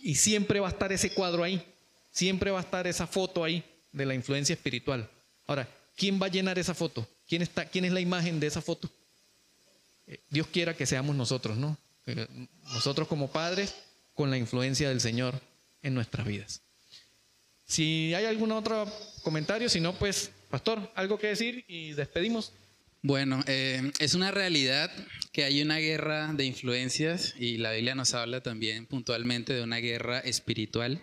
y 0.02 0.14
siempre 0.14 0.60
va 0.60 0.68
a 0.68 0.70
estar 0.70 0.92
ese 0.92 1.12
cuadro 1.12 1.44
ahí, 1.44 1.62
siempre 2.10 2.50
va 2.50 2.58
a 2.58 2.62
estar 2.62 2.86
esa 2.86 3.06
foto 3.06 3.44
ahí 3.44 3.62
de 3.92 4.06
la 4.06 4.14
influencia 4.14 4.54
espiritual. 4.54 5.08
Ahora, 5.46 5.68
¿quién 6.00 6.18
va 6.20 6.26
a 6.26 6.30
llenar 6.30 6.58
esa 6.58 6.72
foto? 6.72 7.06
¿Quién, 7.28 7.42
está, 7.42 7.66
quién 7.66 7.84
es 7.84 7.92
la 7.92 8.00
imagen 8.00 8.40
de 8.40 8.46
esa 8.46 8.62
foto? 8.62 8.90
Dios 10.30 10.46
quiera 10.46 10.74
que 10.74 10.86
seamos 10.86 11.14
nosotros, 11.14 11.58
¿no? 11.58 11.76
Nosotros 12.72 13.06
como 13.06 13.30
padres 13.30 13.74
con 14.14 14.30
la 14.30 14.38
influencia 14.38 14.88
del 14.88 15.02
Señor 15.02 15.38
en 15.82 15.92
nuestras 15.92 16.26
vidas. 16.26 16.62
Si 17.66 18.14
hay 18.14 18.24
algún 18.24 18.50
otro 18.50 18.90
comentario, 19.22 19.68
si 19.68 19.78
no, 19.78 19.92
pues, 19.94 20.30
pastor, 20.48 20.90
algo 20.94 21.18
que 21.18 21.28
decir 21.28 21.66
y 21.68 21.92
despedimos. 21.92 22.52
Bueno, 23.02 23.44
eh, 23.46 23.92
es 23.98 24.14
una 24.14 24.30
realidad 24.30 24.90
que 25.32 25.44
hay 25.44 25.60
una 25.60 25.76
guerra 25.76 26.32
de 26.32 26.46
influencias 26.46 27.34
y 27.38 27.58
la 27.58 27.72
Biblia 27.72 27.94
nos 27.94 28.14
habla 28.14 28.42
también 28.42 28.86
puntualmente 28.86 29.52
de 29.52 29.62
una 29.62 29.76
guerra 29.76 30.18
espiritual 30.20 31.02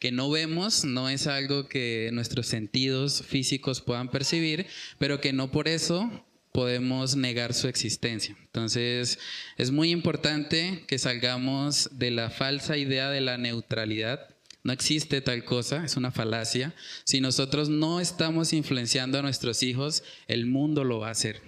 que 0.00 0.10
no 0.10 0.30
vemos, 0.30 0.84
no 0.84 1.08
es 1.08 1.26
algo 1.26 1.68
que 1.68 2.10
nuestros 2.12 2.46
sentidos 2.46 3.22
físicos 3.22 3.82
puedan 3.82 4.10
percibir, 4.10 4.66
pero 4.98 5.20
que 5.20 5.32
no 5.34 5.52
por 5.52 5.68
eso 5.68 6.10
podemos 6.52 7.16
negar 7.16 7.54
su 7.54 7.68
existencia. 7.68 8.34
Entonces, 8.46 9.18
es 9.58 9.70
muy 9.70 9.90
importante 9.90 10.84
que 10.88 10.98
salgamos 10.98 11.90
de 11.92 12.10
la 12.10 12.30
falsa 12.30 12.78
idea 12.78 13.10
de 13.10 13.20
la 13.20 13.36
neutralidad. 13.36 14.34
No 14.62 14.72
existe 14.72 15.20
tal 15.20 15.44
cosa, 15.44 15.84
es 15.84 15.96
una 15.96 16.10
falacia. 16.10 16.74
Si 17.04 17.20
nosotros 17.20 17.68
no 17.68 18.00
estamos 18.00 18.52
influenciando 18.52 19.18
a 19.18 19.22
nuestros 19.22 19.62
hijos, 19.62 20.02
el 20.28 20.46
mundo 20.46 20.82
lo 20.82 20.98
va 20.98 21.08
a 21.08 21.12
hacer. 21.12 21.42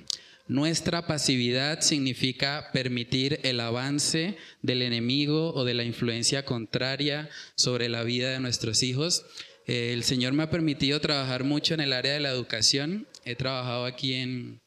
Nuestra 0.52 1.06
pasividad 1.06 1.80
significa 1.80 2.68
permitir 2.74 3.40
el 3.42 3.58
avance 3.58 4.36
del 4.60 4.82
enemigo 4.82 5.54
o 5.54 5.64
de 5.64 5.72
la 5.72 5.82
influencia 5.82 6.44
contraria 6.44 7.30
sobre 7.54 7.88
la 7.88 8.02
vida 8.02 8.28
de 8.28 8.38
nuestros 8.38 8.82
hijos. 8.82 9.24
Eh, 9.66 9.94
el 9.94 10.04
Señor 10.04 10.34
me 10.34 10.42
ha 10.42 10.50
permitido 10.50 11.00
trabajar 11.00 11.42
mucho 11.42 11.72
en 11.72 11.80
el 11.80 11.94
área 11.94 12.12
de 12.12 12.20
la 12.20 12.28
educación. 12.28 13.08
He 13.24 13.34
trabajado 13.34 13.86
aquí 13.86 14.12
en, 14.12 14.60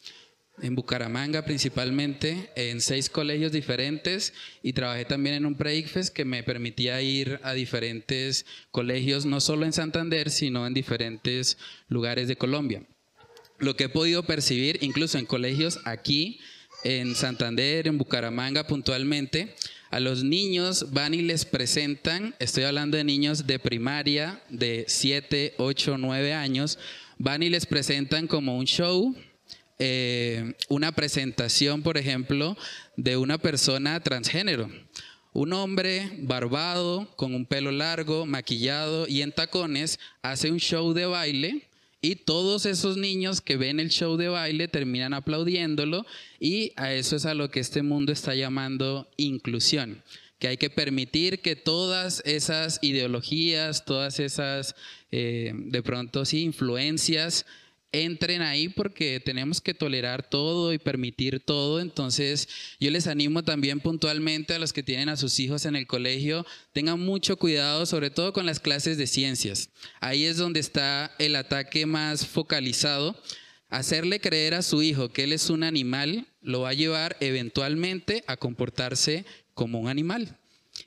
en 0.60 0.74
Bucaramanga 0.74 1.46
principalmente, 1.46 2.50
en 2.56 2.82
seis 2.82 3.08
colegios 3.08 3.52
diferentes 3.52 4.34
y 4.64 4.74
trabajé 4.74 5.06
también 5.06 5.36
en 5.36 5.46
un 5.46 5.54
pre 5.54 5.86
que 6.16 6.26
me 6.26 6.42
permitía 6.42 7.00
ir 7.04 7.40
a 7.44 7.54
diferentes 7.54 8.48
colegios, 8.72 9.28
no 9.28 9.40
solo 9.40 9.68
en 9.68 9.74
Santander, 9.74 10.32
sino 10.32 10.66
en 10.66 10.74
diferentes 10.74 11.60
lugares 11.90 12.28
de 12.28 12.38
Colombia. 12.38 12.88
Lo 13.58 13.76
que 13.76 13.86
he 13.86 13.90
podido 13.90 14.24
percibir, 14.24 14.80
incluso 14.82 15.18
en 15.18 15.26
colegios 15.26 15.80
aquí, 15.86 16.40
en 16.84 17.16
Santander, 17.16 17.88
en 17.88 17.98
Bucaramanga 17.98 18.68
puntualmente, 18.68 19.56
a 19.92 20.00
los 20.00 20.24
niños 20.24 20.92
van 20.92 21.14
y 21.14 21.22
les 21.22 21.46
presentan, 21.46 22.36
estoy 22.40 22.64
hablando 22.64 22.98
de 22.98 23.04
niños 23.04 23.48
de 23.48 23.60
primaria 23.60 24.42
de 24.50 24.86
7, 24.88 25.56
8, 25.58 25.98
9 25.98 26.34
años, 26.34 26.78
van 27.18 27.44
y 27.44 27.50
les 27.50 27.66
presentan 27.66 28.28
como 28.28 28.58
un 28.58 28.66
show, 28.66 29.16
eh, 29.80 30.54
una 30.68 30.92
presentación, 30.92 31.82
por 31.82 31.98
ejemplo, 31.98 32.58
de 32.98 33.16
una 33.16 33.38
persona 33.38 34.02
transgénero. 34.02 34.70
Un 35.34 35.54
hombre 35.54 36.12
barbado, 36.20 37.10
con 37.16 37.34
un 37.34 37.46
pelo 37.46 37.72
largo, 37.72 38.26
maquillado 38.26 39.08
y 39.08 39.22
en 39.22 39.32
tacones, 39.32 40.00
hace 40.22 40.52
un 40.52 40.60
show 40.60 40.94
de 40.94 41.06
baile 41.06 41.68
y 42.06 42.16
todos 42.16 42.68
esos 42.68 42.98
niños 42.98 43.42
que 43.42 43.58
ven 43.58 43.80
el 43.80 43.90
show 43.90 44.16
de 44.16 44.28
baile 44.28 44.68
terminan 44.68 45.14
aplaudiéndolo 45.16 46.06
y 46.40 46.72
a 46.76 46.94
eso 46.94 47.16
es 47.16 47.26
a 47.26 47.34
lo 47.34 47.50
que 47.50 47.60
este 47.60 47.82
mundo 47.82 48.12
está 48.12 48.36
llamando 48.36 49.10
inclusión 49.18 50.04
que 50.38 50.50
hay 50.50 50.58
que 50.58 50.70
permitir 50.70 51.40
que 51.40 51.56
todas 51.56 52.22
esas 52.26 52.80
ideologías, 52.82 53.86
todas 53.86 54.20
esas, 54.20 54.76
eh, 55.10 55.54
de 55.56 55.82
pronto 55.82 56.26
sí, 56.26 56.44
influencias, 56.44 57.46
entren 57.92 58.42
ahí 58.42 58.70
porque 58.70 59.22
tenemos 59.24 59.62
que 59.62 59.74
tolerar 59.74 60.30
todo 60.30 60.74
y 60.74 60.80
permitir 60.80 61.40
todo. 61.40 61.80
Entonces, 61.80 62.50
yo 62.80 62.92
les 62.92 63.08
animo 63.08 63.44
también 63.44 63.80
puntualmente 63.80 64.54
a 64.54 64.60
los 64.60 64.74
que 64.74 64.84
tienen 64.84 65.10
a 65.10 65.18
sus 65.18 65.40
hijos 65.40 65.66
en 65.66 65.76
el 65.76 65.88
colegio, 65.88 66.46
tengan 66.74 67.00
mucho 67.00 67.38
cuidado, 67.38 67.86
sobre 67.86 68.10
todo 68.10 68.34
con 68.34 68.46
las 68.46 68.60
clases 68.60 68.98
de 68.98 69.08
ciencias. 69.08 69.70
Ahí 70.00 70.26
es 70.26 70.38
donde 70.38 70.60
está 70.60 71.16
el 71.20 71.36
ataque 71.36 71.86
más 71.86 72.26
focalizado. 72.26 73.16
Hacerle 73.70 74.20
creer 74.20 74.54
a 74.54 74.62
su 74.62 74.82
hijo 74.84 75.10
que 75.10 75.24
él 75.24 75.34
es 75.34 75.50
un 75.50 75.64
animal 75.64 76.28
lo 76.42 76.62
va 76.62 76.70
a 76.70 76.74
llevar 76.74 77.18
eventualmente 77.20 78.24
a 78.28 78.38
comportarse 78.38 79.26
como 79.54 79.80
un 79.80 79.88
animal. 79.88 80.38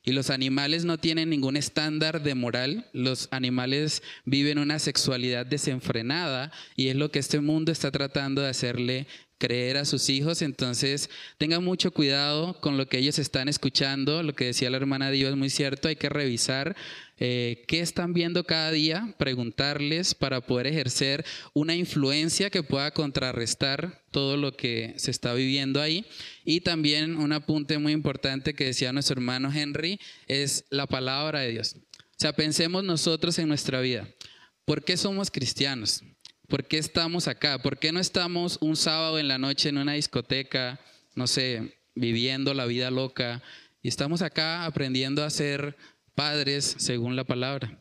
Y 0.08 0.12
los 0.12 0.30
animales 0.30 0.86
no 0.86 0.96
tienen 0.96 1.28
ningún 1.28 1.58
estándar 1.58 2.22
de 2.22 2.34
moral, 2.34 2.86
los 2.94 3.28
animales 3.30 4.02
viven 4.24 4.58
una 4.58 4.78
sexualidad 4.78 5.44
desenfrenada 5.44 6.50
y 6.76 6.88
es 6.88 6.96
lo 6.96 7.10
que 7.10 7.18
este 7.18 7.40
mundo 7.40 7.72
está 7.72 7.90
tratando 7.90 8.40
de 8.40 8.48
hacerle 8.48 9.06
creer 9.36 9.76
a 9.76 9.84
sus 9.84 10.08
hijos, 10.08 10.40
entonces 10.40 11.10
tengan 11.36 11.62
mucho 11.62 11.90
cuidado 11.90 12.58
con 12.62 12.78
lo 12.78 12.88
que 12.88 12.96
ellos 12.96 13.18
están 13.18 13.50
escuchando, 13.50 14.22
lo 14.22 14.34
que 14.34 14.46
decía 14.46 14.70
la 14.70 14.78
hermana 14.78 15.10
Dios 15.10 15.32
es 15.32 15.36
muy 15.36 15.50
cierto, 15.50 15.88
hay 15.88 15.96
que 15.96 16.08
revisar 16.08 16.74
eh, 17.20 17.64
qué 17.66 17.80
están 17.80 18.12
viendo 18.12 18.44
cada 18.44 18.70
día, 18.70 19.14
preguntarles 19.18 20.14
para 20.14 20.40
poder 20.40 20.68
ejercer 20.68 21.24
una 21.52 21.74
influencia 21.74 22.50
que 22.50 22.62
pueda 22.62 22.92
contrarrestar 22.92 24.04
todo 24.10 24.36
lo 24.36 24.56
que 24.56 24.94
se 24.96 25.10
está 25.10 25.34
viviendo 25.34 25.80
ahí. 25.80 26.06
Y 26.44 26.60
también 26.60 27.16
un 27.16 27.32
apunte 27.32 27.78
muy 27.78 27.92
importante 27.92 28.54
que 28.54 28.66
decía 28.66 28.92
nuestro 28.92 29.14
hermano 29.14 29.52
Henry 29.52 30.00
es 30.26 30.64
la 30.70 30.86
palabra 30.86 31.40
de 31.40 31.50
Dios. 31.50 31.76
O 31.76 32.20
sea, 32.20 32.34
pensemos 32.34 32.84
nosotros 32.84 33.38
en 33.38 33.48
nuestra 33.48 33.80
vida. 33.80 34.08
¿Por 34.64 34.84
qué 34.84 34.96
somos 34.96 35.30
cristianos? 35.30 36.02
¿Por 36.46 36.64
qué 36.64 36.78
estamos 36.78 37.28
acá? 37.28 37.60
¿Por 37.60 37.78
qué 37.78 37.92
no 37.92 38.00
estamos 38.00 38.58
un 38.60 38.76
sábado 38.76 39.18
en 39.18 39.28
la 39.28 39.38
noche 39.38 39.68
en 39.68 39.78
una 39.78 39.94
discoteca, 39.94 40.80
no 41.14 41.26
sé, 41.26 41.78
viviendo 41.94 42.54
la 42.54 42.66
vida 42.66 42.90
loca? 42.90 43.42
Y 43.82 43.88
estamos 43.88 44.22
acá 44.22 44.64
aprendiendo 44.64 45.24
a 45.24 45.30
ser 45.30 45.76
padres 46.18 46.74
según 46.78 47.14
la 47.14 47.22
palabra. 47.22 47.80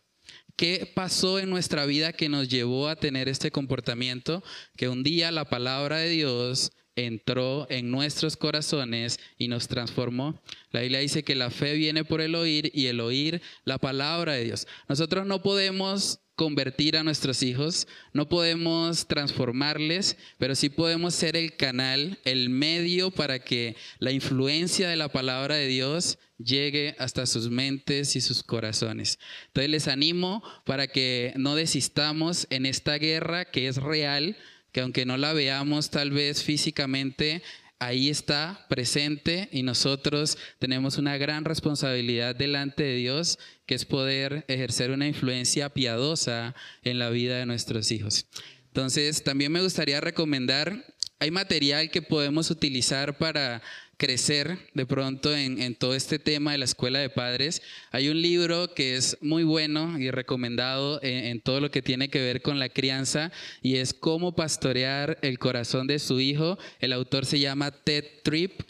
¿Qué 0.56 0.92
pasó 0.94 1.40
en 1.40 1.50
nuestra 1.50 1.88
vida 1.88 2.14
que 2.14 2.30
nos 2.30 2.48
llevó 2.48 2.88
a 2.88 2.96
tener 2.96 3.28
este 3.28 3.50
comportamiento? 3.50 4.44
Que 4.76 4.90
un 4.90 5.02
día 5.02 5.32
la 5.32 5.46
palabra 5.46 5.98
de 5.98 6.10
Dios 6.10 6.72
entró 6.98 7.68
en 7.70 7.90
nuestros 7.92 8.36
corazones 8.36 9.20
y 9.38 9.48
nos 9.48 9.68
transformó. 9.68 10.42
La 10.72 10.82
Biblia 10.82 11.00
dice 11.00 11.24
que 11.24 11.36
la 11.36 11.50
fe 11.50 11.74
viene 11.74 12.04
por 12.04 12.22
el 12.22 12.36
oír 12.36 12.72
y 12.74 12.88
el 12.88 13.00
oír 13.00 13.42
la 13.66 13.78
palabra 13.78 14.34
de 14.34 14.44
Dios. 14.44 14.68
Nosotros 14.90 15.26
no 15.26 15.42
podemos 15.42 16.20
convertir 16.38 16.96
a 16.98 17.04
nuestros 17.04 17.42
hijos, 17.42 17.88
no 18.14 18.30
podemos 18.30 19.08
transformarles, 19.08 20.18
pero 20.38 20.54
sí 20.54 20.70
podemos 20.70 21.16
ser 21.16 21.36
el 21.36 21.56
canal, 21.56 22.20
el 22.26 22.50
medio 22.50 23.10
para 23.10 23.40
que 23.40 23.76
la 23.98 24.12
influencia 24.12 24.88
de 24.88 24.98
la 24.98 25.10
palabra 25.10 25.56
de 25.56 25.66
Dios 25.66 26.20
llegue 26.38 26.96
hasta 27.00 27.26
sus 27.26 27.50
mentes 27.50 28.16
y 28.16 28.22
sus 28.22 28.44
corazones. 28.44 29.18
Entonces 29.48 29.72
les 29.72 29.88
animo 29.88 30.44
para 30.64 30.88
que 30.88 31.34
no 31.38 31.56
desistamos 31.56 32.46
en 32.52 32.68
esta 32.68 33.00
guerra 33.00 33.46
que 33.46 33.68
es 33.68 33.78
real, 33.78 34.38
que 34.72 34.82
aunque 34.82 35.06
no 35.06 35.18
la 35.18 35.34
veamos 35.34 35.90
tal 35.90 36.12
vez 36.12 36.44
físicamente, 36.44 37.42
ahí 37.80 38.10
está 38.10 38.66
presente 38.70 39.50
y 39.52 39.64
nosotros 39.64 40.38
tenemos 40.60 40.98
una 40.98 41.18
gran 41.18 41.46
responsabilidad 41.46 42.36
delante 42.36 42.84
de 42.84 42.96
Dios, 42.96 43.40
que 43.66 43.76
es 43.76 43.86
poder 43.86 44.46
ejercer 44.48 44.92
una 44.92 45.08
influencia 45.08 45.70
piadosa 45.70 46.56
en 46.84 47.00
la 47.00 47.10
vida 47.10 47.38
de 47.38 47.46
nuestros 47.46 47.92
hijos. 47.92 48.26
Entonces, 48.68 49.24
también 49.24 49.52
me 49.52 49.62
gustaría 49.62 50.02
recomendar, 50.02 50.86
hay 51.20 51.32
material 51.32 51.90
que 51.90 52.02
podemos 52.02 52.52
utilizar 52.52 53.18
para 53.18 53.62
crecer 53.98 54.60
de 54.74 54.86
pronto 54.86 55.36
en, 55.36 55.76
todo 55.76 55.96
este 55.96 56.20
tema 56.20 56.52
de 56.52 56.60
la 56.60 56.66
escuela 56.66 57.00
de 57.00 57.10
padres. 57.10 57.62
Hay 57.92 58.10
un 58.10 58.22
libro 58.22 58.74
que 58.74 58.96
es 58.96 59.18
muy 59.22 59.44
bueno 59.44 60.00
y 60.00 60.12
recomendado 60.12 61.00
en, 61.02 61.42
todo 61.42 61.60
lo 61.60 61.72
que 61.72 61.82
tiene 61.82 62.10
que 62.10 62.22
ver 62.22 62.42
con 62.42 62.60
la 62.60 62.70
crianza 62.70 63.32
y 63.62 63.78
es 63.78 63.94
Cómo 63.94 64.36
pastorear 64.36 65.18
el 65.22 65.40
corazón 65.40 65.88
de 65.88 66.00
su 66.00 66.20
hijo. 66.20 66.58
El 66.80 66.94
autor 66.94 67.26
se 67.26 67.40
llama 67.40 67.72
Ted 67.72 68.06
Tripp. 68.24 68.62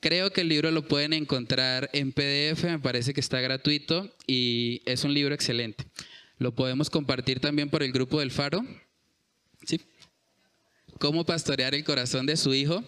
Creo 0.00 0.30
que 0.30 0.42
el 0.42 0.48
libro 0.48 0.70
lo 0.70 0.86
pueden 0.86 1.14
encontrar 1.14 1.88
en 1.94 2.12
PDF, 2.12 2.64
me 2.64 2.78
parece 2.78 3.14
que 3.14 3.20
está 3.20 3.40
gratuito 3.40 4.14
y 4.26 4.82
es 4.84 5.04
un 5.04 5.14
libro 5.14 5.34
excelente. 5.34 5.86
Lo 6.38 6.54
podemos 6.54 6.90
compartir 6.90 7.40
también 7.40 7.70
por 7.70 7.82
el 7.82 7.92
grupo 7.92 8.20
del 8.20 8.30
Faro. 8.30 8.64
¿Sí? 9.64 9.80
Cómo 10.98 11.24
pastorear 11.24 11.74
el 11.74 11.82
corazón 11.82 12.26
de 12.26 12.36
su 12.36 12.52
hijo. 12.54 12.84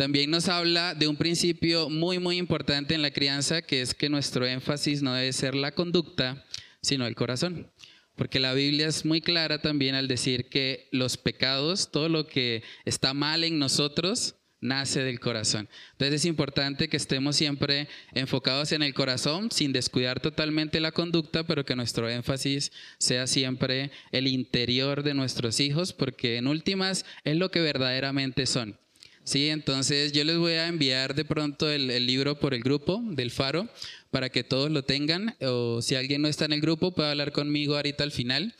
También 0.00 0.30
nos 0.30 0.48
habla 0.48 0.94
de 0.94 1.08
un 1.08 1.16
principio 1.16 1.90
muy, 1.90 2.18
muy 2.18 2.38
importante 2.38 2.94
en 2.94 3.02
la 3.02 3.10
crianza, 3.10 3.60
que 3.60 3.82
es 3.82 3.92
que 3.92 4.08
nuestro 4.08 4.46
énfasis 4.46 5.02
no 5.02 5.12
debe 5.12 5.30
ser 5.34 5.54
la 5.54 5.72
conducta, 5.72 6.42
sino 6.80 7.06
el 7.06 7.14
corazón. 7.14 7.70
Porque 8.16 8.40
la 8.40 8.54
Biblia 8.54 8.88
es 8.88 9.04
muy 9.04 9.20
clara 9.20 9.60
también 9.60 9.94
al 9.94 10.08
decir 10.08 10.48
que 10.48 10.88
los 10.90 11.18
pecados, 11.18 11.90
todo 11.92 12.08
lo 12.08 12.26
que 12.26 12.62
está 12.86 13.12
mal 13.12 13.44
en 13.44 13.58
nosotros, 13.58 14.36
nace 14.62 15.04
del 15.04 15.20
corazón. 15.20 15.68
Entonces 15.92 16.22
es 16.22 16.24
importante 16.24 16.88
que 16.88 16.96
estemos 16.96 17.36
siempre 17.36 17.86
enfocados 18.14 18.72
en 18.72 18.82
el 18.82 18.94
corazón 18.94 19.50
sin 19.50 19.70
descuidar 19.70 20.18
totalmente 20.18 20.80
la 20.80 20.92
conducta, 20.92 21.44
pero 21.44 21.66
que 21.66 21.76
nuestro 21.76 22.08
énfasis 22.08 22.72
sea 22.96 23.26
siempre 23.26 23.90
el 24.12 24.28
interior 24.28 25.02
de 25.02 25.12
nuestros 25.12 25.60
hijos, 25.60 25.92
porque 25.92 26.38
en 26.38 26.46
últimas 26.46 27.04
es 27.24 27.36
lo 27.36 27.50
que 27.50 27.60
verdaderamente 27.60 28.46
son. 28.46 28.79
Sí, 29.24 29.48
entonces 29.48 30.12
yo 30.12 30.24
les 30.24 30.38
voy 30.38 30.52
a 30.54 30.66
enviar 30.66 31.14
de 31.14 31.24
pronto 31.24 31.68
el, 31.68 31.86
libro 32.06 32.40
por 32.40 32.54
el 32.54 32.62
grupo 32.62 33.00
del 33.04 33.30
Faro 33.30 33.68
para 34.10 34.30
que 34.30 34.42
todos 34.42 34.70
lo 34.70 34.82
tengan 34.82 35.36
o 35.40 35.82
si 35.82 35.94
alguien 35.94 36.22
no 36.22 36.28
está 36.28 36.46
en 36.46 36.54
el 36.54 36.60
grupo 36.60 36.92
puede 36.92 37.10
hablar 37.10 37.32
conmigo 37.32 37.76
ahorita 37.76 38.02
al 38.02 38.12
final. 38.12 38.54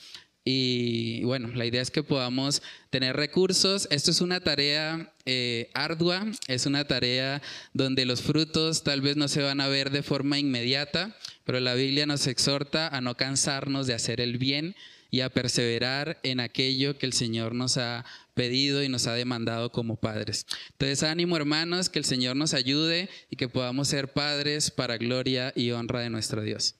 Y 0.45 1.23
bueno, 1.24 1.49
la 1.55 1.66
idea 1.66 1.82
es 1.82 1.91
que 1.91 2.03
podamos 2.03 2.62
tener 2.89 3.16
recursos. 3.16 3.89
Esto 3.91 4.11
es 4.11 4.20
una 4.20 4.41
tarea 4.41 5.12
eh, 5.27 5.70
ardua, 5.74 6.27
es 6.49 6.66
una 6.66 6.87
tarea 6.87 7.43
donde 7.74 8.07
los 8.07 8.23
frutos 8.23 8.82
tal 8.82 9.01
vez 9.01 9.16
no 9.16 9.28
se 9.28 9.43
van 9.43 9.61
a 9.61 9.69
ver 9.69 9.91
de 9.91 10.03
forma 10.03 10.39
inmediata, 10.39 11.16
pero 11.45 11.61
la 11.61 11.74
Biblia 11.74 12.07
nos 12.07 12.27
exhorta 12.27 12.89
a 12.89 13.01
no 13.01 13.16
cansarnos 13.16 13.87
de 13.87 13.95
hacer 13.95 14.20
el 14.20 14.39
bien 14.39 14.74
y 15.11 15.20
a 15.20 15.31
perseverar 15.31 16.19
en 16.23 16.41
aquello 16.41 16.97
que 16.97 17.07
el 17.07 17.12
Señor 17.12 17.55
nos 17.55 17.77
ha 17.77 18.05
pedido 18.35 18.82
y 18.82 18.89
nos 18.89 19.07
ha 19.07 19.15
demandado 19.15 19.70
como 19.73 19.97
padres. 19.97 20.47
Entonces, 20.73 21.02
ánimo 21.02 21.36
hermanos, 21.36 21.89
que 21.89 21.98
el 21.98 22.05
Señor 22.05 22.36
nos 22.36 22.55
ayude 22.55 23.09
y 23.31 23.36
que 23.36 23.48
podamos 23.48 23.89
ser 23.89 24.12
padres 24.12 24.70
para 24.70 24.97
gloria 24.97 25.52
y 25.55 25.70
honra 25.73 26.01
de 26.01 26.11
nuestro 26.11 26.43
Dios. 26.43 26.74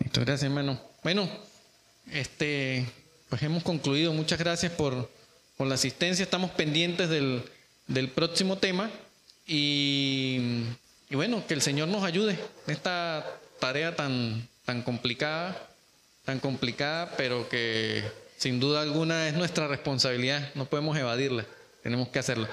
Muchas 0.00 0.24
gracias, 0.24 0.44
hermano. 0.44 0.80
Bueno, 1.02 1.28
este, 2.12 2.86
pues 3.28 3.42
hemos 3.42 3.62
concluido. 3.62 4.12
Muchas 4.12 4.38
gracias 4.38 4.72
por, 4.72 5.10
por 5.56 5.66
la 5.66 5.74
asistencia. 5.74 6.22
Estamos 6.22 6.50
pendientes 6.52 7.08
del, 7.08 7.42
del 7.86 8.08
próximo 8.08 8.58
tema 8.58 8.90
y, 9.46 10.62
y, 11.10 11.14
bueno, 11.14 11.46
que 11.46 11.54
el 11.54 11.62
Señor 11.62 11.88
nos 11.88 12.04
ayude 12.04 12.38
en 12.66 12.74
esta 12.74 13.26
tarea 13.60 13.94
tan, 13.94 14.48
tan 14.64 14.82
complicada 14.82 15.56
tan 16.26 16.40
complicada, 16.40 17.14
pero 17.16 17.48
que 17.48 18.02
sin 18.36 18.60
duda 18.60 18.82
alguna 18.82 19.28
es 19.28 19.34
nuestra 19.34 19.66
responsabilidad, 19.66 20.50
no 20.54 20.66
podemos 20.66 20.96
evadirla, 20.96 21.46
tenemos 21.82 22.08
que 22.08 22.18
hacerlo. 22.18 22.48